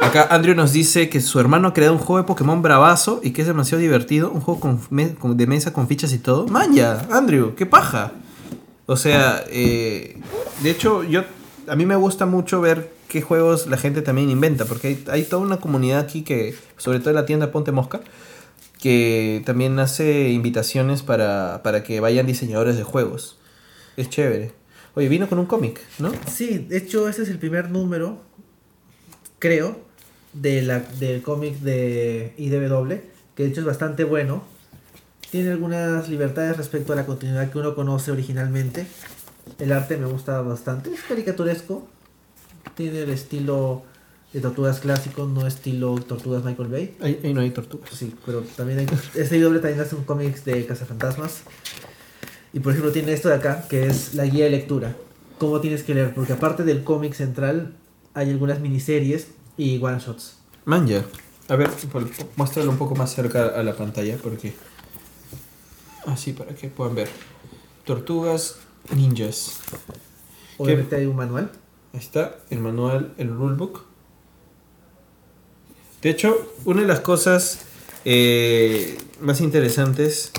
Acá 0.01 0.29
Andrew 0.31 0.55
nos 0.55 0.73
dice 0.73 1.09
que 1.09 1.21
su 1.21 1.41
hermano 1.41 1.69
ha 1.69 1.75
creado 1.75 1.95
un 1.95 1.99
juego 1.99 2.19
de 2.19 2.27
Pokémon 2.27 2.63
bravazo 2.63 3.21
y 3.23 3.31
que 3.31 3.43
es 3.43 3.47
demasiado 3.47 3.81
divertido. 3.81 4.31
Un 4.31 4.41
juego 4.41 4.61
con 4.61 5.37
de 5.37 5.47
mesa 5.47 5.73
con 5.73 5.89
fichas 5.89 6.13
y 6.13 6.19
todo. 6.19 6.47
Manja, 6.47 7.07
Andrew, 7.11 7.55
qué 7.55 7.67
paja. 7.67 8.13
O 8.87 8.97
sea, 8.97 9.45
eh, 9.49 10.19
de 10.63 10.71
hecho, 10.71 11.03
yo 11.05 11.25
a 11.67 11.77
mí 11.77 11.87
me 11.87 11.97
gusta 11.97 12.27
mucho 12.27 12.61
ver 12.61 12.93
qué 13.09 13.23
juegos 13.23 13.67
la 13.67 13.79
gente 13.79 14.03
también 14.03 14.29
inventa, 14.29 14.67
porque 14.67 14.89
hay, 14.89 15.05
hay 15.11 15.23
toda 15.25 15.43
una 15.43 15.57
comunidad 15.59 16.01
aquí 16.01 16.23
que, 16.23 16.55
sobre 16.77 16.99
todo 16.99 17.11
en 17.11 17.17
la 17.17 17.27
tienda 17.27 17.51
Ponte 17.51 17.73
Mosca, 17.73 18.01
que 18.81 19.43
también 19.47 19.79
hace 19.79 20.29
invitaciones 20.31 21.03
para, 21.03 21.63
para 21.63 21.83
que 21.83 22.01
vayan 22.01 22.27
diseñadores 22.27 22.77
de 22.77 22.83
juegos. 22.83 23.39
Es 23.97 24.11
chévere. 24.11 24.53
Oye, 24.95 25.09
vino 25.09 25.29
con 25.29 25.39
un 25.39 25.47
cómic, 25.47 25.81
¿no? 25.99 26.13
Sí, 26.31 26.59
de 26.69 26.77
hecho, 26.77 27.09
este 27.09 27.23
es 27.23 27.29
el 27.31 27.39
primer 27.39 27.71
número, 27.71 28.21
creo, 29.45 29.77
de 30.33 30.63
la, 30.63 30.79
del 30.79 31.21
cómic 31.21 31.59
de 31.59 32.33
IDW, 32.39 32.95
que 33.35 33.43
de 33.43 33.51
hecho 33.51 33.61
es 33.61 33.67
bastante 33.67 34.05
bueno. 34.05 34.43
Tiene 35.31 35.51
algunas 35.51 36.09
libertades 36.09 36.57
respecto 36.57 36.95
a 36.95 36.97
la 36.97 37.05
continuidad 37.05 37.51
que 37.51 37.59
uno 37.59 37.75
conoce 37.75 38.11
originalmente. 38.11 38.87
El 39.59 39.73
arte 39.73 39.99
me 39.99 40.07
gusta 40.07 40.41
bastante, 40.41 40.95
es 40.95 41.03
caricaturesco. 41.03 41.87
Tiene 42.75 43.03
el 43.03 43.11
estilo 43.11 43.83
de 44.33 44.41
tortugas 44.41 44.81
clásico, 44.81 45.27
no 45.27 45.47
estilo 45.47 45.95
tortugas 45.97 46.43
Michael 46.43 46.69
Bay. 46.71 46.97
Ahí, 47.03 47.21
ahí 47.23 47.35
no 47.35 47.43
hay 47.43 47.51
tortugas. 47.51 47.91
Sí, 47.91 48.15
pero 48.25 48.41
también 48.57 48.79
hay. 48.79 48.87
Este 49.15 49.37
IDW 49.37 49.61
también 49.61 49.81
hace 49.81 49.95
un 49.95 50.05
cómics 50.05 50.47
de 50.47 50.65
cazafantasmas. 50.65 51.43
Y 52.55 52.61
por 52.61 52.73
ejemplo, 52.73 52.93
tiene 52.93 53.13
esto 53.13 53.29
de 53.29 53.35
acá, 53.35 53.67
que 53.69 53.89
es 53.89 54.15
la 54.15 54.25
guía 54.25 54.45
de 54.45 54.53
lectura. 54.53 54.97
¿Cómo 55.37 55.61
tienes 55.61 55.83
que 55.83 55.95
leer? 55.95 56.15
Porque 56.15 56.33
aparte 56.33 56.65
del 56.65 56.83
cómic 56.83 57.13
central, 57.13 57.75
hay 58.15 58.31
algunas 58.31 58.61
miniseries 58.61 59.29
y 59.57 59.83
one 59.83 59.99
shots. 59.99 60.37
Manja. 60.65 61.05
A 61.49 61.57
ver, 61.57 61.71
muéstralo 62.37 62.71
un 62.71 62.79
poco 62.79 62.95
más 62.95 63.15
cerca 63.15 63.49
a 63.49 63.63
la 63.63 63.77
pantalla 63.77 64.17
porque... 64.23 64.55
Así 66.07 66.33
para 66.33 66.55
que 66.55 66.69
puedan 66.69 66.95
ver. 66.95 67.09
Tortugas 67.85 68.57
ninjas. 68.95 69.61
Obviamente 70.59 70.97
hay 70.97 71.07
un 71.07 71.17
manual. 71.17 71.51
Ahí 71.93 72.01
está, 72.01 72.39
el 72.51 72.61
manual, 72.61 73.15
el 73.19 73.29
rulebook. 73.29 73.85
De 76.03 76.11
hecho, 76.11 76.53
una 76.65 76.83
de 76.83 76.87
las 76.87 77.01
cosas 77.01 77.61
eh, 78.05 78.99
más 79.21 79.41
interesantes 79.41 80.33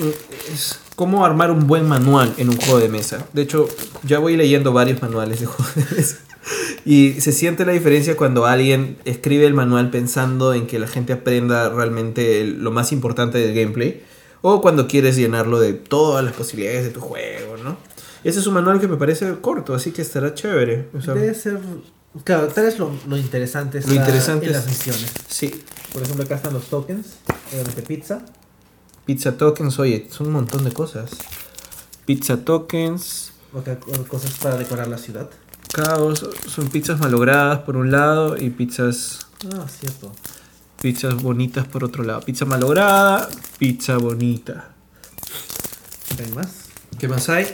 eh, 0.00 0.18
es 0.52 0.80
cómo 0.94 1.24
armar 1.24 1.50
un 1.50 1.66
buen 1.66 1.86
manual 1.88 2.32
en 2.38 2.48
un 2.50 2.56
juego 2.56 2.78
de 2.78 2.88
mesa. 2.88 3.26
De 3.32 3.42
hecho, 3.42 3.68
ya 4.04 4.18
voy 4.18 4.36
leyendo 4.36 4.72
varios 4.72 5.00
manuales 5.02 5.40
de 5.40 5.46
juegos 5.46 5.74
de 5.74 5.84
mesa. 5.96 6.18
Y 6.84 7.20
se 7.20 7.32
siente 7.32 7.64
la 7.64 7.72
diferencia 7.72 8.16
cuando 8.16 8.44
alguien 8.46 8.98
escribe 9.06 9.46
el 9.46 9.54
manual 9.54 9.90
pensando 9.90 10.52
en 10.52 10.66
que 10.66 10.78
la 10.78 10.86
gente 10.86 11.12
aprenda 11.14 11.70
realmente 11.70 12.44
lo 12.44 12.70
más 12.70 12.92
importante 12.92 13.38
del 13.38 13.54
gameplay. 13.54 14.02
O 14.42 14.60
cuando 14.60 14.86
quieres 14.86 15.16
llenarlo 15.16 15.58
de 15.58 15.72
todas 15.72 16.22
las 16.22 16.34
posibilidades 16.34 16.84
de 16.84 16.90
tu 16.90 17.00
juego, 17.00 17.56
¿no? 17.64 17.78
Ese 18.24 18.40
es 18.40 18.46
un 18.46 18.52
manual 18.54 18.78
que 18.78 18.88
me 18.88 18.96
parece 18.98 19.34
corto, 19.40 19.74
así 19.74 19.90
que 19.90 20.02
estará 20.02 20.34
chévere. 20.34 20.88
O 20.94 21.00
sea, 21.00 21.14
Debe 21.14 21.34
ser. 21.34 21.58
Claro, 22.24 22.48
tal 22.48 22.64
vez 22.66 22.78
lo, 22.78 22.90
lo 23.08 23.16
interesante 23.16 23.80
Lo 23.86 23.94
interesante 23.94 24.44
en 24.46 24.50
es- 24.52 24.56
las 24.58 24.66
misiones. 24.66 25.12
sí. 25.28 25.50
Por 25.94 26.02
ejemplo, 26.02 26.24
acá 26.24 26.34
están 26.36 26.52
los 26.52 26.64
tokens. 26.64 27.06
Obviamente 27.52 27.80
pizza. 27.82 28.22
Pizza 29.06 29.36
tokens, 29.36 29.78
oye, 29.78 30.08
son 30.10 30.28
un 30.28 30.32
montón 30.34 30.64
de 30.64 30.72
cosas. 30.72 31.10
Pizza 32.06 32.38
tokens, 32.38 33.32
Acá 33.56 33.78
o 33.86 34.04
cosas 34.08 34.32
para 34.38 34.56
decorar 34.56 34.88
la 34.88 34.98
ciudad. 34.98 35.30
caos, 35.72 36.26
son 36.48 36.68
pizzas 36.68 36.98
malogradas 36.98 37.60
por 37.60 37.76
un 37.76 37.90
lado 37.90 38.36
y 38.36 38.50
pizzas 38.50 39.26
Ah, 39.54 39.66
cierto. 39.68 40.12
pizzas 40.80 41.14
bonitas 41.22 41.66
por 41.66 41.84
otro 41.84 42.02
lado. 42.02 42.20
Pizza 42.22 42.44
malograda, 42.46 43.28
pizza 43.58 43.96
bonita. 43.98 44.70
¿Hay 46.18 46.30
más? 46.32 46.48
¿Qué 46.98 47.08
más 47.08 47.28
hay? 47.28 47.46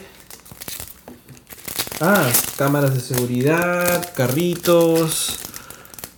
Ah, 2.00 2.30
cámaras 2.56 2.94
de 2.94 3.00
seguridad, 3.00 4.12
carritos, 4.14 5.36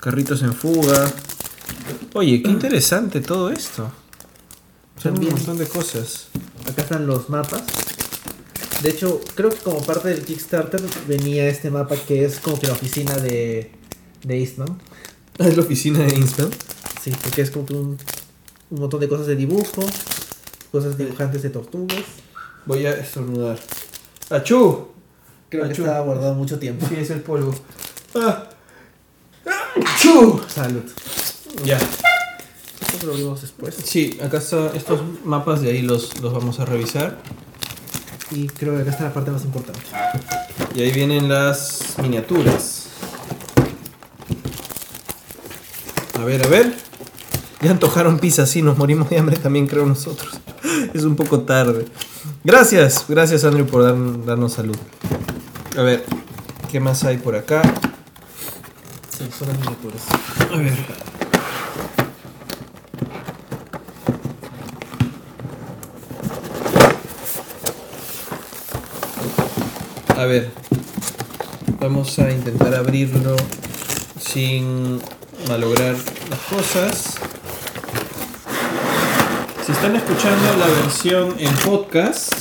carritos 0.01 0.43
en 0.43 0.55
fuga. 0.55 1.11
Oye, 2.15 2.41
qué 2.43 2.51
interesante 2.51 3.21
todo 3.21 3.51
esto. 3.51 3.91
Son 5.03 5.15
También- 5.15 5.33
un 5.33 5.39
montón 5.39 5.59
de 5.59 5.67
cosas. 5.67 6.29
Acá 6.71 6.83
están 6.83 7.07
los 7.07 7.29
mapas. 7.29 7.63
De 8.83 8.91
hecho, 8.91 9.21
creo 9.35 9.51
que 9.51 9.57
como 9.59 9.81
parte 9.83 10.09
del 10.09 10.25
Kickstarter 10.25 10.81
venía 11.07 11.49
este 11.49 11.71
mapa 11.71 11.97
que 11.97 12.25
es 12.25 12.39
como 12.41 12.59
que 12.59 12.67
la 12.67 12.73
oficina 12.75 13.17
de, 13.17 13.71
de 14.25 14.39
Eastman. 14.39 14.79
Ah, 15.39 15.49
Es 15.49 15.57
la 15.57 15.63
oficina 15.63 16.01
de 16.01 16.15
Instant. 16.15 16.55
Sí, 17.03 17.13
porque 17.23 17.43
es 17.43 17.51
como 17.51 17.67
que 17.67 17.75
un, 17.75 17.99
un 18.71 18.81
montón 18.81 19.01
de 19.01 19.09
cosas 19.09 19.27
de 19.27 19.37
dibujo, 19.37 19.83
cosas 20.71 20.97
dibujantes 20.99 21.43
de 21.43 21.51
tortugas. 21.51 21.99
Voy 22.67 22.87
a 22.87 22.93
estornudar. 22.95 23.59
¡Achú! 24.31 24.89
Creo 25.49 25.67
que 25.67 25.73
estaba 25.73 26.01
guardado 26.01 26.35
mucho 26.35 26.59
tiempo. 26.59 26.87
Sí, 26.89 26.97
es 26.99 27.11
el 27.11 27.21
polvo. 27.23 27.55
¡Ah! 28.15 28.49
¡Achú! 29.85 30.41
Salud. 30.49 30.83
Ya. 31.65 31.79
Esto 33.03 33.11
lo 33.11 33.17
abrimos 33.17 33.41
después. 33.41 33.75
Sí, 33.85 34.17
acá 34.23 34.39
están 34.39 34.71
estos 34.77 35.01
mapas, 35.25 35.61
de 35.61 35.73
ahí 35.73 35.83
los, 35.83 36.21
los 36.21 36.33
vamos 36.33 36.61
a 36.61 36.65
revisar. 36.65 37.19
Y 38.31 38.47
creo 38.47 38.77
que 38.77 38.83
acá 38.83 38.93
está 38.93 39.03
la 39.03 39.13
parte 39.13 39.33
más 39.33 39.43
importante. 39.43 39.81
Y 40.77 40.83
ahí 40.83 40.93
vienen 40.93 41.29
las 41.29 41.97
miniaturas. 42.01 42.87
A 46.15 46.25
ver, 46.25 46.47
a 46.47 46.49
ver. 46.49 46.77
Ya 47.61 47.73
antojaron 47.73 48.21
pizza, 48.21 48.47
sí, 48.47 48.63
nos 48.63 48.79
morimos 48.79 49.11
de 49.11 49.19
hambre 49.19 49.37
también, 49.37 49.67
creo 49.67 49.85
nosotros. 49.85 50.35
Es 50.95 51.03
un 51.03 51.17
poco 51.17 51.41
tarde. 51.41 51.87
Gracias, 52.45 53.07
gracias 53.09 53.43
Andrew 53.43 53.67
por 53.67 53.83
dar- 53.83 54.25
darnos 54.25 54.53
salud. 54.53 54.77
A 55.77 55.83
ver, 55.83 56.05
¿qué 56.71 56.79
más 56.79 57.03
hay 57.03 57.17
por 57.17 57.35
acá? 57.35 57.63
Sí, 59.19 59.25
son 59.37 59.49
las 59.49 59.59
miniaturas. 59.59 60.03
A 60.53 60.57
ver. 60.57 61.22
A 70.23 70.27
ver. 70.27 70.53
Vamos 71.81 72.17
a 72.21 72.31
intentar 72.31 72.73
abrirlo 72.77 73.35
sin 74.21 75.01
malograr 75.49 75.97
las 76.31 76.39
cosas. 76.49 77.15
Si 79.67 79.73
están 79.73 79.97
escuchando 79.97 80.57
la 80.61 80.69
versión 80.69 81.35
en 81.41 81.53
podcast 81.57 82.41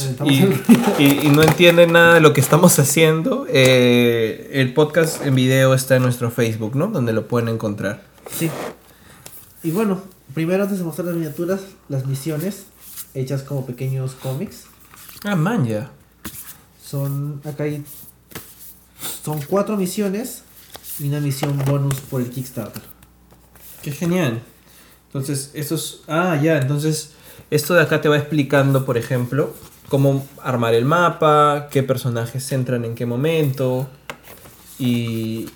y 1.00 1.30
no 1.30 1.42
entienden 1.42 1.94
nada 1.94 2.14
de 2.14 2.20
lo 2.20 2.34
que 2.34 2.42
estamos 2.42 2.78
haciendo, 2.78 3.48
eh, 3.50 4.52
el 4.54 4.76
podcast 4.76 5.26
en 5.26 5.34
video 5.34 5.74
está 5.74 5.96
en 5.96 6.04
nuestro 6.04 6.30
Facebook, 6.30 6.76
¿no? 6.76 6.86
Donde 6.86 7.14
lo 7.14 7.28
pueden 7.28 7.50
encontrar. 7.50 8.04
Sí. 8.30 8.52
Y 9.64 9.72
bueno, 9.72 10.04
primero 10.36 10.62
antes 10.62 10.78
de 10.78 10.84
mostrar 10.84 11.08
las 11.08 11.16
miniaturas, 11.16 11.62
las 11.90 12.06
misiones 12.06 12.68
hechas 13.16 13.42
como 13.42 13.66
pequeños 13.66 14.14
cómics. 14.22 14.66
Ah, 15.24 15.36
man, 15.36 15.66
ya. 15.66 15.90
Son, 16.92 17.40
acá 17.46 17.64
hay, 17.64 17.86
son 19.24 19.40
cuatro 19.44 19.78
misiones 19.78 20.44
y 21.00 21.08
una 21.08 21.22
misión 21.22 21.58
bonus 21.66 22.02
por 22.02 22.20
el 22.20 22.30
Kickstarter. 22.30 22.82
Qué 23.82 23.92
genial. 23.92 24.44
Entonces, 25.06 25.52
estos. 25.54 26.04
Ah, 26.10 26.38
ya. 26.44 26.58
Entonces, 26.58 27.14
esto 27.50 27.76
de 27.76 27.82
acá 27.84 28.02
te 28.02 28.10
va 28.10 28.18
explicando, 28.18 28.86
por 28.86 28.98
ejemplo, 28.98 29.54
cómo 29.88 30.28
armar 30.44 30.74
el 30.74 30.84
mapa, 30.84 31.70
qué 31.72 31.82
personajes 31.82 32.52
entran 32.52 32.84
en 32.84 32.94
qué 32.94 33.06
momento. 33.06 33.88
Y. 34.78 35.50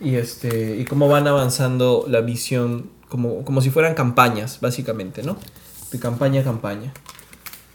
Y 0.00 0.16
este. 0.16 0.78
Y 0.78 0.84
cómo 0.84 1.06
van 1.06 1.28
avanzando 1.28 2.06
la 2.08 2.22
misión. 2.22 2.90
Como, 3.08 3.44
como 3.44 3.60
si 3.60 3.70
fueran 3.70 3.94
campañas, 3.94 4.58
básicamente, 4.60 5.22
¿no? 5.22 5.36
De 5.92 6.00
campaña 6.00 6.40
a 6.40 6.44
campaña. 6.44 6.92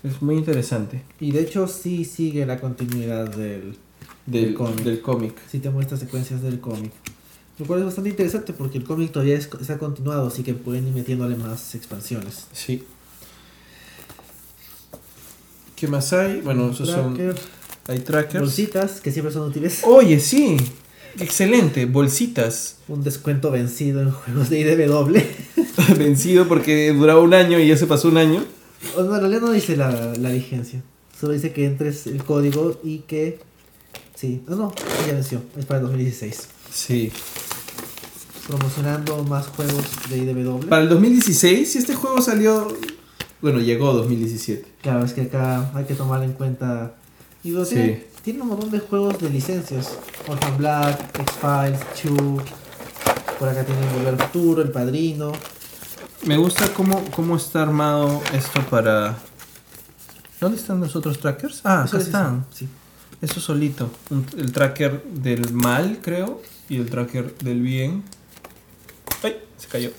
Es 0.06 0.22
muy 0.22 0.36
interesante. 0.36 1.02
Y 1.20 1.32
de 1.32 1.42
hecho 1.42 1.68
sí 1.68 2.06
sigue 2.06 2.46
la 2.46 2.60
continuidad 2.60 3.28
del, 3.36 3.76
Del, 4.26 4.54
cómic. 4.54 4.84
del 4.84 5.02
cómic. 5.02 5.34
Sí 5.52 5.60
te 5.60 5.70
muestra 5.70 5.98
secuencias 5.98 6.42
del 6.42 6.60
cómic. 6.60 6.92
Lo 7.58 7.66
cual 7.66 7.80
es 7.80 7.86
bastante 7.86 8.10
interesante 8.10 8.54
porque 8.54 8.78
el 8.78 8.84
cómic 8.84 9.12
todavía 9.12 9.36
es- 9.38 9.50
está 9.62 9.78
continuado, 9.78 10.28
así 10.28 10.44
que 10.44 10.54
pueden 10.54 10.88
ir 10.88 10.94
metiéndole 10.94 11.36
más 11.38 11.74
expansiones. 11.74 12.48
Sí. 12.52 12.84
¿Qué 15.76 15.88
más 15.88 16.14
hay? 16.14 16.42
Bueno, 16.42 16.70
esos 16.72 16.90
son. 16.90 17.16
Tracker, 17.16 17.36
Hay 17.88 18.00
trackers. 18.00 18.42
bolsitas 18.42 19.02
que 19.02 19.12
siempre 19.12 19.34
son 19.34 19.50
útiles. 19.50 19.82
Oye, 19.84 20.20
sí. 20.20 20.58
Excelente. 21.20 21.86
Bolsitas. 21.86 22.78
Un 22.88 23.04
descuento 23.04 23.52
vencido 23.52 24.02
en 24.02 24.12
juegos 24.12 24.50
de 24.50 24.60
IDW. 24.60 25.18
Vencido 25.98 26.48
porque 26.48 26.92
duraba 26.94 27.22
un 27.22 27.34
año 27.34 27.60
y 27.60 27.68
ya 27.68 27.78
se 27.78 27.88
pasó 27.88 28.08
un 28.10 28.18
año. 28.18 28.44
O 28.98 29.04
no, 29.04 29.16
en 29.16 29.22
realidad 29.22 29.42
no 29.42 29.52
dice 29.52 29.76
la, 29.78 30.14
la 30.18 30.30
vigencia. 30.32 30.82
Solo 31.20 31.34
dice 31.34 31.54
que 31.54 31.66
entres 31.66 32.08
el 32.08 32.24
código 32.24 32.80
y 32.84 33.00
que... 33.00 33.40
Sí, 34.16 34.44
no, 34.48 34.56
no, 34.56 34.74
ya 35.08 35.14
venció. 35.14 35.42
Es 35.58 35.66
para 35.66 35.80
el 35.80 35.86
2016. 35.88 36.48
Sí. 36.72 37.12
Promocionando 38.48 39.24
más 39.24 39.48
juegos 39.48 39.84
de 40.10 40.18
IDW. 40.20 40.68
Para 40.68 40.84
el 40.84 40.90
2016, 40.90 41.72
si 41.72 41.78
este 41.80 41.96
juego 41.96 42.22
salió. 42.22 42.68
Bueno, 43.42 43.60
llegó 43.60 43.92
2017. 43.94 44.66
Claro, 44.82 45.04
es 45.06 45.14
que 45.14 45.22
acá 45.22 45.72
hay 45.74 45.86
que 45.86 45.96
tomar 45.96 46.24
en 46.24 46.34
cuenta... 46.34 46.96
Y 47.44 47.52
luego 47.52 47.66
Sí. 47.66 47.76
tiene, 47.76 48.04
tiene 48.24 48.42
un 48.42 48.48
montón 48.50 48.72
de 48.72 48.80
juegos 48.80 49.20
de 49.20 49.30
licencias. 49.30 49.98
Orphan 50.28 50.58
Black, 50.58 51.20
X-Files, 51.20 51.80
Chew. 51.96 52.38
Por 53.40 53.50
acá 53.50 53.64
tienen 53.66 53.84
Volver 53.94 54.18
Futuro, 54.18 54.62
El 54.62 54.72
Padrino. 54.72 55.32
Me 56.24 56.38
gusta 56.38 56.74
cómo, 56.74 57.04
cómo 57.12 57.36
está 57.36 57.62
armado 57.62 58.22
esto 58.34 58.62
para. 58.70 59.18
¿Dónde 60.40 60.58
están 60.58 60.80
los 60.80 60.96
otros 60.96 61.20
trackers? 61.20 61.62
Ah, 61.64 61.84
acá 61.84 61.98
es 61.98 62.06
están. 62.06 62.46
eso, 62.50 62.58
Sí. 62.58 62.70
Eso 63.22 63.40
solito. 63.40 63.90
Un- 64.10 64.26
el 64.38 64.52
tracker 64.52 65.04
del 65.06 65.54
mal, 65.54 66.00
creo. 66.02 66.42
Y 66.68 66.78
el 66.78 66.90
tracker 66.90 67.36
del 67.38 67.62
bien. 67.62 68.04
¡Ay! 69.24 69.38
Se 69.58 69.68
cayó. 69.68 69.92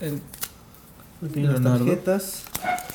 El- 0.00 0.20
Leonardo. 1.34 1.78
tarjetas. 1.84 2.42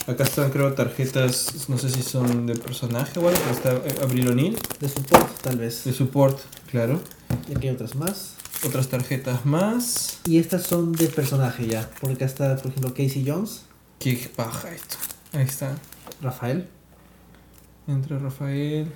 acá 0.07 0.23
están, 0.23 0.49
creo, 0.49 0.73
tarjetas. 0.73 1.67
No 1.69 1.77
sé 1.77 1.89
si 1.89 2.01
son 2.01 2.45
de 2.47 2.55
personaje 2.55 3.19
o 3.19 3.27
algo. 3.27 3.39
pero 3.41 3.51
Está 3.51 3.73
eh, 3.87 3.99
Abril 4.03 4.29
O'Neill. 4.29 4.57
De 4.79 4.87
support, 4.89 5.41
tal 5.41 5.57
vez. 5.57 5.83
De 5.83 5.93
support, 5.93 6.39
claro. 6.71 7.01
Y 7.49 7.55
aquí 7.55 7.67
hay 7.67 7.75
otras 7.75 7.95
más. 7.95 8.32
Otras 8.65 8.87
tarjetas 8.87 9.45
más. 9.45 10.19
Y 10.25 10.37
estas 10.37 10.63
son 10.63 10.93
de 10.93 11.07
personaje 11.07 11.67
ya. 11.67 11.89
Porque 11.99 12.15
acá 12.15 12.25
está, 12.25 12.55
por 12.55 12.67
ejemplo, 12.67 12.93
Casey 12.93 13.23
Jones, 13.27 13.63
Qué 14.03 14.29
paja 14.35 14.73
esto. 14.73 14.97
Ahí 15.31 15.43
está. 15.43 15.77
Rafael. 16.21 16.67
Entra 17.87 18.19
Rafael. 18.19 18.91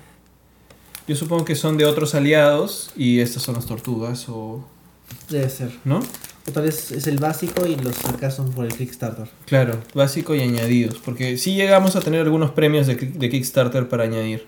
Yo 1.06 1.16
supongo 1.16 1.46
que 1.46 1.54
son 1.54 1.78
de 1.78 1.86
otros 1.86 2.14
aliados 2.14 2.90
y 2.94 3.20
estas 3.20 3.42
son 3.42 3.54
las 3.54 3.64
tortugas 3.64 4.28
o... 4.28 4.66
Debe 5.30 5.48
ser. 5.48 5.78
¿No? 5.86 6.00
O 6.46 6.50
tal 6.52 6.64
vez 6.64 6.90
es 6.92 7.06
el 7.06 7.18
básico 7.18 7.64
y 7.64 7.76
los 7.76 8.04
acá 8.04 8.30
son 8.30 8.52
por 8.52 8.66
el 8.66 8.76
Kickstarter. 8.76 9.30
Claro, 9.46 9.80
básico 9.94 10.34
y 10.34 10.42
añadidos. 10.42 10.98
Porque 10.98 11.38
sí 11.38 11.54
llegamos 11.54 11.96
a 11.96 12.00
tener 12.00 12.20
algunos 12.20 12.50
premios 12.50 12.86
de 12.86 12.96
Kickstarter 13.30 13.88
para 13.88 14.04
añadir. 14.04 14.46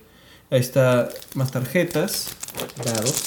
Ahí 0.51 0.61
está 0.61 1.09
más 1.35 1.53
tarjetas. 1.53 2.29
Dados. 2.85 3.23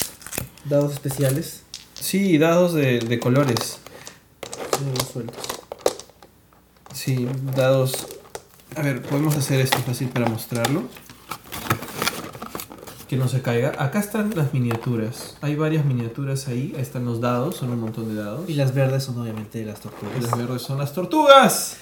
Dados 0.66 0.92
especiales. 0.92 1.62
Sí, 2.04 2.36
dados 2.36 2.74
de, 2.74 2.98
de 2.98 3.18
colores. 3.18 3.78
Sueltos. 5.10 5.42
Sí, 6.92 7.26
dados. 7.56 8.06
A 8.76 8.82
ver, 8.82 9.00
podemos 9.00 9.34
hacer 9.36 9.60
esto 9.60 9.78
fácil 9.78 10.08
para 10.10 10.26
mostrarlo. 10.28 10.82
Que 13.08 13.16
no 13.16 13.26
se 13.26 13.40
caiga. 13.40 13.72
Acá 13.78 14.00
están 14.00 14.34
las 14.36 14.52
miniaturas. 14.52 15.38
Hay 15.40 15.56
varias 15.56 15.86
miniaturas 15.86 16.46
ahí. 16.48 16.74
Ahí 16.76 16.82
están 16.82 17.06
los 17.06 17.22
dados, 17.22 17.56
son 17.56 17.70
un 17.70 17.80
montón 17.80 18.14
de 18.14 18.22
dados. 18.22 18.50
Y 18.50 18.54
las 18.54 18.74
verdes 18.74 19.04
son 19.04 19.18
obviamente 19.18 19.64
las 19.64 19.78
Y 19.78 19.82
tortugas. 19.84 20.22
las 20.22 20.36
verdes 20.36 20.60
son 20.60 20.76
las 20.78 20.92
tortugas. 20.92 21.78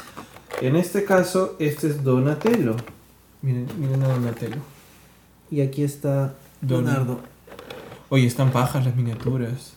En 0.61 0.77
este 0.77 1.05
caso, 1.05 1.57
este 1.59 1.89
es 1.89 2.05
Donatello. 2.05 2.77
Miren, 3.43 3.67
miren 3.77 4.05
a 4.05 4.09
Donatello. 4.09 4.59
Y 5.51 5.63
aquí 5.63 5.83
está 5.83 6.35
Don- 6.61 6.85
Leonardo. 6.85 7.19
Oye, 8.09 8.27
están 8.29 8.53
pajas 8.53 8.85
las 8.85 8.95
miniaturas. 8.95 9.73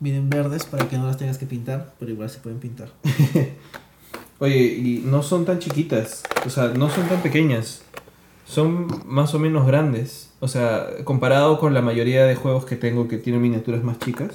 Vienen 0.00 0.30
verdes 0.30 0.64
para 0.64 0.88
que 0.88 0.96
no 0.98 1.06
las 1.06 1.18
tengas 1.18 1.36
que 1.38 1.46
pintar, 1.46 1.92
pero 1.98 2.10
igual 2.10 2.30
se 2.30 2.38
pueden 2.38 2.58
pintar. 2.58 2.88
Oye, 4.38 4.56
y 4.56 5.02
no 5.04 5.22
son 5.22 5.44
tan 5.44 5.58
chiquitas. 5.58 6.22
O 6.46 6.50
sea, 6.50 6.68
no 6.68 6.88
son 6.88 7.06
tan 7.08 7.20
pequeñas. 7.22 7.82
Son 8.46 8.86
más 9.06 9.34
o 9.34 9.38
menos 9.38 9.66
grandes. 9.66 10.30
O 10.40 10.48
sea, 10.48 10.86
comparado 11.04 11.58
con 11.58 11.74
la 11.74 11.82
mayoría 11.82 12.24
de 12.24 12.34
juegos 12.34 12.64
que 12.64 12.76
tengo 12.76 13.06
que 13.08 13.18
tienen 13.18 13.42
miniaturas 13.42 13.84
más 13.84 13.98
chicas, 13.98 14.30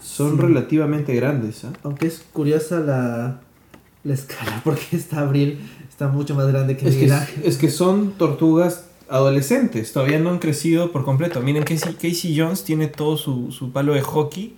son 0.00 0.36
Sí. 0.36 0.42
relativamente 0.42 1.14
grandes. 1.14 1.64
¿ah? 1.64 1.72
Aunque 1.82 2.06
es 2.06 2.22
curiosa 2.32 2.78
la, 2.78 3.40
la 4.04 4.14
escala, 4.14 4.60
porque 4.64 4.84
esta 4.92 5.20
Abril 5.20 5.58
está 5.88 6.06
mucho 6.06 6.36
más 6.36 6.46
grande 6.46 6.76
que 6.76 6.88
Es 6.88 6.94
que, 6.94 7.48
es 7.48 7.56
que 7.58 7.70
son 7.70 8.12
tortugas 8.12 8.84
adolescentes, 9.08 9.92
todavía 9.92 10.20
no 10.20 10.30
han 10.30 10.38
crecido 10.38 10.92
por 10.92 11.04
completo. 11.04 11.40
Miren, 11.40 11.64
Casey, 11.64 11.94
Casey 11.94 12.38
Jones 12.38 12.62
tiene 12.62 12.86
todo 12.86 13.16
su, 13.16 13.50
su 13.50 13.72
palo 13.72 13.94
de 13.94 14.02
hockey 14.02 14.54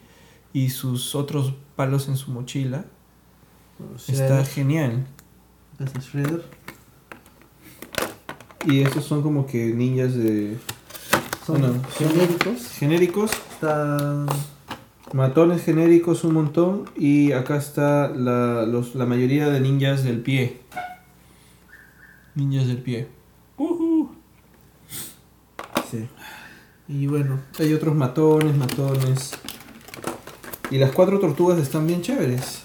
y 0.52 0.70
sus 0.70 1.14
otros 1.14 1.55
palos 1.77 2.09
en 2.09 2.16
su 2.16 2.31
mochila. 2.31 2.85
Está 4.09 4.44
genial. 4.44 5.06
Es 5.78 5.93
Shredder. 6.06 6.44
Y 8.66 8.82
estos 8.82 9.05
son 9.05 9.22
como 9.22 9.47
que 9.47 9.66
ninjas 9.72 10.14
de 10.14 10.59
Son 11.47 11.60
Bueno, 11.62 11.82
genéricos. 11.97 12.68
genéricos, 12.78 13.31
Están 13.52 14.27
matones 15.14 15.64
genéricos 15.64 16.24
un 16.24 16.35
montón 16.35 16.85
y 16.97 17.32
acá 17.32 17.56
está 17.56 18.09
la, 18.09 18.66
los, 18.66 18.94
la 18.94 19.06
mayoría 19.06 19.48
de 19.48 19.60
ninjas 19.60 20.05
del 20.05 20.20
pie. 20.20 20.60
Ninjas 22.35 22.66
del 22.66 22.78
pie. 22.82 23.09
Ujú. 23.56 24.10
Sí. 25.90 26.06
Y 26.86 27.06
bueno, 27.06 27.40
Hay 27.59 27.72
otros 27.72 27.94
matones, 27.97 28.55
matones. 28.56 29.32
Y 30.70 30.78
las 30.78 30.92
cuatro 30.92 31.18
tortugas 31.18 31.59
están 31.59 31.86
bien 31.86 32.01
chéveres. 32.01 32.62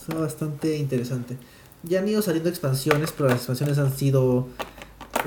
está 0.00 0.14
bastante 0.18 0.76
interesante. 0.76 1.36
Ya 1.82 2.00
han 2.00 2.08
ido 2.08 2.22
saliendo 2.22 2.48
expansiones, 2.48 3.12
pero 3.12 3.28
las 3.28 3.38
expansiones 3.38 3.78
han 3.78 3.96
sido 3.96 4.48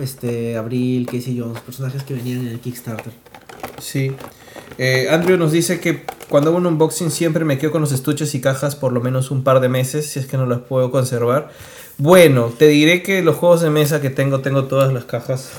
este 0.01 0.57
Abril, 0.57 1.05
Casey 1.05 1.39
Jones, 1.39 1.61
personajes 1.61 2.03
que 2.03 2.13
venían 2.13 2.41
en 2.41 2.47
el 2.47 2.59
Kickstarter. 2.59 3.13
Sí. 3.79 4.11
Eh, 4.77 5.07
Andrew 5.09 5.37
nos 5.37 5.51
dice 5.51 5.79
que 5.79 6.03
cuando 6.29 6.49
hago 6.49 6.57
un 6.57 6.65
unboxing 6.65 7.11
siempre 7.11 7.45
me 7.45 7.57
quedo 7.57 7.71
con 7.71 7.81
los 7.81 7.91
estuches 7.91 8.33
y 8.35 8.41
cajas 8.41 8.75
por 8.75 8.91
lo 8.91 9.01
menos 9.01 9.31
un 9.31 9.43
par 9.43 9.59
de 9.59 9.69
meses, 9.69 10.09
si 10.09 10.19
es 10.19 10.25
que 10.25 10.37
no 10.37 10.45
las 10.45 10.59
puedo 10.61 10.91
conservar. 10.91 11.51
Bueno, 11.97 12.51
te 12.57 12.67
diré 12.67 13.03
que 13.03 13.21
los 13.21 13.35
juegos 13.35 13.61
de 13.61 13.69
mesa 13.69 14.01
que 14.01 14.09
tengo, 14.09 14.41
tengo 14.41 14.65
todas 14.65 14.91
las 14.91 15.05
cajas. 15.05 15.51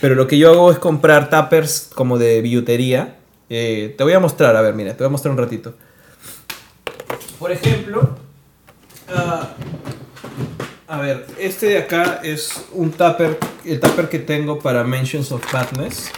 Pero 0.00 0.14
lo 0.14 0.26
que 0.26 0.38
yo 0.38 0.50
hago 0.50 0.70
es 0.70 0.78
comprar 0.78 1.30
tuppers 1.30 1.90
como 1.94 2.18
de 2.18 2.40
billutería. 2.40 3.16
Eh, 3.48 3.94
te 3.96 4.04
voy 4.04 4.12
a 4.12 4.20
mostrar, 4.20 4.56
a 4.56 4.60
ver, 4.60 4.74
mira, 4.74 4.92
te 4.92 4.98
voy 4.98 5.06
a 5.06 5.10
mostrar 5.10 5.32
un 5.32 5.38
ratito. 5.38 5.74
Por 7.38 7.52
ejemplo, 7.52 8.16
ah, 9.08 9.50
a 10.88 11.00
ver, 11.00 11.26
este 11.38 11.66
de 11.66 11.78
acá 11.78 12.20
es 12.22 12.64
un 12.72 12.90
tupper, 12.90 13.38
el 13.64 13.80
tupper 13.80 14.08
que 14.08 14.18
tengo 14.18 14.58
para 14.58 14.84
Mentions 14.84 15.32
of 15.32 15.42
Madness. 15.52 16.10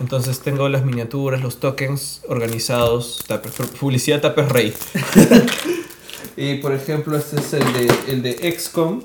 Entonces 0.00 0.40
tengo 0.40 0.68
las 0.68 0.84
miniaturas, 0.84 1.40
los 1.40 1.58
tokens 1.58 2.22
organizados, 2.28 3.24
tupper, 3.26 3.50
publicidad 3.80 4.20
Tupper 4.20 4.52
Rey. 4.52 4.74
y 6.36 6.56
por 6.56 6.72
ejemplo, 6.72 7.16
este 7.16 7.40
es 7.40 7.52
el 7.54 7.72
de, 7.72 7.94
el 8.08 8.22
de 8.22 8.58
XCOM. 8.58 9.02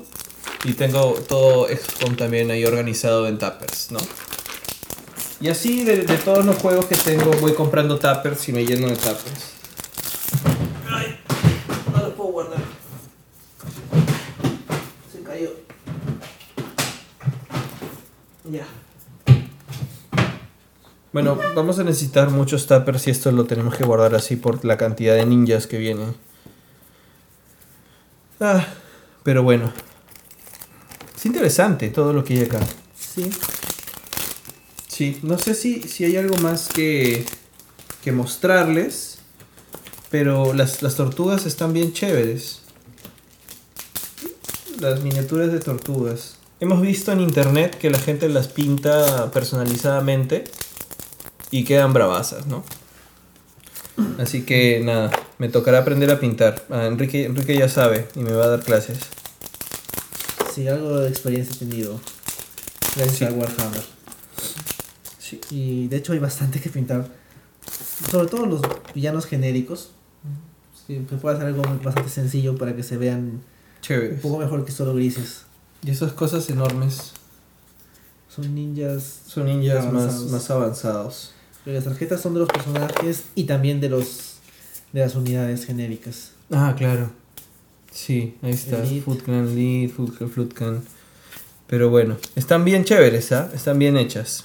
Y 0.64 0.74
tengo 0.74 1.14
todo 1.26 1.66
XCOM 1.66 2.14
también 2.14 2.50
ahí 2.50 2.64
organizado 2.64 3.26
en 3.26 3.38
tuppers, 3.38 3.90
¿no? 3.90 3.98
Y 5.42 5.48
así 5.48 5.82
de, 5.82 6.02
de 6.02 6.16
todos 6.18 6.44
los 6.44 6.54
juegos 6.56 6.86
que 6.86 6.94
tengo 6.94 7.32
voy 7.40 7.52
comprando 7.52 7.98
tuppers 7.98 8.48
y 8.48 8.52
me 8.52 8.64
lleno 8.64 8.86
de 8.86 8.94
tuppers. 8.94 9.54
Ay, 10.88 11.18
no 11.92 12.00
lo 12.00 12.14
puedo 12.14 12.30
guardar. 12.30 12.60
Se 15.12 15.20
cayó. 15.24 15.50
Ya. 18.44 18.68
Bueno, 21.12 21.36
vamos 21.56 21.76
a 21.80 21.82
necesitar 21.82 22.30
muchos 22.30 22.68
tuppers 22.68 23.08
y 23.08 23.10
esto 23.10 23.32
lo 23.32 23.44
tenemos 23.44 23.74
que 23.74 23.82
guardar 23.82 24.14
así 24.14 24.36
por 24.36 24.64
la 24.64 24.76
cantidad 24.76 25.16
de 25.16 25.26
ninjas 25.26 25.66
que 25.66 25.78
vienen. 25.78 26.14
Ah, 28.38 28.64
pero 29.24 29.42
bueno. 29.42 29.72
Es 31.16 31.26
interesante 31.26 31.88
todo 31.88 32.12
lo 32.12 32.22
que 32.22 32.34
hay 32.34 32.44
acá. 32.44 32.60
Sí. 32.96 33.28
Sí, 35.02 35.18
no 35.24 35.36
sé 35.36 35.54
si, 35.54 35.82
si 35.82 36.04
hay 36.04 36.16
algo 36.16 36.36
más 36.36 36.68
que, 36.68 37.24
que 38.04 38.12
mostrarles, 38.12 39.18
pero 40.12 40.52
las, 40.54 40.80
las 40.80 40.94
tortugas 40.94 41.44
están 41.44 41.72
bien 41.72 41.92
chéveres. 41.92 42.60
Las 44.78 45.00
miniaturas 45.02 45.50
de 45.50 45.58
tortugas. 45.58 46.36
Hemos 46.60 46.80
visto 46.80 47.10
en 47.10 47.20
internet 47.20 47.76
que 47.78 47.90
la 47.90 47.98
gente 47.98 48.28
las 48.28 48.46
pinta 48.46 49.32
personalizadamente 49.32 50.44
y 51.50 51.64
quedan 51.64 51.92
bravasas, 51.92 52.46
¿no? 52.46 52.62
Así 54.20 54.42
que 54.42 54.82
nada, 54.84 55.10
me 55.38 55.48
tocará 55.48 55.78
aprender 55.80 56.12
a 56.12 56.20
pintar. 56.20 56.64
Ah, 56.70 56.86
Enrique, 56.86 57.24
Enrique 57.24 57.58
ya 57.58 57.68
sabe 57.68 58.06
y 58.14 58.20
me 58.20 58.30
va 58.34 58.44
a 58.44 58.48
dar 58.50 58.60
clases. 58.62 58.98
Sí, 60.54 60.68
algo 60.68 61.00
de 61.00 61.08
experiencia 61.08 61.56
he 61.56 61.58
tenido. 61.58 62.00
Gracias 62.94 63.16
Sí. 63.18 63.24
a 63.24 63.30
Warhammer. 63.32 63.91
Y 65.50 65.88
de 65.88 65.96
hecho 65.96 66.12
hay 66.12 66.18
bastante 66.18 66.60
que 66.60 66.70
pintar. 66.70 67.08
Sobre 68.10 68.26
todo 68.28 68.46
los 68.46 68.60
villanos 68.94 69.26
genéricos. 69.26 69.90
Se 70.86 70.94
puede 71.16 71.36
hacer 71.36 71.46
algo 71.48 71.62
bastante 71.82 72.10
sencillo 72.10 72.56
para 72.56 72.74
que 72.74 72.82
se 72.82 72.96
vean 72.96 73.40
un 73.90 74.18
poco 74.20 74.38
mejor 74.38 74.64
que 74.64 74.72
solo 74.72 74.94
grises. 74.94 75.42
Y 75.84 75.90
esas 75.90 76.12
cosas 76.12 76.48
enormes 76.50 77.12
Son 78.28 78.54
ninjas. 78.54 79.20
son 79.26 79.46
ninjas 79.46 79.84
más, 79.92 80.04
Avanzados. 80.04 80.30
más 80.30 80.50
avanzados. 80.50 81.32
Pero 81.64 81.76
las 81.76 81.84
tarjetas 81.84 82.20
son 82.20 82.34
de 82.34 82.40
los 82.40 82.48
personajes 82.48 83.24
y 83.34 83.44
también 83.44 83.80
de 83.80 83.88
los 83.88 84.36
de 84.92 85.00
las 85.00 85.14
unidades 85.14 85.64
genéricas. 85.64 86.32
Ah, 86.50 86.74
claro. 86.76 87.10
Sí, 87.90 88.36
ahí 88.42 88.50
está. 88.52 88.82
Clan 89.24 89.54
Lead, 89.54 89.90
Clan. 90.54 90.82
Pero 91.66 91.88
bueno, 91.90 92.16
están 92.36 92.64
bien 92.64 92.84
chéveres, 92.84 93.32
¿ah? 93.32 93.50
Están 93.54 93.78
bien 93.78 93.96
hechas. 93.96 94.44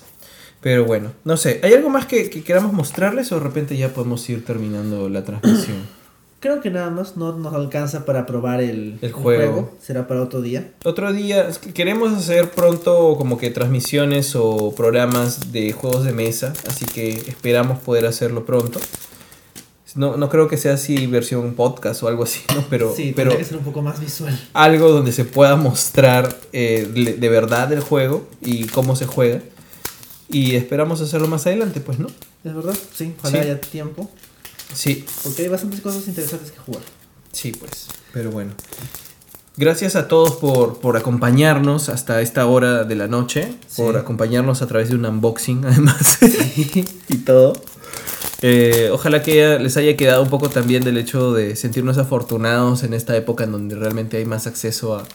Pero 0.62 0.86
bueno, 0.86 1.12
no 1.24 1.38
sé, 1.38 1.60
¿hay 1.64 1.74
algo 1.74 1.90
más 1.90 2.06
que, 2.06 2.30
que 2.30 2.44
queramos 2.44 2.74
mostrarles 2.74 3.32
o 3.32 3.36
de 3.36 3.44
repente 3.44 3.78
ya 3.78 3.94
podemos 3.94 4.28
ir 4.30 4.44
terminando 4.44 5.10
la 5.10 5.24
transmisión? 5.24 5.78
Creo 6.40 6.62
que 6.62 6.70
nada 6.70 6.92
más 6.92 7.18
no 7.18 7.36
nos 7.36 7.56
alcanza 7.56 8.06
para 8.06 8.28
probar 8.28 8.62
el, 8.62 9.00
El 9.02 9.12
juego. 9.12 9.74
Será 9.82 10.08
para 10.08 10.22
otro 10.22 10.42
día. 10.42 10.72
Otro 10.86 11.12
día, 11.12 11.50
queremos 11.74 12.14
hacer 12.14 12.52
pronto 12.52 13.16
como 13.18 13.40
que 13.40 13.50
transmisiones 13.50 14.36
o 14.36 14.74
programas 14.76 15.52
de 15.52 15.72
juegos 15.72 16.04
de 16.06 16.14
mesa, 16.14 16.54
así 16.68 16.86
que 16.86 17.10
esperamos 17.10 17.80
poder 17.80 18.06
hacerlo 18.06 18.46
pronto. 18.46 18.80
No, 19.96 20.16
no 20.16 20.30
creo 20.30 20.48
que 20.48 20.58
sea 20.58 20.74
así 20.74 21.08
versión 21.08 21.56
podcast 21.56 22.04
o 22.04 22.08
algo 22.08 22.24
así, 22.24 22.42
¿no? 22.54 22.64
Pero, 22.70 22.94
sí, 22.96 23.14
pero 23.16 23.36
que 23.36 23.44
ser 23.44 23.58
un 23.58 23.64
poco 23.64 23.82
más 23.82 24.00
visual. 24.00 24.40
algo 24.54 24.92
donde 24.92 25.12
se 25.12 25.26
pueda 25.26 25.56
mostrar 25.56 26.38
eh, 26.54 26.88
de 27.18 27.30
verdad 27.30 27.74
el 27.74 27.80
juego 27.80 28.28
y 28.42 28.66
cómo 28.68 28.96
se 28.96 29.08
juega. 29.08 29.42
Y 30.30 30.56
esperamos 30.56 31.00
hacerlo 31.02 31.28
más 31.28 31.46
adelante, 31.48 31.80
pues, 31.80 32.00
¿no? 32.00 32.08
Es 32.44 32.54
verdad, 32.54 32.76
sí, 32.94 33.14
ojalá 33.20 33.32
Sí. 33.44 33.44
haya 33.50 33.62
tiempo. 33.62 34.10
Sí, 34.74 35.06
Porque 35.24 35.44
hay 35.44 35.48
bastantes 35.48 35.80
cosas 35.82 36.08
interesantes 36.08 36.52
que 36.52 36.58
jugar. 36.60 36.82
sí, 37.32 37.52
pues. 37.54 37.88
Pero 38.14 38.32
bueno. 38.32 38.52
Gracias 39.56 39.96
a 39.96 40.08
todos 40.08 40.34
por, 40.34 40.80
por 40.80 40.98
acompañarnos 40.98 41.90
hasta 41.90 42.22
esta 42.22 42.46
hora 42.46 42.84
de 42.84 42.96
la 42.96 43.08
noche. 43.08 43.54
Sí. 43.68 43.82
Por 43.82 43.98
acompañarnos 43.98 44.62
a 44.62 44.68
través 44.68 44.90
de 44.90 44.96
un 44.96 45.06
unboxing, 45.06 45.66
además. 45.66 46.20
y 47.10 47.18
todo. 47.20 47.54
Eh, 48.44 48.90
ojalá 48.92 49.24
que 49.24 49.58
les 49.58 49.78
haya 49.78 49.98
quedado 49.98 50.22
un 50.22 50.30
poco 50.30 50.50
también 50.50 50.84
del 50.84 50.98
hecho 50.98 51.34
de 51.34 51.56
sentirnos 51.56 51.98
afortunados 51.98 52.84
en 52.84 52.94
esta 52.94 53.16
época 53.18 53.46
en 53.46 53.52
donde 53.52 53.76
realmente 53.76 54.18
hay 54.18 54.26
más 54.26 54.46
acceso 54.46 54.96
a, 54.96 55.08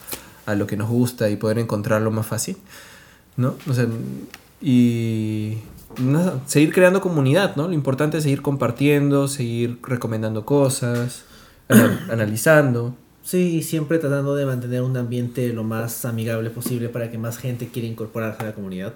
a 0.45 0.55
lo 0.55 0.67
que 0.67 0.75
nos 0.75 0.89
gusta 0.89 1.29
y 1.29 1.37
poder 1.37 1.57
encontrarlo 1.59 2.11
más 2.11 2.25
fácil, 2.27 2.57
¿no? 3.37 3.55
O 3.69 3.73
sea, 3.73 3.87
y 4.63 5.57
seguir 6.47 6.71
creando 6.73 7.01
comunidad, 7.01 7.55
¿no? 7.55 7.67
Lo 7.67 7.73
importante 7.73 8.17
es 8.17 8.23
seguir 8.23 8.41
compartiendo, 8.41 9.27
seguir 9.27 9.77
recomendando 9.83 10.45
cosas, 10.45 11.25
anal- 11.67 11.99
analizando. 12.09 12.95
Sí, 13.23 13.57
y 13.57 13.63
siempre 13.63 13.99
tratando 13.99 14.35
de 14.35 14.45
mantener 14.45 14.81
un 14.81 14.97
ambiente 14.97 15.47
lo 15.53 15.63
más 15.63 16.03
amigable 16.05 16.49
posible 16.49 16.89
para 16.89 17.09
que 17.11 17.17
más 17.17 17.37
gente 17.37 17.67
quiera 17.67 17.87
incorporarse 17.87 18.41
a 18.41 18.45
la 18.47 18.53
comunidad. 18.53 18.95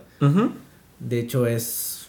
De 0.99 1.19
hecho, 1.19 1.45
es 1.47 2.07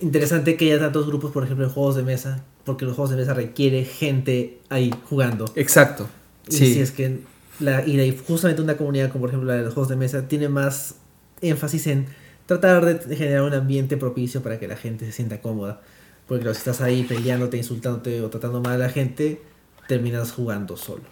interesante 0.00 0.56
que 0.56 0.64
haya 0.72 0.80
tantos 0.80 1.06
grupos, 1.06 1.30
por 1.30 1.44
ejemplo, 1.44 1.66
de 1.66 1.72
juegos 1.72 1.94
de 1.96 2.02
mesa, 2.02 2.42
porque 2.64 2.84
los 2.84 2.94
juegos 2.96 3.10
de 3.10 3.16
mesa 3.16 3.34
requiere 3.34 3.84
gente 3.84 4.58
ahí 4.68 4.92
jugando. 5.08 5.44
Exacto. 5.54 6.08
Y 6.48 6.52
Sí. 6.56 6.74
si 6.74 6.80
es 6.80 6.90
que 6.90 7.20
la, 7.60 7.86
y 7.86 8.16
justamente 8.26 8.62
una 8.62 8.76
comunidad 8.76 9.10
como 9.12 9.20
por 9.22 9.28
ejemplo 9.30 9.48
la 9.48 9.56
de 9.58 9.62
los 9.64 9.74
juegos 9.74 9.90
de 9.90 9.96
mesa 9.96 10.26
tiene 10.26 10.48
más 10.48 10.96
énfasis 11.40 11.86
en 11.86 12.06
tratar 12.46 13.06
de 13.06 13.16
generar 13.16 13.42
un 13.42 13.54
ambiente 13.54 13.96
propicio 13.96 14.42
para 14.42 14.58
que 14.58 14.68
la 14.68 14.76
gente 14.76 15.06
se 15.06 15.12
sienta 15.12 15.40
cómoda. 15.40 15.80
Porque 16.26 16.42
claro, 16.42 16.54
si 16.54 16.58
estás 16.58 16.80
ahí 16.80 17.04
peleándote, 17.04 17.56
insultándote 17.56 18.20
o 18.22 18.30
tratando 18.30 18.60
mal 18.60 18.74
a 18.74 18.78
la 18.78 18.88
gente, 18.88 19.40
terminas 19.88 20.32
jugando 20.32 20.76
solo. 20.76 21.02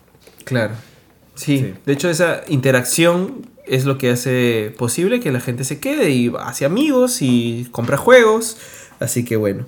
Claro. 0.44 0.74
Sí. 1.34 1.58
Sí. 1.58 1.74
de 1.86 1.92
hecho 1.92 2.10
esa 2.10 2.42
interacción 2.48 3.46
es 3.64 3.86
lo 3.86 3.96
que 3.96 4.10
hace 4.10 4.74
posible 4.76 5.20
que 5.20 5.30
la 5.32 5.40
gente 5.40 5.64
se 5.64 5.78
quede 5.80 6.10
y 6.10 6.30
hace 6.38 6.64
amigos 6.64 7.22
y 7.22 7.68
compra 7.70 7.96
juegos. 7.96 8.56
Así 8.98 9.24
que 9.24 9.36
bueno. 9.36 9.66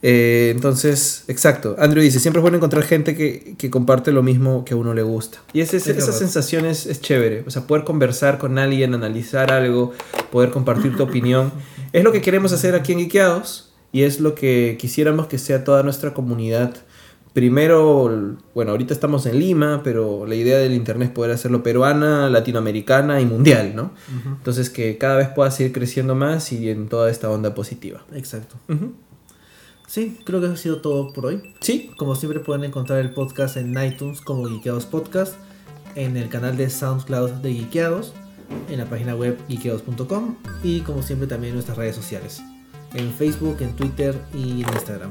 Eh, 0.00 0.52
entonces, 0.54 1.24
exacto. 1.26 1.74
Andrew 1.78 2.02
dice, 2.02 2.20
siempre 2.20 2.38
es 2.38 2.42
bueno 2.42 2.56
encontrar 2.58 2.84
gente 2.84 3.16
que, 3.16 3.54
que 3.58 3.68
comparte 3.68 4.12
lo 4.12 4.22
mismo 4.22 4.64
que 4.64 4.74
a 4.74 4.76
uno 4.76 4.94
le 4.94 5.02
gusta. 5.02 5.38
Y 5.52 5.60
ese- 5.60 5.78
Es 5.78 5.86
esa 5.88 6.12
sensación 6.18 6.66
es, 6.66 6.86
es 6.86 7.00
chévere. 7.00 7.42
O 7.46 7.50
sea, 7.50 7.62
poder 7.66 7.84
conversar 7.84 8.38
con 8.38 8.58
alguien, 8.58 8.94
analizar 8.94 9.50
algo, 9.52 9.92
poder 10.30 10.50
compartir 10.50 10.96
tu 10.96 11.02
opinión. 11.02 11.50
Es 11.92 12.04
lo 12.04 12.12
que 12.12 12.20
queremos 12.20 12.52
hacer 12.52 12.74
aquí 12.76 12.92
en 12.92 13.00
Geekeados 13.00 13.72
y 13.90 14.02
es 14.02 14.20
lo 14.20 14.34
que 14.36 14.76
quisiéramos 14.78 15.26
que 15.26 15.38
sea 15.38 15.64
toda 15.64 15.82
nuestra 15.82 16.14
comunidad. 16.14 16.74
Primero, 17.32 18.36
bueno, 18.54 18.70
ahorita 18.72 18.92
estamos 18.94 19.26
en 19.26 19.38
Lima, 19.38 19.82
pero 19.84 20.26
la 20.26 20.34
idea 20.34 20.58
del 20.58 20.72
internet 20.74 21.08
es 21.08 21.14
poder 21.14 21.30
hacerlo 21.32 21.62
peruana, 21.62 22.28
latinoamericana 22.30 23.20
y 23.20 23.26
mundial, 23.26 23.72
¿no? 23.76 23.92
Entonces 24.26 24.70
que 24.70 24.96
cada 24.98 25.16
vez 25.16 25.28
pueda 25.28 25.50
seguir 25.50 25.72
creciendo 25.72 26.14
más 26.14 26.52
y 26.52 26.68
en 26.70 26.88
toda 26.88 27.10
esta 27.10 27.30
onda 27.30 27.54
positiva. 27.54 28.04
Exacto. 28.14 28.56
Sí, 29.88 30.18
creo 30.24 30.40
que 30.40 30.46
eso 30.46 30.54
ha 30.54 30.58
sido 30.58 30.80
todo 30.82 31.12
por 31.14 31.26
hoy. 31.26 31.40
Sí, 31.60 31.90
Como 31.96 32.14
siempre 32.14 32.40
pueden 32.40 32.64
encontrar 32.64 32.98
el 32.98 33.10
podcast 33.10 33.56
en 33.56 33.74
iTunes 33.82 34.20
como 34.20 34.44
Geekeados 34.46 34.84
Podcast, 34.84 35.34
en 35.94 36.16
el 36.18 36.28
canal 36.28 36.56
de 36.58 36.68
SoundCloud 36.68 37.30
de 37.42 37.54
Geekeados, 37.54 38.12
en 38.70 38.78
la 38.78 38.84
página 38.84 39.14
web 39.14 39.38
geekeados.com 39.48 40.36
y 40.62 40.80
como 40.80 41.02
siempre 41.02 41.26
también 41.26 41.50
en 41.50 41.54
nuestras 41.56 41.78
redes 41.78 41.96
sociales, 41.96 42.42
en 42.94 43.10
Facebook, 43.12 43.56
en 43.60 43.74
Twitter 43.76 44.14
y 44.34 44.62
en 44.62 44.68
Instagram. 44.74 45.10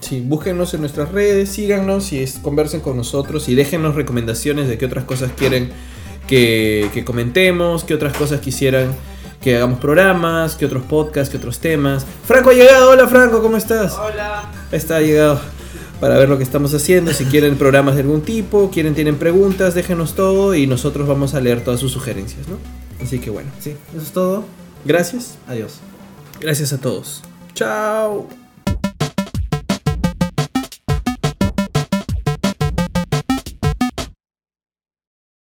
Sí, 0.00 0.20
búsquenos 0.20 0.72
en 0.74 0.80
nuestras 0.80 1.10
redes, 1.12 1.48
síganos 1.48 2.12
y 2.12 2.18
es- 2.20 2.38
conversen 2.38 2.80
con 2.80 2.96
nosotros 2.98 3.48
y 3.48 3.54
déjenos 3.54 3.94
recomendaciones 3.94 4.68
de 4.68 4.76
qué 4.78 4.84
otras 4.86 5.04
cosas 5.04 5.32
quieren 5.32 5.70
que, 6.26 6.88
que 6.94 7.04
comentemos, 7.04 7.84
qué 7.84 7.94
otras 7.94 8.16
cosas 8.16 8.40
quisieran 8.40 8.92
que 9.40 9.56
hagamos 9.56 9.78
programas, 9.80 10.54
qué 10.54 10.66
otros 10.66 10.82
podcasts, 10.84 11.30
qué 11.30 11.38
otros 11.38 11.58
temas. 11.58 12.04
Franco 12.24 12.50
ha 12.50 12.52
llegado, 12.52 12.90
hola 12.90 13.06
Franco, 13.08 13.40
¿cómo 13.42 13.56
estás? 13.56 13.94
Hola. 13.98 14.50
Está 14.70 14.96
ha 14.96 15.00
llegado 15.00 15.40
para 16.00 16.16
ver 16.18 16.28
lo 16.28 16.36
que 16.38 16.44
estamos 16.44 16.72
haciendo, 16.74 17.12
si 17.12 17.24
quieren 17.26 17.56
programas 17.56 17.94
de 17.94 18.02
algún 18.02 18.22
tipo, 18.22 18.70
quieren, 18.70 18.94
tienen 18.94 19.16
preguntas, 19.16 19.74
déjenos 19.74 20.14
todo 20.14 20.54
y 20.54 20.66
nosotros 20.66 21.06
vamos 21.08 21.34
a 21.34 21.40
leer 21.40 21.62
todas 21.64 21.80
sus 21.80 21.92
sugerencias, 21.92 22.48
¿no? 22.48 22.56
Así 23.04 23.18
que 23.18 23.30
bueno, 23.30 23.50
Sí, 23.60 23.74
eso 23.94 24.02
es 24.02 24.12
todo. 24.12 24.44
gracias, 24.84 25.36
Adiós. 25.46 25.80
gracias 26.40 26.72
a 26.72 26.78
todos. 26.78 27.22
Chao. 27.54 28.39